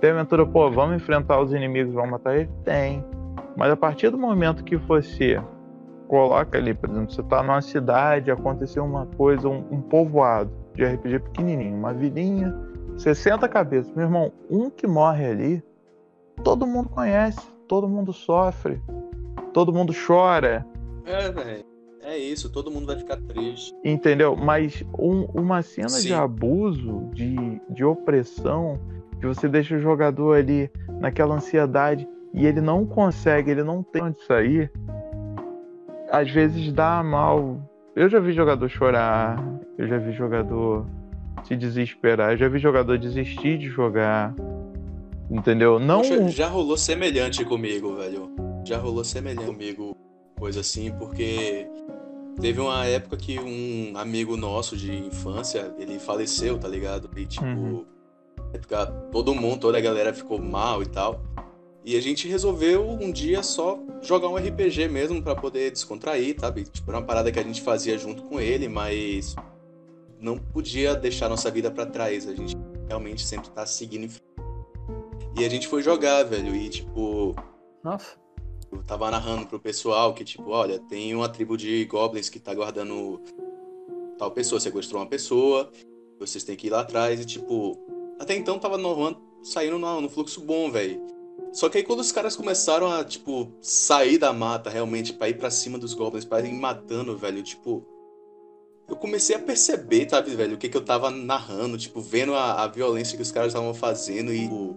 Tem 0.00 0.10
aventura, 0.10 0.46
pô, 0.46 0.70
vamos 0.70 0.96
enfrentar 0.96 1.40
os 1.40 1.52
inimigos, 1.52 1.92
vamos 1.92 2.10
matar 2.10 2.36
eles? 2.36 2.50
Tem. 2.64 3.04
Mas 3.60 3.70
a 3.70 3.76
partir 3.76 4.08
do 4.08 4.16
momento 4.16 4.64
que 4.64 4.74
você 4.74 5.38
coloca 6.08 6.56
ali, 6.56 6.72
por 6.72 6.88
exemplo, 6.88 7.12
você 7.12 7.20
está 7.20 7.42
numa 7.42 7.60
cidade, 7.60 8.30
aconteceu 8.30 8.82
uma 8.82 9.04
coisa, 9.04 9.50
um, 9.50 9.62
um 9.70 9.82
povoado 9.82 10.50
de 10.74 10.82
RPG 10.82 11.18
pequenininho, 11.18 11.76
uma 11.76 11.92
vilinha, 11.92 12.56
60 12.96 13.46
cabeças. 13.50 13.92
Meu 13.92 14.06
irmão, 14.06 14.32
um 14.48 14.70
que 14.70 14.86
morre 14.86 15.26
ali, 15.26 15.62
todo 16.42 16.66
mundo 16.66 16.88
conhece, 16.88 17.38
todo 17.68 17.86
mundo 17.86 18.14
sofre, 18.14 18.80
todo 19.52 19.74
mundo 19.74 19.92
chora. 20.06 20.66
É, 21.04 21.30
velho. 21.30 21.64
É 22.02 22.16
isso, 22.16 22.50
todo 22.50 22.70
mundo 22.70 22.86
vai 22.86 22.96
ficar 22.96 23.18
triste. 23.18 23.74
Entendeu? 23.84 24.34
Mas 24.34 24.82
um, 24.98 25.24
uma 25.34 25.60
cena 25.60 25.90
Sim. 25.90 26.08
de 26.08 26.14
abuso, 26.14 27.10
de, 27.12 27.60
de 27.68 27.84
opressão, 27.84 28.80
que 29.20 29.26
você 29.26 29.46
deixa 29.46 29.76
o 29.76 29.80
jogador 29.80 30.38
ali 30.38 30.70
naquela 30.98 31.34
ansiedade 31.34 32.08
e 32.32 32.46
ele 32.46 32.60
não 32.60 32.86
consegue, 32.86 33.50
ele 33.50 33.62
não 33.62 33.82
tem 33.82 34.02
onde 34.02 34.22
sair, 34.24 34.70
às 36.10 36.30
vezes 36.30 36.72
dá 36.72 37.02
mal. 37.02 37.60
Eu 37.94 38.08
já 38.08 38.20
vi 38.20 38.32
jogador 38.32 38.68
chorar, 38.68 39.42
Eu 39.76 39.88
já 39.88 39.98
vi 39.98 40.12
jogador 40.12 40.86
se 41.44 41.56
desesperar, 41.56 42.32
eu 42.32 42.36
já 42.36 42.48
vi 42.48 42.58
jogador 42.58 42.98
desistir 42.98 43.58
de 43.58 43.68
jogar. 43.68 44.34
Entendeu? 45.30 45.78
Não. 45.78 45.98
Poxa, 46.02 46.28
já 46.28 46.48
rolou 46.48 46.76
semelhante 46.76 47.44
comigo, 47.44 47.94
velho. 47.94 48.30
Já 48.64 48.78
rolou 48.78 49.04
semelhante 49.04 49.46
comigo, 49.46 49.96
coisa 50.36 50.60
assim, 50.60 50.90
porque 50.98 51.66
teve 52.40 52.60
uma 52.60 52.84
época 52.86 53.16
que 53.16 53.38
um 53.38 53.96
amigo 53.96 54.36
nosso 54.36 54.76
de 54.76 54.92
infância, 54.92 55.72
ele 55.78 55.98
faleceu, 55.98 56.58
tá 56.58 56.66
ligado? 56.66 57.08
E 57.16 57.26
tipo, 57.26 57.44
uhum. 57.44 57.84
época, 58.52 58.86
todo 59.12 59.34
mundo, 59.34 59.60
toda 59.60 59.78
a 59.78 59.80
galera 59.80 60.12
ficou 60.12 60.40
mal 60.40 60.82
e 60.82 60.86
tal. 60.86 61.22
E 61.84 61.96
a 61.96 62.00
gente 62.00 62.28
resolveu 62.28 62.88
um 62.88 63.10
dia 63.10 63.42
só 63.42 63.78
jogar 64.02 64.28
um 64.28 64.36
RPG 64.36 64.88
mesmo 64.88 65.22
para 65.22 65.34
poder 65.34 65.70
descontrair, 65.70 66.36
sabe? 66.38 66.64
Tipo, 66.64 66.90
era 66.90 66.98
uma 66.98 67.06
parada 67.06 67.32
que 67.32 67.38
a 67.38 67.42
gente 67.42 67.62
fazia 67.62 67.96
junto 67.96 68.22
com 68.24 68.38
ele, 68.38 68.68
mas 68.68 69.34
não 70.18 70.38
podia 70.38 70.94
deixar 70.94 71.28
nossa 71.28 71.50
vida 71.50 71.70
para 71.70 71.86
trás. 71.86 72.28
A 72.28 72.34
gente 72.34 72.54
realmente 72.86 73.24
sempre 73.24 73.48
tá 73.50 73.64
seguindo 73.64 74.04
em 74.04 74.08
frente. 74.08 74.30
E 75.38 75.44
a 75.44 75.48
gente 75.48 75.68
foi 75.68 75.82
jogar, 75.82 76.22
velho, 76.24 76.54
e 76.54 76.68
tipo. 76.68 77.34
Nossa. 77.82 78.18
Eu 78.70 78.82
tava 78.84 79.10
narrando 79.10 79.46
pro 79.46 79.58
pessoal 79.58 80.12
que, 80.14 80.22
tipo, 80.22 80.50
olha, 80.50 80.78
tem 80.78 81.14
uma 81.14 81.28
tribo 81.28 81.56
de 81.56 81.84
goblins 81.86 82.28
que 82.28 82.38
tá 82.38 82.54
guardando 82.54 83.20
tal 84.18 84.30
pessoa, 84.30 84.60
sequestrou 84.60 85.00
uma 85.00 85.08
pessoa, 85.08 85.72
vocês 86.20 86.44
têm 86.44 86.56
que 86.56 86.66
ir 86.66 86.70
lá 86.70 86.80
atrás 86.80 87.20
e, 87.20 87.24
tipo. 87.24 87.78
Até 88.18 88.36
então 88.36 88.58
tava 88.58 88.76
no, 88.76 89.16
saindo 89.42 89.78
no, 89.78 90.00
no 90.02 90.08
fluxo 90.10 90.42
bom, 90.42 90.70
velho. 90.70 91.09
Só 91.52 91.68
que 91.68 91.78
aí 91.78 91.84
quando 91.84 92.00
os 92.00 92.12
caras 92.12 92.36
começaram 92.36 92.90
a, 92.90 93.04
tipo, 93.04 93.52
sair 93.60 94.18
da 94.18 94.32
mata 94.32 94.70
realmente 94.70 95.12
pra 95.12 95.28
ir 95.28 95.36
pra 95.36 95.50
cima 95.50 95.78
dos 95.78 95.94
goblins, 95.94 96.24
pra 96.24 96.40
ir 96.40 96.52
matando, 96.52 97.16
velho, 97.16 97.42
tipo. 97.42 97.84
Eu 98.88 98.96
comecei 98.96 99.36
a 99.36 99.38
perceber, 99.38 100.08
sabe, 100.10 100.34
velho, 100.34 100.56
o 100.56 100.58
que, 100.58 100.68
que 100.68 100.76
eu 100.76 100.84
tava 100.84 101.10
narrando, 101.10 101.78
tipo, 101.78 102.00
vendo 102.00 102.34
a, 102.34 102.64
a 102.64 102.66
violência 102.68 103.16
que 103.16 103.22
os 103.22 103.32
caras 103.32 103.48
estavam 103.48 103.74
fazendo 103.74 104.32
e. 104.32 104.42
Tipo, 104.42 104.76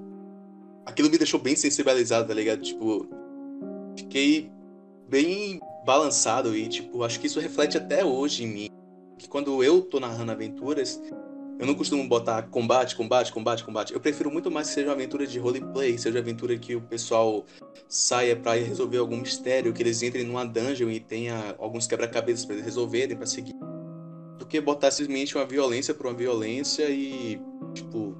aquilo 0.85 1.09
me 1.09 1.17
deixou 1.17 1.39
bem 1.39 1.55
sensibilizado, 1.55 2.27
tá 2.27 2.33
ligado? 2.33 2.61
Tipo. 2.61 3.07
Fiquei 3.95 4.51
bem 5.07 5.59
balançado 5.85 6.55
e, 6.57 6.67
tipo, 6.67 7.03
acho 7.03 7.19
que 7.19 7.27
isso 7.27 7.39
reflete 7.39 7.77
até 7.77 8.03
hoje 8.03 8.43
em 8.43 8.47
mim. 8.47 8.69
Que 9.19 9.27
quando 9.27 9.63
eu 9.63 9.81
tô 9.81 9.99
narrando 9.99 10.31
aventuras, 10.31 10.99
eu 11.63 11.67
não 11.67 11.75
costumo 11.75 12.05
botar 12.05 12.43
combate, 12.43 12.93
combate, 12.93 13.31
combate, 13.31 13.63
combate. 13.63 13.93
Eu 13.93 13.99
prefiro 14.01 14.29
muito 14.29 14.51
mais 14.51 14.67
que 14.67 14.73
seja 14.73 14.89
uma 14.89 14.95
aventura 14.95 15.25
de 15.25 15.39
roleplay, 15.39 15.97
seja 15.97 16.19
aventura 16.19 16.57
que 16.57 16.75
o 16.75 16.81
pessoal 16.81 17.45
saia 17.87 18.35
para 18.35 18.59
resolver 18.59 18.97
algum 18.97 19.15
mistério, 19.15 19.71
que 19.71 19.81
eles 19.81 20.03
entrem 20.03 20.25
numa 20.25 20.45
dungeon 20.45 20.89
e 20.89 20.99
tenha 20.99 21.55
alguns 21.57 21.87
quebra-cabeças 21.87 22.43
para 22.43 22.55
eles 22.55 22.65
resolverem, 22.65 23.15
para 23.15 23.25
seguir. 23.25 23.55
Do 24.37 24.45
que 24.45 24.59
botar 24.59 24.91
simplesmente 24.91 25.37
uma 25.37 25.45
violência 25.45 25.93
por 25.93 26.07
uma 26.07 26.13
violência 26.13 26.89
e, 26.89 27.39
tipo, 27.73 28.13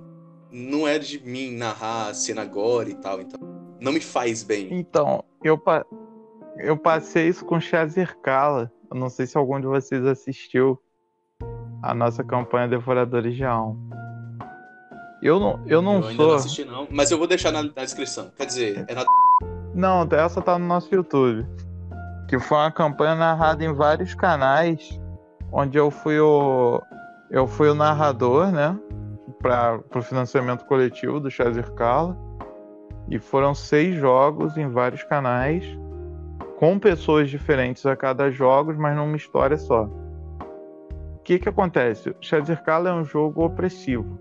não 0.49 0.87
é 0.87 0.97
de 0.97 1.19
mim 1.19 1.51
narrar 1.51 2.11
a 2.11 2.13
cena 2.13 2.43
agora 2.43 2.89
e 2.89 2.95
tal, 2.95 3.19
então 3.19 3.37
não 3.77 3.91
me 3.91 3.99
faz 3.99 4.41
bem. 4.41 4.69
Então, 4.71 5.21
eu, 5.43 5.57
pa 5.57 5.85
eu 6.59 6.77
passei 6.77 7.27
isso 7.27 7.43
com 7.43 7.59
Shazir 7.59 8.17
Kala. 8.21 8.71
Eu 8.89 8.97
não 8.97 9.09
sei 9.09 9.25
se 9.25 9.37
algum 9.37 9.59
de 9.59 9.67
vocês 9.67 10.05
assistiu 10.05 10.79
a 11.83 11.93
nossa 11.93 12.23
campanha 12.23 12.69
Devoradores 12.69 13.35
de 13.35 13.43
Alma. 13.43 13.77
Eu 15.21 15.39
não, 15.39 15.59
eu 15.67 15.81
não 15.81 15.97
eu 15.97 16.03
sou. 16.15 16.27
Não 16.27 16.35
assisti, 16.35 16.65
não, 16.65 16.87
mas 16.89 17.11
eu 17.11 17.17
vou 17.17 17.27
deixar 17.27 17.51
na, 17.51 17.61
na, 17.61 17.83
descrição. 17.83 18.31
Quer 18.37 18.45
dizer, 18.45 18.85
é 18.87 18.95
na. 18.95 19.03
Não, 19.75 20.07
essa 20.11 20.41
tá 20.41 20.57
no 20.57 20.65
nosso 20.65 20.93
YouTube. 20.93 21.45
Que 22.29 22.39
foi 22.39 22.57
uma 22.57 22.71
campanha 22.71 23.15
narrada 23.15 23.63
em 23.63 23.73
vários 23.73 24.15
canais, 24.15 24.99
onde 25.51 25.77
eu 25.77 25.91
fui 25.91 26.19
o. 26.19 26.81
Eu 27.29 27.47
fui 27.47 27.69
o 27.69 27.75
narrador, 27.75 28.51
né? 28.51 28.77
Para 29.41 29.79
o 29.93 30.01
financiamento 30.01 30.65
coletivo 30.65 31.19
do 31.19 31.29
Chazer 31.29 31.69
Kala. 31.73 32.17
E 33.09 33.19
foram 33.19 33.53
seis 33.53 33.95
jogos 33.95 34.57
em 34.57 34.69
vários 34.69 35.03
canais, 35.03 35.65
com 36.57 36.79
pessoas 36.79 37.29
diferentes 37.29 37.85
a 37.85 37.95
cada 37.95 38.31
jogo, 38.31 38.73
mas 38.77 38.95
numa 38.95 39.17
história 39.17 39.57
só 39.57 39.89
que 41.23 41.39
que 41.39 41.47
acontece? 41.47 42.13
Shazirkala 42.19 42.89
é 42.89 42.93
um 42.93 43.05
jogo 43.05 43.45
opressivo. 43.45 44.19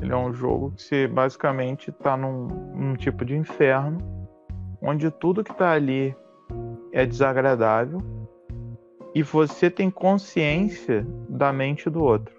Ele 0.00 0.12
é 0.12 0.16
um 0.16 0.32
jogo 0.32 0.72
que 0.72 0.82
você 0.82 1.06
basicamente 1.06 1.90
está 1.90 2.16
num, 2.16 2.48
num, 2.74 2.94
tipo 2.94 3.24
de 3.24 3.36
inferno, 3.36 3.98
onde 4.80 5.10
tudo 5.10 5.44
que 5.44 5.52
está 5.52 5.72
ali 5.72 6.16
é 6.90 7.06
desagradável 7.06 8.00
e 9.14 9.22
você 9.22 9.70
tem 9.70 9.90
consciência 9.90 11.06
da 11.28 11.52
mente 11.52 11.88
do 11.88 12.02
outro. 12.02 12.34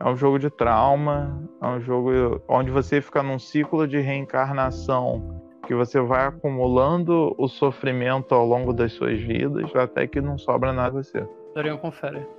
É 0.00 0.08
um 0.08 0.16
jogo 0.16 0.38
de 0.38 0.48
trauma, 0.48 1.42
é 1.60 1.66
um 1.66 1.80
jogo 1.80 2.40
onde 2.48 2.70
você 2.70 3.00
fica 3.00 3.22
num 3.22 3.38
ciclo 3.38 3.88
de 3.88 3.98
reencarnação 3.98 5.42
que 5.66 5.74
você 5.74 6.00
vai 6.00 6.26
acumulando 6.26 7.34
o 7.36 7.48
sofrimento 7.48 8.34
ao 8.34 8.46
longo 8.46 8.72
das 8.72 8.92
suas 8.92 9.20
vidas 9.20 9.74
até 9.74 10.06
que 10.06 10.20
não 10.20 10.38
sobra 10.38 10.72
nada 10.72 11.00
de 11.00 11.08
você. 11.08 11.26
Dorian 11.54 11.76
confere. 11.78 12.35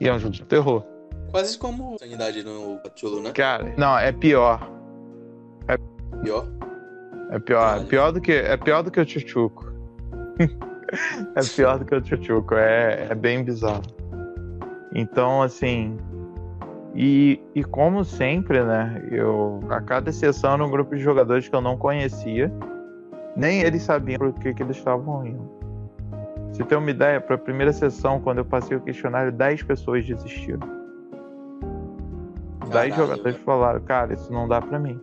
E 0.00 0.08
é 0.08 0.12
um 0.12 0.18
jogo 0.18 0.34
de 0.34 0.42
terror. 0.44 0.84
Quase 1.30 1.58
como 1.58 1.98
Sanidade 1.98 2.44
no 2.44 2.78
Cthulhu, 2.78 3.20
né? 3.20 3.32
Cara, 3.32 3.74
não, 3.76 3.98
é 3.98 4.12
pior. 4.12 4.70
É 5.66 5.76
pior? 6.22 6.46
É 7.30 7.38
pior. 7.38 7.80
É 7.80 7.84
pior 7.84 8.12
do 8.12 8.20
que, 8.20 8.32
é 8.32 8.56
pior 8.56 8.82
do 8.82 8.90
que 8.90 9.00
o 9.00 9.08
Chuchuco. 9.08 9.72
é 11.34 11.40
pior 11.56 11.78
do 11.78 11.84
que 11.84 11.94
o 11.94 12.04
Chuchuco. 12.04 12.54
É, 12.54 13.08
é 13.10 13.14
bem 13.14 13.42
bizarro. 13.42 13.82
Então, 14.94 15.42
assim. 15.42 15.96
E, 16.94 17.40
e 17.56 17.64
como 17.64 18.04
sempre, 18.04 18.62
né? 18.62 19.04
Eu, 19.10 19.60
a 19.68 19.80
cada 19.80 20.12
sessão 20.12 20.54
era 20.54 20.64
um 20.64 20.70
grupo 20.70 20.94
de 20.94 21.02
jogadores 21.02 21.48
que 21.48 21.56
eu 21.56 21.60
não 21.60 21.76
conhecia. 21.76 22.52
Nem 23.36 23.62
eles 23.62 23.82
sabiam 23.82 24.18
por 24.18 24.32
que, 24.34 24.54
que 24.54 24.62
eles 24.62 24.76
estavam 24.76 25.26
indo. 25.26 25.63
Se 26.54 26.62
tem 26.62 26.78
uma 26.78 26.90
ideia, 26.90 27.20
para 27.20 27.34
a 27.34 27.38
primeira 27.38 27.72
sessão, 27.72 28.20
quando 28.20 28.38
eu 28.38 28.44
passei 28.44 28.76
o 28.76 28.80
questionário, 28.80 29.32
10 29.32 29.64
pessoas 29.64 30.06
desistiram. 30.06 30.60
Caralho, 32.60 32.90
10 32.90 32.96
jogadores 32.96 33.36
falaram, 33.38 33.80
cara, 33.80 34.14
isso 34.14 34.32
não 34.32 34.46
dá 34.46 34.62
para 34.62 34.78
mim. 34.78 35.00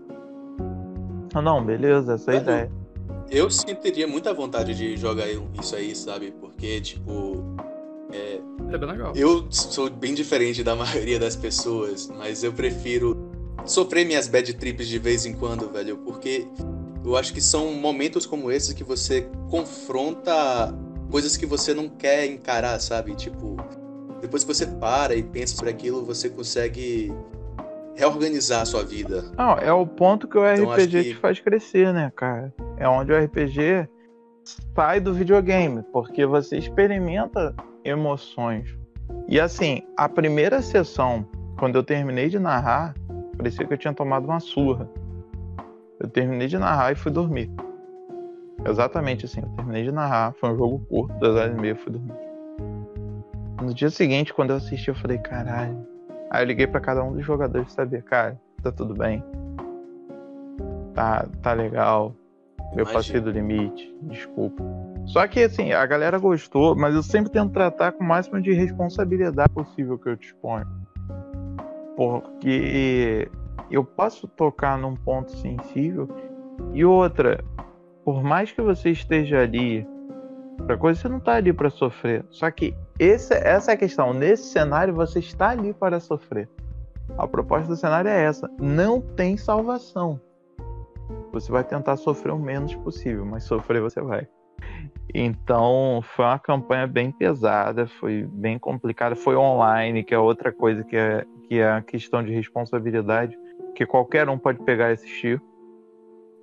Ah, 1.33 1.41
não, 1.41 1.63
beleza, 1.63 2.13
essa 2.13 2.31
é 2.31 2.37
a 2.37 2.41
ideia. 2.41 2.71
Eu 3.29 3.49
sentiria 3.49 4.07
muita 4.07 4.33
vontade 4.33 4.73
de 4.73 4.95
jogar 4.95 5.25
isso 5.59 5.75
aí, 5.75 5.93
sabe? 5.93 6.31
Porque, 6.31 6.79
tipo. 6.79 7.43
É, 8.13 8.39
é 8.71 8.77
bem 8.77 8.89
legal. 8.89 9.13
Eu 9.13 9.45
sou 9.49 9.89
bem 9.89 10.13
diferente 10.13 10.63
da 10.63 10.75
maioria 10.77 11.19
das 11.19 11.35
pessoas, 11.35 12.09
mas 12.17 12.45
eu 12.45 12.53
prefiro 12.53 13.29
sofrer 13.65 14.05
minhas 14.05 14.29
bad 14.29 14.53
trips 14.53 14.87
de 14.87 14.99
vez 14.99 15.25
em 15.25 15.33
quando, 15.33 15.69
velho, 15.69 15.97
porque 15.97 16.47
eu 17.03 17.17
acho 17.17 17.33
que 17.33 17.41
são 17.41 17.73
momentos 17.73 18.25
como 18.25 18.49
esses 18.49 18.73
que 18.73 18.83
você 18.85 19.29
confronta 19.49 20.73
coisas 21.11 21.35
que 21.35 21.45
você 21.45 21.73
não 21.73 21.89
quer 21.89 22.25
encarar, 22.25 22.79
sabe? 22.79 23.13
Tipo, 23.13 23.57
depois 24.21 24.43
que 24.43 24.53
você 24.53 24.65
para 24.65 25.13
e 25.13 25.21
pensa 25.21 25.55
sobre 25.55 25.69
aquilo, 25.69 26.05
você 26.05 26.29
consegue 26.29 27.13
reorganizar 27.95 28.61
a 28.61 28.65
sua 28.65 28.83
vida. 28.83 29.25
Não, 29.37 29.57
é 29.57 29.71
o 29.71 29.85
ponto 29.85 30.27
que 30.27 30.37
o 30.37 30.47
então, 30.47 30.71
RPG 30.71 31.03
que... 31.03 31.03
te 31.09 31.15
faz 31.15 31.39
crescer, 31.39 31.93
né, 31.93 32.11
cara? 32.15 32.53
É 32.77 32.87
onde 32.87 33.11
o 33.11 33.23
RPG 33.25 33.87
sai 34.73 34.99
do 34.99 35.13
videogame, 35.13 35.83
porque 35.91 36.25
você 36.25 36.57
experimenta 36.57 37.53
emoções. 37.83 38.75
E 39.27 39.39
assim, 39.39 39.83
a 39.97 40.07
primeira 40.07 40.61
sessão, 40.61 41.27
quando 41.59 41.75
eu 41.75 41.83
terminei 41.83 42.29
de 42.29 42.39
narrar, 42.39 42.95
parecia 43.37 43.65
que 43.67 43.73
eu 43.73 43.77
tinha 43.77 43.93
tomado 43.93 44.25
uma 44.25 44.39
surra. 44.39 44.89
Eu 45.99 46.07
terminei 46.07 46.47
de 46.47 46.57
narrar 46.57 46.93
e 46.93 46.95
fui 46.95 47.11
dormir. 47.11 47.51
Exatamente 48.65 49.25
assim, 49.25 49.41
eu 49.41 49.49
terminei 49.49 49.83
de 49.83 49.91
narrar, 49.91 50.33
foi 50.33 50.51
um 50.51 50.57
jogo 50.57 50.79
curto, 50.87 51.13
duas 51.19 51.35
horas 51.35 51.57
e 51.57 51.61
meia, 51.61 51.75
fui 51.75 51.91
dormir. 51.91 52.13
No 53.61 53.73
dia 53.73 53.89
seguinte, 53.89 54.33
quando 54.33 54.51
eu 54.51 54.57
assisti, 54.57 54.89
eu 54.89 54.95
falei, 54.95 55.17
caralho. 55.17 55.85
Aí 56.29 56.43
eu 56.43 56.47
liguei 56.47 56.67
para 56.67 56.79
cada 56.79 57.03
um 57.03 57.13
dos 57.13 57.25
jogadores 57.25 57.71
saber, 57.73 58.03
cara, 58.03 58.39
tá 58.63 58.71
tudo 58.71 58.93
bem? 58.93 59.23
Tá, 60.93 61.27
tá 61.41 61.53
legal. 61.53 62.15
Eu 62.73 62.83
Imagina. 62.83 62.93
passei 62.93 63.19
do 63.19 63.31
limite, 63.31 63.93
desculpa. 64.03 64.63
Só 65.05 65.27
que 65.27 65.43
assim, 65.43 65.73
a 65.73 65.85
galera 65.85 66.17
gostou, 66.17 66.75
mas 66.75 66.95
eu 66.95 67.03
sempre 67.03 67.31
tento 67.31 67.51
tratar 67.51 67.91
com 67.91 68.03
o 68.03 68.07
máximo 68.07 68.41
de 68.41 68.53
responsabilidade 68.53 69.51
possível 69.53 69.97
que 69.97 70.09
eu 70.09 70.15
disponho. 70.15 70.65
Porque 71.95 73.29
eu 73.69 73.83
posso 73.83 74.27
tocar 74.27 74.77
num 74.77 74.95
ponto 74.95 75.31
sensível 75.31 76.07
e 76.73 76.85
outra, 76.85 77.43
por 78.03 78.23
mais 78.23 78.51
que 78.51 78.61
você 78.61 78.91
esteja 78.91 79.41
ali 79.41 79.87
para 80.65 80.77
coisa, 80.77 80.99
você 80.99 81.09
não 81.09 81.17
está 81.17 81.35
ali 81.35 81.51
para 81.51 81.69
sofrer. 81.69 82.25
Só 82.29 82.49
que 82.51 82.75
esse, 82.99 83.33
essa 83.33 83.71
é 83.71 83.73
a 83.73 83.77
questão. 83.77 84.13
Nesse 84.13 84.43
cenário, 84.51 84.93
você 84.93 85.19
está 85.19 85.49
ali 85.49 85.73
para 85.73 85.99
sofrer. 85.99 86.47
A 87.17 87.27
proposta 87.27 87.67
do 87.67 87.75
cenário 87.75 88.09
é 88.09 88.23
essa: 88.23 88.49
não 88.59 89.01
tem 89.01 89.37
salvação. 89.37 90.19
Você 91.31 91.51
vai 91.51 91.63
tentar 91.63 91.97
sofrer 91.97 92.31
o 92.31 92.39
menos 92.39 92.75
possível, 92.75 93.25
mas 93.25 93.43
sofrer 93.43 93.81
você 93.81 94.01
vai. 94.01 94.27
Então 95.13 96.01
foi 96.15 96.25
uma 96.25 96.39
campanha 96.39 96.87
bem 96.87 97.11
pesada, 97.11 97.87
foi 97.87 98.23
bem 98.31 98.57
complicada, 98.57 99.15
foi 99.15 99.35
online, 99.35 100.03
que 100.03 100.13
é 100.13 100.19
outra 100.19 100.51
coisa 100.51 100.83
que 100.83 100.95
é, 100.95 101.25
que 101.47 101.59
é 101.59 101.69
a 101.69 101.81
questão 101.81 102.23
de 102.23 102.33
responsabilidade, 102.33 103.37
que 103.75 103.85
qualquer 103.85 104.29
um 104.29 104.37
pode 104.37 104.59
pegar 104.63 104.89
e 104.89 104.93
assistir. 104.93 105.41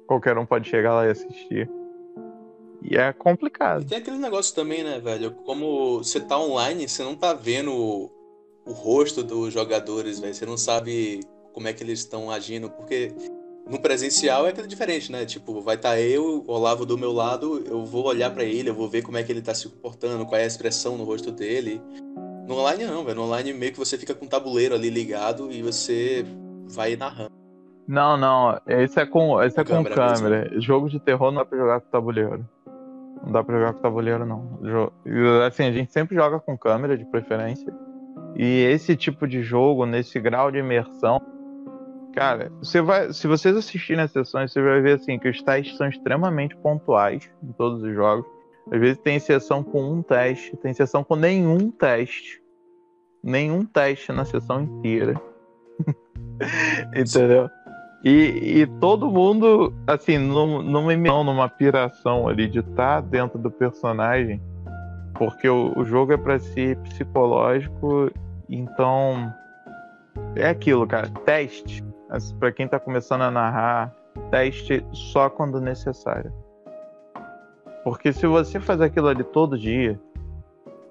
Qualquer 0.08 0.38
um 0.38 0.46
pode 0.46 0.70
chegar 0.70 0.94
lá 0.94 1.06
e 1.06 1.10
assistir. 1.10 1.70
E 2.82 2.96
é 2.96 3.12
complicado. 3.12 3.82
E 3.82 3.84
tem 3.84 3.98
aquele 3.98 4.16
negócio 4.16 4.54
também, 4.54 4.82
né, 4.82 4.98
velho? 4.98 5.32
Como 5.44 5.98
você 5.98 6.18
tá 6.18 6.38
online, 6.40 6.88
você 6.88 7.04
não 7.04 7.14
tá 7.14 7.34
vendo 7.34 7.70
o, 8.64 8.72
rosto 8.72 9.22
dos 9.22 9.52
jogadores, 9.52 10.18
velho. 10.18 10.34
Você 10.34 10.46
não 10.46 10.56
sabe 10.56 11.20
como 11.52 11.68
é 11.68 11.74
que 11.74 11.84
eles 11.84 11.98
estão 11.98 12.30
agindo, 12.30 12.70
porque 12.70 13.12
no 13.68 13.78
presencial 13.82 14.46
é 14.46 14.50
aquilo 14.50 14.66
diferente, 14.66 15.12
né? 15.12 15.26
Tipo, 15.26 15.60
vai 15.60 15.76
estar 15.76 15.90
tá 15.90 16.00
eu, 16.00 16.42
Olavo 16.46 16.86
do 16.86 16.96
meu 16.96 17.12
lado, 17.12 17.62
eu 17.66 17.84
vou 17.84 18.06
olhar 18.06 18.30
para 18.30 18.44
ele, 18.44 18.70
eu 18.70 18.74
vou 18.74 18.88
ver 18.88 19.02
como 19.02 19.18
é 19.18 19.22
que 19.22 19.30
ele 19.30 19.42
tá 19.42 19.52
se 19.52 19.68
comportando, 19.68 20.24
qual 20.24 20.40
é 20.40 20.44
a 20.44 20.46
expressão 20.46 20.96
no 20.96 21.04
rosto 21.04 21.30
dele. 21.30 21.82
No 22.46 22.54
online 22.54 22.86
não, 22.86 23.04
velho. 23.04 23.16
No 23.16 23.24
online 23.24 23.52
meio 23.52 23.72
que 23.72 23.78
você 23.78 23.98
fica 23.98 24.14
com 24.14 24.24
o 24.24 24.28
tabuleiro 24.28 24.74
ali 24.74 24.88
ligado 24.88 25.52
e 25.52 25.60
você 25.60 26.24
vai 26.66 26.96
narrando. 26.96 27.37
Não, 27.88 28.18
não. 28.18 28.60
Esse 28.66 29.00
é 29.00 29.06
com, 29.06 29.42
esse 29.42 29.58
é 29.58 29.64
com 29.64 29.82
câmera. 29.82 29.94
câmera. 29.94 30.60
Jogo 30.60 30.90
de 30.90 31.00
terror 31.00 31.32
não 31.32 31.38
dá 31.38 31.44
pra 31.46 31.58
jogar 31.58 31.80
com 31.80 31.90
tabuleiro. 31.90 32.46
Não 33.24 33.32
dá 33.32 33.42
pra 33.42 33.58
jogar 33.58 33.72
com 33.72 33.80
tabuleiro, 33.80 34.26
não. 34.26 34.60
Assim, 35.46 35.64
a 35.64 35.72
gente 35.72 35.90
sempre 35.90 36.14
joga 36.14 36.38
com 36.38 36.56
câmera, 36.56 36.98
de 36.98 37.06
preferência. 37.06 37.72
E 38.36 38.62
esse 38.64 38.94
tipo 38.94 39.26
de 39.26 39.42
jogo, 39.42 39.86
nesse 39.86 40.20
grau 40.20 40.52
de 40.52 40.58
imersão, 40.58 41.18
cara, 42.14 42.52
você 42.62 42.82
vai, 42.82 43.10
se 43.10 43.26
vocês 43.26 43.56
assistirem 43.56 44.04
as 44.04 44.12
sessões, 44.12 44.52
você 44.52 44.60
vai 44.60 44.82
ver 44.82 44.96
assim 44.96 45.18
que 45.18 45.28
os 45.28 45.42
testes 45.42 45.78
são 45.78 45.88
extremamente 45.88 46.54
pontuais 46.56 47.28
em 47.42 47.52
todos 47.52 47.82
os 47.82 47.94
jogos. 47.94 48.26
Às 48.70 48.78
vezes 48.78 48.98
tem 48.98 49.18
sessão 49.18 49.64
com 49.64 49.82
um 49.82 50.02
teste, 50.02 50.54
tem 50.58 50.74
sessão 50.74 51.02
com 51.02 51.16
nenhum 51.16 51.70
teste. 51.70 52.42
Nenhum 53.24 53.64
teste 53.64 54.12
na 54.12 54.26
sessão 54.26 54.60
inteira. 54.60 55.18
Entendeu? 56.94 57.48
E, 58.04 58.60
e, 58.60 58.66
todo 58.80 59.10
mundo, 59.10 59.74
assim, 59.86 60.18
num, 60.18 60.62
numa 60.62 60.92
emissão, 60.92 61.24
numa 61.24 61.48
piração 61.48 62.28
ali 62.28 62.48
de 62.48 62.60
estar 62.60 62.74
tá 62.96 63.00
dentro 63.00 63.38
do 63.38 63.50
personagem, 63.50 64.40
porque 65.14 65.48
o, 65.48 65.72
o 65.76 65.84
jogo 65.84 66.12
é 66.12 66.16
para 66.16 66.38
ser 66.38 66.76
psicológico, 66.78 68.10
então 68.48 69.32
é 70.36 70.48
aquilo, 70.48 70.86
cara. 70.86 71.08
Teste, 71.24 71.84
para 72.38 72.52
quem 72.52 72.68
tá 72.68 72.78
começando 72.78 73.22
a 73.22 73.30
narrar, 73.30 73.92
teste 74.30 74.84
só 74.92 75.28
quando 75.28 75.60
necessário. 75.60 76.32
Porque 77.82 78.12
se 78.12 78.26
você 78.26 78.60
faz 78.60 78.80
aquilo 78.80 79.08
ali 79.08 79.24
todo 79.24 79.58
dia, 79.58 79.98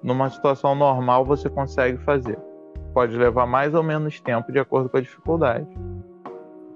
numa 0.02 0.28
situação 0.28 0.74
normal 0.74 1.24
você 1.24 1.48
consegue 1.48 1.96
fazer. 1.98 2.38
Pode 2.92 3.16
levar 3.16 3.46
mais 3.46 3.74
ou 3.74 3.82
menos 3.82 4.20
tempo 4.20 4.50
de 4.52 4.58
acordo 4.58 4.88
com 4.88 4.96
a 4.96 5.00
dificuldade. 5.00 5.66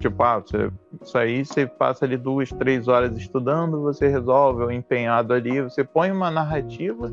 Tipo, 0.03 0.21
ah, 0.21 0.39
você, 0.39 0.69
isso 1.01 1.17
aí 1.17 1.45
você 1.45 1.65
passa 1.65 2.03
ali 2.03 2.17
duas, 2.17 2.49
três 2.49 2.89
horas 2.89 3.17
estudando, 3.17 3.81
você 3.81 4.09
resolve, 4.09 4.63
ou 4.63 4.69
empenhado 4.69 5.33
ali, 5.33 5.61
você 5.61 5.81
põe 5.81 6.11
uma 6.11 6.29
narrativa 6.29 7.09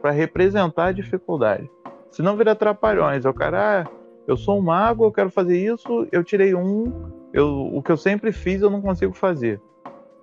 para 0.00 0.12
representar 0.12 0.84
a 0.84 0.92
dificuldade. 0.92 1.68
Se 2.12 2.22
não 2.22 2.36
vira 2.36 2.54
trapalhões, 2.54 3.24
o 3.24 3.34
cara, 3.34 3.82
ah, 3.82 3.90
eu 4.24 4.36
sou 4.36 4.56
um 4.56 4.62
mago, 4.62 5.04
eu 5.04 5.10
quero 5.10 5.30
fazer 5.30 5.58
isso, 5.58 6.06
eu 6.12 6.22
tirei 6.22 6.54
um, 6.54 7.10
eu, 7.32 7.74
o 7.74 7.82
que 7.82 7.90
eu 7.90 7.96
sempre 7.96 8.30
fiz 8.30 8.62
eu 8.62 8.70
não 8.70 8.80
consigo 8.80 9.14
fazer. 9.14 9.60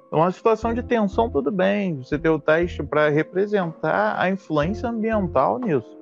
É 0.10 0.16
uma 0.16 0.32
situação 0.32 0.74
de 0.74 0.82
tensão, 0.84 1.30
tudo 1.30 1.52
bem, 1.52 1.98
você 1.98 2.18
ter 2.18 2.30
o 2.30 2.40
teste 2.40 2.82
para 2.82 3.10
representar 3.10 4.16
a 4.18 4.30
influência 4.30 4.88
ambiental 4.88 5.60
nisso. 5.60 6.00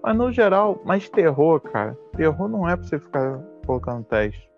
Mas 0.00 0.16
no 0.16 0.30
geral, 0.30 0.80
mais 0.84 1.08
terror, 1.08 1.58
cara, 1.58 1.98
terror 2.16 2.46
não 2.46 2.68
é 2.68 2.76
para 2.76 2.86
você 2.86 3.00
ficar 3.00 3.40
colocando 3.66 4.04
teste. 4.04 4.48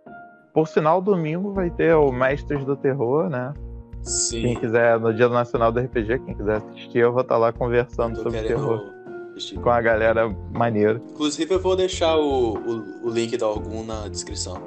Por 0.58 0.66
sinal, 0.66 1.00
domingo 1.00 1.52
vai 1.52 1.70
ter 1.70 1.94
o 1.94 2.10
Mestres 2.10 2.64
do 2.64 2.74
Terror, 2.74 3.30
né? 3.30 3.54
Sim. 4.02 4.42
Quem 4.42 4.56
quiser, 4.56 4.98
no 4.98 5.14
Dia 5.14 5.28
Nacional 5.28 5.70
do 5.70 5.78
RPG, 5.78 6.18
quem 6.18 6.34
quiser 6.34 6.56
assistir, 6.56 6.98
eu 6.98 7.12
vou 7.12 7.20
estar 7.20 7.36
lá 7.36 7.52
conversando 7.52 8.20
sobre 8.20 8.42
terror. 8.42 8.92
Assistir. 9.30 9.56
Com 9.60 9.70
a 9.70 9.80
galera 9.80 10.28
maneira. 10.52 11.00
Inclusive, 11.12 11.54
eu 11.54 11.60
vou 11.60 11.76
deixar 11.76 12.16
o, 12.16 12.54
o, 12.54 13.06
o 13.06 13.08
link 13.08 13.36
da 13.36 13.46
algum 13.46 13.84
na 13.84 14.08
descrição. 14.08 14.60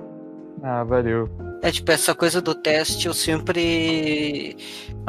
Ah, 0.64 0.86
valeu. 0.86 1.30
É 1.62 1.70
tipo, 1.70 1.92
essa 1.92 2.16
coisa 2.16 2.42
do 2.42 2.56
teste, 2.56 3.08
eu 3.08 3.14
sempre. 3.14 4.56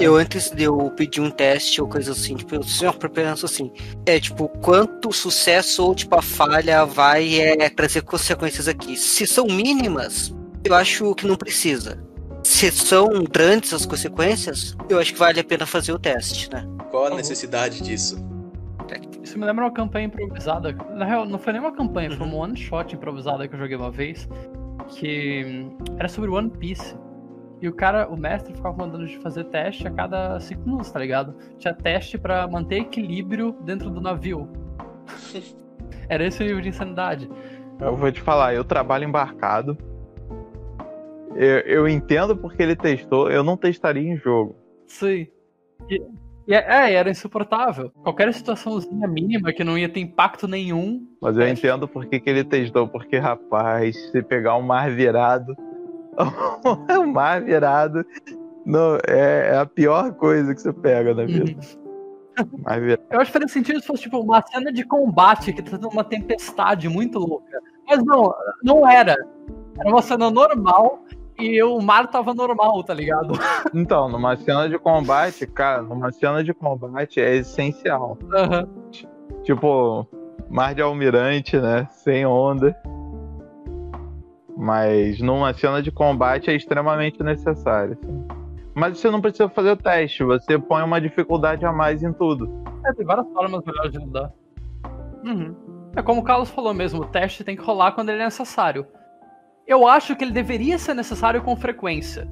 Eu 0.01 0.17
antes 0.17 0.51
de 0.51 0.65
eu 0.65 0.91
pedir 0.97 1.21
um 1.21 1.31
teste 1.31 1.81
ou 1.81 1.87
coisa 1.87 2.11
assim, 2.11 2.35
tipo, 2.35 2.57
eu 2.57 2.65
sempre 2.65 3.09
penso 3.09 3.47
assim. 3.47 3.71
É 4.05 4.19
tipo, 4.19 4.49
quanto 4.49 5.13
sucesso 5.13 5.85
ou 5.85 5.95
tipo 5.95 6.17
a 6.17 6.23
falha 6.23 6.85
vai 6.85 7.39
é, 7.39 7.71
trazer 7.71 8.03
consequências 8.03 8.67
aqui. 8.67 8.97
Se 8.97 9.29
são 9.29 9.47
mínimas, 9.47 10.35
eu 10.65 10.75
acho 10.75 11.15
que 11.15 11.27
não 11.27 11.37
precisa. 11.37 12.03
Se 12.45 12.71
são 12.71 13.09
grandes 13.25 13.73
as 13.73 13.87
consequências, 13.87 14.77
eu 14.89 14.99
acho 14.99 15.13
que 15.13 15.19
vale 15.19 15.41
a 15.41 15.45
pena 15.45 15.67
fazer 15.67 15.93
o 15.93 15.99
teste, 15.99 16.51
né? 16.53 16.67
Qual 16.91 17.07
a 17.07 17.11
necessidade 17.11 17.83
disso? 17.83 18.17
Isso 19.23 19.39
me 19.39 19.47
lembra 19.47 19.65
uma 19.65 19.71
campanha 19.71 20.07
improvisada. 20.07 20.73
Na 20.91 21.05
real, 21.05 21.25
não 21.25 21.39
foi 21.39 21.53
nem 21.53 21.63
uma 21.63 21.73
campanha, 21.73 22.11
uhum. 22.11 22.17
foi 22.17 22.27
uma 22.27 22.37
one 22.37 22.57
shot 22.57 22.95
improvisada 22.95 23.47
que 23.47 23.55
eu 23.55 23.59
joguei 23.59 23.77
uma 23.77 23.91
vez. 23.91 24.29
Que 24.89 25.67
era 25.97 26.09
sobre 26.09 26.29
One 26.29 26.51
Piece. 26.51 26.97
E 27.61 27.69
o 27.69 27.73
cara, 27.73 28.09
o 28.09 28.17
mestre, 28.17 28.53
ficava 28.53 28.77
mandando 28.77 29.07
de 29.07 29.17
fazer 29.19 29.45
teste 29.45 29.87
a 29.87 29.91
cada 29.91 30.41
5 30.41 30.63
minutos, 30.63 30.91
tá 30.91 30.99
ligado? 30.99 31.35
Tinha 31.59 31.73
teste 31.73 32.19
para 32.19 32.47
manter 32.49 32.81
equilíbrio 32.81 33.57
dentro 33.61 33.89
do 33.89 34.01
navio. 34.01 34.49
era 36.11 36.27
esse 36.27 36.43
o 36.43 36.47
nível 36.47 36.61
de 36.61 36.69
insanidade. 36.69 37.31
Eu 37.81 37.97
vou 37.97 38.11
te 38.11 38.21
falar, 38.21 38.55
eu 38.55 38.65
trabalho 38.65 39.05
embarcado 39.05 39.79
eu, 41.37 41.59
eu 41.61 41.89
entendo 41.89 42.37
porque 42.37 42.63
ele 42.63 42.77
testou, 42.77 43.31
eu 43.31 43.43
não 43.43 43.57
testaria 43.57 44.03
em 44.03 44.17
jogo. 44.17 44.57
Sim. 44.87 45.27
E, 45.89 46.03
e, 46.47 46.55
é, 46.55 46.95
era 46.95 47.11
insuportável. 47.11 47.91
Qualquer 48.03 48.33
situaçãozinha 48.33 49.07
mínima 49.09 49.53
que 49.53 49.65
não 49.65 49.79
ia 49.79 49.89
ter 49.89 50.01
impacto 50.01 50.47
nenhum. 50.47 51.07
Mas 51.21 51.37
eu 51.37 51.47
entendo 51.49 51.89
porque 51.89 52.21
que 52.21 52.31
ele 52.31 52.45
testou, 52.45 52.89
porque, 52.89 53.19
rapaz, 53.19 53.97
se 54.11 54.23
pegar 54.23 54.57
um 54.57 54.63
mar 54.63 54.91
virado. 54.91 55.57
um 56.99 57.07
mar 57.07 57.43
virado 57.43 58.05
não, 58.65 58.97
é, 59.09 59.49
é, 59.49 59.59
a 59.59 59.67
pior 59.67 60.13
coisa 60.15 60.55
que 60.55 60.61
você 60.61 60.73
pega 60.73 61.15
na 61.15 61.25
vida. 61.25 61.53
Uhum. 61.53 62.97
Eu 63.11 63.21
acho 63.21 63.27
que 63.27 63.33
faria 63.33 63.49
sentido 63.49 63.81
se 63.81 63.87
fosse 63.87 64.05
tipo 64.05 64.19
uma 64.19 64.41
cena 64.43 64.73
de 64.73 64.85
combate 64.85 65.53
que 65.53 65.63
tá 65.63 65.73
tendo 65.73 65.89
uma 65.89 66.05
tempestade 66.05 66.89
muito 66.89 67.19
louca. 67.19 67.61
Mas 67.87 68.03
não, 68.05 68.33
não 68.63 68.89
era. 68.89 69.17
Era 69.79 69.89
uma 69.89 70.01
cena 70.01 70.31
normal 70.31 71.05
e 71.43 71.63
o 71.63 71.81
mar 71.81 72.09
tava 72.09 72.35
normal, 72.35 72.83
tá 72.83 72.95
ligado? 72.95 73.33
Então, 73.75 74.09
numa 74.09 74.37
cena 74.37 74.69
de 74.69 74.79
combate, 74.79 75.47
cara, 75.47 75.83
numa 75.83 76.13
cena 76.13 76.45
de 76.45 76.53
combate 76.53 77.21
é 77.21 77.37
essencial. 77.37 78.19
Uhum. 78.23 78.93
Tipo, 79.43 80.07
mar 80.49 80.75
de 80.75 80.83
almirante, 80.83 81.59
né? 81.59 81.87
Sem 81.91 82.27
onda. 82.27 82.77
Mas 84.57 85.21
numa 85.21 85.55
cena 85.55 85.83
de 85.83 85.91
combate 85.91 86.51
é 86.51 86.55
extremamente 86.55 87.23
necessário. 87.23 87.99
Assim. 88.03 88.27
Mas 88.75 88.99
você 88.99 89.11
não 89.11 89.21
precisa 89.21 89.49
fazer 89.49 89.71
o 89.71 89.77
teste, 89.77 90.25
você 90.25 90.59
põe 90.59 90.83
uma 90.83 91.01
dificuldade 91.01 91.65
a 91.65 91.73
mais 91.73 92.03
em 92.03 92.13
tudo. 92.13 92.63
É, 92.87 92.93
tem 92.93 93.05
várias 93.05 93.27
formas 93.33 93.63
melhores 93.65 93.93
de 93.93 93.99
mudar. 93.99 94.33
Uhum. 95.25 95.55
É 95.95 96.03
como 96.03 96.21
o 96.21 96.25
Carlos 96.25 96.51
falou 96.51 96.73
mesmo, 96.73 97.03
o 97.03 97.05
teste 97.05 97.45
tem 97.45 97.57
que 97.57 97.63
rolar 97.63 97.93
quando 97.93 98.09
ele 98.09 98.23
é 98.23 98.25
necessário. 98.25 98.87
Eu 99.67 99.87
acho 99.87 100.17
que 100.17 100.25
ele 100.25 100.33
deveria 100.33 100.79
ser 100.79 100.95
necessário 100.95 101.43
com 101.43 101.57
frequência. 101.57 102.29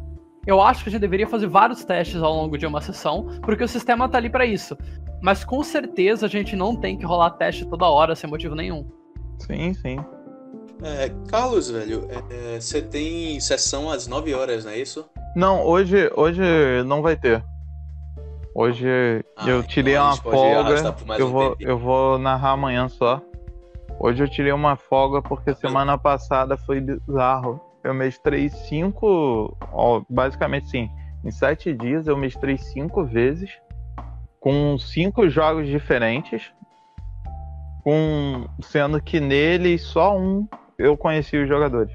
Eu 0.46 0.60
acho 0.60 0.82
que 0.82 0.88
a 0.88 0.92
gente 0.92 1.00
deveria 1.00 1.26
fazer 1.26 1.46
vários 1.46 1.84
testes 1.84 2.22
ao 2.22 2.34
longo 2.34 2.56
de 2.56 2.66
uma 2.66 2.80
sessão, 2.80 3.26
porque 3.42 3.62
o 3.62 3.68
sistema 3.68 4.08
tá 4.08 4.18
ali 4.18 4.30
para 4.30 4.46
isso. 4.46 4.76
Mas 5.20 5.44
com 5.44 5.62
certeza 5.62 6.26
a 6.26 6.28
gente 6.28 6.56
não 6.56 6.74
tem 6.74 6.96
que 6.96 7.04
rolar 7.04 7.30
teste 7.32 7.66
toda 7.66 7.86
hora 7.86 8.16
sem 8.16 8.28
motivo 8.28 8.54
nenhum. 8.54 8.86
Sim, 9.38 9.74
sim. 9.74 9.98
É, 10.82 11.10
Carlos, 11.28 11.70
velho, 11.70 12.08
é, 12.30 12.58
você 12.58 12.78
é, 12.78 12.82
tem 12.82 13.38
sessão 13.38 13.90
às 13.90 14.06
9 14.06 14.32
horas, 14.32 14.64
não 14.64 14.72
é 14.72 14.78
isso? 14.78 15.04
Não, 15.36 15.62
hoje, 15.64 16.10
hoje 16.16 16.42
não 16.86 17.02
vai 17.02 17.16
ter. 17.16 17.44
Hoje 18.54 18.86
ah, 19.36 19.48
eu 19.48 19.62
tirei 19.62 19.94
então 19.94 20.06
uma 20.06 20.16
folga. 20.16 20.96
Eu 21.18 21.26
um 21.26 21.30
vou, 21.30 21.56
eu 21.60 21.78
vou 21.78 22.18
narrar 22.18 22.52
amanhã 22.52 22.88
só. 22.88 23.20
Hoje 24.02 24.24
eu 24.24 24.28
tirei 24.28 24.50
uma 24.50 24.76
folga 24.76 25.20
porque 25.20 25.54
semana 25.54 25.98
passada 25.98 26.56
foi 26.56 26.80
bizarro. 26.80 27.60
Eu 27.84 27.92
mestrei 27.92 28.48
cinco. 28.48 29.54
Ó, 29.70 30.02
basicamente 30.08 30.70
sim. 30.70 30.90
Em 31.22 31.30
sete 31.30 31.74
dias 31.74 32.06
eu 32.06 32.16
mestrei 32.16 32.56
cinco 32.56 33.04
vezes. 33.04 33.50
Com 34.40 34.78
cinco 34.78 35.28
jogos 35.28 35.66
diferentes. 35.68 36.50
Com, 37.84 38.48
sendo 38.62 39.02
que 39.02 39.20
neles 39.20 39.82
só 39.82 40.16
um 40.16 40.48
eu 40.78 40.96
conheci 40.96 41.36
os 41.36 41.46
jogadores. 41.46 41.94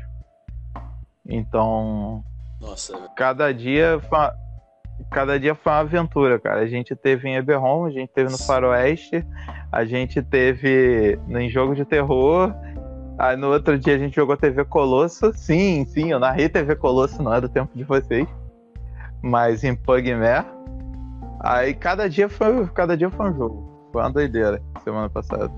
Então. 1.27 2.23
Nossa. 2.61 2.95
Cada 3.15 3.51
dia. 3.51 3.99
Cada 5.11 5.39
dia 5.39 5.55
foi 5.55 5.71
uma 5.71 5.79
aventura, 5.79 6.39
cara. 6.39 6.61
A 6.61 6.67
gente 6.67 6.95
teve 6.95 7.27
em 7.27 7.35
Eberron, 7.35 7.85
a 7.85 7.91
gente 7.91 8.09
teve 8.13 8.31
no 8.31 8.37
Faroeste, 8.37 9.25
a 9.71 9.85
gente 9.85 10.21
teve 10.21 11.19
em 11.29 11.49
jogo 11.49 11.75
de 11.75 11.85
terror. 11.85 12.53
Aí 13.17 13.37
no 13.37 13.51
outro 13.51 13.77
dia 13.77 13.95
a 13.95 13.97
gente 13.97 14.15
jogou 14.15 14.35
TV 14.35 14.65
Colosso. 14.65 15.31
Sim, 15.33 15.85
sim, 15.85 16.11
eu 16.11 16.19
narrei 16.19 16.49
TV 16.49 16.75
Colosso, 16.75 17.21
não 17.23 17.33
é 17.33 17.39
do 17.39 17.49
tempo 17.49 17.71
de 17.75 17.83
vocês. 17.83 18.27
Mas 19.21 19.63
em 19.63 19.75
Pugmare. 19.75 20.45
Aí 21.41 21.73
cada 21.73 22.09
dia 22.09 22.27
foi, 22.27 22.67
cada 22.67 22.97
dia 22.97 23.09
foi 23.09 23.29
um 23.29 23.35
jogo. 23.35 23.89
Foi 23.91 24.01
uma 24.01 24.11
doideira 24.11 24.61
semana 24.83 25.09
passada. 25.09 25.51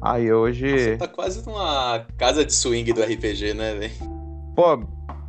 Aí 0.00 0.32
hoje. 0.32 0.68
Você 0.68 0.96
tá 0.96 1.08
quase 1.08 1.44
numa 1.46 2.04
casa 2.18 2.44
de 2.44 2.52
swing 2.52 2.92
do 2.92 3.02
RPG, 3.02 3.54
né, 3.54 3.74
velho? 3.74 3.92
Pô, 4.54 4.80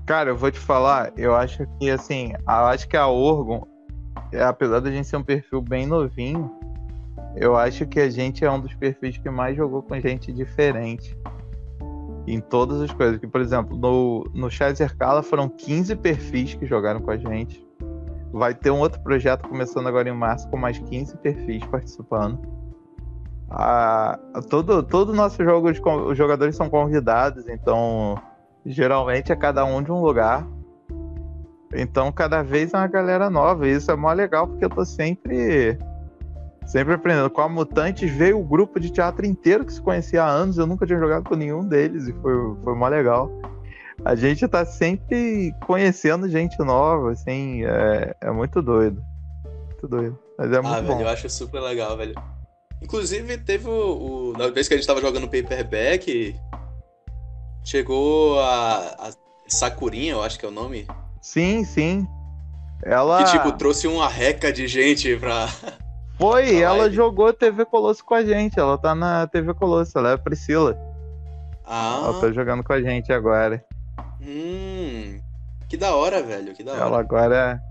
cara, 0.06 0.30
eu 0.30 0.38
vou 0.38 0.52
te 0.52 0.60
falar, 0.60 1.12
eu 1.18 1.36
acho 1.36 1.66
que 1.80 1.90
assim, 1.90 2.34
eu 2.34 2.66
acho 2.66 2.88
que 2.88 2.96
a 2.96 3.08
Orgon, 3.08 3.66
apesar 4.48 4.80
da 4.80 4.92
gente 4.92 5.08
ser 5.08 5.18
um 5.18 5.24
perfil 5.24 5.62
bem 5.62 5.86
novinho, 5.86 6.52
eu 7.36 7.56
acho 7.56 7.86
que 7.86 8.00
a 8.00 8.10
gente 8.10 8.46
é 8.46 8.52
um 8.52 8.60
dos 8.60 8.74
perfis 8.74 9.18
que 9.18 9.30
mais 9.30 9.58
jogou 9.58 9.82
com 9.82 10.00
gente 10.00 10.32
diferente. 10.32 11.18
Em 12.28 12.40
todas 12.40 12.82
as 12.82 12.92
coisas. 12.92 13.20
Que, 13.20 13.28
por 13.28 13.42
exemplo, 13.42 13.78
no, 13.78 14.26
no 14.34 14.50
Chazer 14.50 14.96
Kala 14.98 15.22
foram 15.22 15.48
15 15.48 15.96
perfis 15.98 16.56
que 16.56 16.66
jogaram 16.66 17.02
com 17.02 17.12
a 17.12 17.18
gente. 17.18 17.64
Vai 18.32 18.56
ter 18.56 18.72
um 18.72 18.80
outro 18.80 19.00
projeto 19.02 19.48
começando 19.48 19.88
agora 19.88 20.10
em 20.10 20.14
março 20.14 20.50
com 20.50 20.58
mais 20.58 20.80
15 20.80 21.18
perfis 21.18 21.64
participando. 21.66 22.40
A, 23.50 24.18
todo 24.50 24.82
todo 24.82 25.14
nosso 25.14 25.44
jogo, 25.44 25.70
os 25.70 26.18
jogadores 26.18 26.56
são 26.56 26.68
convidados, 26.68 27.48
então 27.48 28.20
geralmente 28.66 29.32
é 29.32 29.36
cada 29.36 29.64
um 29.66 29.82
de 29.82 29.92
um 29.92 30.02
lugar. 30.02 30.48
Então 31.74 32.12
cada 32.12 32.42
vez 32.42 32.74
é 32.74 32.78
uma 32.78 32.88
galera 32.88 33.30
nova. 33.30 33.68
E 33.68 33.74
isso 33.74 33.92
é 33.92 33.96
mó 33.96 34.12
legal 34.12 34.48
porque 34.48 34.66
eu 34.66 34.70
tô 34.70 34.86
sempre 34.86 35.78
Sempre 36.66 36.96
aprendendo. 36.96 37.30
Com 37.30 37.42
a 37.42 37.50
Mutantes 37.50 38.12
veio 38.12 38.40
o 38.40 38.44
grupo 38.44 38.80
de 38.80 38.90
teatro 38.90 39.26
inteiro 39.26 39.64
que 39.64 39.74
se 39.74 39.82
conhecia 39.82 40.24
há 40.24 40.30
anos. 40.30 40.58
Eu 40.58 40.66
nunca 40.66 40.86
tinha 40.86 41.00
jogado 41.00 41.24
com 41.24 41.36
nenhum 41.36 41.64
deles 41.64 42.08
e 42.08 42.14
foi, 42.14 42.34
foi 42.64 42.76
mó 42.76 42.88
legal. 42.88 43.30
A 44.04 44.16
gente 44.16 44.48
tá 44.48 44.66
sempre 44.66 45.54
conhecendo 45.66 46.28
gente 46.28 46.58
nova, 46.60 47.12
assim, 47.12 47.64
é, 47.64 48.16
é 48.20 48.32
muito 48.32 48.62
doido. 48.62 49.02
Muito 49.68 49.88
doido. 49.88 50.20
Mas 50.38 50.52
é 50.52 50.62
muito 50.62 50.76
ah, 50.76 50.82
bom. 50.82 50.98
velho, 50.98 51.08
eu 51.08 51.10
acho 51.10 51.30
super 51.30 51.62
legal, 51.62 51.96
velho. 51.96 52.14
Inclusive, 52.82 53.38
teve 53.38 53.70
o, 53.70 54.32
o. 54.32 54.34
Na 54.38 54.50
vez 54.50 54.68
que 54.68 54.74
a 54.74 54.78
gente 54.78 54.86
tava 54.86 55.02
jogando 55.02 55.30
paperback, 55.30 56.36
chegou 57.66 58.40
a, 58.40 58.78
a 59.00 59.12
Sakurinha, 59.48 60.14
eu 60.14 60.24
acho 60.24 60.40
que 60.40 60.46
é 60.46 60.50
o 60.50 60.52
nome. 60.52 60.88
Sim, 61.20 61.66
sim. 61.66 62.08
Ela. 62.84 63.24
Que, 63.24 63.32
tipo, 63.32 63.52
trouxe 63.54 63.88
uma 63.88 64.08
reca 64.08 64.54
de 64.54 64.68
gente 64.68 65.18
pra. 65.18 65.50
Foi, 66.18 66.62
ela 66.62 66.90
jogou 66.90 67.34
TV 67.34 67.66
Colosso 67.66 68.06
com 68.06 68.14
a 68.14 68.24
gente. 68.24 68.58
Ela 68.58 68.78
tá 68.78 68.96
na 68.96 69.28
TV 69.28 69.54
Colosso, 69.54 69.98
ela 69.98 70.12
é 70.12 70.14
a 70.14 70.18
Priscila. 70.18 70.78
Ah. 71.66 72.04
Ela 72.06 72.22
tá 72.22 72.32
jogando 72.32 72.64
com 72.64 72.72
a 72.72 72.82
gente 72.82 73.12
agora. 73.12 73.62
Hum. 74.22 75.20
Que 75.68 75.76
da 75.76 75.94
hora, 75.94 76.24
velho. 76.24 76.54
Que 76.54 76.64
da 76.64 76.72
hora. 76.72 76.82
Ela 76.82 77.00
agora 77.00 77.62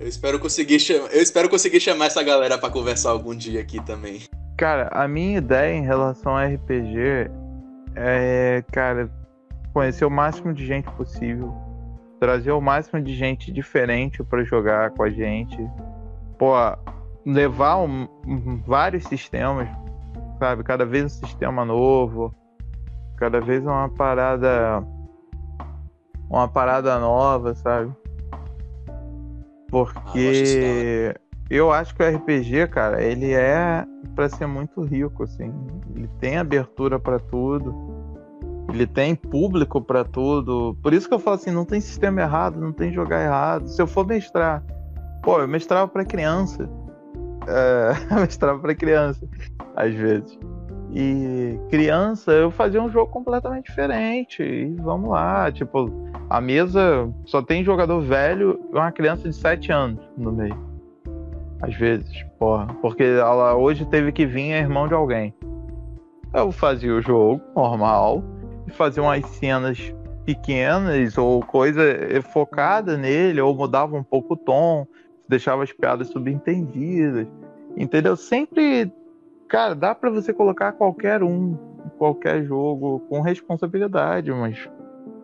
Eu 0.00 0.08
espero 0.08 0.40
conseguir 0.40 0.80
chamar. 0.80 1.12
Eu 1.12 1.22
espero 1.22 1.48
conseguir 1.48 1.78
chamar 1.78 2.06
essa 2.06 2.22
galera 2.24 2.58
para 2.58 2.70
conversar 2.70 3.10
algum 3.10 3.36
dia 3.36 3.60
aqui 3.60 3.80
também. 3.84 4.22
Cara, 4.56 4.88
a 4.90 5.06
minha 5.06 5.38
ideia 5.38 5.76
em 5.76 5.84
relação 5.84 6.36
a 6.36 6.46
RPG 6.46 7.30
é, 7.94 8.64
cara, 8.72 9.10
conhecer 9.72 10.04
o 10.04 10.10
máximo 10.10 10.52
de 10.52 10.66
gente 10.66 10.90
possível. 10.92 11.54
Trazer 12.20 12.52
o 12.52 12.60
máximo 12.60 13.00
de 13.00 13.14
gente 13.14 13.52
diferente 13.52 14.22
para 14.22 14.44
jogar 14.44 14.90
com 14.90 15.02
a 15.02 15.10
gente. 15.10 15.58
Pô, 16.38 16.54
levar 17.26 17.78
um, 17.78 18.08
vários 18.66 19.04
sistemas, 19.04 19.68
sabe? 20.38 20.62
Cada 20.62 20.84
vez 20.84 21.04
um 21.04 21.08
sistema 21.08 21.64
novo, 21.64 22.34
cada 23.16 23.40
vez 23.40 23.64
uma 23.64 23.88
parada 23.88 24.84
uma 26.30 26.48
parada 26.48 26.98
nova, 26.98 27.54
sabe? 27.54 27.92
Porque 29.68 31.14
ah, 31.14 31.20
eu, 31.56 31.72
acho 31.72 31.94
que 31.94 32.02
o 32.02 32.08
RPG, 32.08 32.68
cara, 32.68 33.02
ele 33.02 33.32
é 33.32 33.84
para 34.14 34.28
ser 34.28 34.46
muito 34.46 34.82
rico, 34.82 35.24
assim. 35.24 35.52
Ele 35.94 36.08
tem 36.20 36.38
abertura 36.38 36.98
para 36.98 37.18
tudo. 37.18 37.74
Ele 38.72 38.86
tem 38.86 39.14
público 39.14 39.80
para 39.80 40.04
tudo. 40.04 40.76
Por 40.82 40.92
isso 40.92 41.08
que 41.08 41.14
eu 41.14 41.18
falo 41.18 41.36
assim, 41.36 41.50
não 41.50 41.64
tem 41.64 41.80
sistema 41.80 42.20
errado, 42.22 42.60
não 42.60 42.72
tem 42.72 42.92
jogar 42.92 43.22
errado. 43.22 43.68
Se 43.68 43.80
eu 43.80 43.86
for 43.86 44.06
mestrar, 44.06 44.64
pô, 45.22 45.40
eu 45.40 45.48
mestrava 45.48 45.88
para 45.88 46.04
criança 46.04 46.68
é, 47.46 48.14
mestrava 48.20 48.58
para 48.58 48.74
criança, 48.74 49.26
às 49.76 49.94
vezes. 49.94 50.38
E 50.94 51.58
criança, 51.70 52.32
eu 52.32 52.50
fazia 52.50 52.82
um 52.82 52.90
jogo 52.90 53.10
completamente 53.10 53.66
diferente. 53.66 54.42
E 54.42 54.74
vamos 54.80 55.10
lá, 55.10 55.50
tipo, 55.50 55.90
a 56.28 56.40
mesa 56.40 57.10
só 57.24 57.40
tem 57.40 57.64
jogador 57.64 58.00
velho 58.00 58.60
e 58.70 58.74
uma 58.74 58.92
criança 58.92 59.28
de 59.28 59.34
7 59.34 59.72
anos 59.72 60.00
no 60.16 60.32
meio. 60.32 60.71
Às 61.62 61.74
vezes, 61.74 62.24
porra. 62.38 62.66
Porque 62.82 63.02
ela 63.02 63.56
hoje 63.56 63.86
teve 63.86 64.12
que 64.12 64.26
vir 64.26 64.52
a 64.52 64.58
irmão 64.58 64.88
de 64.88 64.94
alguém. 64.94 65.34
Eu 66.34 66.50
fazia 66.50 66.92
o 66.92 67.00
jogo 67.00 67.40
normal 67.54 68.22
e 68.66 68.70
fazia 68.70 69.02
umas 69.02 69.24
cenas 69.26 69.94
pequenas 70.24 71.16
ou 71.16 71.40
coisa 71.40 71.82
focada 72.32 72.96
nele, 72.96 73.40
ou 73.40 73.54
mudava 73.54 73.96
um 73.96 74.02
pouco 74.02 74.34
o 74.34 74.36
tom 74.36 74.86
deixava 75.28 75.62
as 75.62 75.72
piadas 75.72 76.08
subentendidas. 76.08 77.26
Entendeu? 77.76 78.16
Sempre, 78.16 78.92
cara, 79.48 79.74
dá 79.74 79.94
para 79.94 80.10
você 80.10 80.32
colocar 80.32 80.72
qualquer 80.72 81.22
um, 81.22 81.56
qualquer 81.96 82.44
jogo 82.44 83.00
com 83.08 83.20
responsabilidade, 83.20 84.30
mas 84.30 84.68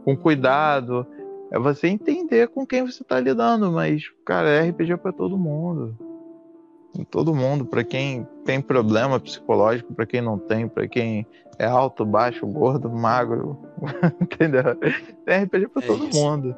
com 0.05 0.17
cuidado. 0.17 1.07
É 1.51 1.59
você 1.59 1.89
entender 1.89 2.49
com 2.49 2.67
quem 2.67 2.85
você 2.85 3.03
tá 3.03 3.19
lidando, 3.21 3.71
mas, 3.73 4.11
cara, 4.25 4.49
é 4.49 4.69
RPG 4.69 4.97
para 4.99 5.13
todo 5.13 5.39
mundo. 5.39 5.97
Todo 7.11 7.35
mundo, 7.35 7.65
para 7.65 7.85
quem 7.85 8.27
tem 8.45 8.61
problema 8.61 9.21
psicológico, 9.21 9.93
para 9.95 10.07
quem 10.07 10.21
não 10.21 10.39
tem, 10.39 10.67
para 10.67 10.89
quem 10.89 11.27
é 11.59 11.67
alto, 11.67 12.05
baixo, 12.05 12.47
gordo, 12.47 12.91
magro, 12.91 13.59
entendeu? 14.21 14.75
Tem 15.25 15.45
RPG 15.45 15.69
para 15.69 15.85
é 15.85 15.87
todo 15.87 16.09
isso. 16.09 16.21
mundo. 16.21 16.57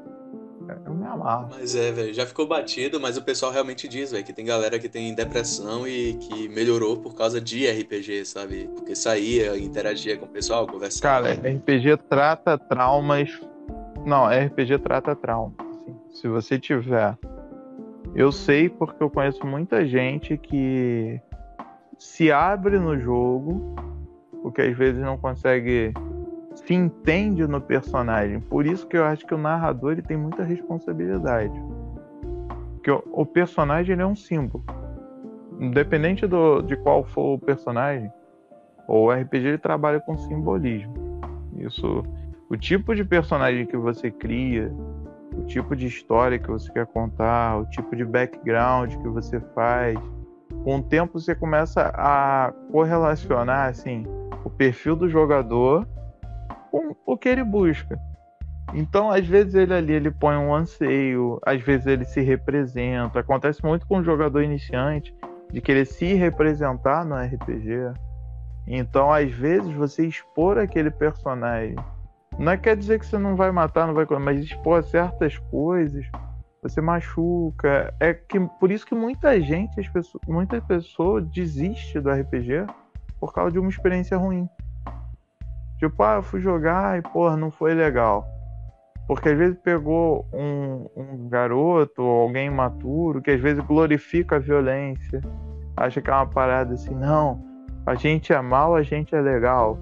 Eu 0.86 0.94
me 0.94 1.06
amarro. 1.06 1.48
Mas 1.50 1.74
é, 1.74 1.90
velho, 1.90 2.14
já 2.14 2.24
ficou 2.24 2.46
batido, 2.46 3.00
mas 3.00 3.16
o 3.16 3.22
pessoal 3.22 3.50
realmente 3.50 3.88
diz, 3.88 4.12
velho, 4.12 4.24
que 4.24 4.32
tem 4.32 4.44
galera 4.44 4.78
que 4.78 4.88
tem 4.88 5.12
depressão 5.14 5.86
e 5.86 6.14
que 6.14 6.48
melhorou 6.48 6.96
por 6.96 7.14
causa 7.14 7.40
de 7.40 7.68
RPG, 7.68 8.24
sabe? 8.24 8.70
Porque 8.74 8.94
saía, 8.94 9.58
interagia 9.58 10.16
com 10.16 10.26
o 10.26 10.28
pessoal, 10.28 10.66
conversava. 10.66 11.26
Cara, 11.28 11.34
RPG 11.34 11.96
trata 12.08 12.56
traumas. 12.56 13.30
Não, 14.06 14.26
RPG 14.26 14.78
trata 14.78 15.16
traumas. 15.16 15.54
Assim. 15.58 15.96
Se 16.12 16.28
você 16.28 16.58
tiver. 16.58 17.18
Eu 18.14 18.32
sei 18.32 18.68
porque 18.68 19.02
eu 19.02 19.10
conheço 19.10 19.46
muita 19.46 19.86
gente 19.86 20.36
que 20.36 21.20
se 21.98 22.32
abre 22.32 22.78
no 22.78 22.98
jogo, 22.98 23.74
porque 24.42 24.62
às 24.62 24.76
vezes 24.76 25.00
não 25.00 25.16
consegue 25.16 25.92
se 26.54 26.74
entende 26.74 27.46
no 27.46 27.60
personagem. 27.60 28.40
Por 28.40 28.66
isso 28.66 28.86
que 28.86 28.96
eu 28.96 29.04
acho 29.04 29.26
que 29.26 29.34
o 29.34 29.38
narrador 29.38 29.92
ele 29.92 30.02
tem 30.02 30.16
muita 30.16 30.42
responsabilidade. 30.42 31.52
Porque 32.74 32.90
o, 32.90 33.26
personagem 33.26 33.92
ele 33.92 34.02
é 34.02 34.06
um 34.06 34.16
símbolo. 34.16 34.64
Independente 35.60 36.26
do, 36.26 36.62
de 36.62 36.76
qual 36.76 37.04
for 37.04 37.34
o 37.34 37.38
personagem, 37.38 38.10
o 38.88 39.10
RPG 39.10 39.46
ele 39.46 39.58
trabalha 39.58 40.00
com 40.00 40.16
simbolismo. 40.16 40.94
Isso, 41.58 42.02
o 42.48 42.56
tipo 42.56 42.94
de 42.94 43.04
personagem 43.04 43.66
que 43.66 43.76
você 43.76 44.10
cria, 44.10 44.72
o 45.40 45.46
tipo 45.46 45.74
de 45.74 45.86
história 45.86 46.38
que 46.38 46.48
você 46.48 46.70
quer 46.72 46.86
contar, 46.86 47.58
o 47.58 47.66
tipo 47.66 47.96
de 47.96 48.04
background 48.04 48.94
que 48.94 49.08
você 49.08 49.40
faz, 49.54 49.98
com 50.64 50.76
o 50.76 50.82
tempo 50.82 51.18
você 51.18 51.34
começa 51.34 51.90
a 51.94 52.52
correlacionar 52.70 53.68
assim 53.68 54.04
o 54.44 54.50
perfil 54.50 54.94
do 54.94 55.08
jogador 55.08 55.86
com 56.70 56.94
o 57.06 57.16
que 57.16 57.28
ele 57.28 57.44
busca. 57.44 57.98
Então, 58.72 59.10
às 59.10 59.26
vezes 59.26 59.54
ele 59.54 59.74
ali 59.74 59.92
ele 59.92 60.10
põe 60.10 60.36
um 60.36 60.54
anseio, 60.54 61.40
às 61.44 61.60
vezes 61.60 61.86
ele 61.86 62.04
se 62.04 62.20
representa. 62.20 63.20
Acontece 63.20 63.64
muito 63.64 63.86
com 63.86 63.98
o 63.98 64.04
jogador 64.04 64.42
iniciante 64.42 65.14
de 65.50 65.60
querer 65.60 65.86
se 65.86 66.14
representar 66.14 67.04
no 67.04 67.16
RPG. 67.16 67.92
Então, 68.68 69.12
às 69.12 69.30
vezes 69.32 69.72
você 69.74 70.06
expor 70.06 70.58
aquele 70.58 70.90
personagem 70.90 71.74
não 72.40 72.56
quer 72.56 72.74
dizer 72.74 72.98
que 72.98 73.06
você 73.06 73.18
não 73.18 73.36
vai 73.36 73.52
matar, 73.52 73.86
não 73.86 73.92
vai, 73.92 74.06
mas 74.18 74.40
expor 74.40 74.82
certas 74.82 75.36
coisas 75.50 76.10
você 76.62 76.80
machuca. 76.80 77.92
É 78.00 78.14
que 78.14 78.40
por 78.58 78.70
isso 78.70 78.86
que 78.86 78.94
muita 78.94 79.38
gente, 79.40 79.78
as 79.78 79.88
pessoas, 79.88 80.22
muita 80.26 80.60
pessoa 80.60 81.20
desiste 81.20 82.00
do 82.00 82.10
RPG 82.10 82.66
por 83.18 83.32
causa 83.34 83.52
de 83.52 83.58
uma 83.58 83.68
experiência 83.68 84.16
ruim. 84.16 84.48
Tipo, 85.78 86.02
ah, 86.02 86.16
eu 86.16 86.22
fui 86.22 86.40
jogar 86.40 86.98
e, 86.98 87.02
porra, 87.02 87.36
não 87.36 87.50
foi 87.50 87.74
legal. 87.74 88.26
Porque 89.06 89.28
às 89.28 89.36
vezes 89.36 89.58
pegou 89.58 90.26
um, 90.32 90.88
um 90.96 91.28
garoto 91.28 92.02
ou 92.02 92.22
alguém 92.22 92.46
imaturo 92.46 93.20
que 93.20 93.30
às 93.30 93.40
vezes 93.40 93.62
glorifica 93.64 94.36
a 94.36 94.38
violência, 94.38 95.20
acha 95.76 96.00
que 96.00 96.08
é 96.08 96.12
uma 96.12 96.26
parada 96.26 96.74
assim, 96.74 96.94
não, 96.94 97.42
a 97.84 97.94
gente 97.94 98.32
é 98.32 98.40
mal, 98.40 98.74
a 98.74 98.82
gente 98.82 99.14
é 99.14 99.20
legal. 99.20 99.78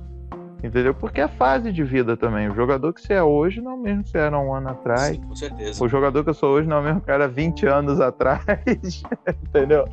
Entendeu? 0.62 0.92
Porque 0.92 1.20
é 1.20 1.28
fase 1.28 1.72
de 1.72 1.84
vida 1.84 2.16
também. 2.16 2.48
O 2.48 2.54
jogador 2.54 2.92
que 2.92 3.00
você 3.00 3.14
é 3.14 3.22
hoje 3.22 3.60
não 3.60 3.72
é 3.72 3.74
o 3.74 3.78
mesmo 3.78 4.02
que 4.02 4.10
você 4.10 4.18
era 4.18 4.38
um 4.38 4.52
ano 4.52 4.70
atrás. 4.70 5.14
Sim, 5.14 5.22
com 5.22 5.36
certeza. 5.36 5.84
O 5.84 5.88
jogador 5.88 6.24
que 6.24 6.30
eu 6.30 6.34
sou 6.34 6.50
hoje 6.50 6.68
não 6.68 6.78
é 6.78 6.80
o 6.80 6.82
mesmo 6.82 7.00
que 7.00 7.10
era 7.10 7.28
20 7.28 7.66
anos 7.66 8.00
atrás. 8.00 8.42
entendeu? 9.46 9.84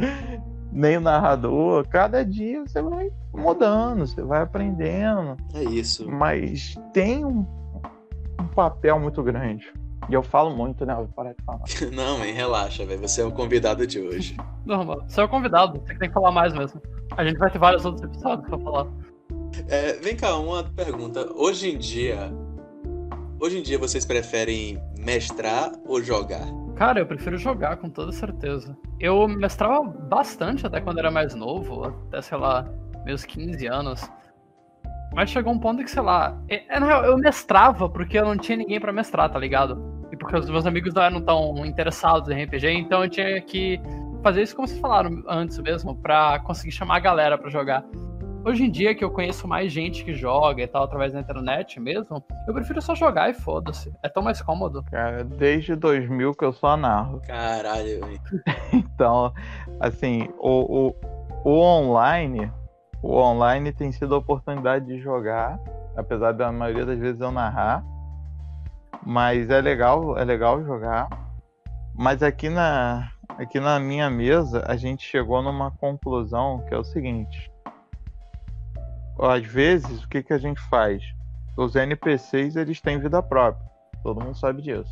Nem 0.72 0.98
o 0.98 1.02
narrador. 1.02 1.88
Cada 1.88 2.26
dia 2.26 2.62
você 2.66 2.82
vai 2.82 3.12
mudando, 3.34 4.08
você 4.08 4.22
vai 4.24 4.42
aprendendo. 4.42 5.38
É 5.54 5.64
isso. 5.64 6.10
Mas 6.10 6.76
tem 6.92 7.24
um, 7.24 7.46
um 8.40 8.48
papel 8.48 9.00
muito 9.00 9.22
grande. 9.22 9.72
E 10.10 10.14
eu 10.14 10.22
falo 10.22 10.56
muito, 10.56 10.86
né? 10.86 10.94
Eu 10.94 10.98
vou 10.98 11.08
parar 11.08 11.34
de 11.34 11.44
falar. 11.44 11.62
Não, 11.94 12.18
man, 12.18 12.26
relaxa, 12.26 12.86
velho. 12.86 13.02
Você 13.02 13.22
é 13.22 13.26
o 13.26 13.32
convidado 13.32 13.86
de 13.86 14.00
hoje. 14.00 14.38
Normal. 14.66 15.04
Você 15.08 15.22
é 15.22 15.24
o 15.24 15.30
convidado, 15.30 15.80
você 15.80 15.94
que 15.94 16.00
tem 16.00 16.10
que 16.10 16.14
falar 16.14 16.32
mais 16.32 16.54
mesmo. 16.54 16.82
A 17.16 17.24
gente 17.24 17.38
vai 17.38 17.50
ter 17.50 17.60
vários 17.60 17.86
outros 17.86 18.04
episódios 18.04 18.48
pra 18.48 18.58
falar. 18.60 18.88
É, 19.68 19.94
vem 19.94 20.16
cá, 20.16 20.36
uma 20.38 20.64
pergunta. 20.64 21.32
Hoje 21.34 21.70
em 21.70 21.78
dia. 21.78 22.32
Hoje 23.40 23.60
em 23.60 23.62
dia 23.62 23.78
vocês 23.78 24.06
preferem 24.06 24.82
mestrar 24.98 25.72
ou 25.86 26.02
jogar? 26.02 26.46
Cara, 26.76 27.00
eu 27.00 27.06
prefiro 27.06 27.38
jogar 27.38 27.78
com 27.78 27.90
toda 27.90 28.12
certeza. 28.12 28.78
Eu 29.00 29.28
mestrava 29.28 29.82
bastante 29.84 30.66
até 30.66 30.82
quando 30.82 31.00
era 31.00 31.10
mais 31.10 31.34
novo, 31.34 31.86
até, 31.86 32.22
sei 32.22 32.38
lá, 32.38 32.70
meus 33.06 33.24
15 33.24 33.66
anos. 33.68 34.10
Mas 35.14 35.30
chegou 35.30 35.54
um 35.54 35.60
ponto 35.60 35.84
que, 35.84 35.90
sei 35.90 36.02
lá, 36.02 36.38
é, 36.50 36.78
na 36.80 36.86
real, 36.86 37.06
eu 37.06 37.18
mestrava 37.18 37.88
porque 37.88 38.18
eu 38.18 38.26
não 38.26 38.38
tinha 38.38 38.58
ninguém 38.58 38.80
pra 38.80 38.92
mestrar, 38.92 39.32
tá 39.32 39.40
ligado? 39.40 39.82
E 40.12 40.18
porque 40.18 40.36
os 40.36 40.50
meus 40.50 40.66
amigos 40.66 40.94
não 40.94 41.04
eram 41.04 41.22
tão 41.22 41.66
interessados 41.66 42.30
em 42.30 42.44
RPG, 42.44 42.68
então 42.72 43.04
eu 43.04 43.10
tinha 43.10 43.40
que 43.42 43.80
fazer 44.22 44.42
isso 44.42 44.56
como 44.56 44.68
vocês 44.68 44.80
falaram 44.80 45.24
antes 45.30 45.58
mesmo, 45.60 45.96
pra 45.96 46.40
conseguir 46.40 46.72
chamar 46.72 46.98
a 46.98 47.00
galera 47.00 47.38
pra 47.38 47.50
jogar. 47.50 47.86
Hoje 48.46 48.64
em 48.64 48.70
dia 48.70 48.94
que 48.94 49.04
eu 49.04 49.10
conheço 49.10 49.48
mais 49.48 49.74
gente 49.74 50.06
que 50.06 50.14
joga 50.14 50.62
e 50.62 50.68
tal 50.68 50.84
através 50.84 51.12
da 51.14 51.20
internet 51.20 51.80
mesmo, 51.80 52.24
eu 52.48 52.54
prefiro 52.54 52.80
só 52.80 52.94
jogar 52.94 53.28
e 53.28 53.34
foda-se. 53.34 53.92
É 54.04 54.08
tão 54.08 54.22
mais 54.22 54.40
cômodo. 54.40 54.84
Cara, 54.84 55.24
desde 55.24 55.76
2000 55.76 56.32
que 56.36 56.46
eu 56.46 56.54
só 56.54 56.78
narro. 56.78 57.20
Caralho, 57.26 58.06
velho. 58.06 58.22
Então, 58.72 59.34
assim, 59.80 60.30
o, 60.38 60.90
o, 60.90 60.96
o 61.44 61.60
online, 61.60 62.52
o 63.02 63.18
online 63.18 63.72
tem 63.72 63.92
sido 63.92 64.14
a 64.14 64.20
oportunidade 64.20 64.86
de 64.86 65.00
jogar, 65.00 65.60
apesar 65.98 66.32
da 66.32 66.52
maioria 66.52 66.86
das 66.86 67.00
vezes 67.00 67.20
eu 67.20 67.32
narrar. 67.32 67.84
Mas 69.04 69.50
é 69.50 69.60
legal, 69.60 70.20
é 70.20 70.24
legal 70.24 70.64
jogar. 70.64 71.10
Mas 71.96 72.22
aqui 72.22 72.50
na, 72.50 73.10
aqui 73.40 73.60
na 73.60 73.80
minha 73.80 74.08
mesa 74.08 74.64
a 74.68 74.76
gente 74.76 75.04
chegou 75.04 75.42
numa 75.42 75.72
conclusão 75.72 76.64
que 76.68 76.76
é 76.76 76.78
o 76.78 76.84
seguinte. 76.84 77.55
Às 79.20 79.46
vezes, 79.46 80.04
o 80.04 80.10
que, 80.10 80.22
que 80.22 80.34
a 80.34 80.38
gente 80.38 80.62
faz? 80.70 81.02
Os 81.58 81.76
NPCs 81.76 82.56
eles 82.56 82.82
têm 82.82 83.00
vida 83.00 83.24
própria. 83.24 83.66
Todo 84.04 84.24
mundo 84.24 84.38
sabe 84.38 84.62
disso. 84.62 84.92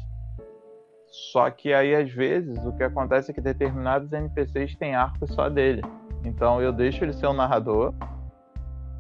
Só 1.31 1.49
que 1.51 1.73
aí, 1.73 1.93
às 1.93 2.11
vezes, 2.11 2.57
o 2.65 2.71
que 2.73 2.83
acontece 2.83 3.31
é 3.31 3.33
que 3.33 3.41
determinados 3.41 4.11
NPCs 4.11 4.75
têm 4.75 4.95
arcos 4.95 5.29
só 5.33 5.49
dele. 5.49 5.81
Então 6.23 6.61
eu 6.61 6.71
deixo 6.71 7.03
ele 7.03 7.13
ser 7.13 7.27
o 7.27 7.33
narrador 7.33 7.93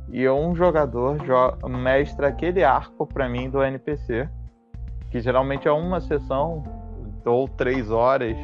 e 0.09 0.29
um 0.29 0.53
jogador 0.55 1.17
jo 1.25 1.67
mestra 1.67 2.27
aquele 2.27 2.63
arco 2.63 3.07
para 3.07 3.27
mim 3.29 3.49
do 3.49 3.63
NPC, 3.63 4.29
que 5.09 5.19
geralmente 5.19 5.67
é 5.67 5.71
uma 5.71 6.01
sessão 6.01 6.63
ou 7.25 7.47
três 7.47 7.89
horas, 7.89 8.37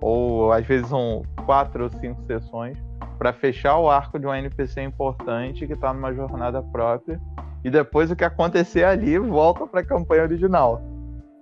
ou 0.00 0.52
às 0.52 0.64
vezes 0.64 0.90
um 0.92 1.22
quatro 1.44 1.84
ou 1.84 1.90
cinco 1.90 2.22
sessões 2.22 2.78
para 3.18 3.32
fechar 3.32 3.78
o 3.78 3.88
arco 3.88 4.18
de 4.18 4.26
um 4.26 4.34
NPC 4.34 4.82
importante 4.82 5.66
que 5.66 5.72
está 5.72 5.92
numa 5.92 6.12
jornada 6.12 6.62
própria 6.62 7.20
e 7.62 7.70
depois 7.70 8.10
o 8.10 8.16
que 8.16 8.24
acontecer 8.24 8.84
ali 8.84 9.18
volta 9.18 9.66
para 9.66 9.80
a 9.80 9.84
campanha 9.84 10.22
original. 10.22 10.82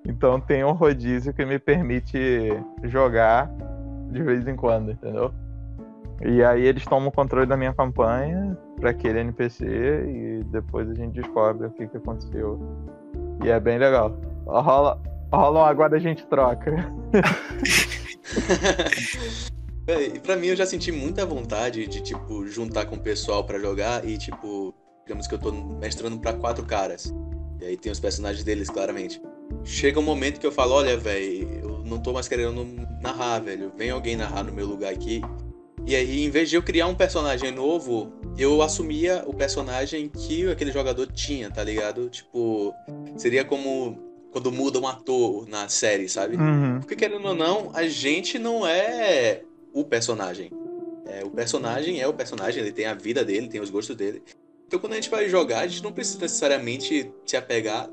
Então 0.07 0.41
tem 0.41 0.65
um 0.65 0.73
rodízio 0.73 1.33
que 1.33 1.45
me 1.45 1.59
permite 1.59 2.49
jogar 2.85 3.51
de 4.11 4.23
vez 4.23 4.47
em 4.47 4.57
quando, 4.57 4.93
entendeu? 4.93 5.33
E 6.21 6.45
aí 6.45 6.65
eles 6.65 6.85
tomam 6.85 7.09
o 7.09 7.13
controle 7.13 7.47
da 7.47 7.57
minha 7.57 7.73
campanha 7.73 8.57
para 8.79 8.91
aquele 8.91 9.21
NPC 9.21 9.67
e 9.67 10.45
depois 10.45 10.89
a 10.89 10.95
gente 10.95 11.21
descobre 11.21 11.67
o 11.67 11.71
que, 11.71 11.89
que 11.89 11.97
aconteceu. 11.97 12.61
E 13.43 13.51
é 13.51 13.59
bem 13.59 13.79
legal. 13.79 14.17
Rola, 14.47 15.01
rola 15.33 15.61
um 15.61 15.65
agora 15.65 15.97
a 15.97 16.01
gente 16.01 16.25
troca. 16.27 16.77
Véi, 19.85 20.21
pra 20.21 20.37
mim 20.37 20.49
eu 20.49 20.57
já 20.57 20.65
senti 20.65 20.93
muita 20.93 21.27
vontade 21.27 21.87
de, 21.87 22.01
tipo, 22.01 22.47
juntar 22.47 22.87
com 22.87 22.97
o 22.97 23.01
pessoal 23.01 23.45
pra 23.45 23.59
jogar 23.59 24.09
e, 24.09 24.17
tipo, 24.17 24.75
digamos 25.05 25.27
que 25.27 25.35
eu 25.35 25.39
tô 25.39 25.53
mestrando 25.53 26.19
pra 26.19 26.33
quatro 26.33 26.65
caras. 26.65 27.13
E 27.61 27.65
aí 27.65 27.77
tem 27.77 27.91
os 27.91 27.99
personagens 28.01 28.45
deles, 28.45 28.71
claramente. 28.71 29.21
Chega 29.65 29.99
um 29.99 30.03
momento 30.03 30.41
que 30.41 30.47
eu 30.47 30.53
falo, 30.53 30.75
olha, 30.75 30.97
velho, 30.97 31.61
eu 31.63 31.79
não 31.85 32.01
tô 32.01 32.13
mais 32.13 32.29
querendo 32.29 32.65
narrar, 33.01 33.41
velho. 33.41 33.73
Vem 33.77 33.91
alguém 33.91 34.17
narrar 34.17 34.45
no 34.45 34.53
meu 34.53 34.67
lugar 34.67 34.93
aqui. 34.93 35.21
E 35.85 35.97
aí, 35.97 36.25
em 36.25 36.31
vez 36.31 36.49
de 36.49 36.57
eu 36.57 36.63
criar 36.63 36.87
um 36.87 36.95
personagem 36.95 37.51
novo, 37.51 38.13
eu 38.39 38.63
assumia 38.63 39.25
o 39.27 39.35
personagem 39.35 40.09
que 40.09 40.49
aquele 40.49 40.71
jogador 40.71 41.11
tinha, 41.13 41.51
tá 41.51 41.63
ligado? 41.65 42.09
Tipo, 42.09 42.73
seria 43.17 43.45
como 43.45 43.99
quando 44.31 44.51
muda 44.51 44.79
um 44.79 44.87
ator 44.87 45.47
na 45.49 45.69
série, 45.69 46.09
sabe? 46.09 46.37
Uhum. 46.37 46.79
Porque 46.81 46.97
querendo 46.97 47.27
ou 47.27 47.35
não, 47.35 47.71
a 47.75 47.87
gente 47.87 48.39
não 48.39 48.67
é 48.67 49.43
o 49.73 49.85
personagem. 49.85 50.51
É, 51.07 51.25
o 51.25 51.31
personagem 51.31 52.01
é 52.01 52.07
o 52.07 52.15
personagem, 52.15 52.63
ele 52.63 52.73
tem 52.73 52.87
a 52.87 52.95
vida 52.95 53.25
dele, 53.25 53.49
tem 53.49 53.61
os 53.61 53.71
gostos 53.71 53.97
dele. 53.97 54.23
Então 54.67 54.79
quando 54.81 54.93
a 54.93 54.97
gente 54.97 55.11
vai 55.11 55.29
jogar, 55.29 55.61
a 55.61 55.67
gente 55.67 55.83
não 55.83 55.93
precisa 55.93 56.21
necessariamente 56.21 57.13
se 57.27 57.37
apegar 57.37 57.91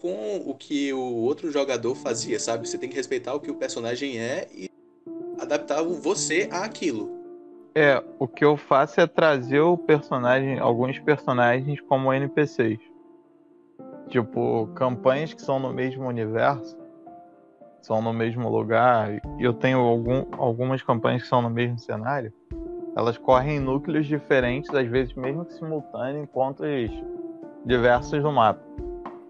com 0.00 0.42
o 0.46 0.54
que 0.54 0.92
o 0.92 1.00
outro 1.00 1.50
jogador 1.50 1.94
fazia, 1.94 2.38
sabe? 2.38 2.68
Você 2.68 2.78
tem 2.78 2.88
que 2.88 2.96
respeitar 2.96 3.34
o 3.34 3.40
que 3.40 3.50
o 3.50 3.54
personagem 3.54 4.18
é 4.18 4.48
e 4.52 4.68
adaptar 5.38 5.82
você 5.82 6.48
àquilo. 6.50 7.18
É, 7.74 8.02
o 8.18 8.26
que 8.26 8.44
eu 8.44 8.56
faço 8.56 9.00
é 9.00 9.06
trazer 9.06 9.60
o 9.60 9.76
personagem, 9.76 10.58
alguns 10.58 10.98
personagens 10.98 11.80
como 11.82 12.12
NPCs. 12.12 12.80
Tipo, 14.08 14.68
campanhas 14.74 15.34
que 15.34 15.42
são 15.42 15.60
no 15.60 15.72
mesmo 15.72 16.06
universo, 16.06 16.76
são 17.88 18.02
no 18.02 18.12
mesmo 18.12 18.50
lugar, 18.50 19.10
e 19.38 19.42
eu 19.42 19.54
tenho 19.54 19.78
algum, 19.78 20.26
algumas 20.32 20.82
campanhas 20.82 21.22
que 21.22 21.28
são 21.28 21.40
no 21.40 21.48
mesmo 21.48 21.78
cenário, 21.78 22.30
elas 22.94 23.16
correm 23.16 23.56
em 23.56 23.60
núcleos 23.60 24.06
diferentes, 24.06 24.72
às 24.74 24.86
vezes 24.86 25.14
mesmo 25.14 25.46
que 25.46 25.54
simultâneos, 25.54 26.22
em 26.22 26.26
pontos 26.26 26.66
diversos 27.64 28.22
do 28.22 28.30
mapa. 28.30 28.60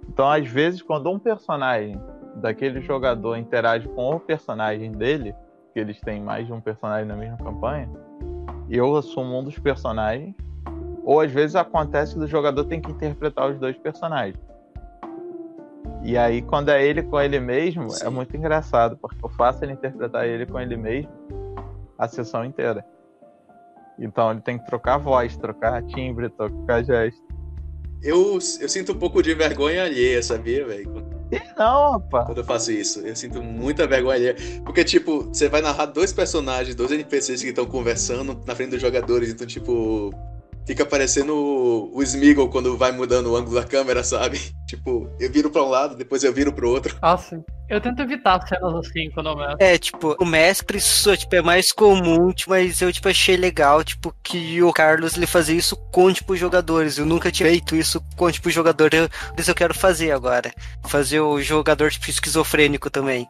Então, 0.09 0.29
às 0.29 0.49
vezes, 0.49 0.83
quando 0.83 1.09
um 1.09 1.21
personagem 1.21 2.01
daquele 2.37 2.81
jogador 2.81 3.37
interage 3.37 3.89
com 3.91 4.17
o 4.17 4.19
personagem 4.19 4.91
dele, 4.91 5.35
que 5.73 5.79
eles 5.79 6.01
têm 6.01 6.21
mais 6.21 6.47
de 6.47 6.53
um 6.53 6.61
personagem 6.61 7.07
na 7.07 7.15
mesma 7.15 7.37
campanha, 7.37 7.89
eu 8.69 8.97
assumo 8.97 9.39
um 9.39 9.45
dos 9.45 9.57
personagens, 9.57 10.35
ou 11.05 11.21
às 11.21 11.31
vezes 11.31 11.55
acontece 11.55 12.15
que 12.15 12.21
o 12.21 12.27
jogador 12.27 12.65
tem 12.65 12.81
que 12.81 12.91
interpretar 12.91 13.51
os 13.51 13.59
dois 13.59 13.79
personagens. 13.79 14.37
E 16.03 16.17
aí, 16.17 16.43
quando 16.43 16.71
é 16.71 16.85
ele 16.85 17.03
com 17.03 17.21
ele 17.21 17.41
mesmo, 17.41 17.85
é 17.87 17.91
Sim. 17.91 18.07
é 18.07 18.11
muito 18.11 18.37
engraçado, 18.37 18.97
porque 18.97 19.19
eu 19.23 19.29
faço 19.31 19.65
ele 19.65 19.73
interpretar 19.73 20.27
ele 20.27 20.47
com 20.47 20.59
ele 20.59 20.77
mesmo 20.77 21.11
a 21.99 22.07
sessão 22.07 22.45
inteira. 22.45 22.85
Então 23.99 24.31
ele 24.31 24.41
tem 24.41 24.59
que 24.59 24.67
trocar 24.67 24.99
voz, 24.99 25.37
trocar 25.37 25.83
timbre, 25.83 26.29
trocar 26.31 26.85
gesto. 26.85 27.21
Eu, 28.01 28.35
eu 28.35 28.69
sinto 28.69 28.93
um 28.93 28.99
pouco 28.99 29.21
de 29.21 29.35
vergonha 29.35 29.85
alheia, 29.85 30.23
sabia, 30.23 30.65
velho? 30.65 31.19
Não, 31.59 31.93
rapaz. 31.93 32.27
Quando 32.27 32.39
eu 32.39 32.45
faço 32.45 32.71
isso. 32.71 33.01
Eu 33.01 33.17
sinto 33.17 33.43
muita 33.43 33.89
vergonha 33.89 34.15
alheia. 34.15 34.37
Porque, 34.65 34.85
tipo, 34.85 35.25
você 35.25 35.49
vai 35.49 35.61
narrar 35.61 35.87
dois 35.87 36.13
personagens, 36.13 36.77
dois 36.77 36.93
NPCs 36.93 37.43
que 37.43 37.49
estão 37.49 37.67
conversando 37.67 38.41
na 38.47 38.55
frente 38.55 38.71
dos 38.71 38.81
jogadores. 38.81 39.31
Então, 39.31 39.45
tipo, 39.45 40.15
fica 40.69 40.85
parecendo 40.85 41.35
o, 41.35 41.97
o 41.97 42.03
Smeagol 42.03 42.51
quando 42.51 42.77
vai 42.77 42.93
mudando 42.93 43.33
o 43.33 43.37
ângulo 43.37 43.59
da 43.59 43.65
câmera, 43.65 44.05
sabe? 44.05 44.39
Tipo, 44.69 45.11
eu 45.19 45.33
viro 45.33 45.51
pra 45.51 45.63
um 45.63 45.69
lado, 45.71 45.97
depois 45.97 46.23
eu 46.23 46.31
viro 46.31 46.53
pro 46.53 46.69
outro. 46.69 46.95
Ah, 47.01 47.17
sim. 47.17 47.43
Eu 47.71 47.81
tento 47.81 48.03
evitar 48.03 48.47
cenas 48.47 48.75
assim 48.75 49.11
quando 49.15 49.31
eu 49.31 49.37
mestro. 49.37 49.57
É, 49.61 49.79
tipo, 49.79 50.15
o 50.21 50.27
mestre, 50.27 50.77
isso 50.77 51.17
tipo, 51.17 51.35
é 51.35 51.41
mais 51.41 51.73
comum, 51.73 52.31
tipo, 52.35 52.51
mas 52.51 52.83
eu 52.83 52.93
tipo, 52.93 53.09
achei 53.09 53.35
legal, 53.35 53.83
tipo, 53.83 54.15
que 54.23 54.63
o 54.63 54.71
Carlos 54.71 55.17
ele 55.17 55.27
fazia 55.27 55.57
isso 55.57 55.75
com, 55.91 56.13
tipo, 56.13 56.35
os 56.35 56.39
jogadores. 56.39 56.99
Eu 56.99 57.07
nunca 57.07 57.33
tinha 57.33 57.49
feito 57.49 57.75
isso 57.75 57.99
com, 58.15 58.31
tipo, 58.31 58.51
o 58.51 58.53
jogador. 58.53 58.93
Eu, 58.93 59.09
isso 59.39 59.51
eu 59.51 59.55
quero 59.55 59.73
fazer 59.73 60.11
agora. 60.11 60.53
Fazer 60.85 61.21
o 61.21 61.41
jogador, 61.41 61.91
tipo, 61.91 62.11
esquizofrênico 62.11 62.91
também. 62.91 63.27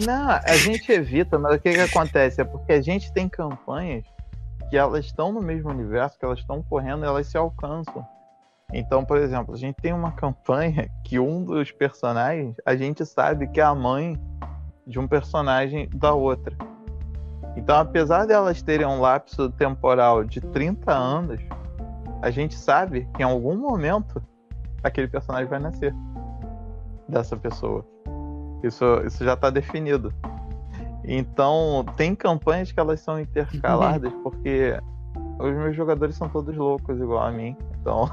Não, 0.00 0.30
a 0.30 0.56
gente 0.56 0.90
evita, 0.90 1.38
mas 1.38 1.56
o 1.56 1.60
que, 1.60 1.74
que 1.74 1.80
acontece? 1.80 2.40
É 2.40 2.44
porque 2.44 2.72
a 2.72 2.80
gente 2.80 3.12
tem 3.12 3.28
campanhas 3.28 4.02
que 4.70 4.76
elas 4.76 5.04
estão 5.04 5.32
no 5.32 5.42
mesmo 5.42 5.68
universo, 5.68 6.16
que 6.16 6.24
elas 6.24 6.38
estão 6.38 6.62
correndo, 6.62 7.04
elas 7.04 7.26
se 7.26 7.36
alcançam. 7.36 8.06
Então, 8.72 9.04
por 9.04 9.18
exemplo, 9.18 9.52
a 9.52 9.58
gente 9.58 9.74
tem 9.82 9.92
uma 9.92 10.12
campanha 10.12 10.88
que 11.04 11.18
um 11.18 11.44
dos 11.44 11.72
personagens, 11.72 12.54
a 12.64 12.76
gente 12.76 13.04
sabe 13.04 13.48
que 13.48 13.60
é 13.60 13.64
a 13.64 13.74
mãe 13.74 14.16
de 14.86 14.98
um 14.98 15.08
personagem 15.08 15.90
da 15.92 16.14
outra. 16.14 16.56
Então, 17.56 17.76
apesar 17.80 18.26
delas 18.26 18.62
terem 18.62 18.86
um 18.86 19.00
lapso 19.00 19.50
temporal 19.50 20.22
de 20.22 20.40
30 20.40 20.92
anos, 20.92 21.40
a 22.22 22.30
gente 22.30 22.54
sabe 22.54 23.08
que 23.14 23.22
em 23.22 23.26
algum 23.26 23.56
momento 23.56 24.22
aquele 24.84 25.08
personagem 25.08 25.48
vai 25.48 25.58
nascer 25.58 25.92
dessa 27.08 27.36
pessoa. 27.36 27.84
Isso, 28.62 28.84
isso 29.04 29.24
já 29.24 29.34
está 29.34 29.50
definido. 29.50 30.14
Então, 31.12 31.84
tem 31.96 32.14
campanhas 32.14 32.70
que 32.70 32.78
elas 32.78 33.00
são 33.00 33.18
intercaladas 33.18 34.12
porque 34.22 34.78
os 35.40 35.52
meus 35.56 35.74
jogadores 35.74 36.14
são 36.14 36.28
todos 36.28 36.56
loucos 36.56 37.00
igual 37.00 37.26
a 37.26 37.32
mim. 37.32 37.56
Então. 37.80 38.08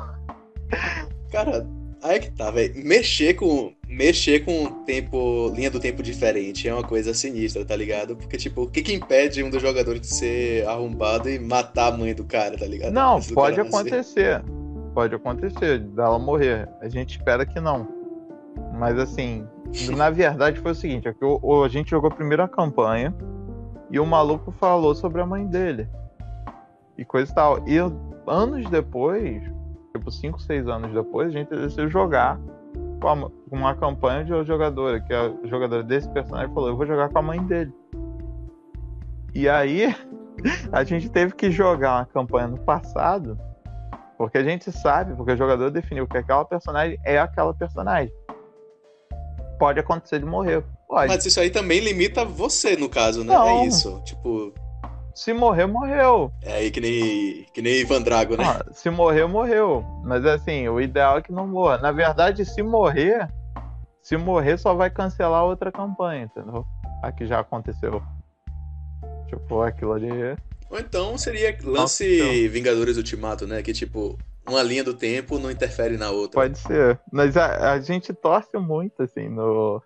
Cara, 1.32 1.68
aí 2.02 2.15
é 2.15 2.19
que 2.19 2.32
tá, 2.32 2.49
velho. 2.49 2.74
Mexer 2.84 3.36
com. 3.36 3.72
Mexer 3.88 4.44
com 4.44 4.84
tempo. 4.84 5.53
linha 5.56 5.69
do 5.69 5.80
tempo 5.80 6.02
diferente 6.02 6.68
é 6.68 6.74
uma 6.74 6.84
coisa 6.84 7.14
sinistra, 7.14 7.64
tá 7.64 7.76
ligado? 7.76 8.15
Porque, 8.15 8.36
tipo, 8.36 8.64
o 8.64 8.68
que 8.68 8.82
que 8.82 8.94
impede 8.94 9.44
um 9.44 9.52
dos 9.52 9.61
jogadores 9.61 10.02
de 10.02 10.07
ser 10.07 10.68
arrombado 10.68 11.30
e 11.30 11.38
matar 11.38 11.94
a 11.94 11.98
mãe 11.98 12.15
do 12.15 12.26
cara, 12.26 12.57
tá 12.57 12.65
ligado? 12.65 12.94
Não, 12.94 13.22
pode 13.22 13.61
acontecer. 13.61 14.44
Pode 14.95 15.14
acontecer, 15.14 15.82
dela 15.82 16.18
morrer. 16.18 16.68
A 16.82 16.90
gente 16.90 17.18
espera 17.18 17.45
que 17.45 17.60
não. 17.60 17.88
Mas 18.74 18.98
assim, 18.98 19.48
na 19.95 20.10
verdade 20.11 20.60
foi 20.60 20.72
o 20.72 20.76
seguinte, 20.76 21.07
é 21.07 21.14
que 21.14 21.23
o, 21.23 21.64
a 21.64 21.68
gente 21.68 21.89
jogou 21.89 22.11
primeiro 22.11 22.44
a 22.44 22.48
campanha 22.48 23.14
e 23.89 23.99
o 23.99 24.06
maluco 24.06 24.52
falou 24.52 24.94
sobre 24.94 25.22
a 25.22 25.26
mãe 25.26 25.45
dele. 25.45 25.88
E 26.98 27.06
coisa 27.06 27.31
e 27.31 27.35
tal. 27.35 27.68
E 27.68 27.77
anos 28.27 28.69
depois, 28.69 29.44
tipo 29.95 30.11
5, 30.11 30.41
6 30.41 30.68
anos 30.68 30.94
depois, 30.94 31.30
a 31.30 31.31
gente 31.31 31.49
decidiu 31.49 31.89
jogar 31.89 32.39
com 32.99 33.31
uma 33.52 33.76
campanha 33.76 34.26
de 34.26 34.34
uma 34.34 34.44
jogadora, 34.44 34.99
que 34.99 35.14
a 35.14 35.31
jogadora 35.45 35.84
desse 35.84 36.10
personagem 36.10 36.53
falou, 36.53 36.69
eu 36.69 36.77
vou 36.77 36.85
jogar 36.85 37.10
com 37.10 37.19
a 37.19 37.22
mãe 37.22 37.41
dele. 37.44 37.73
E 39.34 39.48
aí 39.48 39.95
a 40.72 40.84
gente 40.84 41.10
teve 41.10 41.34
que 41.34 41.52
jogar 41.52 41.99
uma 41.99 42.06
campanha 42.06 42.48
no 42.48 42.57
passado, 42.57 43.39
porque 44.18 44.39
a 44.39 44.44
gente 44.44 44.72
sabe, 44.72 45.15
porque 45.15 45.34
o 45.34 45.38
jogador 45.38 45.69
definiu 45.69 46.07
que 46.07 46.18
aquela 46.18 46.44
personagem 46.44 46.98
é 47.06 47.19
aquela 47.19 47.53
personagem 47.53 48.11
pode 49.57 49.79
acontecer 49.79 50.19
de 50.19 50.25
morrer. 50.25 50.63
Pode. 50.88 51.07
Mas 51.07 51.25
isso 51.25 51.39
aí 51.39 51.49
também 51.49 51.79
limita 51.79 52.23
você, 52.23 52.75
no 52.75 52.89
caso, 52.89 53.23
né? 53.23 53.34
É 53.34 53.38
Não. 53.38 53.47
É 53.47 53.65
isso. 53.65 54.01
Tipo. 54.05 54.53
Se 55.13 55.34
morrer, 55.34 55.65
morreu. 55.65 56.31
É 56.43 56.53
aí 56.57 56.71
que 56.71 56.79
nem, 56.79 57.45
que 57.51 57.59
nem 57.59 57.81
Ivan 57.81 58.03
Drago, 58.03 58.38
né? 58.38 58.43
Ah, 58.45 58.65
se 58.71 58.88
morrer, 58.89 59.27
morreu. 59.27 59.84
Mas 60.03 60.23
assim, 60.25 60.67
o 60.67 60.79
ideal 60.79 61.17
é 61.17 61.21
que 61.23 61.31
não 61.31 61.47
morra. 61.47 61.79
Na 61.79 61.91
verdade, 61.91 62.45
se 62.45 62.61
morrer, 62.61 63.27
se 64.03 64.15
morrer, 64.15 64.59
só 64.59 64.75
vai 64.75 64.91
cancelar 64.91 65.43
outra 65.43 65.71
campanha, 65.71 66.25
entendeu? 66.25 66.63
A 67.01 67.11
que 67.11 67.25
já 67.25 67.39
aconteceu. 67.39 68.01
Tipo, 69.27 69.63
aquilo 69.63 69.93
ali. 69.93 70.38
Ou 70.69 70.79
então 70.79 71.17
seria 71.17 71.57
lance 71.63 72.19
Nossa, 72.19 72.49
Vingadores 72.49 72.97
Ultimato, 72.97 73.47
né? 73.47 73.63
Que 73.63 73.73
tipo, 73.73 74.17
uma 74.48 74.64
linha 74.64 74.84
do 74.84 74.94
tempo 74.94 75.38
não 75.38 75.52
interfere 75.52 75.98
na 75.98 76.10
outra. 76.10 76.41
Pode 76.41 76.57
ser. 76.57 76.99
Mas 77.11 77.36
a, 77.36 77.74
a 77.74 77.80
gente 77.80 78.14
torce 78.14 78.57
muito, 78.57 79.03
assim, 79.03 79.28
no, 79.28 79.82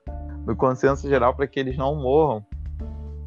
no 0.45 0.55
consenso 0.55 1.09
geral 1.09 1.35
para 1.35 1.47
que 1.47 1.59
eles 1.59 1.77
não 1.77 1.95
morram. 1.95 2.45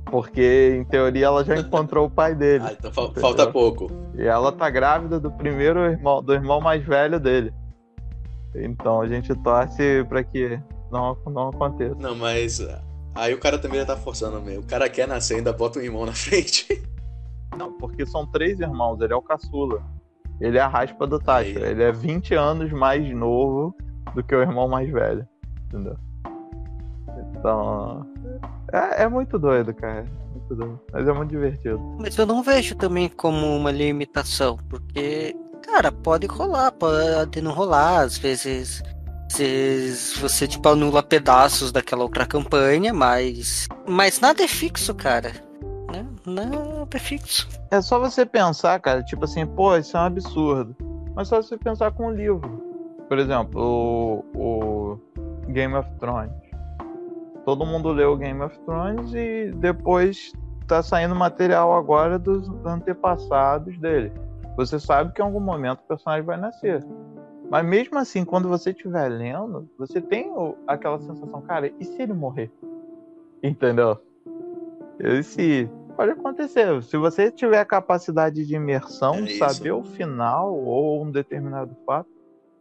Porque, 0.07 0.77
em 0.79 0.85
teoria, 0.85 1.27
ela 1.27 1.45
já 1.45 1.57
encontrou 1.59 2.07
o 2.07 2.11
pai 2.11 2.35
dele. 2.35 2.65
Ah, 2.67 2.73
então 2.73 2.93
fa 2.93 3.21
falta 3.21 3.51
pouco. 3.51 3.89
E 4.17 4.23
ela 4.23 4.53
tá 4.53 4.71
grávida 4.71 5.19
do 5.19 5.31
primeiro 5.31 5.81
irmão, 5.81 6.23
do 6.23 6.33
irmão 6.33 6.61
mais 6.61 6.85
velho 6.85 7.19
dele. 7.19 7.53
Então 8.55 9.01
a 9.01 9.09
gente 9.09 9.35
torce 9.43 10.05
para 10.09 10.23
que 10.23 10.61
não, 10.93 11.17
não 11.27 11.49
aconteça. 11.49 11.97
Não, 11.97 12.15
mas 12.15 12.61
aí 13.15 13.35
o 13.35 13.41
cara 13.41 13.59
também 13.59 13.81
já 13.81 13.87
tá 13.87 13.97
forçando 13.97 14.41
mesmo. 14.41 14.63
O 14.63 14.67
cara 14.67 14.89
quer 14.89 15.09
nascer, 15.09 15.37
ainda 15.37 15.53
bota 15.53 15.81
um 15.81 15.83
irmão 15.83 16.07
na 16.07 16.13
frente. 16.15 16.83
Não, 17.59 17.73
porque 17.73 18.07
são 18.07 18.27
três 18.27 18.61
irmãos, 18.61 19.01
ele 19.01 19.13
é 19.13 19.17
o 19.17 19.23
caçula. 19.23 19.83
Ele 20.41 20.59
é 20.59 20.61
a 20.61 20.69
raspa 20.69 21.07
do 21.07 21.19
Tatra. 21.19 21.71
Ele 21.71 21.83
é 21.83 21.93
20 21.93 22.35
anos 22.35 22.73
mais 22.73 23.09
novo 23.15 23.75
do 24.15 24.23
que 24.23 24.35
o 24.35 24.41
irmão 24.41 24.69
mais 24.69 24.91
velho. 24.91 25.27
Entendeu? 25.67 25.97
Então. 27.31 28.07
É, 28.73 29.05
é 29.05 29.09
muito 29.09 29.39
doido, 29.39 29.73
cara. 29.75 30.07
Muito 30.33 30.55
doido. 30.55 30.81
Mas 30.93 31.09
é 31.09 31.13
muito 31.13 31.31
divertido. 31.31 31.79
Mas 31.99 32.17
eu 32.17 32.27
não 32.27 32.43
vejo 32.43 32.75
também 32.75 33.09
como 33.09 33.57
uma 33.57 33.71
limitação, 33.71 34.59
porque, 34.69 35.37
cara, 35.63 35.93
pode 35.93 36.27
rolar, 36.27 36.73
pode 36.73 37.41
não 37.41 37.53
rolar. 37.53 38.01
Às 38.01 38.19
vezes. 38.19 38.83
Às 39.31 39.39
vezes 39.39 40.19
você, 40.19 40.47
tipo, 40.47 40.69
anula 40.69 41.03
pedaços 41.03 41.73
daquela 41.73 42.03
outra 42.03 42.27
campanha, 42.27 42.93
mas. 42.93 43.67
Mas 43.89 44.21
nada 44.21 44.43
é 44.43 44.49
fixo, 44.49 44.95
cara? 44.95 45.33
Não 46.27 46.87
prefixo. 46.87 47.49
É 47.71 47.81
só 47.81 47.99
você 47.99 48.25
pensar, 48.25 48.81
cara, 48.81 49.03
tipo 49.03 49.25
assim, 49.25 49.47
pô, 49.47 49.77
isso 49.77 49.97
é 49.97 50.01
um 50.01 50.05
absurdo. 50.05 50.75
Mas 51.15 51.29
só 51.29 51.43
você 51.43 51.57
pensar 51.57 51.93
com 51.93 52.07
um 52.07 52.11
livro. 52.11 52.63
Por 53.09 53.19
exemplo, 53.19 54.25
o, 54.35 54.99
o 54.99 55.01
Game 55.49 55.75
of 55.75 55.89
Thrones. 55.99 56.33
Todo 57.45 57.67
mundo 57.67 57.93
leu 57.93 58.17
Game 58.17 58.41
of 58.43 58.59
Thrones 58.61 59.13
e 59.15 59.53
depois 59.57 60.33
tá 60.67 60.83
saindo 60.83 61.15
material 61.15 61.75
agora 61.75 62.19
dos 62.19 62.49
antepassados 62.65 63.79
dele. 63.79 64.11
Você 64.57 64.81
sabe 64.81 65.13
que 65.13 65.21
em 65.21 65.25
algum 65.25 65.41
momento 65.41 65.81
o 65.81 65.89
personagem 65.89 66.25
vai 66.25 66.39
nascer. 66.39 66.85
Mas 67.51 67.65
mesmo 67.67 67.99
assim, 67.99 68.25
quando 68.25 68.49
você 68.49 68.71
estiver 68.71 69.09
lendo, 69.09 69.69
você 69.79 70.01
tem 70.01 70.33
aquela 70.67 70.99
sensação, 70.99 71.43
cara, 71.43 71.71
e 71.79 71.85
se 71.85 72.01
ele 72.01 72.15
morrer? 72.15 72.51
Entendeu? 73.43 74.01
Esse 74.99 75.69
Pode 75.97 76.13
acontecer. 76.13 76.83
Se 76.83 76.97
você 76.97 77.31
tiver 77.31 77.61
a 77.61 77.65
capacidade 77.65 78.45
de 78.45 78.55
imersão, 78.55 79.25
é 79.25 79.39
saber 79.39 79.73
o 79.73 79.83
final 79.83 80.55
ou 80.55 81.05
um 81.05 81.11
determinado 81.11 81.77
fato, 81.87 82.11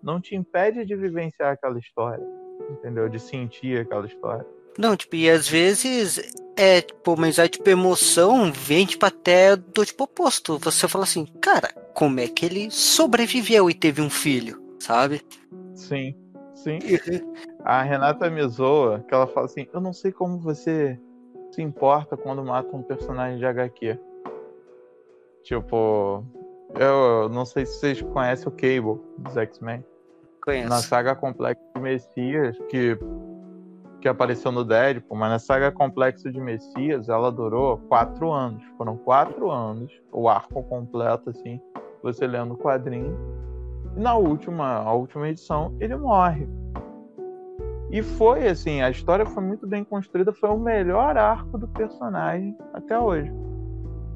não 0.02 0.22
te 0.22 0.36
impede 0.36 0.86
de 0.86 0.96
vivenciar 0.96 1.54
aquela 1.54 1.80
história. 1.80 2.24
Entendeu? 2.70 3.10
De 3.10 3.20
sentir 3.20 3.82
aquela 3.82 4.06
história. 4.06 4.46
Não, 4.78 4.96
tipo, 4.96 5.16
e 5.16 5.30
às 5.30 5.48
vezes 5.48 6.20
é, 6.56 6.82
tipo, 6.82 7.16
mas 7.18 7.40
a 7.40 7.48
tipo, 7.48 7.68
emoção 7.70 8.52
vem, 8.52 8.86
tipo, 8.86 9.06
até 9.06 9.56
do 9.56 9.86
tipo 9.86 10.04
oposto. 10.04 10.58
Você 10.60 10.88
fala 10.88 11.04
assim, 11.04 11.26
cara, 11.42 11.70
como 11.94 12.20
é 12.20 12.28
que 12.28 12.46
ele 12.46 12.70
sobreviveu 12.72 13.70
e 13.70 13.74
teve 13.74 14.02
um 14.02 14.10
filho, 14.10 14.62
sabe? 14.80 15.22
Sim, 15.76 16.16
sim. 16.54 16.80
a 17.64 17.82
Renata 17.82 18.30
me 18.30 18.48
zoa, 18.48 19.04
que 19.08 19.14
ela 19.14 19.28
fala 19.28 19.46
assim, 19.46 19.68
eu 19.74 19.82
não 19.82 19.94
sei 19.94 20.12
como 20.12 20.40
você 20.40 21.00
se 21.54 21.62
importa 21.62 22.18
quando 22.18 22.44
mata 22.44 22.76
um 22.76 22.82
personagem 22.82 23.38
de 23.38 23.46
HQ. 23.46 24.00
Tipo, 25.44 26.24
eu 26.80 27.30
não 27.30 27.46
sei 27.46 27.66
se 27.66 27.80
vocês 27.80 28.02
conhecem 28.02 28.48
o 28.48 28.52
Cable 28.52 29.02
dos 29.18 29.38
X-Men. 29.38 29.86
Conheço. 30.44 30.70
Na 30.70 30.78
saga 30.78 31.16
Complexo 31.16 31.64
de 31.76 31.82
Messias, 31.82 32.58
que, 32.70 32.98
que 34.02 34.08
apareceu 34.08 34.52
no 34.52 34.66
Deadpool, 34.66 35.18
mas 35.18 35.30
na 35.30 35.40
saga 35.40 35.72
Complexo 35.72 36.32
de 36.32 36.40
Messias 36.40 37.08
ela 37.08 37.32
durou 37.32 37.78
quatro 37.88 38.32
anos. 38.32 38.64
Foram 38.78 38.98
quatro 38.98 39.52
anos, 39.52 39.92
o 40.12 40.28
arco 40.28 40.64
completo, 40.64 41.30
assim, 41.30 41.62
você 42.02 42.26
lendo 42.26 42.56
o 42.56 42.58
quadrinho. 42.58 43.16
E 43.96 44.00
na 44.00 44.16
última, 44.16 44.78
a 44.78 44.94
última 44.94 45.30
edição, 45.30 45.76
ele 45.80 45.96
morre. 45.96 46.48
E 47.94 48.02
foi 48.02 48.48
assim, 48.48 48.82
a 48.82 48.90
história 48.90 49.24
foi 49.24 49.44
muito 49.44 49.68
bem 49.68 49.84
construída, 49.84 50.34
foi 50.34 50.50
o 50.50 50.58
melhor 50.58 51.16
arco 51.16 51.60
do 51.60 51.68
personagem 51.68 52.58
até 52.74 53.00
hoje. 53.00 53.32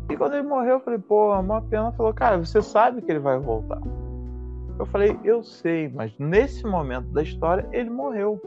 E 0.09 0.17
quando 0.17 0.33
ele 0.33 0.47
morreu, 0.47 0.77
eu 0.77 0.79
falei, 0.79 0.97
pô, 0.97 1.31
é 1.31 1.37
uma 1.37 1.61
pena. 1.61 1.91
Falou, 1.91 2.11
cara, 2.11 2.39
você 2.39 2.59
sabe 2.59 3.03
que 3.03 3.11
ele 3.11 3.19
vai 3.19 3.37
voltar. 3.37 3.79
Eu 4.79 4.85
falei, 4.87 5.19
eu 5.23 5.43
sei, 5.43 5.89
mas 5.89 6.11
nesse 6.17 6.65
momento 6.65 7.09
da 7.09 7.21
história 7.21 7.69
ele 7.71 7.91
morreu. 7.91 8.41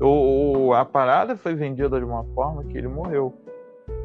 O, 0.00 0.72
a 0.72 0.84
parada 0.84 1.34
foi 1.34 1.56
vendida 1.56 1.98
de 1.98 2.04
uma 2.04 2.22
forma 2.26 2.62
que 2.62 2.78
ele 2.78 2.86
morreu. 2.86 3.34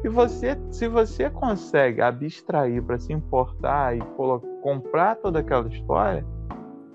E 0.02 0.08
você, 0.08 0.58
se 0.72 0.88
você 0.88 1.30
consegue 1.30 2.02
abstrair 2.02 2.82
para 2.82 2.98
se 2.98 3.12
importar 3.12 3.96
e 3.96 4.00
comprar 4.62 5.14
toda 5.14 5.38
aquela 5.38 5.68
história, 5.68 6.26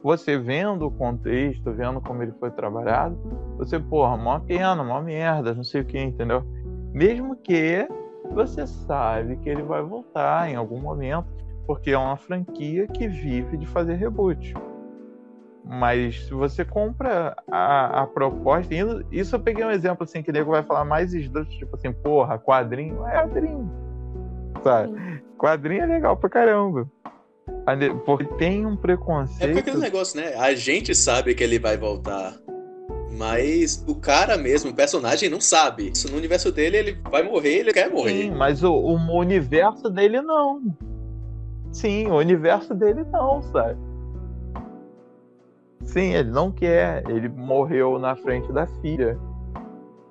você 0.04 0.38
vendo 0.38 0.86
o 0.86 0.92
contexto, 0.92 1.72
vendo 1.72 2.02
como 2.02 2.22
ele 2.22 2.34
foi 2.34 2.52
trabalhado, 2.52 3.18
você, 3.58 3.80
porra, 3.80 4.18
mó 4.18 4.38
pena, 4.38 4.84
mó 4.84 5.02
merda, 5.02 5.54
não 5.54 5.64
sei 5.64 5.82
o 5.82 5.86
que, 5.86 5.98
entendeu? 5.98 6.44
Mesmo 6.92 7.38
que 7.38 7.88
você 8.32 8.68
sabe 8.68 9.38
que 9.38 9.50
ele 9.50 9.64
vai 9.64 9.82
voltar 9.82 10.50
em 10.50 10.56
algum 10.56 10.80
momento, 10.82 11.28
porque 11.66 11.92
é 11.92 11.98
uma 11.98 12.18
franquia 12.18 12.86
que 12.88 13.08
vive 13.08 13.56
de 13.56 13.66
fazer 13.66 13.94
reboot. 13.94 14.54
Mas 15.64 16.26
se 16.26 16.34
você 16.34 16.66
compra 16.66 17.34
a, 17.50 18.02
a 18.02 18.08
proposta, 18.08 18.76
isso 19.10 19.38
eu 19.38 19.40
peguei 19.40 19.64
um 19.64 19.72
exemplo 19.72 20.04
assim, 20.04 20.22
que 20.22 20.30
o 20.30 20.34
nego 20.34 20.52
vai 20.52 20.64
falar 20.64 20.84
mais 20.84 21.14
esdrúxulo, 21.14 21.58
tipo 21.58 21.76
assim, 21.78 21.94
porra, 21.94 22.38
quadrinho 22.38 23.08
é 23.08 23.22
quadrinho. 23.22 23.72
Sabe? 24.62 25.24
Quadrinho 25.38 25.84
é 25.84 25.86
legal 25.86 26.18
pra 26.18 26.30
caramba. 26.30 26.86
Porque 28.06 28.26
tem 28.36 28.66
um 28.66 28.76
preconceito. 28.76 29.44
É 29.44 29.54
porque 29.54 29.70
aquele 29.70 29.82
negócio, 29.82 30.20
né? 30.20 30.34
A 30.36 30.54
gente 30.54 30.94
sabe 30.94 31.34
que 31.34 31.44
ele 31.44 31.60
vai 31.60 31.78
voltar. 31.78 32.38
Mas 33.12 33.84
o 33.88 33.96
cara 33.96 34.38
mesmo, 34.38 34.72
o 34.72 34.76
personagem, 34.76 35.30
não 35.30 35.40
sabe. 35.40 35.92
Isso 35.92 36.10
no 36.10 36.18
universo 36.18 36.52
dele, 36.52 36.78
ele 36.78 36.98
vai 37.10 37.24
morrer, 37.24 37.60
ele 37.60 37.74
quer 37.74 37.90
morrer. 37.90 38.24
Sim, 38.24 38.32
mas 38.32 38.64
o, 38.64 38.74
o 38.74 39.18
universo 39.18 39.90
dele 39.90 40.22
não. 40.22 40.76
Sim, 41.72 42.08
o 42.08 42.16
universo 42.16 42.74
dele 42.74 43.04
não, 43.12 43.42
sabe? 43.44 43.78
Sim, 45.84 46.14
ele 46.14 46.32
não 46.32 46.52
quer. 46.52 47.04
Ele 47.10 47.30
morreu 47.30 48.00
na 48.00 48.16
frente 48.16 48.52
da 48.52 48.66
filha. 48.82 49.18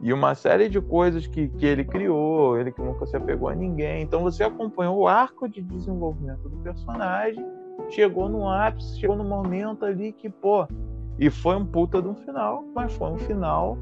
E 0.02 0.12
uma 0.12 0.34
série 0.34 0.68
de 0.68 0.80
coisas 0.80 1.26
que, 1.26 1.48
que 1.48 1.64
ele 1.64 1.84
criou, 1.84 2.58
ele 2.58 2.72
que 2.72 2.82
nunca 2.82 3.06
se 3.06 3.16
apegou 3.16 3.48
a 3.48 3.54
ninguém. 3.54 4.02
Então 4.02 4.20
você 4.22 4.42
acompanhou 4.42 4.98
o 4.98 5.06
arco 5.06 5.48
de 5.48 5.62
desenvolvimento 5.62 6.48
do 6.48 6.56
personagem, 6.56 7.44
chegou 7.88 8.28
no 8.28 8.48
ápice, 8.48 8.98
chegou 8.98 9.16
no 9.16 9.24
momento 9.24 9.84
ali 9.84 10.12
que, 10.12 10.28
pô, 10.28 10.66
e 11.18 11.30
foi 11.30 11.54
um 11.54 11.64
puta 11.64 12.02
de 12.02 12.08
um 12.08 12.16
final, 12.16 12.64
mas 12.74 12.92
foi 12.94 13.10
um 13.10 13.18
final 13.18 13.78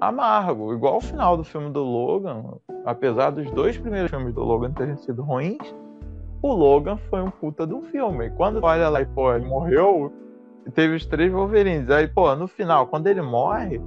amargo, 0.00 0.72
igual 0.72 0.98
o 0.98 1.00
final 1.00 1.36
do 1.36 1.42
filme 1.42 1.70
do 1.70 1.82
Logan. 1.82 2.44
Apesar 2.84 3.30
dos 3.30 3.50
dois 3.50 3.76
primeiros 3.76 4.10
filmes 4.10 4.32
do 4.34 4.44
Logan 4.44 4.70
terem 4.70 4.96
sido 4.96 5.22
ruins, 5.22 5.74
o 6.42 6.52
Logan 6.52 6.96
foi 7.08 7.22
um 7.22 7.30
puta 7.30 7.66
de 7.66 7.74
um 7.74 7.82
filme. 7.82 8.26
E 8.26 8.30
quando 8.30 8.62
olha 8.62 8.88
lá 8.88 9.00
e, 9.00 9.06
pô, 9.06 9.34
ele 9.34 9.46
morreu, 9.46 10.12
teve 10.74 10.94
os 10.94 11.06
três 11.06 11.32
Wolverines. 11.32 11.90
Aí, 11.90 12.06
pô, 12.06 12.34
no 12.36 12.46
final, 12.46 12.86
quando 12.86 13.06
ele 13.06 13.22
morre, 13.22 13.80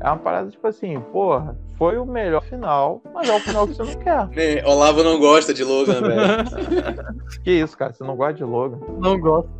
é 0.00 0.06
uma 0.08 0.16
parada 0.16 0.50
tipo 0.50 0.66
assim, 0.66 0.98
porra, 1.12 1.56
foi 1.76 1.98
o 1.98 2.06
melhor 2.06 2.42
final, 2.42 3.02
mas 3.12 3.28
é 3.28 3.36
o 3.36 3.40
final 3.40 3.66
que 3.66 3.74
você 3.74 3.82
não 3.82 4.02
quer. 4.02 4.64
Olavo 4.66 5.02
não 5.02 5.18
gosta 5.18 5.52
de 5.52 5.62
Logan, 5.62 6.00
velho. 6.00 6.22
que 7.44 7.52
isso, 7.52 7.76
cara, 7.76 7.92
você 7.92 8.02
não 8.04 8.16
gosta 8.16 8.34
de 8.34 8.44
Logan? 8.44 8.78
Não 8.98 9.18
gosto, 9.18 9.50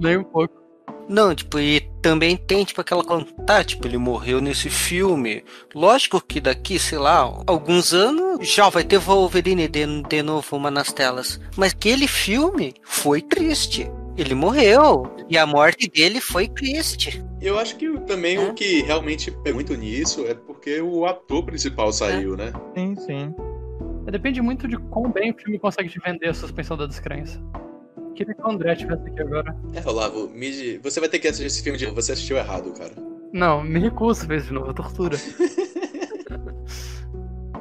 nem 0.00 0.16
um 0.16 0.24
pouco. 0.24 0.62
Não, 1.08 1.34
tipo, 1.34 1.58
e 1.58 1.80
também 2.00 2.36
tem, 2.36 2.64
tipo, 2.64 2.80
aquela 2.80 3.04
tá, 3.46 3.62
tipo, 3.62 3.86
ele 3.86 3.98
morreu 3.98 4.40
nesse 4.40 4.70
filme. 4.70 5.44
Lógico 5.74 6.20
que 6.20 6.40
daqui, 6.40 6.78
sei 6.78 6.98
lá, 6.98 7.20
alguns 7.46 7.92
anos 7.92 8.48
já 8.48 8.68
vai 8.68 8.84
ter 8.84 8.98
Wolverine 8.98 9.68
de, 9.68 10.02
de 10.02 10.22
novo 10.22 10.56
uma 10.56 10.70
nas 10.70 10.92
telas. 10.92 11.40
Mas 11.56 11.72
aquele 11.72 12.06
filme 12.06 12.74
foi 12.82 13.20
triste. 13.20 13.90
Ele 14.16 14.34
morreu. 14.34 15.10
E 15.28 15.38
a 15.38 15.46
morte 15.46 15.88
dele 15.88 16.20
foi 16.20 16.48
triste. 16.48 17.24
Eu 17.40 17.58
acho 17.58 17.76
que 17.76 17.90
também 18.00 18.36
é. 18.36 18.40
o 18.40 18.54
que 18.54 18.82
realmente 18.82 19.30
pega 19.30 19.54
muito 19.54 19.74
nisso 19.74 20.26
é 20.26 20.34
porque 20.34 20.80
o 20.80 21.06
ator 21.06 21.44
principal 21.44 21.92
saiu, 21.92 22.34
é. 22.34 22.36
né? 22.36 22.52
Sim, 22.76 22.96
sim. 22.96 23.34
Depende 24.10 24.42
muito 24.42 24.68
de 24.68 24.76
quão 24.76 25.10
bem 25.10 25.30
o 25.30 25.34
filme 25.34 25.58
consegue 25.58 25.88
te 25.88 25.98
vender 26.00 26.28
a 26.28 26.34
suspensão 26.34 26.76
da 26.76 26.86
descrença. 26.86 27.42
Queria 28.14 28.34
que 28.34 28.42
o 28.42 28.50
André 28.50 28.76
tivesse 28.76 29.08
aqui 29.08 29.22
agora. 29.22 29.56
É, 29.72 29.88
Olavo, 29.88 30.28
me... 30.28 30.78
você 30.78 31.00
vai 31.00 31.08
ter 31.08 31.18
que 31.18 31.28
assistir 31.28 31.46
esse 31.46 31.62
filme 31.62 31.78
de 31.78 31.86
novo. 31.86 32.00
Você 32.00 32.12
assistiu 32.12 32.36
errado, 32.36 32.72
cara. 32.72 32.92
Não, 33.32 33.62
me 33.62 33.78
recuso 33.78 34.24
a 34.24 34.26
ver 34.26 34.42
de 34.42 34.52
novo, 34.52 34.70
é 34.70 34.74
tortura. 34.74 35.16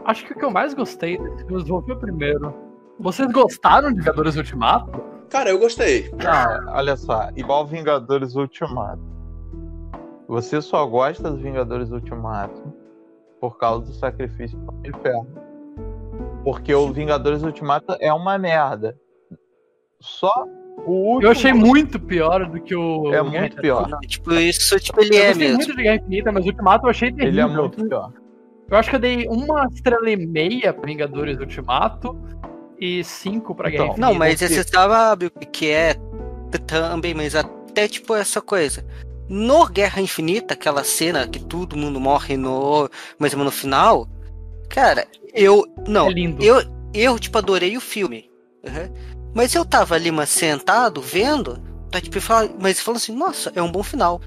Acho 0.03 0.25
que 0.25 0.33
o 0.33 0.35
que 0.37 0.43
eu 0.43 0.51
mais 0.51 0.73
gostei 0.73 1.17
desse 1.17 1.45
filme 1.45 1.63
foi 1.65 1.93
o 1.93 1.99
primeiro. 1.99 2.53
Vocês 2.99 3.31
gostaram 3.31 3.91
de 3.91 3.99
Vingadores 3.99 4.35
Ultimato? 4.35 5.10
Cara, 5.31 5.49
eu 5.49 5.57
gostei. 5.57 6.11
Ah, 6.27 6.73
olha 6.75 6.97
só, 6.97 7.29
igual 7.37 7.65
Vingadores 7.65 8.35
Ultimato. 8.35 9.01
Você 10.27 10.61
só 10.61 10.85
gosta 10.85 11.31
dos 11.31 11.41
Vingadores 11.41 11.89
Ultimato 11.89 12.61
por 13.39 13.57
causa 13.57 13.85
do 13.85 13.93
sacrifício 13.93 14.57
do 14.57 14.89
inferno. 14.89 15.27
Porque 16.43 16.73
o 16.75 16.91
Vingadores 16.91 17.43
Ultimato 17.43 17.95
é 18.01 18.11
uma 18.11 18.37
merda. 18.37 18.97
Só 20.01 20.33
o 20.85 20.91
último... 20.91 21.27
Eu 21.27 21.31
achei 21.31 21.53
muito 21.53 21.97
pior 21.97 22.45
do 22.49 22.59
que 22.59 22.75
o. 22.75 23.13
É 23.13 23.21
muito 23.21 23.55
pior. 23.55 23.87
Tipo, 24.01 24.33
isso 24.33 24.77
tipo, 24.81 24.99
ele 24.99 25.15
eu 25.15 25.23
é 25.23 25.33
mesmo. 25.33 25.57
muito 25.57 25.75
de 25.75 25.83
Guerra 25.83 25.95
Infinita, 25.95 26.31
mas 26.33 26.43
o 26.43 26.47
Ultimato 26.49 26.85
eu 26.85 26.89
achei 26.89 27.09
terrível. 27.09 27.29
Ele 27.29 27.41
é 27.41 27.57
muito 27.61 27.87
pior. 27.87 28.11
Eu 28.69 28.77
acho 28.77 28.89
que 28.89 28.95
eu 28.97 28.99
dei 28.99 29.27
uma 29.27 29.65
estrela 29.71 30.09
e 30.09 30.17
meia 30.17 30.73
pra 30.73 30.85
Vingadores 30.85 31.39
Ultimato 31.39 32.17
e 32.81 33.03
cinco 33.03 33.53
pra 33.53 33.69
Guerra 33.69 33.83
então, 33.83 33.93
Infinita. 33.93 34.11
Não, 34.11 34.17
mas 34.17 34.39
você 34.39 34.63
sabe 34.63 35.27
o 35.27 35.31
que 35.31 35.69
é 35.69 35.95
também, 36.65 37.13
mas 37.13 37.35
até 37.35 37.87
tipo 37.87 38.15
essa 38.15 38.41
coisa. 38.41 38.83
No 39.29 39.67
Guerra 39.67 40.01
Infinita, 40.01 40.55
aquela 40.55 40.83
cena 40.83 41.27
que 41.27 41.39
todo 41.39 41.77
mundo 41.77 41.99
morre 41.99 42.35
no. 42.35 42.89
Mas 43.19 43.33
no 43.33 43.51
final. 43.51 44.09
Cara, 44.67 45.07
eu. 45.33 45.65
Não. 45.87 46.07
É 46.07 46.11
lindo. 46.11 46.43
Eu, 46.43 46.63
eu, 46.93 47.19
tipo, 47.19 47.37
adorei 47.37 47.77
o 47.77 47.81
filme. 47.81 48.29
Uhum. 48.63 48.93
Mas 49.33 49.53
eu 49.53 49.63
tava 49.63 49.95
ali, 49.95 50.11
mas 50.11 50.29
sentado, 50.29 51.01
vendo, 51.01 51.57
tá, 51.89 52.01
tipo, 52.01 52.17
mas 52.59 52.81
falando 52.81 52.97
assim, 52.97 53.15
nossa, 53.15 53.51
é 53.55 53.61
um 53.61 53.71
bom 53.71 53.81
final. 53.81 54.19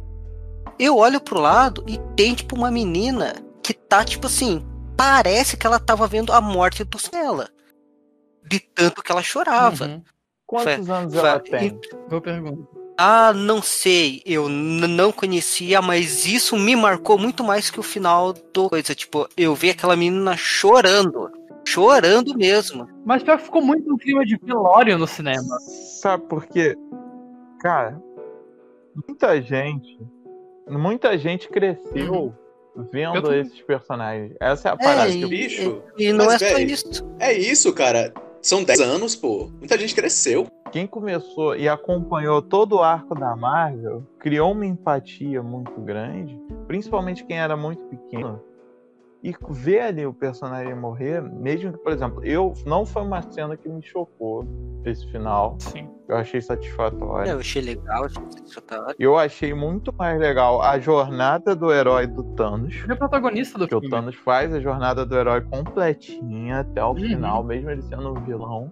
Eu 0.79 0.97
olho 0.97 1.21
pro 1.21 1.39
lado 1.39 1.85
e 1.87 1.99
tem, 2.17 2.35
tipo, 2.35 2.57
uma 2.57 2.71
menina 2.71 3.35
que 3.63 3.75
tá, 3.75 4.03
tipo 4.03 4.27
assim, 4.27 4.65
parece 4.97 5.59
que 5.59 5.67
ela 5.67 5.79
tava 5.79 6.07
vendo 6.07 6.33
a 6.33 6.41
morte 6.41 6.83
do 6.85 6.99
Cela. 6.99 7.51
De 8.47 8.61
tanto 8.61 9.03
que 9.03 9.11
ela 9.11 9.23
chorava. 9.23 9.87
Uhum. 9.87 10.03
Quantos 10.47 10.87
foi, 10.87 10.95
anos 10.95 11.15
ela 11.15 11.41
foi, 11.41 11.59
tem? 11.59 11.81
Boa 12.09 12.21
pergunta. 12.21 12.69
Ah, 12.97 13.33
não 13.33 13.61
sei, 13.61 14.23
eu 14.25 14.49
não 14.49 15.11
conhecia, 15.11 15.83
mas 15.83 16.27
isso 16.27 16.57
me 16.57 16.77
marcou 16.77 17.19
muito 17.19 17.43
mais 17.43 17.69
que 17.69 17.81
o 17.81 17.83
final 17.83 18.33
do 18.33 18.69
coisa. 18.69 18.95
Tipo, 18.95 19.29
eu 19.37 19.53
vi 19.55 19.71
aquela 19.71 19.97
menina 19.97 20.37
chorando 20.37 21.29
chorando 21.67 22.37
mesmo. 22.37 22.89
Mas 23.05 23.23
pior 23.23 23.39
que 23.39 23.45
ficou 23.45 23.63
muito 23.63 23.93
um 23.93 23.97
clima 23.97 24.25
de 24.25 24.37
velório 24.37 24.99
no 24.99 25.07
cinema. 25.07 25.59
Sabe 25.61 26.25
por 26.25 26.47
quê? 26.47 26.77
Cara, 27.61 28.01
muita 29.09 29.41
gente, 29.41 29.99
muita 30.69 31.17
gente 31.17 31.49
cresceu 31.49 32.35
uhum. 32.77 32.89
vendo 32.93 33.23
tô... 33.23 33.33
esses 33.33 33.61
personagens. 33.63 34.37
Essa 34.39 34.69
é 34.69 34.73
a 34.73 34.77
parada. 34.77 35.11
É, 35.11 35.17
e, 35.17 35.27
bicho. 35.27 35.83
E, 35.97 36.09
e 36.09 36.13
não 36.13 36.31
é 36.31 36.39
só 36.39 36.59
isso. 36.59 37.17
É 37.19 37.33
isso, 37.33 37.73
cara. 37.73 38.13
São 38.45 38.63
10 38.63 38.81
anos, 38.81 39.17
pô. 39.17 39.49
Muita 39.59 39.79
gente 39.79 39.95
cresceu. 39.95 40.47
Quem 40.71 40.87
começou 40.87 41.57
e 41.57 41.67
acompanhou 41.67 42.43
todo 42.43 42.77
o 42.77 42.83
arco 42.83 43.15
da 43.15 43.35
Marvel 43.35 44.07
criou 44.19 44.53
uma 44.53 44.67
empatia 44.67 45.43
muito 45.43 45.81
grande, 45.81 46.39
principalmente 46.67 47.25
quem 47.25 47.39
era 47.39 47.57
muito 47.57 47.83
pequeno 47.87 48.43
e 49.25 49.35
ver 49.49 49.81
ali 49.81 50.05
o 50.05 50.13
personagem 50.13 50.75
morrer, 50.75 51.23
mesmo 51.23 51.73
que, 51.73 51.79
por 51.79 51.91
exemplo, 51.91 52.23
eu 52.23 52.53
não 52.67 52.85
foi 52.85 53.01
uma 53.01 53.23
cena 53.23 53.57
que 53.57 53.67
me 53.67 53.83
chocou 53.83 54.47
esse 54.85 55.11
final. 55.11 55.57
Sim. 55.61 55.89
Eu 56.07 56.19
achei 56.19 56.43
satisfatório. 56.43 57.33
Eu 57.33 57.39
achei 57.39 57.63
legal, 57.63 58.05
achei 58.05 58.23
satisfatório. 58.31 58.95
Eu 58.99 59.17
achei 59.17 59.55
muito 59.55 59.91
mais 59.95 60.21
legal 60.21 60.61
a 60.61 60.79
jornada 60.79 61.57
do 61.57 61.73
herói 61.73 62.07
do 62.07 62.23
Thanos. 62.35 62.75
Ele 62.75 62.93
é 62.93 62.95
o 62.95 62.99
protagonista 62.99 63.59
do 63.59 63.67
que 63.67 63.71
filme. 63.71 63.87
o 63.87 63.91
Thanos 63.91 64.15
faz 64.17 64.53
a 64.53 64.61
jornada 64.61 65.07
do 65.07 65.17
herói 65.17 65.41
completinha 65.41 66.61
até 66.61 66.85
o 66.85 66.89
uhum. 66.89 66.97
final, 66.97 67.43
mesmo 67.43 67.71
ele 67.71 67.81
sendo 67.81 68.11
um 68.11 68.23
vilão. 68.23 68.71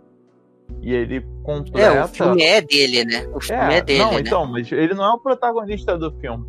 E 0.83 0.93
ele 0.93 1.27
completa. 1.45 1.97
É, 1.97 2.05
o 2.05 2.09
filme 2.09 2.43
é 2.43 2.61
dele, 2.61 3.07
né? 3.07 3.27
O 3.35 3.41
filme 3.41 3.73
é, 3.73 3.79
é 3.79 3.81
dele. 3.81 3.99
Não, 4.01 4.13
né? 4.13 4.21
então, 4.21 4.45
mas 4.45 4.71
ele 4.71 4.93
não 4.93 5.05
é 5.05 5.15
o 5.15 5.19
protagonista 5.19 5.97
do 5.97 6.13
filme. 6.19 6.45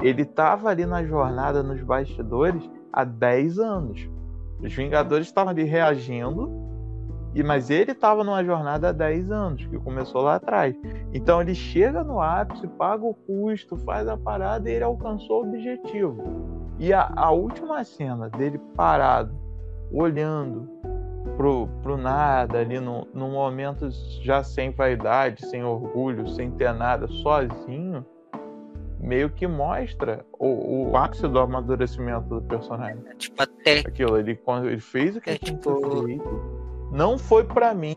Ele 0.00 0.24
tava 0.24 0.68
ali 0.68 0.86
na 0.86 1.04
jornada, 1.04 1.60
nos 1.60 1.82
bastidores, 1.82 2.62
há 2.92 3.04
10 3.04 3.58
anos. 3.58 4.08
Os 4.60 4.72
Vingadores 4.74 5.26
estavam 5.26 5.50
ali 5.50 5.64
reagindo, 5.64 6.50
e 7.34 7.42
mas 7.42 7.70
ele 7.70 7.92
estava 7.92 8.24
numa 8.24 8.42
jornada 8.42 8.88
há 8.88 8.92
10 8.92 9.30
anos, 9.30 9.66
que 9.66 9.78
começou 9.78 10.22
lá 10.22 10.36
atrás. 10.36 10.74
Então 11.12 11.40
ele 11.40 11.54
chega 11.54 12.02
no 12.02 12.20
ápice, 12.20 12.66
paga 12.66 13.04
o 13.04 13.14
custo, 13.14 13.76
faz 13.78 14.08
a 14.08 14.16
parada 14.16 14.68
e 14.68 14.74
ele 14.74 14.84
alcançou 14.84 15.44
o 15.44 15.48
objetivo. 15.48 16.22
E 16.78 16.92
a, 16.92 17.12
a 17.14 17.30
última 17.30 17.84
cena 17.84 18.28
dele 18.30 18.58
parado, 18.74 19.32
olhando 19.92 20.68
pro, 21.36 21.68
pro 21.82 21.96
nada, 21.96 22.58
ali 22.58 22.80
no, 22.80 23.06
no 23.14 23.28
momento 23.28 23.88
já 24.22 24.42
sem 24.42 24.70
vaidade, 24.70 25.46
sem 25.46 25.62
orgulho, 25.62 26.26
sem 26.28 26.50
ter 26.50 26.72
nada, 26.72 27.06
sozinho 27.08 28.04
meio 29.00 29.30
que 29.30 29.46
mostra 29.46 30.24
o, 30.38 30.90
o 30.90 30.96
ápice 30.96 31.26
do 31.28 31.38
amadurecimento 31.38 32.28
do 32.28 32.42
personagem. 32.42 33.02
É, 33.06 33.14
tipo, 33.14 33.42
até. 33.42 33.80
Aquilo, 33.80 34.18
ele, 34.18 34.38
ele 34.64 34.80
fez 34.80 35.16
o 35.16 35.20
que 35.20 35.30
é, 35.30 35.38
tinha 35.38 35.56
tipo... 35.56 35.80
não 36.92 37.18
foi 37.18 37.44
para 37.44 37.72
mim, 37.74 37.96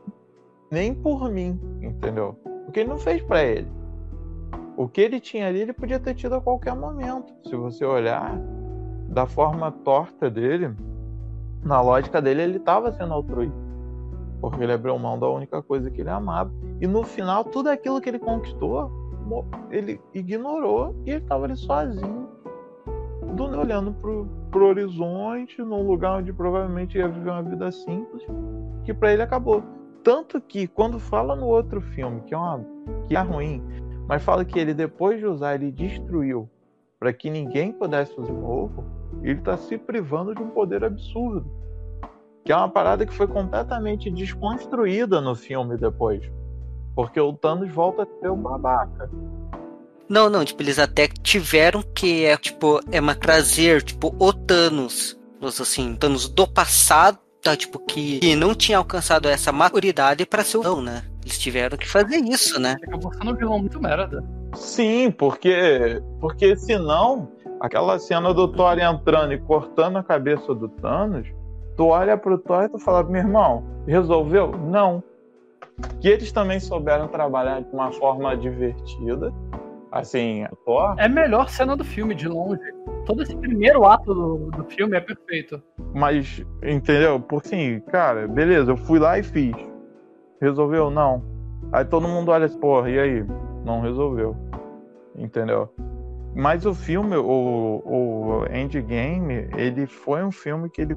nem 0.70 0.94
por 0.94 1.30
mim, 1.30 1.60
entendeu? 1.82 2.38
Porque 2.66 2.82
ele 2.82 2.90
não 2.90 2.98
fez 2.98 3.22
para 3.24 3.44
ele. 3.44 3.68
O 4.78 4.88
que 4.88 5.02
ele 5.02 5.20
tinha 5.20 5.48
ali, 5.48 5.62
ele 5.62 5.74
podia 5.74 6.00
ter 6.00 6.14
tido 6.14 6.36
a 6.36 6.42
qualquer 6.42 6.76
momento. 6.76 7.34
Se 7.48 7.56
você 7.56 7.86
olhar 7.86 8.38
da 9.10 9.26
forma 9.26 9.72
torta 9.72 10.30
dele, 10.30 10.74
na 11.64 11.82
lógica 11.82 12.22
dele, 12.22 12.42
ele 12.42 12.58
estava 12.58 12.92
sendo 12.92 13.14
altruísta. 13.14 13.58
Porque 14.40 14.64
ele 14.64 14.74
abriu 14.74 14.98
mão 14.98 15.20
da 15.20 15.30
única 15.30 15.62
coisa 15.62 15.92
que 15.92 16.02
ele 16.02 16.10
amava. 16.10 16.52
E 16.80 16.88
no 16.88 17.04
final, 17.04 17.44
tudo 17.44 17.70
aquilo 17.70 18.02
que 18.02 18.10
ele 18.10 18.18
conquistou 18.18 18.90
ele 19.70 20.00
ignorou 20.14 20.96
e 21.06 21.12
ele 21.12 21.20
estava 21.20 21.46
ali 21.46 21.56
sozinho, 21.56 22.30
olhando 23.58 23.94
pro, 23.94 24.28
pro 24.52 24.68
horizonte, 24.68 25.62
num 25.62 25.88
lugar 25.88 26.20
onde 26.20 26.34
provavelmente 26.34 26.98
ia 26.98 27.08
viver 27.08 27.30
uma 27.30 27.44
vida 27.44 27.72
simples, 27.72 28.24
que 28.84 28.94
para 28.94 29.14
ele 29.14 29.22
acabou. 29.22 29.64
Tanto 30.04 30.42
que 30.42 30.68
quando 30.68 31.00
fala 31.00 31.36
no 31.36 31.46
outro 31.46 31.80
filme, 31.82 32.22
que 32.22 32.34
é, 32.34 32.38
uma, 32.38 32.66
que 33.08 33.16
é 33.16 33.22
ruim, 33.22 33.64
mas 34.08 34.24
fala 34.24 34.44
que 34.44 34.60
ele 34.60 34.74
depois 34.74 35.20
de 35.20 35.26
usar, 35.26 35.56
ele 35.56 35.72
destruiu 35.72 36.50
para 37.00 37.14
que 37.14 37.30
ninguém 37.30 37.72
pudesse 37.72 38.14
de 38.22 38.32
novo, 38.32 38.84
ele 39.24 39.40
está 39.40 39.58
se 39.58 39.78
privando 39.78 40.36
de 40.36 40.42
um 40.42 40.50
poder 40.50 40.84
absurdo. 40.84 41.50
Que 42.44 42.52
é 42.52 42.56
uma 42.56 42.70
parada 42.70 43.06
que 43.06 43.14
foi 43.14 43.28
completamente 43.28 44.10
desconstruída 44.10 45.22
no 45.22 45.36
filme 45.36 45.78
depois. 45.78 46.24
Porque 46.96 47.20
o 47.20 47.34
Thanos 47.34 47.72
volta 47.72 48.04
a 48.04 48.08
ser 48.20 48.30
um 48.30 48.38
babaca. 48.38 49.10
Não, 50.10 50.30
não, 50.30 50.44
tipo, 50.44 50.62
eles 50.62 50.78
até 50.78 51.08
tiveram 51.08 51.82
que, 51.82 52.26
é, 52.26 52.36
tipo, 52.36 52.82
é 52.92 53.00
uma 53.00 53.16
trazer, 53.16 53.82
tipo, 53.82 54.14
o 54.20 54.34
Thanos, 54.34 55.18
assim, 55.42 55.96
Thanos 55.96 56.28
do 56.28 56.46
passado, 56.46 57.18
tá, 57.42 57.56
tipo, 57.56 57.80
que, 57.80 58.20
que 58.20 58.36
não 58.36 58.54
tinha 58.54 58.78
alcançado 58.78 59.30
essa 59.30 59.54
maturidade 59.54 60.26
para 60.26 60.44
ser 60.44 60.58
o 60.58 60.64
não, 60.64 60.82
né? 60.82 61.04
Eles 61.24 61.38
tiveram 61.38 61.78
que 61.78 61.88
fazer 61.88 62.18
isso, 62.18 62.60
né? 62.60 62.76
Acabou 62.84 63.14
sendo 63.14 63.32
um 63.32 63.36
vilão 63.36 63.60
muito 63.60 63.82
merda. 63.82 64.24
Sim, 64.54 65.12
porque, 65.12 66.02
porque 66.20 66.58
senão, 66.58 67.32
aquela 67.60 67.98
cena 67.98 68.34
do 68.34 68.48
Thor 68.48 68.78
entrando 68.80 69.34
e 69.34 69.40
cortando 69.40 69.98
a 69.98 70.04
cabeça 70.04 70.54
do 70.54 70.68
Thanos, 70.68 71.28
tu 71.78 71.86
olha 71.86 72.18
pro 72.18 72.38
Thor 72.38 72.64
e 72.64 72.70
tu 72.70 72.80
fala, 72.80 73.04
meu 73.04 73.22
irmão, 73.22 73.64
resolveu? 73.88 74.52
Não. 74.58 75.04
Que 76.00 76.10
eles 76.10 76.32
também 76.32 76.60
souberam 76.60 77.08
trabalhar 77.08 77.62
de 77.62 77.70
uma 77.72 77.92
forma 77.92 78.36
divertida. 78.36 79.34
Assim, 79.92 80.46
Thor. 80.64 80.96
É 80.98 81.06
a 81.06 81.10
melhor 81.10 81.50
cena 81.50 81.76
do 81.76 81.84
filme, 81.84 82.16
de 82.16 82.28
longe. 82.28 82.62
Todo 83.06 83.24
esse 83.24 83.36
primeiro 83.36 83.86
ato 83.86 84.14
do, 84.14 84.52
do 84.52 84.64
filme 84.64 84.96
é 84.96 85.02
perfeito. 85.02 85.62
Mas, 85.94 86.46
entendeu? 86.64 87.20
Por 87.20 87.42
assim, 87.44 87.82
cara, 87.92 88.26
beleza, 88.26 88.72
eu 88.72 88.78
fui 88.78 89.00
lá 89.00 89.20
e 89.20 89.24
fiz. 89.24 89.54
Resolveu? 90.42 90.90
Não. 90.90 91.22
Aí 91.74 91.84
todo 91.84 92.08
mundo 92.08 92.32
olha 92.32 92.46
assim, 92.46 92.58
porra, 92.58 92.90
e 92.90 93.00
aí? 93.00 93.26
Não 93.66 93.82
resolveu. 93.82 94.36
Entendeu? 95.16 95.70
Mas 96.34 96.66
o 96.66 96.74
filme, 96.74 97.18
o, 97.18 97.84
o 97.86 98.46
Endgame, 98.50 99.50
ele 99.58 99.86
foi 99.86 100.24
um 100.24 100.32
filme 100.32 100.70
que 100.70 100.82
ele 100.82 100.96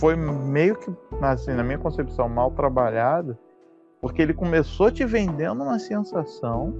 foi 0.00 0.16
meio 0.16 0.74
que, 0.76 0.90
assim, 1.20 1.52
na 1.52 1.62
minha 1.62 1.78
concepção, 1.78 2.28
mal 2.28 2.50
trabalhado, 2.50 3.36
porque 4.00 4.22
ele 4.22 4.34
começou 4.34 4.90
te 4.90 5.04
vendendo 5.04 5.62
uma 5.62 5.78
sensação 5.78 6.74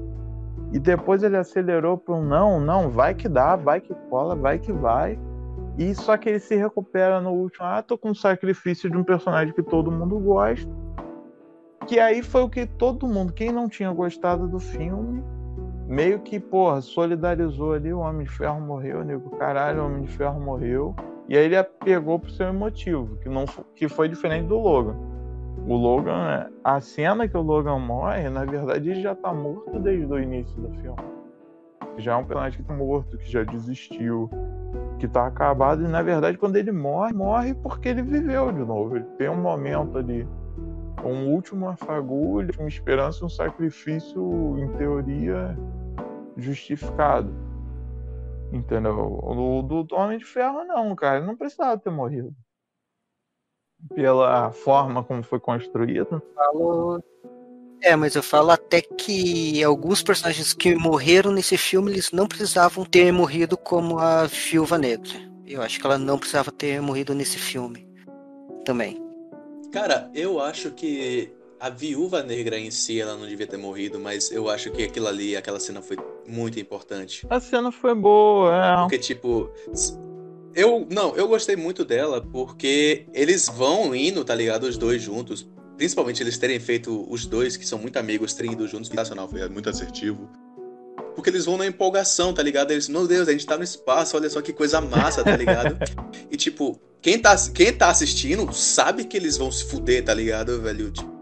e 0.73 0.79
depois 0.79 1.23
ele 1.23 1.37
acelerou 1.37 1.97
para 1.97 2.15
um 2.15 2.25
não, 2.25 2.61
não, 2.61 2.91
vai 2.91 3.15
que 3.15 3.29
dá, 3.29 3.57
vai 3.57 3.81
que 3.81 3.95
cola, 4.09 4.35
vai 4.35 4.59
que 4.59 4.73
vai. 4.73 5.19
E 5.79 5.95
só 5.95 6.17
que 6.17 6.29
ele 6.29 6.39
se 6.39 6.57
recupera 6.57 7.21
no 7.21 7.31
último 7.31 7.67
ato 7.67 7.99
com 7.99 8.11
o 8.11 8.15
sacrifício 8.15 8.91
de 8.91 8.97
um 8.97 9.05
personagem 9.05 9.53
que 9.53 9.63
todo 9.63 9.93
mundo 9.93 10.19
gosta 10.19 10.71
que 11.87 12.01
aí 12.01 12.23
foi 12.23 12.43
o 12.43 12.49
que 12.49 12.67
todo 12.67 13.07
mundo, 13.07 13.33
quem 13.33 13.53
não 13.53 13.69
tinha 13.69 13.91
gostado 13.93 14.49
do 14.49 14.59
filme, 14.59 15.23
meio 15.87 16.19
que, 16.19 16.41
porra, 16.41 16.81
solidarizou 16.81 17.75
ali, 17.75 17.93
o 17.93 18.01
Homem 18.01 18.27
de 18.27 18.33
Ferro 18.33 18.61
morreu, 18.61 19.05
nego, 19.05 19.31
caralho, 19.37 19.83
o 19.83 19.87
Homem 19.87 20.03
de 20.03 20.09
Ferro 20.09 20.41
morreu. 20.41 20.95
E 21.29 21.37
aí 21.37 21.45
ele 21.45 21.63
pegou 21.85 22.19
pro 22.19 22.31
seu 22.31 22.49
emotivo, 22.49 23.17
que, 23.19 23.29
não, 23.29 23.45
que 23.75 23.89
foi 23.89 24.09
diferente 24.09 24.49
do 24.49 24.59
Logan. 24.59 24.97
O 25.67 25.75
Logan, 25.75 26.25
né, 26.27 26.51
a 26.63 26.81
cena 26.81 27.27
que 27.27 27.37
o 27.37 27.43
Logan 27.43 27.79
morre, 27.79 28.29
na 28.29 28.45
verdade, 28.45 28.91
ele 28.91 29.03
já 29.03 29.15
tá 29.15 29.35
morto 29.35 29.79
desde 29.81 30.07
o 30.13 30.19
início 30.19 30.55
do 30.61 30.71
filme. 30.81 31.03
Já 31.99 32.13
é 32.13 32.17
um 32.17 32.25
personagem 32.25 32.61
que 32.61 32.69
tá 32.69 32.75
morto, 32.75 33.19
que 33.19 33.31
já 33.31 33.43
desistiu, 33.43 34.31
que 34.99 35.09
tá 35.09 35.27
acabado. 35.27 35.83
E 35.83 35.89
na 35.89 36.03
verdade, 36.03 36.39
quando 36.39 36.57
ele 36.57 36.71
morre, 36.71 37.13
morre 37.13 37.55
porque 37.55 37.89
ele 37.89 38.03
viveu 38.03 38.53
de 38.53 38.61
novo. 38.61 38.97
Ele 38.97 39.07
tem 39.19 39.29
um 39.29 39.41
momento 39.41 39.99
ali 39.99 40.27
um 41.05 41.29
último 41.33 41.69
afagulho, 41.69 42.53
uma 42.59 42.69
esperança, 42.69 43.25
um 43.25 43.29
sacrifício, 43.29 44.59
em 44.59 44.69
teoria, 44.77 45.57
justificado. 46.37 47.33
Entendeu? 48.53 49.19
O 49.23 49.63
do 49.63 49.87
Homem 49.95 50.19
de 50.19 50.25
Ferro, 50.25 50.65
não, 50.65 50.95
cara. 50.95 51.19
Ele 51.19 51.27
não 51.27 51.37
precisava 51.37 51.79
ter 51.79 51.91
morrido. 51.91 52.33
Pela 53.95 54.51
forma 54.53 55.03
como 55.05 55.23
foi 55.23 55.41
construído. 55.41 56.23
Falo... 56.35 57.03
É, 57.83 57.95
mas 57.95 58.17
eu 58.17 58.23
falo 58.23 58.51
até 58.51 58.81
que 58.81 59.63
alguns 59.63 60.03
personagens 60.03 60.53
que 60.53 60.75
morreram 60.75 61.31
nesse 61.31 61.57
filme, 61.59 61.93
eles 61.93 62.11
não 62.11 62.27
precisavam 62.27 62.85
ter 62.85 63.13
morrido 63.13 63.57
como 63.57 63.99
a 63.99 64.25
Viúva 64.25 64.79
Negra. 64.79 65.13
Eu 65.47 65.63
acho 65.63 65.79
que 65.79 65.87
ela 65.87 65.99
não 65.99 66.19
precisava 66.19 66.51
ter 66.51 66.81
morrido 66.81 67.15
nesse 67.15 67.39
filme 67.39 67.87
também. 68.65 69.01
Cara, 69.71 70.11
eu 70.15 70.41
acho 70.41 70.71
que 70.73 71.33
a 71.61 71.71
viúva 71.71 72.23
negra 72.23 72.59
em 72.59 72.71
si, 72.71 73.01
ela 73.01 73.17
não 73.17 73.27
devia 73.27 73.47
ter 73.47 73.57
morrido, 73.57 73.99
mas 73.99 74.31
eu 74.31 74.49
acho 74.49 74.71
que 74.71 74.85
aquilo 74.85 75.07
ali, 75.07 75.37
aquela 75.37 75.61
cena 75.61 75.81
foi 75.81 75.97
muito 76.27 76.59
importante. 76.61 77.27
A 77.31 77.41
cena 77.41 77.73
foi 77.73 77.95
boa, 77.95 78.55
é. 78.55 78.77
Porque, 78.83 78.99
tipo. 78.99 79.51
Eu. 80.57 80.87
Não, 80.91 81.15
eu 81.15 81.29
gostei 81.29 81.55
muito 81.55 81.85
dela 81.85 82.23
porque 82.33 83.07
eles 83.13 83.47
vão 83.47 83.95
indo, 83.95 84.25
tá 84.25 84.35
ligado? 84.35 84.65
Os 84.65 84.79
dois 84.79 85.03
juntos. 85.03 85.47
Principalmente 85.77 86.23
eles 86.23 86.39
terem 86.39 86.59
feito 86.59 87.07
os 87.13 87.27
dois, 87.27 87.59
que 87.59 87.67
são 87.67 87.79
muito 87.79 87.99
amigos, 87.99 88.35
ido 88.41 88.67
juntos. 88.67 88.91
Nacional 88.91 89.29
foi 89.29 89.47
muito 89.51 89.69
assertivo. 89.69 90.31
Porque 91.15 91.29
eles 91.29 91.45
vão 91.45 91.59
na 91.59 91.67
empolgação, 91.67 92.33
tá 92.33 92.43
ligado? 92.43 92.71
Eles, 92.71 92.89
meu 92.89 93.07
Deus, 93.07 93.29
a 93.29 93.33
gente 93.33 93.45
tá 93.45 93.59
no 93.59 93.65
espaço, 93.65 94.17
olha 94.17 94.31
só 94.31 94.41
que 94.41 94.53
coisa 94.55 94.81
massa, 94.81 95.23
tá 95.23 95.37
ligado? 95.37 95.77
e 96.33 96.37
tipo, 96.39 96.81
quem 97.03 97.19
tá, 97.19 97.37
quem 97.55 97.71
tá 97.71 97.91
assistindo 97.91 98.51
sabe 98.55 99.05
que 99.05 99.17
eles 99.17 99.37
vão 99.37 99.53
se 99.53 99.65
fuder, 99.65 100.05
tá 100.05 100.15
ligado, 100.15 100.63
velho? 100.63 100.91
Tipo, 100.91 101.13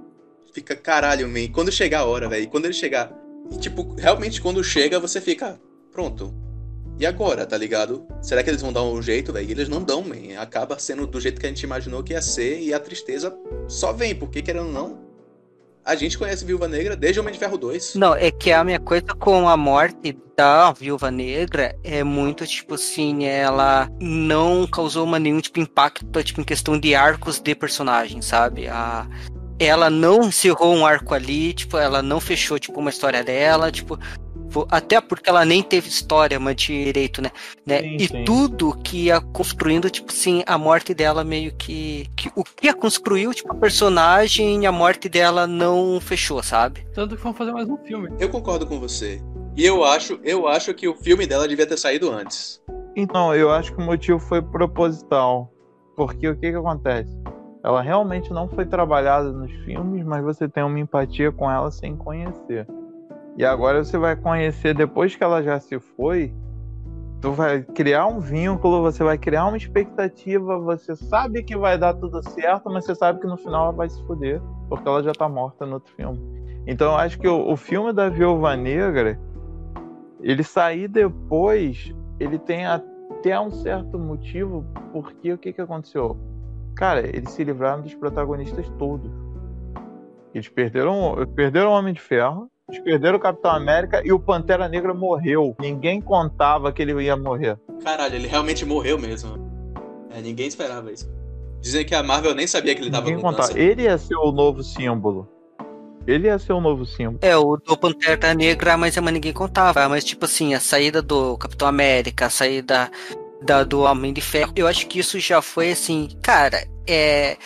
fica 0.52 0.77
caralho, 0.77 1.28
man. 1.28 1.48
Quando 1.52 1.73
chegar 1.73 2.01
a 2.01 2.05
hora, 2.05 2.28
velho, 2.28 2.48
quando 2.48 2.66
ele 2.66 2.74
chegar. 2.74 3.12
E, 3.51 3.59
tipo, 3.59 3.94
realmente 3.97 4.40
quando 4.40 4.62
chega, 4.62 5.01
você 5.01 5.20
fica. 5.20 5.61
Pronto. 5.90 6.44
E 6.99 7.05
agora, 7.05 7.45
tá 7.45 7.57
ligado? 7.57 8.07
Será 8.23 8.43
que 8.43 8.51
eles 8.51 8.62
vão 8.62 8.73
dar 8.73 8.83
um 8.83 9.03
jeito, 9.03 9.33
velho? 9.33 9.51
Eles 9.51 9.69
não 9.69 9.83
dão, 9.83 10.03
man. 10.03 10.39
Acaba 10.39 10.79
sendo 10.79 11.07
do 11.07 11.21
jeito 11.21 11.41
que 11.41 11.47
a 11.47 11.49
gente 11.49 11.62
imaginou 11.62 12.03
que 12.03 12.12
ia 12.12 12.23
ser 12.23 12.61
e 12.61 12.73
a 12.73 12.79
tristeza 12.79 13.37
só 13.66 13.93
vem, 13.93 14.15
porque 14.15 14.41
querendo 14.41 14.66
ou 14.66 14.73
não, 14.73 15.05
a 15.85 15.95
gente 15.95 16.16
conhece 16.16 16.45
Viúva 16.45 16.66
Negra 16.66 16.97
desde 16.97 17.21
Homem 17.21 17.33
de 17.33 17.39
Ferro 17.39 17.59
2. 17.59 17.97
Não, 17.97 18.15
é 18.15 18.31
que 18.31 18.51
a 18.51 18.65
minha 18.65 18.81
coisa 18.81 19.05
com 19.19 19.49
a 19.49 19.57
morte 19.57 20.16
da 20.37 20.73
Viúva 20.73 21.11
Negra 21.11 21.77
é 21.85 22.03
muito, 22.03 22.47
tipo 22.47 22.75
assim, 22.75 23.25
ela 23.27 23.91
não 24.01 24.66
causou 24.66 25.05
uma, 25.05 25.19
nenhum 25.19 25.41
tipo 25.41 25.59
de 25.59 25.65
impacto, 25.65 26.23
tipo, 26.23 26.41
em 26.41 26.45
questão 26.45 26.79
de 26.79 26.95
arcos 26.95 27.39
de 27.39 27.55
personagem, 27.55 28.23
sabe? 28.23 28.66
A, 28.66 29.07
ela 29.59 29.91
não 29.91 30.25
encerrou 30.25 30.75
um 30.75 30.87
arco 30.87 31.12
ali, 31.12 31.53
tipo, 31.53 31.77
ela 31.77 32.03
não 32.03 32.19
fechou, 32.19 32.59
tipo, 32.59 32.81
uma 32.81 32.91
história 32.91 33.23
dela, 33.23 33.71
tipo, 33.71 33.99
até 34.71 35.01
porque 35.01 35.29
ela 35.29 35.45
nem 35.45 35.63
teve 35.63 35.89
história 35.89 36.39
mas 36.39 36.57
direito, 36.57 37.21
né? 37.21 37.31
né? 37.67 37.81
Sim, 37.81 37.97
e 37.97 38.09
sim. 38.09 38.25
tudo 38.25 38.77
que 38.83 39.07
ia 39.07 39.21
construindo, 39.21 39.91
tipo 39.91 40.11
assim, 40.11 40.43
a 40.47 40.57
morte 40.57 40.95
dela 40.95 41.25
meio 41.25 41.53
que, 41.55 42.09
que. 42.17 42.31
O 42.35 42.45
que 42.45 42.67
ia 42.67 42.75
construiu, 42.75 43.33
tipo, 43.33 43.53
a 43.53 43.57
personagem, 43.57 44.67
a 44.67 44.73
morte 44.73 45.09
dela 45.09 45.47
não 45.47 46.01
fechou, 46.01 46.43
sabe? 46.43 46.87
Tanto 46.95 47.17
que 47.17 47.23
vão 47.23 47.35
fazer 47.35 47.53
mais 47.53 47.69
um 47.69 47.77
filme. 47.79 48.11
Eu 48.19 48.29
concordo 48.29 48.67
com 48.67 48.79
você. 48.79 49.21
E 49.57 49.65
eu 49.65 49.85
acho, 49.85 50.19
eu 50.25 50.49
acho 50.49 50.75
que 50.75 50.89
o 50.89 50.95
filme 50.97 51.27
dela 51.27 51.47
devia 51.47 51.67
ter 51.67 51.77
saído 51.77 52.11
antes. 52.11 52.61
Então, 52.97 53.35
eu 53.35 53.51
acho 53.51 53.73
que 53.73 53.81
o 53.81 53.85
motivo 53.85 54.19
foi 54.19 54.43
proposital. 54.43 55.51
Porque 55.97 56.29
o 56.29 56.35
que 56.37 56.51
que 56.51 56.57
acontece? 56.57 57.17
Ela 57.63 57.81
realmente 57.81 58.31
não 58.31 58.49
foi 58.49 58.67
trabalhada 58.67 59.33
nos 59.33 59.51
filmes, 59.65 60.05
mas 60.05 60.23
você 60.23 60.49
tem 60.49 60.63
uma 60.63 60.79
empatia 60.79 61.33
com 61.33 61.51
ela 61.51 61.71
sem 61.71 61.97
conhecer. 61.97 62.67
E 63.36 63.44
agora 63.44 63.82
você 63.82 63.98
vai 63.98 64.15
conhecer, 64.15 64.74
depois 64.74 65.16
que 65.16 65.24
ela 65.24 65.43
já 65.43 65.59
se 65.59 65.78
foi, 65.81 66.32
tu 67.20 67.32
vai 67.32 67.62
criar 67.62 68.06
um 68.06 68.20
vínculo, 68.20 68.82
você 68.82 69.02
vai 69.02 69.19
criar 69.19 69.47
uma 69.47 69.56
expectativa, 69.56 70.59
você 70.59 70.94
sabe 70.94 71.43
que 71.43 71.56
vai 71.56 71.77
dar 71.77 71.94
tudo 71.94 72.23
certo, 72.31 72.70
mas 72.70 72.85
você 72.85 72.94
sabe 72.94 73.20
que 73.20 73.27
no 73.27 73.36
final 73.36 73.65
ela 73.65 73.73
vai 73.73 73.89
se 73.89 74.01
fuder, 74.06 74.40
porque 74.69 74.86
ela 74.86 75.02
já 75.02 75.12
tá 75.12 75.28
morta 75.28 75.66
no 75.66 75.74
outro 75.74 75.93
filme. 75.94 76.20
Então 76.66 76.93
eu 76.93 76.97
acho 76.97 77.19
que 77.19 77.27
o, 77.27 77.51
o 77.51 77.56
filme 77.56 77.93
da 77.93 78.09
Viúva 78.09 78.55
Negra, 78.56 79.19
ele 80.20 80.44
sair 80.44 80.86
depois, 80.86 81.93
ele 82.20 82.39
tem 82.39 82.66
até 82.66 83.39
um 83.40 83.51
certo 83.51 83.98
motivo, 83.98 84.65
porque 84.93 85.32
o 85.32 85.39
que 85.39 85.52
que 85.52 85.61
aconteceu? 85.61 86.16
Cara, 86.77 87.01
eles 87.01 87.31
se 87.31 87.43
livraram 87.43 87.82
dos 87.82 87.94
protagonistas 87.94 88.69
todos. 88.78 89.11
Eles 90.32 90.48
perderam, 90.48 91.15
perderam 91.35 91.70
o 91.70 91.74
Homem 91.74 91.94
de 91.94 92.01
Ferro, 92.01 92.51
eles 92.69 92.82
perderam 92.82 93.16
o 93.16 93.20
Capitão 93.20 93.51
América 93.51 94.03
e 94.05 94.12
o 94.12 94.19
Pantera 94.19 94.69
Negra 94.69 94.95
morreu. 94.95 95.55
Ninguém 95.61 96.01
contava 96.01 96.73
que 96.73 96.81
ele 96.81 97.03
ia 97.03 97.16
morrer. 97.16 97.59
Caralho, 97.82 98.15
ele 98.15 98.27
realmente 98.27 98.65
morreu 98.65 98.99
mesmo. 98.99 99.39
É, 100.11 100.20
ninguém 100.20 100.47
esperava 100.47 100.91
isso. 100.91 101.11
Dizem 101.61 101.85
que 101.85 101.95
a 101.95 102.03
Marvel 102.03 102.35
nem 102.35 102.47
sabia 102.47 102.74
que 102.74 102.81
ele 102.81 102.91
tava 102.91 103.07
ninguém 103.07 103.23
com 103.23 103.31
contava. 103.31 103.59
Ele 103.59 103.82
ia 103.82 103.99
ser 103.99 104.16
o 104.16 104.32
novo 104.32 104.62
símbolo. 104.62 105.28
Ele 106.07 106.27
ia 106.27 106.39
ser 106.39 106.53
o 106.53 106.61
novo 106.61 106.86
símbolo. 106.86 107.19
É, 107.23 107.36
o 107.36 107.57
do 107.57 107.77
Pantera 107.77 108.35
Negra, 108.35 108.77
mas, 108.77 108.97
mas 108.97 109.15
ninguém 109.15 109.32
contava. 109.32 109.89
Mas, 109.89 110.05
tipo 110.05 110.24
assim, 110.24 110.55
a 110.55 110.61
saída 110.61 111.03
do 111.03 111.36
Capitão 111.36 111.69
América, 111.69 112.27
a 112.27 112.31
saída 112.31 112.91
da, 113.43 113.62
do 113.62 113.81
Homem 113.82 114.12
de 114.12 114.20
Ferro, 114.20 114.53
eu 114.57 114.66
acho 114.66 114.86
que 114.86 114.99
isso 114.99 115.19
já 115.19 115.43
foi 115.43 115.73
assim, 115.73 116.09
cara, 116.23 116.66
é 116.86 117.36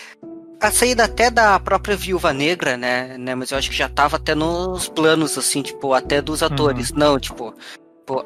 a 0.61 0.71
saída 0.71 1.05
até 1.05 1.31
da 1.31 1.59
própria 1.61 1.97
Viúva 1.97 2.33
Negra, 2.33 2.77
né, 2.77 3.17
né? 3.19 3.35
Mas 3.35 3.51
eu 3.51 3.59
acho 3.59 3.71
que 3.71 3.77
já 3.77 3.89
tava 3.89 4.17
até 4.17 4.35
nos 4.35 4.89
planos, 4.89 5.39
assim, 5.39 5.63
tipo, 5.63 5.95
até 5.95 6.21
dos 6.21 6.43
atores. 6.43 6.91
Uhum. 6.91 6.99
Não, 6.99 7.19
tipo, 7.21 7.55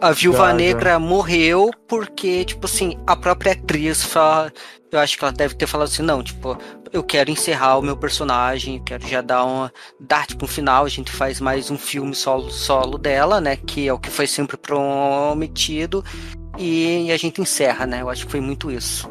a 0.01 0.13
Viúva 0.13 0.53
Negra 0.53 0.99
morreu 0.99 1.71
porque, 1.87 2.45
tipo 2.45 2.67
assim, 2.67 2.97
a 3.07 3.15
própria 3.15 3.53
atriz 3.53 4.03
fala, 4.03 4.53
eu 4.91 4.99
acho 4.99 5.19
que 5.19 5.25
ela 5.25 5.33
deve 5.33 5.55
ter 5.55 5.67
falado 5.67 5.89
assim, 5.89 6.03
não, 6.03 6.23
tipo, 6.23 6.57
eu 6.93 7.03
quero 7.03 7.31
encerrar 7.31 7.79
o 7.79 7.83
meu 7.83 7.97
personagem, 7.97 8.83
quero 8.83 9.07
já 9.07 9.21
dar 9.21 9.45
uma. 9.45 9.73
dar 10.01 10.27
tipo 10.27 10.45
um 10.45 10.49
final, 10.49 10.85
a 10.85 10.89
gente 10.89 11.11
faz 11.11 11.41
mais 11.41 11.71
um 11.71 11.77
filme 11.77 12.15
solo, 12.15 12.51
solo 12.51 12.97
dela, 12.97 13.41
né? 13.41 13.57
Que 13.57 13.89
é 13.89 13.93
o 13.93 13.99
que 13.99 14.11
foi 14.11 14.27
sempre 14.27 14.57
prometido. 14.57 16.05
E, 16.59 17.07
e 17.07 17.13
a 17.13 17.17
gente 17.17 17.41
encerra, 17.41 17.87
né? 17.87 18.03
Eu 18.03 18.11
acho 18.11 18.27
que 18.27 18.33
foi 18.33 18.41
muito 18.41 18.71
isso 18.71 19.11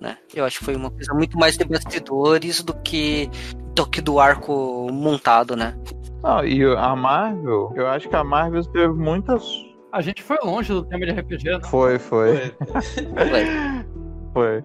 né? 0.00 0.16
Eu 0.34 0.44
acho 0.44 0.58
que 0.58 0.64
foi 0.64 0.76
uma 0.76 0.90
coisa 0.90 1.12
muito 1.14 1.38
mais 1.38 1.56
de 1.56 1.64
bastidores 1.64 2.62
do 2.62 2.74
que 2.74 3.30
do 3.74 3.86
que 3.86 4.00
do 4.00 4.20
arco 4.20 4.88
montado, 4.92 5.56
né? 5.56 5.76
Ah, 6.22 6.44
e 6.44 6.62
a 6.64 6.96
Marvel, 6.96 7.72
eu 7.74 7.86
acho 7.86 8.08
que 8.08 8.16
a 8.16 8.24
Marvel 8.24 8.64
teve 8.64 8.94
muitas. 8.94 9.44
A 9.92 10.00
gente 10.00 10.22
foi 10.22 10.38
longe 10.42 10.72
do 10.72 10.84
tema 10.84 11.04
de 11.06 11.12
RPG, 11.12 11.44
né? 11.44 11.60
Foi, 11.64 11.98
foi. 11.98 12.54
Foi. 12.72 13.84
foi. 14.32 14.64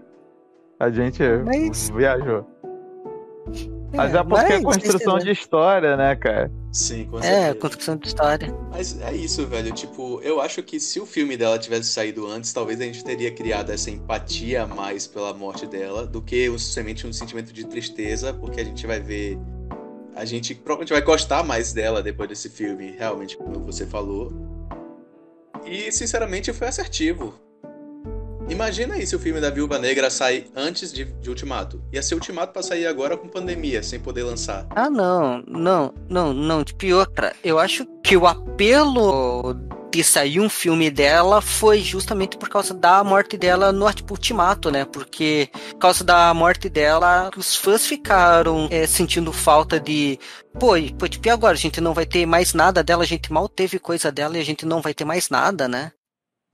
A 0.80 0.90
gente 0.90 1.22
Mas... 1.46 1.90
viajou. 1.90 2.48
Mas 3.94 4.14
é 4.14 4.24
porque 4.24 4.54
é 4.54 4.62
construção 4.62 5.18
de 5.18 5.32
história, 5.32 5.98
né, 5.98 6.16
cara? 6.16 6.52
Sim, 6.72 7.06
com 7.06 7.18
é, 7.18 7.22
certeza. 7.24 7.48
É, 7.48 7.54
construção 7.56 7.96
de 7.98 8.08
história. 8.08 8.56
Mas 8.70 9.00
é 9.02 9.14
isso, 9.14 9.46
velho. 9.48 9.74
Tipo, 9.74 10.22
eu 10.22 10.40
acho 10.40 10.62
que 10.62 10.80
se 10.80 11.00
o 11.00 11.06
filme 11.06 11.36
dela 11.36 11.58
tivesse 11.58 11.90
saído 11.90 12.28
antes, 12.28 12.54
talvez 12.54 12.80
a 12.80 12.84
gente 12.84 13.04
teria 13.04 13.32
criado 13.32 13.72
essa 13.72 13.90
empatia 13.90 14.68
mais 14.68 15.08
pela 15.08 15.34
morte 15.34 15.66
dela 15.66 16.06
do 16.06 16.22
que 16.22 16.48
somente 16.60 17.08
um 17.08 17.14
sentimento 17.14 17.52
de 17.52 17.66
tristeza, 17.66 18.34
porque 18.34 18.62
a 18.62 18.64
gente 18.64 18.86
vai 18.86 19.00
ver. 19.00 19.38
A 20.16 20.26
gente 20.26 20.54
provavelmente 20.54 20.92
vai 20.92 21.02
gostar 21.02 21.44
mais 21.44 21.74
dela 21.74 22.04
depois 22.04 22.30
desse 22.30 22.50
filme, 22.50 22.92
realmente, 22.98 23.36
como 23.38 23.60
você 23.62 23.86
falou. 23.86 24.32
E, 25.66 25.92
sinceramente, 25.92 26.54
foi 26.54 26.68
assertivo. 26.68 27.34
Imagina 28.50 28.96
aí 28.96 29.06
se 29.06 29.16
o 29.16 29.20
filme 29.20 29.40
da 29.40 29.52
Viúva 29.52 29.78
Negra 29.78 30.10
sai 30.10 30.46
antes 30.56 30.92
de, 30.92 31.06
de, 31.06 31.30
Ultimato. 31.30 31.82
Ia 31.94 32.02
ser 32.02 32.16
Ultimato 32.16 32.52
pra 32.52 32.64
sair 32.64 32.88
agora 32.88 33.16
com 33.16 33.28
pandemia, 33.28 33.84
sem 33.84 34.00
poder 34.00 34.24
lançar. 34.24 34.66
Ah, 34.72 34.90
não, 34.90 35.44
não, 35.48 35.94
não, 36.10 36.34
não. 36.34 36.64
De 36.64 36.74
pior, 36.74 37.08
eu 37.44 37.60
acho 37.60 37.86
que 38.04 38.18
o 38.18 38.26
apelo 38.26 39.56
de 39.92 40.04
sair 40.04 40.40
um 40.40 40.50
filme 40.50 40.90
dela 40.90 41.42
foi 41.42 41.82
justamente 41.82 42.38
por 42.38 42.50
causa 42.50 42.74
da 42.74 43.04
morte 43.04 43.38
dela 43.38 43.72
no 43.72 43.92
tipo, 43.94 44.14
Ultimato, 44.14 44.72
né? 44.72 44.86
Porque 44.86 45.50
por 45.72 45.80
causa 45.80 46.04
da 46.04 46.34
morte 46.34 46.70
dela, 46.70 47.30
os 47.36 47.56
fãs 47.56 47.86
ficaram 47.86 48.68
é, 48.72 48.86
sentindo 48.88 49.32
falta 49.32 49.80
de. 49.80 50.20
Pô, 50.60 50.74
pô, 50.98 51.08
tipo, 51.08 51.28
e 51.28 51.32
agora? 51.32 51.54
A 51.54 51.60
gente 51.60 51.80
não 51.80 51.94
vai 51.94 52.06
ter 52.06 52.26
mais 52.26 52.54
nada 52.54 52.84
dela, 52.84 53.04
a 53.04 53.08
gente 53.08 53.32
mal 53.32 53.48
teve 53.48 53.80
coisa 53.80 54.12
dela 54.12 54.38
e 54.38 54.42
a 54.42 54.46
gente 54.46 54.66
não 54.66 54.82
vai 54.82 54.94
ter 54.94 55.06
mais 55.06 55.30
nada, 55.30 55.68
né? 55.68 55.92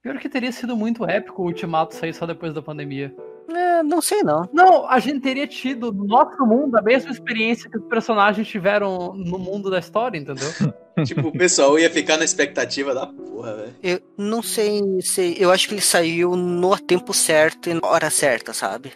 Pior 0.05 0.19
que 0.19 0.29
teria 0.29 0.51
sido 0.51 0.77
muito 0.77 1.03
épico 1.03 1.41
o 1.41 1.45
Ultimato 1.45 1.95
sair 1.95 2.13
só 2.13 2.27
depois 2.27 2.53
da 2.53 2.61
pandemia. 2.61 3.11
É, 3.49 3.81
não 3.81 3.99
sei 4.03 4.21
não. 4.21 4.47
Não, 4.53 4.87
a 4.87 4.99
gente 4.99 5.21
teria 5.21 5.47
tido 5.47 5.91
no 5.91 6.05
nosso 6.05 6.45
mundo 6.45 6.77
a 6.77 6.81
mesma 6.83 7.09
experiência 7.09 7.67
que 7.67 7.79
os 7.79 7.85
personagens 7.85 8.47
tiveram 8.47 9.15
no 9.15 9.39
mundo 9.39 9.67
da 9.67 9.79
história, 9.79 10.15
entendeu? 10.15 10.47
tipo, 11.03 11.29
o 11.29 11.31
pessoal 11.31 11.79
ia 11.79 11.89
ficar 11.89 12.17
na 12.17 12.23
expectativa 12.23 12.93
da 12.93 13.07
porra, 13.07 13.55
velho. 13.55 13.75
Eu 13.81 13.99
não 14.15 14.43
sei, 14.43 15.01
sei, 15.01 15.37
eu 15.39 15.49
acho 15.49 15.67
que 15.67 15.73
ele 15.73 15.81
saiu 15.81 16.35
no 16.35 16.77
tempo 16.77 17.11
certo 17.11 17.67
e 17.67 17.73
na 17.73 17.87
hora 17.87 18.11
certa, 18.11 18.53
sabe? 18.53 18.93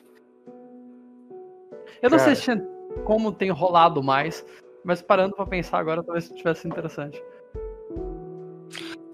Eu 2.04 2.12
não 2.12 2.20
Cara. 2.20 2.36
sei 2.36 2.56
se 2.56 2.64
como 3.04 3.32
tem 3.32 3.50
rolado 3.50 4.04
mais, 4.04 4.46
mas 4.84 5.02
parando 5.02 5.36
para 5.36 5.48
pensar 5.48 5.80
agora 5.80 6.04
talvez 6.04 6.30
tivesse 6.30 6.68
interessante. 6.68 7.20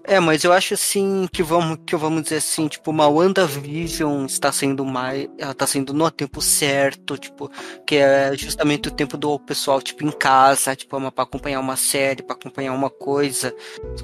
É, 0.08 0.20
mas 0.20 0.44
eu 0.44 0.52
acho 0.52 0.74
assim 0.74 1.26
que 1.32 1.42
vamos, 1.42 1.78
que 1.84 1.96
vamos 1.96 2.22
dizer 2.22 2.36
assim, 2.36 2.68
tipo, 2.68 2.92
uma 2.92 3.08
WandaVision 3.08 4.24
está 4.24 4.52
sendo 4.52 4.84
mais. 4.84 5.28
Ela 5.36 5.50
está 5.50 5.66
sendo 5.66 5.92
no 5.92 6.08
tempo 6.12 6.40
certo, 6.40 7.18
tipo, 7.18 7.50
que 7.84 7.96
é 7.96 8.32
justamente 8.36 8.88
o 8.88 8.92
tempo 8.92 9.16
do 9.16 9.36
pessoal, 9.40 9.82
tipo, 9.82 10.04
em 10.04 10.12
casa, 10.12 10.76
tipo, 10.76 10.96
para 11.10 11.24
acompanhar 11.24 11.58
uma 11.58 11.74
série, 11.74 12.22
para 12.22 12.36
acompanhar 12.36 12.72
uma 12.72 12.88
coisa. 12.88 13.52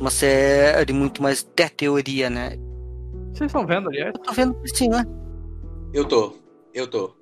Uma 0.01 0.11
série 0.11 0.93
muito 0.93 1.23
mais 1.23 1.45
de 1.45 1.71
teoria, 1.71 2.29
né? 2.29 2.59
Vocês 3.33 3.47
estão 3.47 3.65
vendo, 3.65 3.89
aliás? 3.89 4.13
Eu 4.13 4.21
tô 4.21 4.33
vendo 4.33 4.57
sim, 4.75 4.89
né? 4.89 5.07
Eu 5.95 6.05
tô, 6.05 6.35
eu 6.75 6.89
tô. 6.89 7.15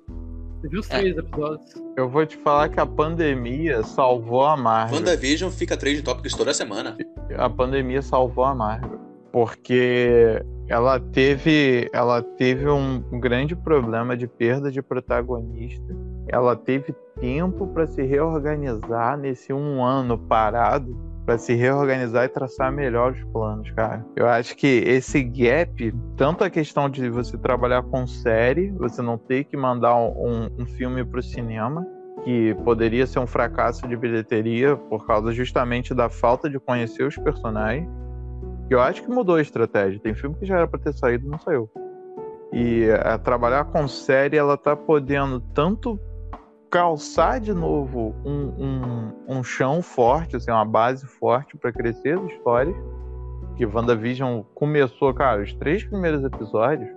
Você 0.61 0.67
viu 0.67 0.79
os 0.79 0.87
três 0.87 1.17
é. 1.17 1.19
episódios? 1.19 1.73
Eu 1.97 2.07
vou 2.07 2.23
te 2.23 2.37
falar 2.37 2.69
que 2.69 2.79
a 2.79 2.85
pandemia 2.85 3.81
salvou 3.81 4.45
a 4.45 4.55
Marvel. 4.55 4.99
WandaVision 4.99 5.49
fica 5.49 5.75
três 5.75 5.97
de 5.97 6.03
tópicos 6.03 6.33
toda 6.33 6.53
semana. 6.53 6.95
A 7.35 7.49
pandemia 7.49 8.03
salvou 8.03 8.45
a 8.45 8.53
Marvel. 8.53 8.99
Porque 9.31 10.39
ela 10.67 10.99
teve, 10.99 11.89
ela 11.91 12.21
teve 12.21 12.69
um 12.69 13.01
grande 13.19 13.55
problema 13.55 14.15
de 14.15 14.27
perda 14.27 14.71
de 14.71 14.83
protagonista. 14.83 15.95
Ela 16.27 16.55
teve 16.55 16.93
tempo 17.19 17.65
para 17.67 17.87
se 17.87 18.03
reorganizar 18.03 19.17
nesse 19.17 19.51
um 19.51 19.83
ano 19.83 20.15
parado 20.15 20.95
para 21.25 21.37
se 21.37 21.53
reorganizar 21.53 22.25
e 22.25 22.29
traçar 22.29 22.71
melhor 22.71 23.11
os 23.11 23.23
planos, 23.25 23.69
cara. 23.71 24.05
Eu 24.15 24.27
acho 24.27 24.55
que 24.55 24.67
esse 24.67 25.23
gap, 25.23 25.93
tanto 26.17 26.43
a 26.43 26.49
questão 26.49 26.89
de 26.89 27.09
você 27.09 27.37
trabalhar 27.37 27.83
com 27.83 28.07
série, 28.07 28.71
você 28.71 29.01
não 29.01 29.17
ter 29.17 29.43
que 29.43 29.55
mandar 29.55 29.95
um, 29.95 30.49
um 30.57 30.65
filme 30.65 31.03
para 31.05 31.19
o 31.19 31.23
cinema, 31.23 31.85
que 32.23 32.55
poderia 32.63 33.07
ser 33.07 33.19
um 33.19 33.27
fracasso 33.27 33.87
de 33.87 33.95
bilheteria 33.95 34.75
por 34.75 35.05
causa 35.05 35.31
justamente 35.31 35.93
da 35.93 36.09
falta 36.09 36.49
de 36.49 36.59
conhecer 36.59 37.03
os 37.03 37.17
personagens. 37.17 37.87
Eu 38.69 38.79
acho 38.79 39.03
que 39.03 39.09
mudou 39.09 39.35
a 39.35 39.41
estratégia. 39.41 39.99
Tem 39.99 40.13
filme 40.13 40.35
que 40.37 40.45
já 40.45 40.57
era 40.57 40.67
para 40.67 40.79
ter 40.79 40.93
saído, 40.93 41.27
não 41.27 41.39
saiu. 41.39 41.69
E 42.53 42.89
a, 43.03 43.17
trabalhar 43.17 43.65
com 43.65 43.87
série, 43.87 44.37
ela 44.37 44.57
tá 44.57 44.75
podendo 44.75 45.39
tanto 45.39 45.99
calçar 46.71 47.39
de 47.41 47.53
novo 47.53 48.15
um, 48.23 48.47
um, 48.57 49.13
um 49.27 49.43
chão 49.43 49.81
forte, 49.81 50.37
assim, 50.37 50.49
uma 50.49 50.65
base 50.65 51.05
forte 51.05 51.57
para 51.57 51.71
crescer 51.71 52.17
as 52.17 52.31
histórias. 52.31 52.75
Que 53.57 53.65
WandaVision 53.65 54.41
começou, 54.55 55.13
cara, 55.13 55.43
os 55.43 55.53
três 55.53 55.83
primeiros 55.83 56.23
episódios 56.23 56.89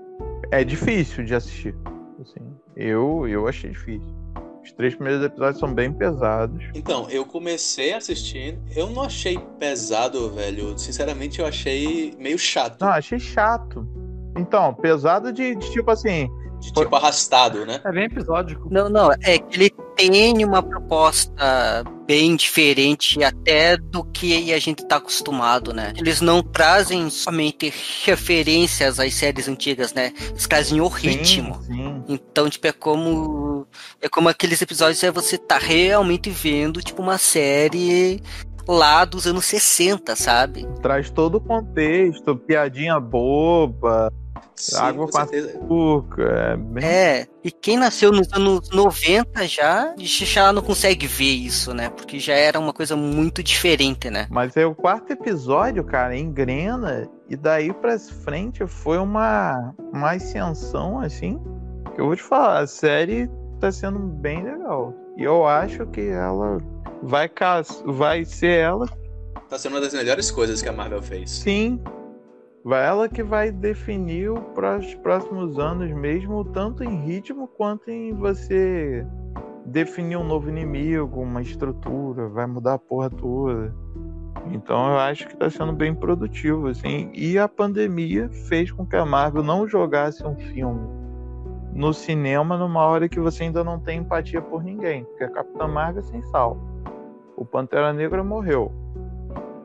é 0.52 0.62
difícil 0.62 1.24
de 1.24 1.34
assistir. 1.34 1.74
Assim, 2.20 2.40
eu, 2.76 3.26
eu 3.28 3.48
achei 3.48 3.70
difícil. 3.70 4.14
Os 4.62 4.72
três 4.72 4.94
primeiros 4.94 5.22
episódios 5.22 5.58
são 5.58 5.74
bem 5.74 5.92
pesados. 5.92 6.64
Então, 6.74 7.10
eu 7.10 7.26
comecei 7.26 7.92
assistindo, 7.92 8.58
eu 8.74 8.88
não 8.88 9.02
achei 9.02 9.38
pesado, 9.58 10.30
velho. 10.30 10.78
Sinceramente, 10.78 11.40
eu 11.40 11.46
achei 11.46 12.14
meio 12.18 12.38
chato. 12.38 12.80
Não, 12.80 12.88
achei 12.88 13.18
chato. 13.18 13.86
Então, 14.38 14.72
pesado 14.72 15.32
de, 15.32 15.54
de 15.56 15.70
tipo 15.70 15.90
assim, 15.90 16.30
de 16.64 16.72
tipo 16.72 16.96
arrastado, 16.96 17.66
né? 17.66 17.80
É 17.84 17.92
bem 17.92 18.04
episódico. 18.04 18.68
Não, 18.70 18.88
não, 18.88 19.12
é 19.12 19.38
que 19.38 19.56
ele 19.56 19.70
tem 19.96 20.44
uma 20.44 20.62
proposta 20.62 21.84
bem 22.06 22.36
diferente 22.36 23.22
até 23.22 23.76
do 23.76 24.04
que 24.04 24.52
a 24.52 24.58
gente 24.58 24.84
tá 24.86 24.96
acostumado, 24.96 25.72
né? 25.72 25.92
Eles 25.96 26.20
não 26.20 26.42
trazem 26.42 27.08
somente 27.10 27.72
referências 28.04 28.98
às 28.98 29.14
séries 29.14 29.48
antigas, 29.48 29.92
né? 29.92 30.12
Eles 30.30 30.46
trazem 30.46 30.80
o 30.80 30.88
ritmo. 30.88 31.62
Sim, 31.62 31.74
sim. 31.74 32.04
Então, 32.08 32.48
tipo, 32.48 32.66
é 32.66 32.72
como 32.72 33.66
é 34.00 34.08
como 34.08 34.28
aqueles 34.28 34.60
episódios 34.60 35.02
é 35.02 35.10
você 35.10 35.38
tá 35.38 35.58
realmente 35.58 36.30
vendo 36.30 36.82
tipo 36.82 37.02
uma 37.02 37.18
série 37.18 38.22
lá 38.66 39.04
dos 39.04 39.26
anos 39.26 39.44
60, 39.44 40.16
sabe? 40.16 40.66
Traz 40.82 41.10
todo 41.10 41.36
o 41.36 41.40
contexto, 41.40 42.36
piadinha 42.36 42.98
boba, 42.98 44.12
Sim, 44.56 44.76
água 44.76 45.08
com, 45.08 45.18
açúcar. 45.18 46.52
É, 46.52 46.56
bem... 46.56 46.84
é, 46.84 47.26
e 47.42 47.50
quem 47.50 47.76
nasceu 47.76 48.12
nos 48.12 48.32
anos 48.32 48.70
90 48.70 49.46
já, 49.48 49.94
já 49.98 50.52
não 50.52 50.62
consegue 50.62 51.06
ver 51.06 51.32
isso, 51.32 51.74
né? 51.74 51.88
Porque 51.90 52.18
já 52.18 52.34
era 52.34 52.58
uma 52.58 52.72
coisa 52.72 52.94
muito 52.96 53.42
diferente, 53.42 54.08
né? 54.10 54.26
Mas 54.30 54.56
é 54.56 54.64
o 54.64 54.74
quarto 54.74 55.12
episódio, 55.12 55.82
cara, 55.84 56.16
engrena, 56.16 57.08
e 57.28 57.36
daí 57.36 57.72
pra 57.72 57.98
frente 57.98 58.66
foi 58.66 58.98
uma, 58.98 59.74
uma 59.92 60.12
ascensão, 60.12 61.00
assim, 61.00 61.40
que 61.94 62.00
eu 62.00 62.06
vou 62.06 62.16
te 62.16 62.22
falar, 62.22 62.60
a 62.60 62.66
série 62.66 63.28
tá 63.60 63.72
sendo 63.72 63.98
bem 63.98 64.42
legal. 64.42 64.94
E 65.16 65.22
eu 65.22 65.46
acho 65.46 65.86
que 65.86 66.08
ela 66.08 66.58
vai, 67.02 67.30
vai 67.86 68.24
ser 68.24 68.58
ela. 68.58 68.86
Tá 69.48 69.58
sendo 69.58 69.74
uma 69.74 69.80
das 69.80 69.94
melhores 69.94 70.30
coisas 70.30 70.60
que 70.60 70.68
a 70.68 70.72
Marvel 70.72 71.02
fez. 71.02 71.30
Sim, 71.30 71.80
ela 72.72 73.08
que 73.08 73.22
vai 73.22 73.50
definir 73.52 74.30
os 74.30 74.94
próximos 74.96 75.58
anos 75.58 75.90
mesmo, 75.92 76.44
tanto 76.46 76.82
em 76.82 77.04
ritmo 77.04 77.46
quanto 77.46 77.90
em 77.90 78.14
você 78.14 79.06
definir 79.66 80.16
um 80.16 80.24
novo 80.24 80.48
inimigo, 80.48 81.20
uma 81.20 81.42
estrutura, 81.42 82.28
vai 82.28 82.46
mudar 82.46 82.74
a 82.74 82.78
porra 82.78 83.10
toda. 83.10 83.74
Então 84.50 84.92
eu 84.92 84.98
acho 84.98 85.26
que 85.26 85.34
está 85.34 85.50
sendo 85.50 85.72
bem 85.72 85.94
produtivo, 85.94 86.68
assim. 86.68 87.10
E 87.12 87.38
a 87.38 87.48
pandemia 87.48 88.28
fez 88.48 88.70
com 88.70 88.86
que 88.86 88.96
a 88.96 89.04
Marvel 89.04 89.42
não 89.42 89.66
jogasse 89.66 90.26
um 90.26 90.36
filme 90.36 90.86
no 91.74 91.92
cinema 91.92 92.56
numa 92.56 92.82
hora 92.82 93.08
que 93.08 93.18
você 93.18 93.44
ainda 93.44 93.64
não 93.64 93.80
tem 93.80 94.00
empatia 94.00 94.40
por 94.40 94.62
ninguém. 94.62 95.04
Porque 95.04 95.24
a 95.24 95.30
Capitã 95.30 95.66
Marvel 95.66 96.00
é 96.00 96.04
sem 96.04 96.22
sal. 96.24 96.56
O 97.36 97.44
Pantera 97.44 97.92
Negra 97.92 98.22
morreu. 98.22 98.72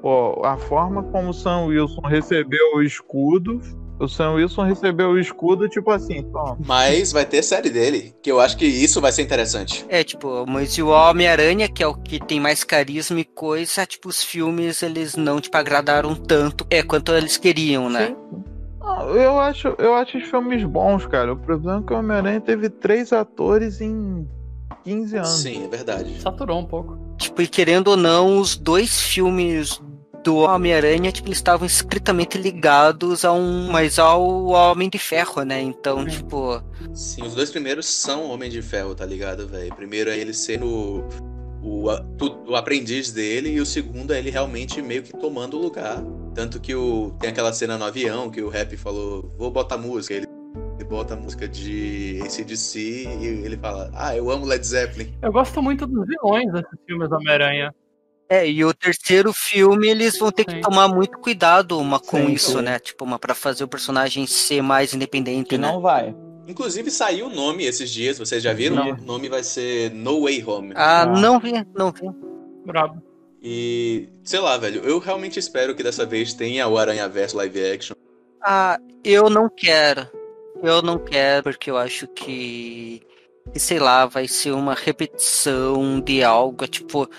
Pô, 0.01 0.41
a 0.45 0.57
forma 0.57 1.03
como 1.03 1.29
o 1.29 1.33
Sam 1.33 1.65
Wilson 1.65 2.01
recebeu 2.01 2.75
o 2.75 2.81
escudo 2.81 3.61
o 3.99 4.07
Sam 4.07 4.35
Wilson 4.35 4.63
recebeu 4.63 5.09
o 5.09 5.19
escudo, 5.19 5.67
tipo 5.67 5.91
assim, 5.91 6.23
toma. 6.23 6.57
Mas 6.65 7.11
vai 7.11 7.25
ter 7.25 7.43
série 7.43 7.69
dele, 7.69 8.15
que 8.23 8.31
eu 8.31 8.39
acho 8.39 8.55
que 8.55 8.65
isso 8.65 9.01
vai 9.01 9.11
ser 9.11 9.23
interessante. 9.23 9.85
É, 9.89 10.03
tipo, 10.05 10.45
mas 10.47 10.77
o 10.77 10.87
Homem-Aranha, 10.87 11.67
que 11.67 11.83
é 11.83 11.87
o 11.87 11.93
que 11.93 12.17
tem 12.17 12.39
mais 12.39 12.63
carisma 12.63 13.19
e 13.19 13.25
coisa, 13.25 13.85
tipo, 13.85 14.07
os 14.07 14.23
filmes, 14.23 14.81
eles 14.81 15.17
não, 15.17 15.41
tipo, 15.41 15.57
agradaram 15.57 16.15
tanto 16.15 16.65
é, 16.69 16.81
quanto 16.81 17.11
eles 17.11 17.35
queriam, 17.35 17.89
né? 17.89 18.07
Sim. 18.07 18.43
eu 19.17 19.37
acho, 19.37 19.75
eu 19.77 19.93
acho 19.93 20.17
os 20.17 20.23
filmes 20.23 20.63
bons, 20.63 21.05
cara. 21.05 21.33
O 21.33 21.37
problema 21.37 21.81
é 21.81 21.83
que 21.85 21.93
o 21.93 21.97
Homem-Aranha 21.97 22.39
teve 22.39 22.69
três 22.69 23.11
atores 23.11 23.81
em 23.81 24.25
15 24.85 25.17
anos. 25.17 25.29
Sim, 25.29 25.65
é 25.65 25.67
verdade. 25.67 26.21
Saturou 26.21 26.59
um 26.59 26.65
pouco. 26.65 26.97
Tipo, 27.17 27.41
e 27.41 27.47
querendo 27.47 27.89
ou 27.89 27.97
não, 27.97 28.39
os 28.39 28.55
dois 28.55 29.01
filmes 29.01 29.81
do 30.23 30.37
Homem-Aranha, 30.37 31.11
tipo, 31.11 31.27
eles 31.27 31.37
estavam 31.37 31.65
estritamente 31.65 32.37
ligados 32.37 33.23
a 33.23 33.31
um, 33.31 33.71
mas 33.71 33.99
ao 33.99 34.47
Homem 34.47 34.89
de 34.89 34.97
Ferro, 34.97 35.43
né? 35.43 35.61
Então, 35.61 36.05
tipo. 36.05 36.61
Sim, 36.93 37.23
os 37.23 37.35
dois 37.35 37.49
primeiros 37.49 37.85
são 37.85 38.29
Homem 38.29 38.49
de 38.49 38.61
Ferro, 38.61 38.95
tá 38.95 39.05
ligado, 39.05 39.47
velho? 39.47 39.73
Primeiro 39.75 40.09
é 40.09 40.17
ele 40.17 40.33
sendo 40.33 41.03
o, 41.63 41.89
o, 41.89 42.51
o, 42.51 42.55
aprendiz 42.55 43.11
dele, 43.11 43.49
e 43.49 43.59
o 43.59 43.65
segundo 43.65 44.13
é 44.13 44.19
ele 44.19 44.29
realmente 44.29 44.81
meio 44.81 45.03
que 45.03 45.13
tomando 45.17 45.57
o 45.57 45.61
lugar. 45.61 46.01
Tanto 46.33 46.59
que 46.59 46.75
o, 46.75 47.11
tem 47.19 47.29
aquela 47.29 47.51
cena 47.53 47.77
no 47.77 47.85
avião 47.85 48.29
que 48.29 48.41
o 48.41 48.49
rap 48.49 48.75
falou: 48.77 49.33
vou 49.37 49.51
botar 49.51 49.77
música. 49.77 50.13
Ele, 50.13 50.25
ele 50.75 50.87
bota 50.87 51.13
a 51.13 51.17
música 51.17 51.47
de 51.47 52.19
ACDC 52.23 52.79
e 52.79 53.25
ele 53.45 53.57
fala: 53.57 53.89
Ah, 53.93 54.15
eu 54.15 54.29
amo 54.29 54.45
Led 54.45 54.65
Zeppelin. 54.65 55.13
Eu 55.21 55.31
gosto 55.31 55.61
muito 55.61 55.85
dos 55.85 56.07
vilões 56.07 56.51
desses 56.51 56.79
filmes 56.85 57.09
do 57.09 57.15
Homem-Aranha. 57.15 57.73
É, 58.29 58.47
e 58.47 58.63
o 58.63 58.71
terceiro 58.71 59.33
filme 59.33 59.87
eles 59.89 60.19
vão 60.19 60.31
ter 60.31 60.45
que 60.45 60.61
tomar 60.61 60.87
muito 60.87 61.17
cuidado 61.17 61.79
uma 61.79 61.99
com 61.99 62.27
sim, 62.27 62.33
isso, 62.33 62.59
sim. 62.59 62.61
né? 62.61 62.77
Tipo, 62.77 63.03
uma 63.03 63.17
para 63.17 63.33
fazer 63.33 63.63
o 63.63 63.67
personagem 63.67 64.27
ser 64.27 64.61
mais 64.61 64.93
independente, 64.93 65.49
que 65.49 65.57
né? 65.57 65.67
não 65.67 65.81
vai. 65.81 66.15
Inclusive 66.47 66.91
saiu 66.91 67.25
o 67.27 67.29
nome 67.29 67.65
esses 67.65 67.89
dias, 67.89 68.19
vocês 68.19 68.43
já 68.43 68.53
viram? 68.53 68.75
Não. 68.75 68.91
O 68.91 69.01
nome 69.01 69.29
vai 69.29 69.43
ser 69.43 69.91
No 69.91 70.23
Way 70.23 70.43
Home. 70.45 70.73
Ah, 70.75 71.07
não 71.07 71.39
vi, 71.39 71.53
não 71.75 71.91
vi. 71.91 72.07
Brabo. 72.65 73.01
E, 73.41 74.09
sei 74.23 74.39
lá, 74.39 74.57
velho, 74.57 74.81
eu 74.83 74.99
realmente 74.99 75.39
espero 75.39 75.73
que 75.73 75.81
dessa 75.81 76.05
vez 76.05 76.33
tenha 76.33 76.67
o 76.67 76.77
Aranha 76.77 77.07
Verso 77.07 77.37
live 77.37 77.71
action. 77.71 77.95
Ah, 78.43 78.77
eu 79.03 79.29
não 79.29 79.49
quero. 79.49 80.07
Eu 80.61 80.81
não 80.81 80.99
quero, 80.99 81.43
porque 81.43 81.71
eu 81.71 81.77
acho 81.77 82.05
que 82.07 83.01
e 83.53 83.59
sei 83.59 83.79
lá, 83.79 84.05
vai 84.05 84.27
ser 84.27 84.51
uma 84.51 84.73
repetição 84.73 85.99
de 85.99 86.23
algo, 86.23 86.67
tipo, 86.67 87.09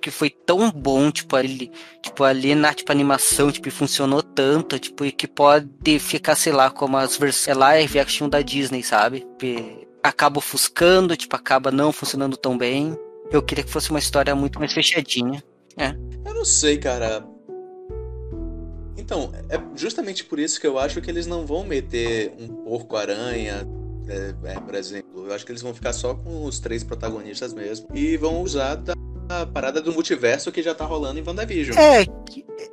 que 0.00 0.10
foi 0.10 0.30
tão 0.30 0.70
bom, 0.70 1.10
tipo, 1.10 1.36
ali, 1.36 1.70
tipo, 2.02 2.24
ali 2.24 2.54
na 2.54 2.72
tipo, 2.72 2.90
animação, 2.90 3.52
tipo, 3.52 3.70
funcionou 3.70 4.22
tanto, 4.22 4.78
tipo, 4.78 5.04
e 5.04 5.12
que 5.12 5.28
pode 5.28 5.98
ficar, 5.98 6.34
sei 6.36 6.52
lá, 6.52 6.70
como 6.70 6.96
as 6.96 7.16
versões 7.16 7.56
live 7.56 7.98
action 7.98 8.28
da 8.28 8.40
Disney, 8.40 8.82
sabe? 8.82 9.26
Que 9.38 9.86
acaba 10.02 10.38
ofuscando, 10.38 11.16
tipo, 11.16 11.36
acaba 11.36 11.70
não 11.70 11.92
funcionando 11.92 12.36
tão 12.36 12.56
bem. 12.56 12.96
Eu 13.30 13.42
queria 13.42 13.64
que 13.64 13.70
fosse 13.70 13.90
uma 13.90 13.98
história 13.98 14.34
muito 14.34 14.58
mais 14.58 14.72
fechadinha. 14.72 15.42
É. 15.76 15.88
Eu 16.24 16.34
não 16.34 16.44
sei, 16.44 16.78
cara. 16.78 17.26
Então, 18.96 19.32
é 19.50 19.60
justamente 19.74 20.24
por 20.24 20.38
isso 20.38 20.58
que 20.58 20.66
eu 20.66 20.78
acho 20.78 21.00
que 21.02 21.10
eles 21.10 21.26
não 21.26 21.44
vão 21.44 21.64
meter 21.64 22.32
um 22.38 22.48
porco-aranha 22.48 23.66
é, 24.08 24.34
é, 24.44 24.60
por 24.60 24.74
exemplo. 24.74 25.26
Eu 25.26 25.34
acho 25.34 25.44
que 25.44 25.52
eles 25.52 25.62
vão 25.62 25.74
ficar 25.74 25.92
só 25.92 26.14
com 26.14 26.44
os 26.44 26.58
três 26.58 26.84
protagonistas 26.84 27.52
mesmo. 27.52 27.88
E 27.94 28.16
vão 28.16 28.42
usar 28.42 28.76
da 28.76 28.94
a 29.28 29.46
parada 29.46 29.80
do 29.80 29.92
multiverso 29.92 30.52
que 30.52 30.62
já 30.62 30.74
tá 30.74 30.84
rolando 30.84 31.18
em 31.18 31.22
WandaVision. 31.26 31.76
É, 31.78 32.04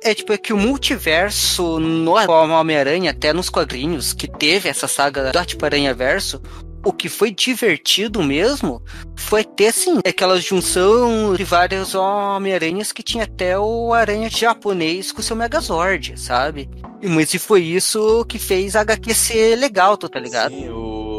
é 0.02 0.14
tipo, 0.14 0.32
é 0.32 0.38
que 0.38 0.52
o 0.52 0.58
multiverso 0.58 1.78
no 1.78 2.12
Homem-Aranha, 2.12 3.10
até 3.10 3.32
nos 3.32 3.48
quadrinhos, 3.48 4.12
que 4.12 4.28
teve 4.28 4.68
essa 4.68 4.86
saga 4.86 5.32
do 5.32 5.44
tipo 5.46 5.64
Aranha 5.64 5.94
Verso, 5.94 6.40
o 6.84 6.92
que 6.92 7.08
foi 7.08 7.30
divertido 7.30 8.22
mesmo 8.22 8.82
foi 9.16 9.44
ter, 9.44 9.68
assim, 9.68 9.98
aquela 10.06 10.40
junção 10.40 11.34
de 11.34 11.44
vários 11.44 11.94
Homem-Aranhas 11.94 12.92
que 12.92 13.02
tinha 13.02 13.24
até 13.24 13.58
o 13.58 13.92
Aranha 13.92 14.28
japonês 14.28 15.12
com 15.12 15.22
seu 15.22 15.36
Megazord, 15.36 16.20
sabe? 16.20 16.68
Mas 17.02 17.32
e 17.34 17.38
foi 17.38 17.62
isso 17.62 18.24
que 18.26 18.38
fez 18.38 18.76
a 18.76 18.80
HQ 18.80 19.14
ser 19.14 19.56
legal, 19.56 19.96
tá 19.96 20.18
ligado? 20.18 20.52
Sim, 20.52 20.68
o 20.70 21.11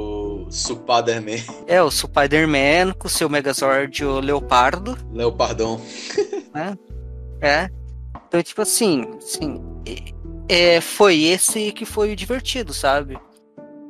Spider-Man. 0.53 1.63
É, 1.67 1.81
o 1.81 1.89
Spider-Man 1.89 2.93
com 2.97 3.09
seu 3.09 3.27
Megazord 3.27 4.05
o 4.05 4.19
Leopardo. 4.19 4.97
Leopardão. 5.11 5.81
É. 6.55 6.77
é. 7.47 7.69
Então, 8.27 8.43
tipo 8.43 8.61
assim, 8.61 9.05
assim 9.17 9.59
é, 10.47 10.80
foi 10.80 11.23
esse 11.23 11.71
que 11.71 11.85
foi 11.85 12.13
o 12.13 12.15
divertido, 12.15 12.73
sabe? 12.73 13.17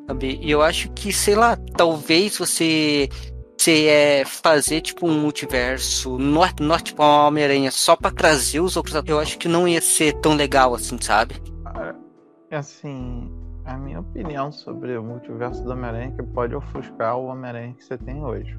sabe? 0.07 0.40
E 0.41 0.49
eu 0.49 0.61
acho 0.61 0.90
que, 0.91 1.11
sei 1.11 1.35
lá, 1.35 1.57
talvez 1.76 2.38
você 2.38 3.10
você 3.57 3.85
é 3.85 4.26
fazer 4.26 4.81
tipo 4.81 5.07
um 5.07 5.18
multiverso 5.18 6.18
no, 6.18 6.41
no 6.60 6.80
tipo 6.80 7.02
Homem-Aranha 7.02 7.72
só 7.72 7.95
para 7.95 8.11
trazer 8.11 8.60
os 8.60 8.76
outros, 8.76 9.02
eu 9.07 9.19
acho 9.19 9.38
que 9.38 9.48
não 9.48 9.68
ia 9.68 9.80
ser 9.80 10.14
tão 10.19 10.35
legal 10.35 10.76
assim, 10.76 10.98
sabe? 10.99 11.35
É 12.49 12.57
assim, 12.57 13.31
a 13.65 13.77
minha 13.77 13.99
opinião 13.99 14.52
sobre 14.52 14.98
o 14.98 15.03
multiverso 15.03 15.64
do 15.64 15.72
Homem-Aranha 15.72 16.07
é 16.07 16.11
que 16.11 16.23
pode 16.23 16.56
ofuscar 16.56 17.18
o 17.18 17.26
Homem-Aranha 17.26 17.73
que 17.73 17.84
você 17.84 17.98
tem 17.98 18.23
hoje. 18.23 18.57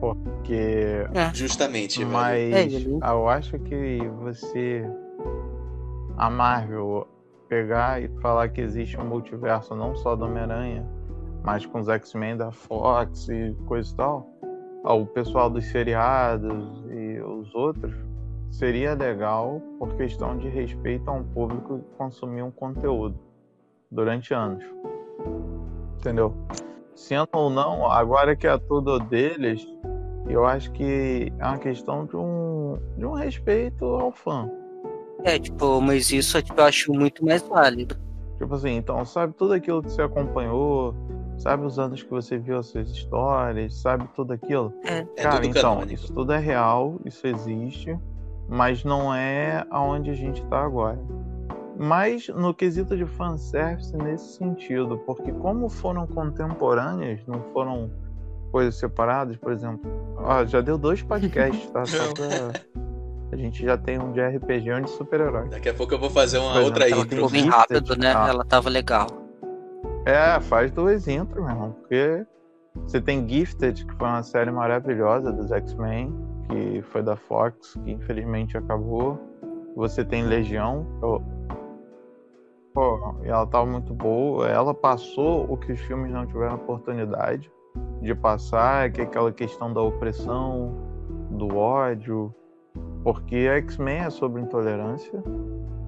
Porque. 0.00 1.06
É. 1.14 1.32
Justamente, 1.34 2.04
Mas 2.04 2.52
é, 2.52 3.10
eu 3.10 3.28
acho 3.28 3.58
que 3.60 3.98
você. 4.20 4.84
A 6.16 6.28
Marvel 6.28 7.06
pegar 7.48 8.02
e 8.02 8.08
falar 8.20 8.48
que 8.48 8.60
existe 8.60 9.00
um 9.00 9.04
multiverso 9.04 9.74
não 9.74 9.94
só 9.96 10.16
do 10.16 10.24
Homem-Aranha, 10.24 10.86
mas 11.44 11.64
com 11.64 11.80
os 11.80 11.88
X-Men 11.88 12.36
da 12.36 12.50
Fox 12.50 13.28
e 13.28 13.54
coisa 13.66 13.92
e 13.92 13.96
tal. 13.96 14.26
O 14.84 15.06
pessoal 15.06 15.48
dos 15.48 15.64
seriados 15.66 16.84
e 16.90 17.20
os 17.20 17.54
outros 17.54 17.94
seria 18.50 18.94
legal 18.94 19.60
por 19.78 19.94
questão 19.96 20.36
de 20.38 20.48
respeito 20.48 21.08
a 21.08 21.12
um 21.12 21.24
público 21.24 21.78
que 21.78 21.96
consumir 21.96 22.42
um 22.42 22.50
conteúdo 22.50 23.27
durante 23.90 24.34
anos. 24.34 24.64
Entendeu? 25.96 26.34
Sendo 26.94 27.28
ou 27.32 27.50
não, 27.50 27.90
agora 27.90 28.36
que 28.36 28.46
é 28.46 28.58
tudo 28.58 28.98
deles, 28.98 29.66
eu 30.28 30.44
acho 30.46 30.70
que 30.72 31.32
é 31.38 31.44
uma 31.44 31.58
questão 31.58 32.06
de 32.06 32.16
um, 32.16 32.78
de 32.96 33.06
um 33.06 33.12
respeito 33.12 33.84
ao 33.84 34.12
fã. 34.12 34.50
É, 35.24 35.38
tipo, 35.38 35.80
mas 35.80 36.12
isso 36.12 36.40
tipo, 36.42 36.60
eu 36.60 36.64
acho 36.64 36.92
muito 36.92 37.24
mais 37.24 37.42
válido. 37.42 37.96
Tipo 38.36 38.54
assim, 38.54 38.76
então, 38.76 39.04
sabe 39.04 39.34
tudo 39.34 39.52
aquilo 39.54 39.82
que 39.82 39.90
você 39.90 40.02
acompanhou, 40.02 40.94
sabe 41.36 41.64
os 41.64 41.78
anos 41.78 42.02
que 42.02 42.10
você 42.10 42.38
viu 42.38 42.58
as 42.58 42.66
suas 42.66 42.88
histórias, 42.88 43.74
sabe 43.74 44.08
tudo 44.14 44.32
aquilo? 44.32 44.72
É. 44.84 44.98
é 44.98 45.22
Cara, 45.22 45.44
é 45.44 45.48
então, 45.48 45.74
canônico. 45.74 45.94
isso 45.94 46.12
tudo 46.12 46.32
é 46.32 46.38
real, 46.38 47.00
isso 47.04 47.26
existe, 47.26 47.98
mas 48.48 48.84
não 48.84 49.12
é 49.12 49.66
aonde 49.70 50.10
a 50.10 50.14
gente 50.14 50.44
tá 50.46 50.64
agora 50.64 50.98
mas 51.78 52.28
no 52.28 52.52
quesito 52.52 52.96
de 52.96 53.06
fanservice 53.06 53.96
nesse 53.96 54.36
sentido, 54.36 54.98
porque 55.06 55.30
como 55.32 55.68
foram 55.68 56.06
contemporâneas, 56.06 57.20
não 57.26 57.40
foram 57.52 57.90
coisas 58.50 58.74
separadas, 58.76 59.36
por 59.36 59.52
exemplo. 59.52 59.88
Ó, 60.16 60.44
já 60.44 60.60
deu 60.60 60.76
dois 60.76 61.02
podcasts, 61.02 61.70
tá? 61.70 61.84
Só 61.86 62.12
pra... 62.12 62.60
A 63.30 63.36
gente 63.36 63.62
já 63.62 63.76
tem 63.76 63.98
um 63.98 64.10
de 64.10 64.20
RPG 64.20 64.72
um 64.72 64.80
de 64.82 64.90
super-herói. 64.90 65.48
Daqui 65.50 65.68
a 65.68 65.74
pouco 65.74 65.94
eu 65.94 65.98
vou 65.98 66.10
fazer 66.10 66.38
uma 66.38 66.58
outra 66.60 66.88
intro. 66.88 67.08
Ficou 67.08 67.30
bem 67.30 67.46
rápido, 67.46 67.94
né? 67.96 68.12
Tá? 68.12 68.28
Ela 68.28 68.44
tava 68.44 68.70
legal. 68.70 69.06
É, 70.06 70.40
faz 70.40 70.70
duas 70.70 71.06
intros, 71.06 71.44
meu 71.44 71.52
irmão, 71.52 71.72
porque 71.72 72.26
você 72.74 73.00
tem 73.00 73.28
Gifted, 73.28 73.84
que 73.84 73.94
foi 73.94 74.08
uma 74.08 74.22
série 74.22 74.50
maravilhosa 74.50 75.30
dos 75.30 75.52
X-Men, 75.52 76.14
que 76.48 76.82
foi 76.90 77.02
da 77.02 77.16
Fox, 77.16 77.74
que 77.84 77.90
infelizmente 77.92 78.56
acabou. 78.56 79.18
Você 79.76 80.02
tem 80.04 80.24
Legião, 80.24 80.86
E 83.24 83.28
ela 83.28 83.46
tava 83.46 83.66
muito 83.66 83.94
boa. 83.94 84.48
Ela 84.48 84.74
passou 84.74 85.50
o 85.50 85.56
que 85.56 85.72
os 85.72 85.80
filmes 85.80 86.12
não 86.12 86.26
tiveram 86.26 86.54
oportunidade 86.54 87.50
de 88.00 88.14
passar, 88.14 88.90
que 88.90 89.00
é 89.00 89.04
aquela 89.04 89.32
questão 89.32 89.72
da 89.72 89.80
opressão, 89.80 90.74
do 91.30 91.56
ódio, 91.56 92.34
porque 93.02 93.46
X-Men 93.46 93.98
é 94.04 94.10
sobre 94.10 94.42
intolerância, 94.42 95.22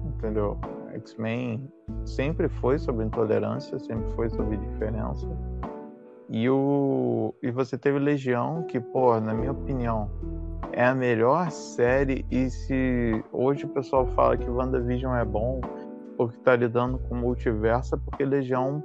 entendeu? 0.05 0.57
X-Men 0.93 1.69
sempre 2.05 2.49
foi 2.49 2.77
sobre 2.77 3.05
intolerância, 3.05 3.79
sempre 3.79 4.11
foi 4.13 4.29
sobre 4.29 4.57
diferença. 4.57 5.27
E 6.29 6.49
o 6.49 7.33
e 7.41 7.51
você 7.51 7.77
teve 7.77 7.99
Legião, 7.99 8.63
que, 8.63 8.79
pô, 8.79 9.19
na 9.19 9.33
minha 9.33 9.51
opinião, 9.51 10.09
é 10.71 10.85
a 10.85 10.95
melhor 10.95 11.51
série 11.51 12.25
e 12.31 12.49
se 12.49 13.23
hoje 13.31 13.65
o 13.65 13.69
pessoal 13.69 14.05
fala 14.07 14.37
que 14.37 14.49
WandaVision 14.49 15.15
é 15.15 15.25
bom, 15.25 15.59
porque 16.17 16.37
tá 16.39 16.55
lidando 16.55 16.97
com 16.99 17.15
multiverso, 17.15 17.95
é 17.95 17.97
porque 17.97 18.23
Legião 18.23 18.83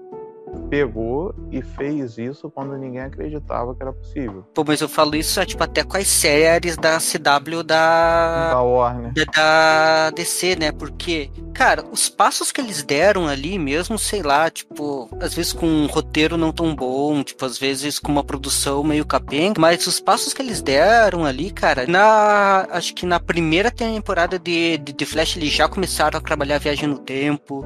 pegou 0.69 1.35
e 1.51 1.63
fez 1.63 2.19
isso 2.19 2.51
quando 2.51 2.77
ninguém 2.77 3.01
acreditava 3.01 3.75
que 3.75 3.83
era 3.83 3.93
possível. 3.93 4.45
Pô, 4.55 4.65
mas 4.67 4.81
eu 4.81 4.89
falo 4.89 5.17
isso 5.17 5.45
tipo, 5.45 5.63
até 5.63 5.83
com 5.83 5.97
as 5.97 6.07
séries 6.07 6.77
da 6.77 6.99
CW 6.99 7.63
da. 7.63 8.51
Da 8.51 8.63
Warner. 8.63 9.13
Da, 9.15 9.25
da 9.35 10.11
DC, 10.11 10.57
né? 10.57 10.73
Porque, 10.73 11.31
cara, 11.55 11.85
os 11.91 12.09
passos 12.09 12.53
que 12.53 12.61
eles 12.61 12.83
deram 12.83 13.27
ali, 13.27 13.59
mesmo, 13.59 13.99
sei 13.99 14.23
lá, 14.23 14.51
tipo, 14.51 15.09
às 15.21 15.35
vezes 15.35 15.53
com 15.53 15.67
um 15.67 15.87
roteiro 15.87 16.37
não 16.37 16.53
tão 16.53 16.75
bom, 16.75 17.23
tipo, 17.23 17.45
às 17.45 17.59
vezes 17.59 17.99
com 17.99 18.11
uma 18.11 18.25
produção 18.25 18.83
meio 18.83 19.05
capenga, 19.05 19.61
mas 19.61 19.87
os 19.87 20.01
passos 20.01 20.33
que 20.33 20.43
eles 20.43 20.63
deram 20.63 21.25
ali, 21.25 21.51
cara, 21.51 21.87
na. 21.87 22.67
Acho 22.71 22.95
que 22.95 23.07
na 23.07 23.21
primeira 23.21 23.71
temporada 23.71 24.39
de, 24.39 24.79
de, 24.79 24.93
de 24.93 25.07
Flash 25.07 25.37
eles 25.37 25.53
já 25.53 25.69
começaram 25.69 26.19
a 26.19 26.23
trabalhar 26.23 26.57
a 26.57 26.61
viagem 26.61 26.89
no 26.89 26.99
tempo. 26.99 27.65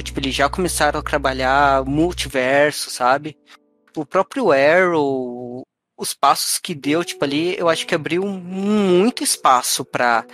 Tipo, 0.00 0.20
eles 0.20 0.34
já 0.34 0.48
começaram 0.48 1.00
a 1.00 1.02
trabalhar 1.02 1.84
multiverso, 1.84 2.90
sabe? 2.90 3.36
O 3.96 4.06
próprio 4.06 4.52
Arrow, 4.52 5.62
os 5.98 6.14
passos 6.14 6.58
que 6.58 6.74
deu, 6.74 7.04
tipo, 7.04 7.24
ali, 7.24 7.58
eu 7.58 7.68
acho 7.68 7.86
que 7.86 7.94
abriu 7.94 8.24
muito 8.24 9.22
espaço 9.22 9.84
para 9.84 10.24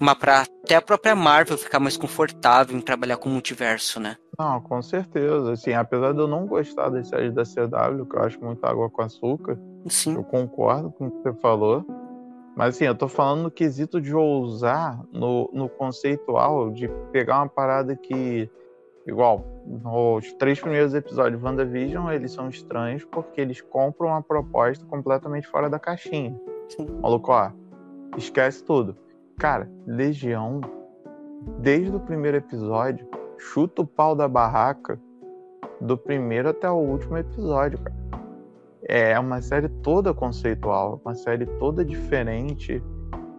uma 0.00 0.14
para 0.14 0.42
até 0.42 0.76
a 0.76 0.82
própria 0.82 1.14
Marvel 1.14 1.56
ficar 1.56 1.78
mais 1.78 1.96
confortável 1.96 2.76
em 2.76 2.80
trabalhar 2.80 3.16
com 3.16 3.28
multiverso, 3.28 4.00
né? 4.00 4.16
Não, 4.38 4.60
com 4.60 4.82
certeza. 4.82 5.52
Assim, 5.52 5.72
apesar 5.72 6.12
de 6.12 6.18
eu 6.18 6.26
não 6.26 6.46
gostar 6.46 6.90
das 6.90 7.08
séries 7.08 7.32
da 7.32 7.44
CW, 7.44 8.04
que 8.06 8.16
eu 8.16 8.22
acho 8.22 8.44
muito 8.44 8.64
água 8.64 8.90
com 8.90 9.02
açúcar, 9.02 9.58
Sim. 9.88 10.14
eu 10.16 10.24
concordo 10.24 10.90
com 10.90 11.06
o 11.06 11.10
que 11.10 11.22
você 11.22 11.32
falou. 11.40 11.84
Mas 12.56 12.76
assim, 12.76 12.84
eu 12.84 12.94
tô 12.94 13.08
falando 13.08 13.44
no 13.44 13.50
quesito 13.50 14.00
de 14.00 14.14
ousar 14.14 15.00
no, 15.12 15.50
no 15.52 15.68
conceitual, 15.68 16.70
de 16.70 16.88
pegar 17.10 17.38
uma 17.38 17.48
parada 17.48 17.96
que 17.96 18.48
igual, 19.06 19.44
os 19.84 20.32
três 20.34 20.60
primeiros 20.60 20.94
episódios 20.94 21.40
de 21.40 21.46
WandaVision, 21.46 22.10
eles 22.10 22.32
são 22.32 22.48
estranhos 22.48 23.04
porque 23.04 23.40
eles 23.40 23.60
compram 23.60 24.08
uma 24.08 24.22
proposta 24.22 24.84
completamente 24.86 25.46
fora 25.48 25.68
da 25.68 25.78
caixinha. 25.78 26.38
Sim. 26.68 26.86
Maluco, 27.02 27.32
ó, 27.32 27.50
esquece 28.16 28.64
tudo. 28.64 28.96
Cara, 29.38 29.70
Legião, 29.86 30.60
desde 31.58 31.94
o 31.94 32.00
primeiro 32.00 32.36
episódio, 32.36 33.06
chuta 33.38 33.82
o 33.82 33.86
pau 33.86 34.14
da 34.14 34.28
barraca 34.28 34.98
do 35.80 35.98
primeiro 35.98 36.48
até 36.48 36.70
o 36.70 36.76
último 36.76 37.18
episódio, 37.18 37.78
cara. 37.78 38.04
É 38.86 39.18
uma 39.18 39.40
série 39.40 39.68
toda 39.68 40.12
conceitual, 40.12 41.00
uma 41.04 41.14
série 41.14 41.46
toda 41.58 41.84
diferente, 41.84 42.82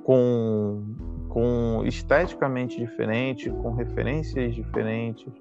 com, 0.04 0.84
com 1.30 1.84
esteticamente 1.86 2.78
diferente, 2.78 3.50
com 3.50 3.72
referências 3.74 4.56
diferentes 4.56 5.32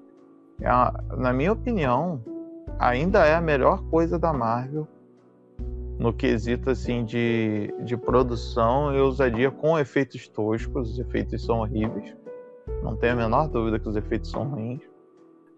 é 0.61 1.15
na 1.17 1.33
minha 1.33 1.51
opinião, 1.51 2.23
ainda 2.79 3.25
é 3.25 3.35
a 3.35 3.41
melhor 3.41 3.81
coisa 3.89 4.17
da 4.17 4.31
Marvel 4.31 4.87
no 5.97 6.13
quesito 6.13 6.69
assim 6.69 7.05
de, 7.05 7.73
de 7.83 7.95
produção 7.95 8.93
e 8.93 8.99
ousadia 8.99 9.49
com 9.49 9.79
efeitos 9.79 10.27
toscos. 10.27 10.91
Os 10.91 10.99
efeitos 10.99 11.43
são 11.43 11.59
horríveis. 11.59 12.15
Não 12.83 12.95
tenho 12.95 13.13
a 13.13 13.15
menor 13.15 13.47
dúvida 13.47 13.79
que 13.79 13.87
os 13.87 13.95
efeitos 13.95 14.29
são 14.29 14.47
ruins. 14.47 14.81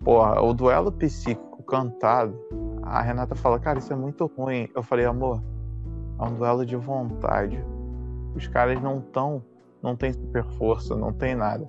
Porra, 0.04 0.42
o 0.42 0.54
duelo 0.54 0.92
psíquico 0.92 1.64
cantado, 1.64 2.38
a 2.84 3.02
Renata 3.02 3.36
fala, 3.36 3.60
cara, 3.60 3.80
isso 3.80 3.92
é 3.92 3.96
muito 3.96 4.26
ruim. 4.38 4.70
Eu 4.76 4.84
falei, 4.84 5.06
amor, 5.06 5.42
é 6.20 6.24
um 6.24 6.34
duelo 6.36 6.66
de 6.66 6.76
vontade. 6.76 7.64
Os 8.36 8.48
caras 8.48 8.80
não 8.82 9.00
estão, 9.00 9.44
não 9.82 9.96
tem 9.96 10.14
super 10.14 10.44
força, 10.44 10.96
não 10.96 11.12
tem 11.12 11.36
nada. 11.36 11.66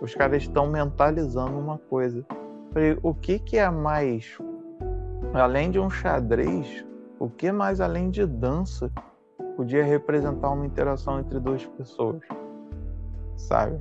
Os 0.00 0.14
caras 0.14 0.42
estão 0.42 0.66
mentalizando 0.66 1.58
uma 1.58 1.76
coisa. 1.76 2.24
Falei, 2.72 2.98
o 3.02 3.14
que, 3.14 3.38
que 3.38 3.56
é 3.56 3.70
mais, 3.70 4.38
além 5.32 5.70
de 5.70 5.78
um 5.78 5.88
xadrez, 5.88 6.84
o 7.18 7.28
que 7.28 7.50
mais 7.50 7.80
além 7.80 8.10
de 8.10 8.26
dança 8.26 8.90
podia 9.56 9.84
representar 9.84 10.50
uma 10.50 10.66
interação 10.66 11.18
entre 11.18 11.40
duas 11.40 11.64
pessoas? 11.66 12.22
Sabe? 13.36 13.80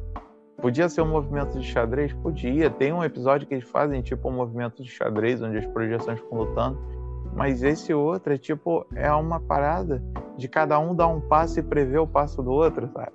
Podia 0.61 0.89
ser 0.89 1.01
um 1.01 1.09
movimento 1.09 1.59
de 1.59 1.65
xadrez? 1.65 2.13
Podia. 2.13 2.69
Tem 2.69 2.91
um 2.91 3.03
episódio 3.03 3.47
que 3.47 3.53
eles 3.53 3.69
fazem 3.69 4.01
tipo 4.01 4.27
um 4.27 4.31
movimento 4.31 4.81
de 4.81 4.89
xadrez, 4.89 5.41
onde 5.41 5.57
as 5.57 5.67
projeções 5.67 6.19
ficam 6.19 6.39
lutando. 6.39 6.79
Mas 7.33 7.61
esse 7.61 7.93
outro 7.93 8.33
é 8.33 8.37
tipo, 8.37 8.85
é 8.95 9.11
uma 9.11 9.39
parada 9.39 10.01
de 10.35 10.47
cada 10.47 10.79
um 10.79 10.95
dar 10.95 11.07
um 11.07 11.21
passo 11.21 11.59
e 11.59 11.63
prever 11.63 11.99
o 11.99 12.07
passo 12.07 12.41
do 12.41 12.51
outro, 12.51 12.89
sabe? 12.91 13.13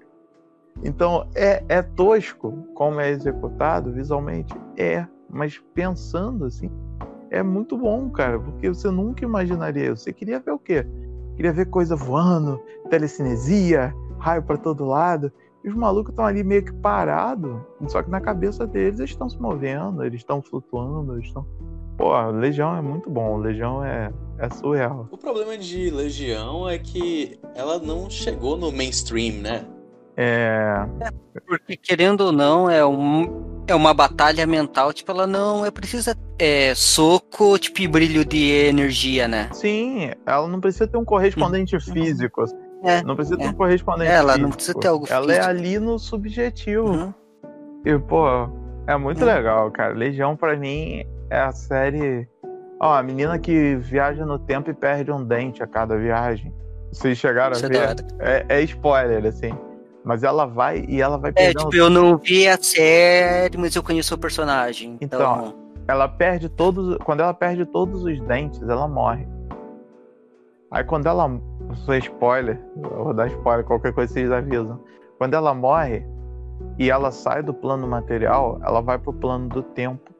Então 0.85 1.29
é, 1.35 1.65
é 1.69 1.83
tosco 1.83 2.53
como 2.75 3.01
é 3.01 3.11
executado 3.11 3.91
visualmente? 3.91 4.55
É 4.77 5.07
mas 5.33 5.59
pensando 5.75 6.45
assim, 6.45 6.71
é 7.31 7.43
muito 7.43 7.79
bom, 7.79 8.11
cara, 8.11 8.39
porque 8.39 8.69
você 8.69 8.91
nunca 8.91 9.25
imaginaria. 9.25 9.97
Você 9.97 10.13
queria 10.13 10.39
ver 10.39 10.53
o 10.53 10.59
quê? 10.59 10.87
Queria 11.35 11.53
ver 11.53 11.67
coisa 11.67 11.97
voando, 11.97 12.61
telecinesia, 12.91 13.95
raio 14.19 14.43
para 14.43 14.59
todo 14.59 14.85
lado. 14.85 15.33
E 15.65 15.69
os 15.69 15.75
malucos 15.75 16.11
estão 16.11 16.27
ali 16.27 16.43
meio 16.43 16.65
que 16.65 16.73
parados, 16.73 17.57
só 17.87 18.03
que 18.03 18.11
na 18.11 18.21
cabeça 18.21 18.67
deles 18.67 18.99
eles 18.99 19.13
estão 19.13 19.31
se 19.31 19.41
movendo, 19.41 20.05
eles 20.05 20.21
estão 20.21 20.43
flutuando, 20.43 21.15
eles 21.15 21.27
estão. 21.27 21.47
Pô, 21.97 22.13
Legião 22.31 22.77
é 22.77 22.83
muito 22.83 23.09
bom, 23.09 23.37
Legião 23.37 23.85
é, 23.85 24.13
é 24.39 24.51
surreal. 24.51 25.07
O 25.11 25.17
problema 25.17 25.57
de 25.57 25.89
Legião 25.89 26.69
é 26.69 26.79
que 26.79 27.39
ela 27.55 27.79
não 27.79 28.11
chegou 28.11 28.57
no 28.57 28.73
mainstream, 28.73 29.41
né? 29.41 29.65
É. 30.17 30.87
é 31.35 31.41
porque, 31.41 31.77
querendo 31.77 32.23
ou 32.23 32.33
não, 32.33 32.69
é 32.69 32.85
um, 32.85 33.63
é 33.67 33.75
uma 33.75 33.95
batalha 33.95 34.47
mental, 34.47 34.93
tipo, 34.93 35.11
ela 35.11 35.27
não 35.27 35.65
é 35.65 35.71
precisa 35.71 36.17
é, 36.39 36.75
soco, 36.75 37.59
tipo, 37.59 37.81
e 37.81 37.89
brilho 37.89 38.25
de 38.25 38.51
energia, 38.51 39.27
né? 39.27 39.49
Sim, 39.53 40.11
ela 40.27 40.47
não 40.49 40.61
precisa 40.61 40.87
ter 40.87 40.97
um 40.97 41.05
correspondente 41.05 41.75
uhum. 41.75 41.81
físico. 41.81 42.45
É, 42.85 43.03
não 43.03 43.15
precisa 43.15 43.37
é. 43.37 43.39
ter 43.39 43.49
um 43.49 43.55
correspondente 43.55 44.11
é, 44.11 44.15
ela 44.15 44.33
físico. 44.33 44.43
não 44.43 44.51
precisa 44.51 44.79
ter 44.79 44.89
algo 44.89 45.07
Ela 45.09 45.27
físico. 45.27 45.45
é 45.45 45.49
ali 45.49 45.79
no 45.79 45.99
subjetivo. 45.99 46.91
Uhum. 46.91 47.15
E, 47.85 47.99
pô, 47.99 48.27
é 48.87 48.97
muito 48.97 49.21
uhum. 49.21 49.27
legal, 49.27 49.71
cara. 49.71 49.95
Legião, 49.95 50.37
para 50.37 50.57
mim, 50.57 51.05
é 51.31 51.39
a 51.39 51.53
série. 51.53 52.29
Ó, 52.81 52.93
a 52.93 53.03
menina 53.03 53.39
que 53.39 53.77
viaja 53.77 54.27
no 54.27 54.39
tempo 54.39 54.71
e 54.71 54.75
perde 54.75 55.13
um 55.13 55.25
dente 55.25 55.63
a 55.63 55.67
cada 55.67 55.97
viagem. 55.97 56.53
Vocês 56.93 57.17
chegaram 57.17 57.53
Isso 57.53 57.65
a 57.65 57.69
ver? 57.69 57.97
É, 58.19 58.45
é 58.49 58.63
spoiler, 58.63 59.25
assim. 59.25 59.53
Mas 60.05 60.23
ela 60.25 60.47
vai 60.47 60.85
e 60.89 61.01
ela 61.01 61.17
vai 61.17 61.31
É, 61.31 61.35
perdendo. 61.35 61.59
tipo, 61.65 61.77
eu 61.77 61.89
não 61.89 62.17
vi 62.17 62.49
a 62.49 62.57
série, 62.61 63.57
mas 63.57 63.75
eu 63.77 63.83
conheço 63.83 64.15
o 64.15 64.19
personagem. 64.19 64.97
Então, 65.01 65.21
Então, 65.21 65.55
ela 65.87 66.09
perde 66.09 66.49
todos. 66.49 66.97
Quando 67.05 67.21
ela 67.21 67.33
perde 67.35 67.65
todos 67.67 68.03
os 68.05 68.21
dentes, 68.23 68.61
ela 68.63 68.89
morre. 68.89 69.27
Aí 70.71 70.83
quando 70.85 71.07
ela. 71.07 71.31
Isso 71.73 71.91
é 71.93 71.99
spoiler, 71.99 72.61
eu 72.77 73.05
vou 73.05 73.15
dar 73.15 73.29
spoiler, 73.29 73.65
qualquer 73.65 73.93
coisa 73.93 74.13
vocês 74.13 74.31
avisam. 74.31 74.81
Quando 75.17 75.35
ela 75.35 75.55
morre 75.55 76.05
e 76.79 76.91
ela 76.91 77.11
sai 77.11 77.43
do 77.43 77.55
plano 77.55 77.87
material, 77.87 78.61
ela 78.63 78.83
vai 78.83 78.99
pro 78.99 79.13
plano 79.13 79.49
do 79.49 79.63
tempo. 79.63 80.11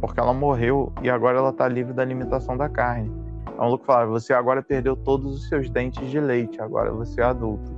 Porque 0.00 0.20
ela 0.20 0.32
morreu 0.34 0.92
e 1.02 1.08
agora 1.08 1.38
ela 1.38 1.52
tá 1.52 1.66
livre 1.68 1.92
da 1.94 2.04
limitação 2.04 2.56
da 2.56 2.68
carne. 2.68 3.10
Então 3.52 3.66
o 3.66 3.70
Luke 3.70 3.86
fala, 3.86 4.06
você 4.06 4.32
agora 4.34 4.62
perdeu 4.62 4.94
todos 4.94 5.34
os 5.34 5.48
seus 5.48 5.70
dentes 5.70 6.10
de 6.10 6.20
leite, 6.20 6.60
agora 6.60 6.92
você 6.92 7.20
é 7.20 7.24
adulto. 7.24 7.70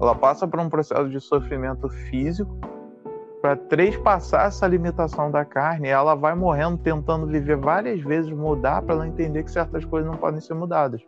Ela 0.00 0.14
passa 0.14 0.46
por 0.46 0.60
um 0.60 0.68
processo 0.68 1.08
de 1.08 1.20
sofrimento 1.20 1.88
físico 1.88 2.56
para 3.40 3.56
trespassar 3.56 4.46
essa 4.46 4.66
limitação 4.66 5.30
da 5.30 5.44
carne. 5.44 5.88
ela 5.88 6.14
vai 6.14 6.34
morrendo, 6.34 6.78
tentando 6.78 7.26
viver 7.26 7.56
várias 7.56 8.00
vezes, 8.00 8.30
mudar 8.30 8.80
para 8.80 8.94
ela 8.94 9.06
entender 9.06 9.44
que 9.44 9.50
certas 9.50 9.84
coisas 9.84 10.10
não 10.10 10.16
podem 10.16 10.40
ser 10.40 10.54
mudadas. 10.54 11.02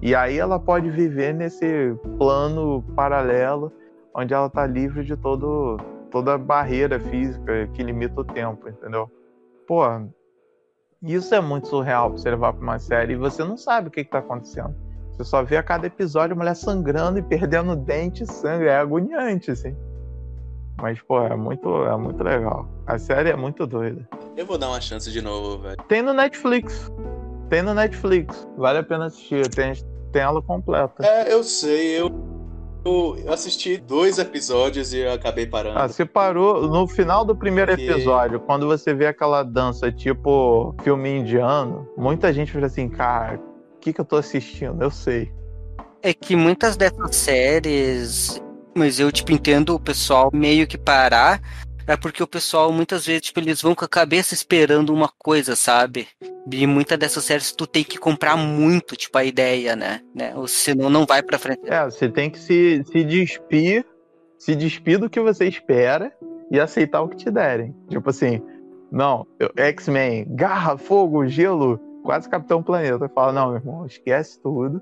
E 0.00 0.14
aí 0.14 0.38
ela 0.38 0.58
pode 0.58 0.88
viver 0.90 1.34
nesse 1.34 1.94
plano 2.16 2.82
paralelo, 2.96 3.70
onde 4.14 4.32
ela 4.32 4.46
está 4.46 4.66
livre 4.66 5.04
de 5.04 5.14
todo, 5.16 5.76
toda 6.10 6.38
barreira 6.38 6.98
física 6.98 7.66
que 7.74 7.82
limita 7.82 8.22
o 8.22 8.24
tempo, 8.24 8.66
entendeu? 8.66 9.10
Pô, 9.66 9.82
isso 11.02 11.34
é 11.34 11.40
muito 11.42 11.68
surreal 11.68 12.08
para 12.08 12.18
você 12.18 12.30
levar 12.30 12.54
uma 12.54 12.78
série 12.78 13.12
e 13.12 13.16
você 13.16 13.44
não 13.44 13.58
sabe 13.58 13.88
o 13.88 13.90
que 13.90 14.00
está 14.00 14.20
acontecendo. 14.20 14.74
Você 15.20 15.24
só 15.24 15.42
vê 15.42 15.58
a 15.58 15.62
cada 15.62 15.86
episódio 15.86 16.34
a 16.34 16.38
mulher 16.38 16.56
sangrando 16.56 17.18
e 17.18 17.22
perdendo 17.22 17.76
dente 17.76 18.22
e 18.22 18.26
sangue. 18.26 18.64
É 18.64 18.76
agoniante, 18.78 19.50
assim. 19.50 19.76
Mas, 20.80 20.98
pô, 21.02 21.20
é 21.22 21.36
muito, 21.36 21.68
é 21.84 21.94
muito 21.94 22.24
legal. 22.24 22.66
A 22.86 22.98
série 22.98 23.28
é 23.28 23.36
muito 23.36 23.66
doida. 23.66 24.08
Eu 24.34 24.46
vou 24.46 24.56
dar 24.56 24.68
uma 24.68 24.80
chance 24.80 25.10
de 25.12 25.20
novo, 25.20 25.58
velho. 25.62 25.76
Tem 25.88 26.00
no 26.00 26.14
Netflix. 26.14 26.90
Tem 27.50 27.60
no 27.60 27.74
Netflix. 27.74 28.48
Vale 28.56 28.78
a 28.78 28.82
pena 28.82 29.06
assistir. 29.06 29.46
Tem, 29.50 29.74
tem 30.10 30.22
ela 30.22 30.40
completa. 30.40 31.04
É, 31.04 31.30
eu 31.30 31.44
sei. 31.44 32.00
Eu, 32.00 32.10
eu 32.86 33.30
assisti 33.30 33.76
dois 33.76 34.18
episódios 34.18 34.94
e 34.94 35.06
acabei 35.06 35.44
parando. 35.46 35.78
Ah, 35.78 35.86
você 35.86 36.06
parou 36.06 36.66
no 36.66 36.88
final 36.88 37.26
do 37.26 37.36
primeiro 37.36 37.72
Porque- 37.72 37.90
episódio, 37.90 38.40
quando 38.40 38.66
você 38.66 38.94
vê 38.94 39.06
aquela 39.06 39.42
dança 39.42 39.92
tipo 39.92 40.74
filme 40.82 41.18
indiano. 41.18 41.86
Muita 41.94 42.32
gente 42.32 42.50
fala 42.52 42.64
assim, 42.64 42.88
cara, 42.88 43.38
que, 43.80 43.92
que 43.92 44.00
eu 44.00 44.04
tô 44.04 44.16
assistindo? 44.16 44.82
Eu 44.82 44.90
sei. 44.90 45.32
é 46.02 46.14
que 46.14 46.36
muitas 46.36 46.76
dessas 46.76 47.16
séries, 47.16 48.40
mas 48.76 49.00
eu 49.00 49.10
tipo 49.10 49.32
entendo 49.32 49.74
o 49.74 49.80
pessoal 49.80 50.30
meio 50.32 50.66
que 50.66 50.78
parar, 50.78 51.40
É 51.86 51.96
porque 51.96 52.22
o 52.22 52.26
pessoal, 52.26 52.70
muitas 52.72 53.04
vezes, 53.04 53.22
tipo, 53.22 53.40
eles 53.40 53.60
vão 53.60 53.74
com 53.74 53.84
a 53.84 53.88
cabeça 53.88 54.32
esperando 54.32 54.94
uma 54.94 55.10
coisa, 55.18 55.56
sabe? 55.56 56.06
E 56.52 56.64
muitas 56.64 56.96
dessas 56.96 57.24
séries 57.24 57.50
tu 57.50 57.66
tem 57.66 57.82
que 57.82 57.98
comprar 57.98 58.36
muito, 58.36 58.94
tipo, 58.94 59.18
a 59.18 59.24
ideia, 59.24 59.74
né? 59.74 60.00
né? 60.14 60.32
Ou 60.36 60.46
senão 60.46 60.88
não 60.88 61.04
vai 61.04 61.20
pra 61.20 61.36
frente. 61.36 61.62
É, 61.64 61.84
você 61.84 62.08
tem 62.08 62.30
que 62.30 62.38
se, 62.38 62.84
se 62.84 63.02
despir, 63.02 63.84
se 64.38 64.54
despir 64.54 65.00
do 65.00 65.10
que 65.10 65.18
você 65.18 65.48
espera 65.48 66.12
e 66.48 66.60
aceitar 66.60 67.02
o 67.02 67.08
que 67.08 67.16
te 67.16 67.28
derem. 67.30 67.74
Tipo 67.88 68.10
assim, 68.10 68.40
não, 68.92 69.26
X-Men, 69.56 70.26
garra, 70.30 70.78
fogo, 70.78 71.26
gelo, 71.26 71.80
quase 72.02 72.28
Capitão 72.28 72.62
Planeta. 72.62 73.08
Fala, 73.08 73.32
não, 73.32 73.48
meu 73.48 73.56
irmão, 73.56 73.86
esquece 73.86 74.40
tudo. 74.40 74.80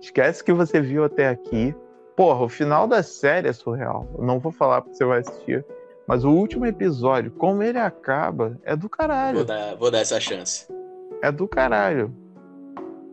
Esquece 0.00 0.42
o 0.42 0.44
que 0.44 0.52
você 0.52 0.80
viu 0.80 1.04
até 1.04 1.28
aqui. 1.28 1.74
Porra, 2.16 2.44
o 2.44 2.48
final 2.48 2.86
da 2.86 3.02
série 3.02 3.48
é 3.48 3.52
surreal. 3.52 4.06
Eu 4.18 4.24
não 4.24 4.38
vou 4.38 4.52
falar 4.52 4.80
porque 4.82 4.96
você 4.96 5.04
vai 5.04 5.20
assistir. 5.20 5.64
Mas 6.06 6.24
o 6.24 6.30
último 6.30 6.64
episódio, 6.66 7.30
como 7.32 7.62
ele 7.62 7.78
acaba, 7.78 8.58
é 8.64 8.74
do 8.74 8.88
caralho. 8.88 9.36
Vou 9.38 9.44
dar, 9.44 9.76
vou 9.76 9.90
dar 9.90 9.98
essa 9.98 10.18
chance. 10.18 10.66
É 11.22 11.30
do 11.30 11.46
caralho. 11.46 12.12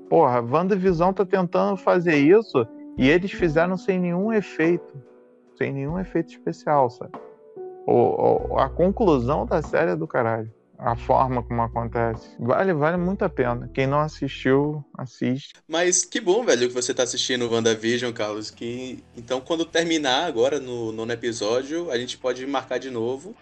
Porra, 0.09 0.37
a 0.37 0.41
WandaVisão 0.41 1.11
tá 1.11 1.25
tentando 1.25 1.75
fazer 1.77 2.15
isso 2.15 2.65
e 2.97 3.09
eles 3.09 3.31
fizeram 3.31 3.75
sem 3.75 3.99
nenhum 3.99 4.31
efeito. 4.31 4.93
Sem 5.57 5.73
nenhum 5.73 5.99
efeito 5.99 6.29
especial, 6.29 6.89
sabe? 6.89 7.11
O, 7.87 8.53
o- 8.53 8.59
a 8.59 8.69
conclusão 8.69 9.45
da 9.45 9.61
série 9.61 9.91
é 9.91 9.95
do 9.95 10.07
caralho. 10.07 10.51
A 10.77 10.95
forma 10.95 11.41
como 11.41 11.61
acontece. 11.61 12.29
Vale, 12.39 12.73
vale 12.73 12.97
muito 12.97 13.23
a 13.23 13.29
pena. 13.29 13.69
Quem 13.73 13.87
não 13.87 13.99
assistiu, 13.99 14.83
assiste. 14.97 15.53
Mas 15.67 16.03
que 16.03 16.19
bom, 16.19 16.43
velho, 16.43 16.67
que 16.67 16.73
você 16.73 16.93
tá 16.93 17.03
assistindo 17.03 17.45
o 17.47 17.51
WandaVision, 17.53 18.11
Carlos. 18.11 18.51
Que 18.51 19.03
então, 19.15 19.39
quando 19.39 19.63
terminar 19.65 20.25
agora 20.25 20.59
no 20.59 20.91
nono 20.91 21.11
episódio, 21.13 21.89
a 21.91 21.97
gente 21.97 22.17
pode 22.17 22.45
marcar 22.45 22.77
de 22.77 22.89
novo. 22.91 23.33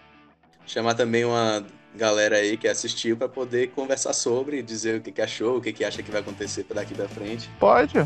Chamar 0.66 0.94
também 0.94 1.24
uma 1.24 1.64
galera 1.94 2.36
aí 2.36 2.56
que 2.56 2.66
assistiu 2.68 3.16
pra 3.16 3.28
poder 3.28 3.70
conversar 3.70 4.12
sobre, 4.12 4.62
dizer 4.62 4.98
o 4.98 5.00
que, 5.00 5.12
que 5.12 5.20
achou, 5.20 5.58
o 5.58 5.60
que, 5.60 5.72
que 5.72 5.84
acha 5.84 6.02
que 6.02 6.10
vai 6.10 6.20
acontecer 6.20 6.64
daqui 6.72 6.94
pra 6.94 7.08
frente. 7.08 7.50
Pode? 7.58 7.98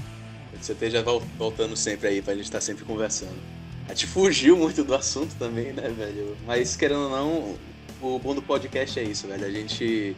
Você 0.61 0.73
esteja 0.73 1.03
vol- 1.03 1.23
voltando 1.37 1.77
sempre 1.77 2.09
aí 2.09 2.23
pra 2.23 2.35
gente 2.35 2.45
estar 2.45 2.61
sempre 2.61 2.85
conversando. 2.85 3.39
A 3.87 3.91
gente 3.91 4.07
fugiu 4.07 4.57
muito 4.57 4.83
do 4.83 4.95
assunto 4.95 5.35
também, 5.39 5.73
né, 5.73 5.89
velho? 5.89 6.37
Mas 6.47 6.75
querendo 6.77 7.03
ou 7.05 7.11
não, 7.11 7.55
o 8.01 8.19
bom 8.19 8.35
do 8.35 8.43
podcast 8.43 8.99
é 8.99 9.03
isso, 9.03 9.27
velho. 9.27 9.45
A 9.45 9.51
gente 9.51 10.17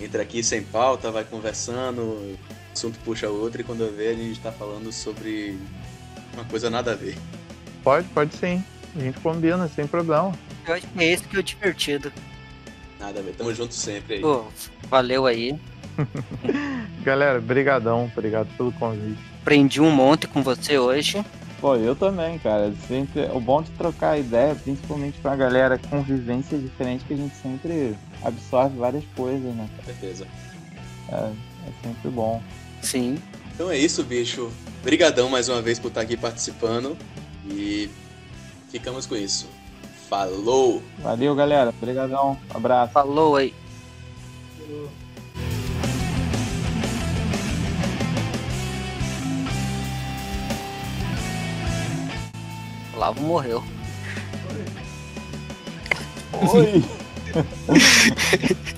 entra 0.00 0.22
aqui 0.22 0.42
sem 0.42 0.62
pauta, 0.62 1.10
vai 1.10 1.24
conversando, 1.24 2.00
o 2.02 2.38
assunto 2.72 2.98
puxa 3.04 3.28
o 3.28 3.40
outro 3.40 3.60
e 3.60 3.64
quando 3.64 3.82
eu 3.82 3.92
ver 3.92 4.08
a 4.08 4.14
gente 4.14 4.40
tá 4.40 4.52
falando 4.52 4.92
sobre 4.92 5.58
uma 6.34 6.44
coisa 6.44 6.68
nada 6.68 6.92
a 6.92 6.94
ver. 6.94 7.16
Pode, 7.82 8.06
pode 8.08 8.34
sim. 8.34 8.62
A 8.94 9.00
gente 9.00 9.20
combina, 9.20 9.68
sem 9.68 9.86
problema. 9.86 10.32
Eu 10.66 10.74
acho 10.74 10.86
que 10.86 11.00
é 11.00 11.12
esse 11.12 11.24
que 11.24 11.36
é 11.36 11.40
o 11.40 11.42
divertido. 11.42 12.12
Nada 12.98 13.20
a 13.20 13.22
ver. 13.22 13.34
Tamo 13.34 13.54
junto 13.54 13.74
sempre 13.74 14.16
aí. 14.16 14.20
Pô, 14.20 14.44
valeu 14.88 15.26
aí. 15.26 15.58
Galera, 17.04 17.40
brigadão. 17.40 18.10
Obrigado 18.12 18.48
pelo 18.56 18.72
convite. 18.72 19.20
Aprendi 19.42 19.80
um 19.80 19.90
monte 19.90 20.26
com 20.26 20.42
você 20.42 20.78
hoje. 20.78 21.24
Pô, 21.66 21.74
eu 21.74 21.96
também, 21.96 22.38
cara. 22.38 22.72
Sempre, 22.86 23.22
o 23.34 23.40
bom 23.40 23.60
de 23.60 23.72
trocar 23.72 24.16
ideia, 24.16 24.54
principalmente 24.54 25.18
com 25.18 25.26
a 25.26 25.34
galera 25.34 25.76
com 25.90 26.00
vivência 26.00 26.56
diferente, 26.56 27.04
que 27.04 27.12
a 27.12 27.16
gente 27.16 27.34
sempre 27.34 27.98
absorve 28.22 28.78
várias 28.78 29.02
coisas, 29.16 29.52
né? 29.52 29.68
Com 29.76 29.84
certeza. 29.84 30.28
É 31.08 31.32
sempre 31.82 32.08
bom. 32.08 32.40
Sim. 32.80 33.18
Então 33.52 33.68
é 33.68 33.76
isso, 33.76 34.04
bicho. 34.04 34.48
Brigadão 34.84 35.28
mais 35.28 35.48
uma 35.48 35.60
vez 35.60 35.80
por 35.80 35.88
estar 35.88 36.02
aqui 36.02 36.16
participando 36.16 36.96
e 37.50 37.90
ficamos 38.70 39.04
com 39.04 39.16
isso. 39.16 39.48
Falou! 40.08 40.80
Valeu, 41.00 41.34
galera. 41.34 41.70
Obrigadão. 41.70 42.38
Abraço. 42.54 42.92
Falou 42.92 43.34
aí. 43.34 43.52
Olavo 52.96 53.20
morreu. 53.20 53.62
Oi! 56.32 56.82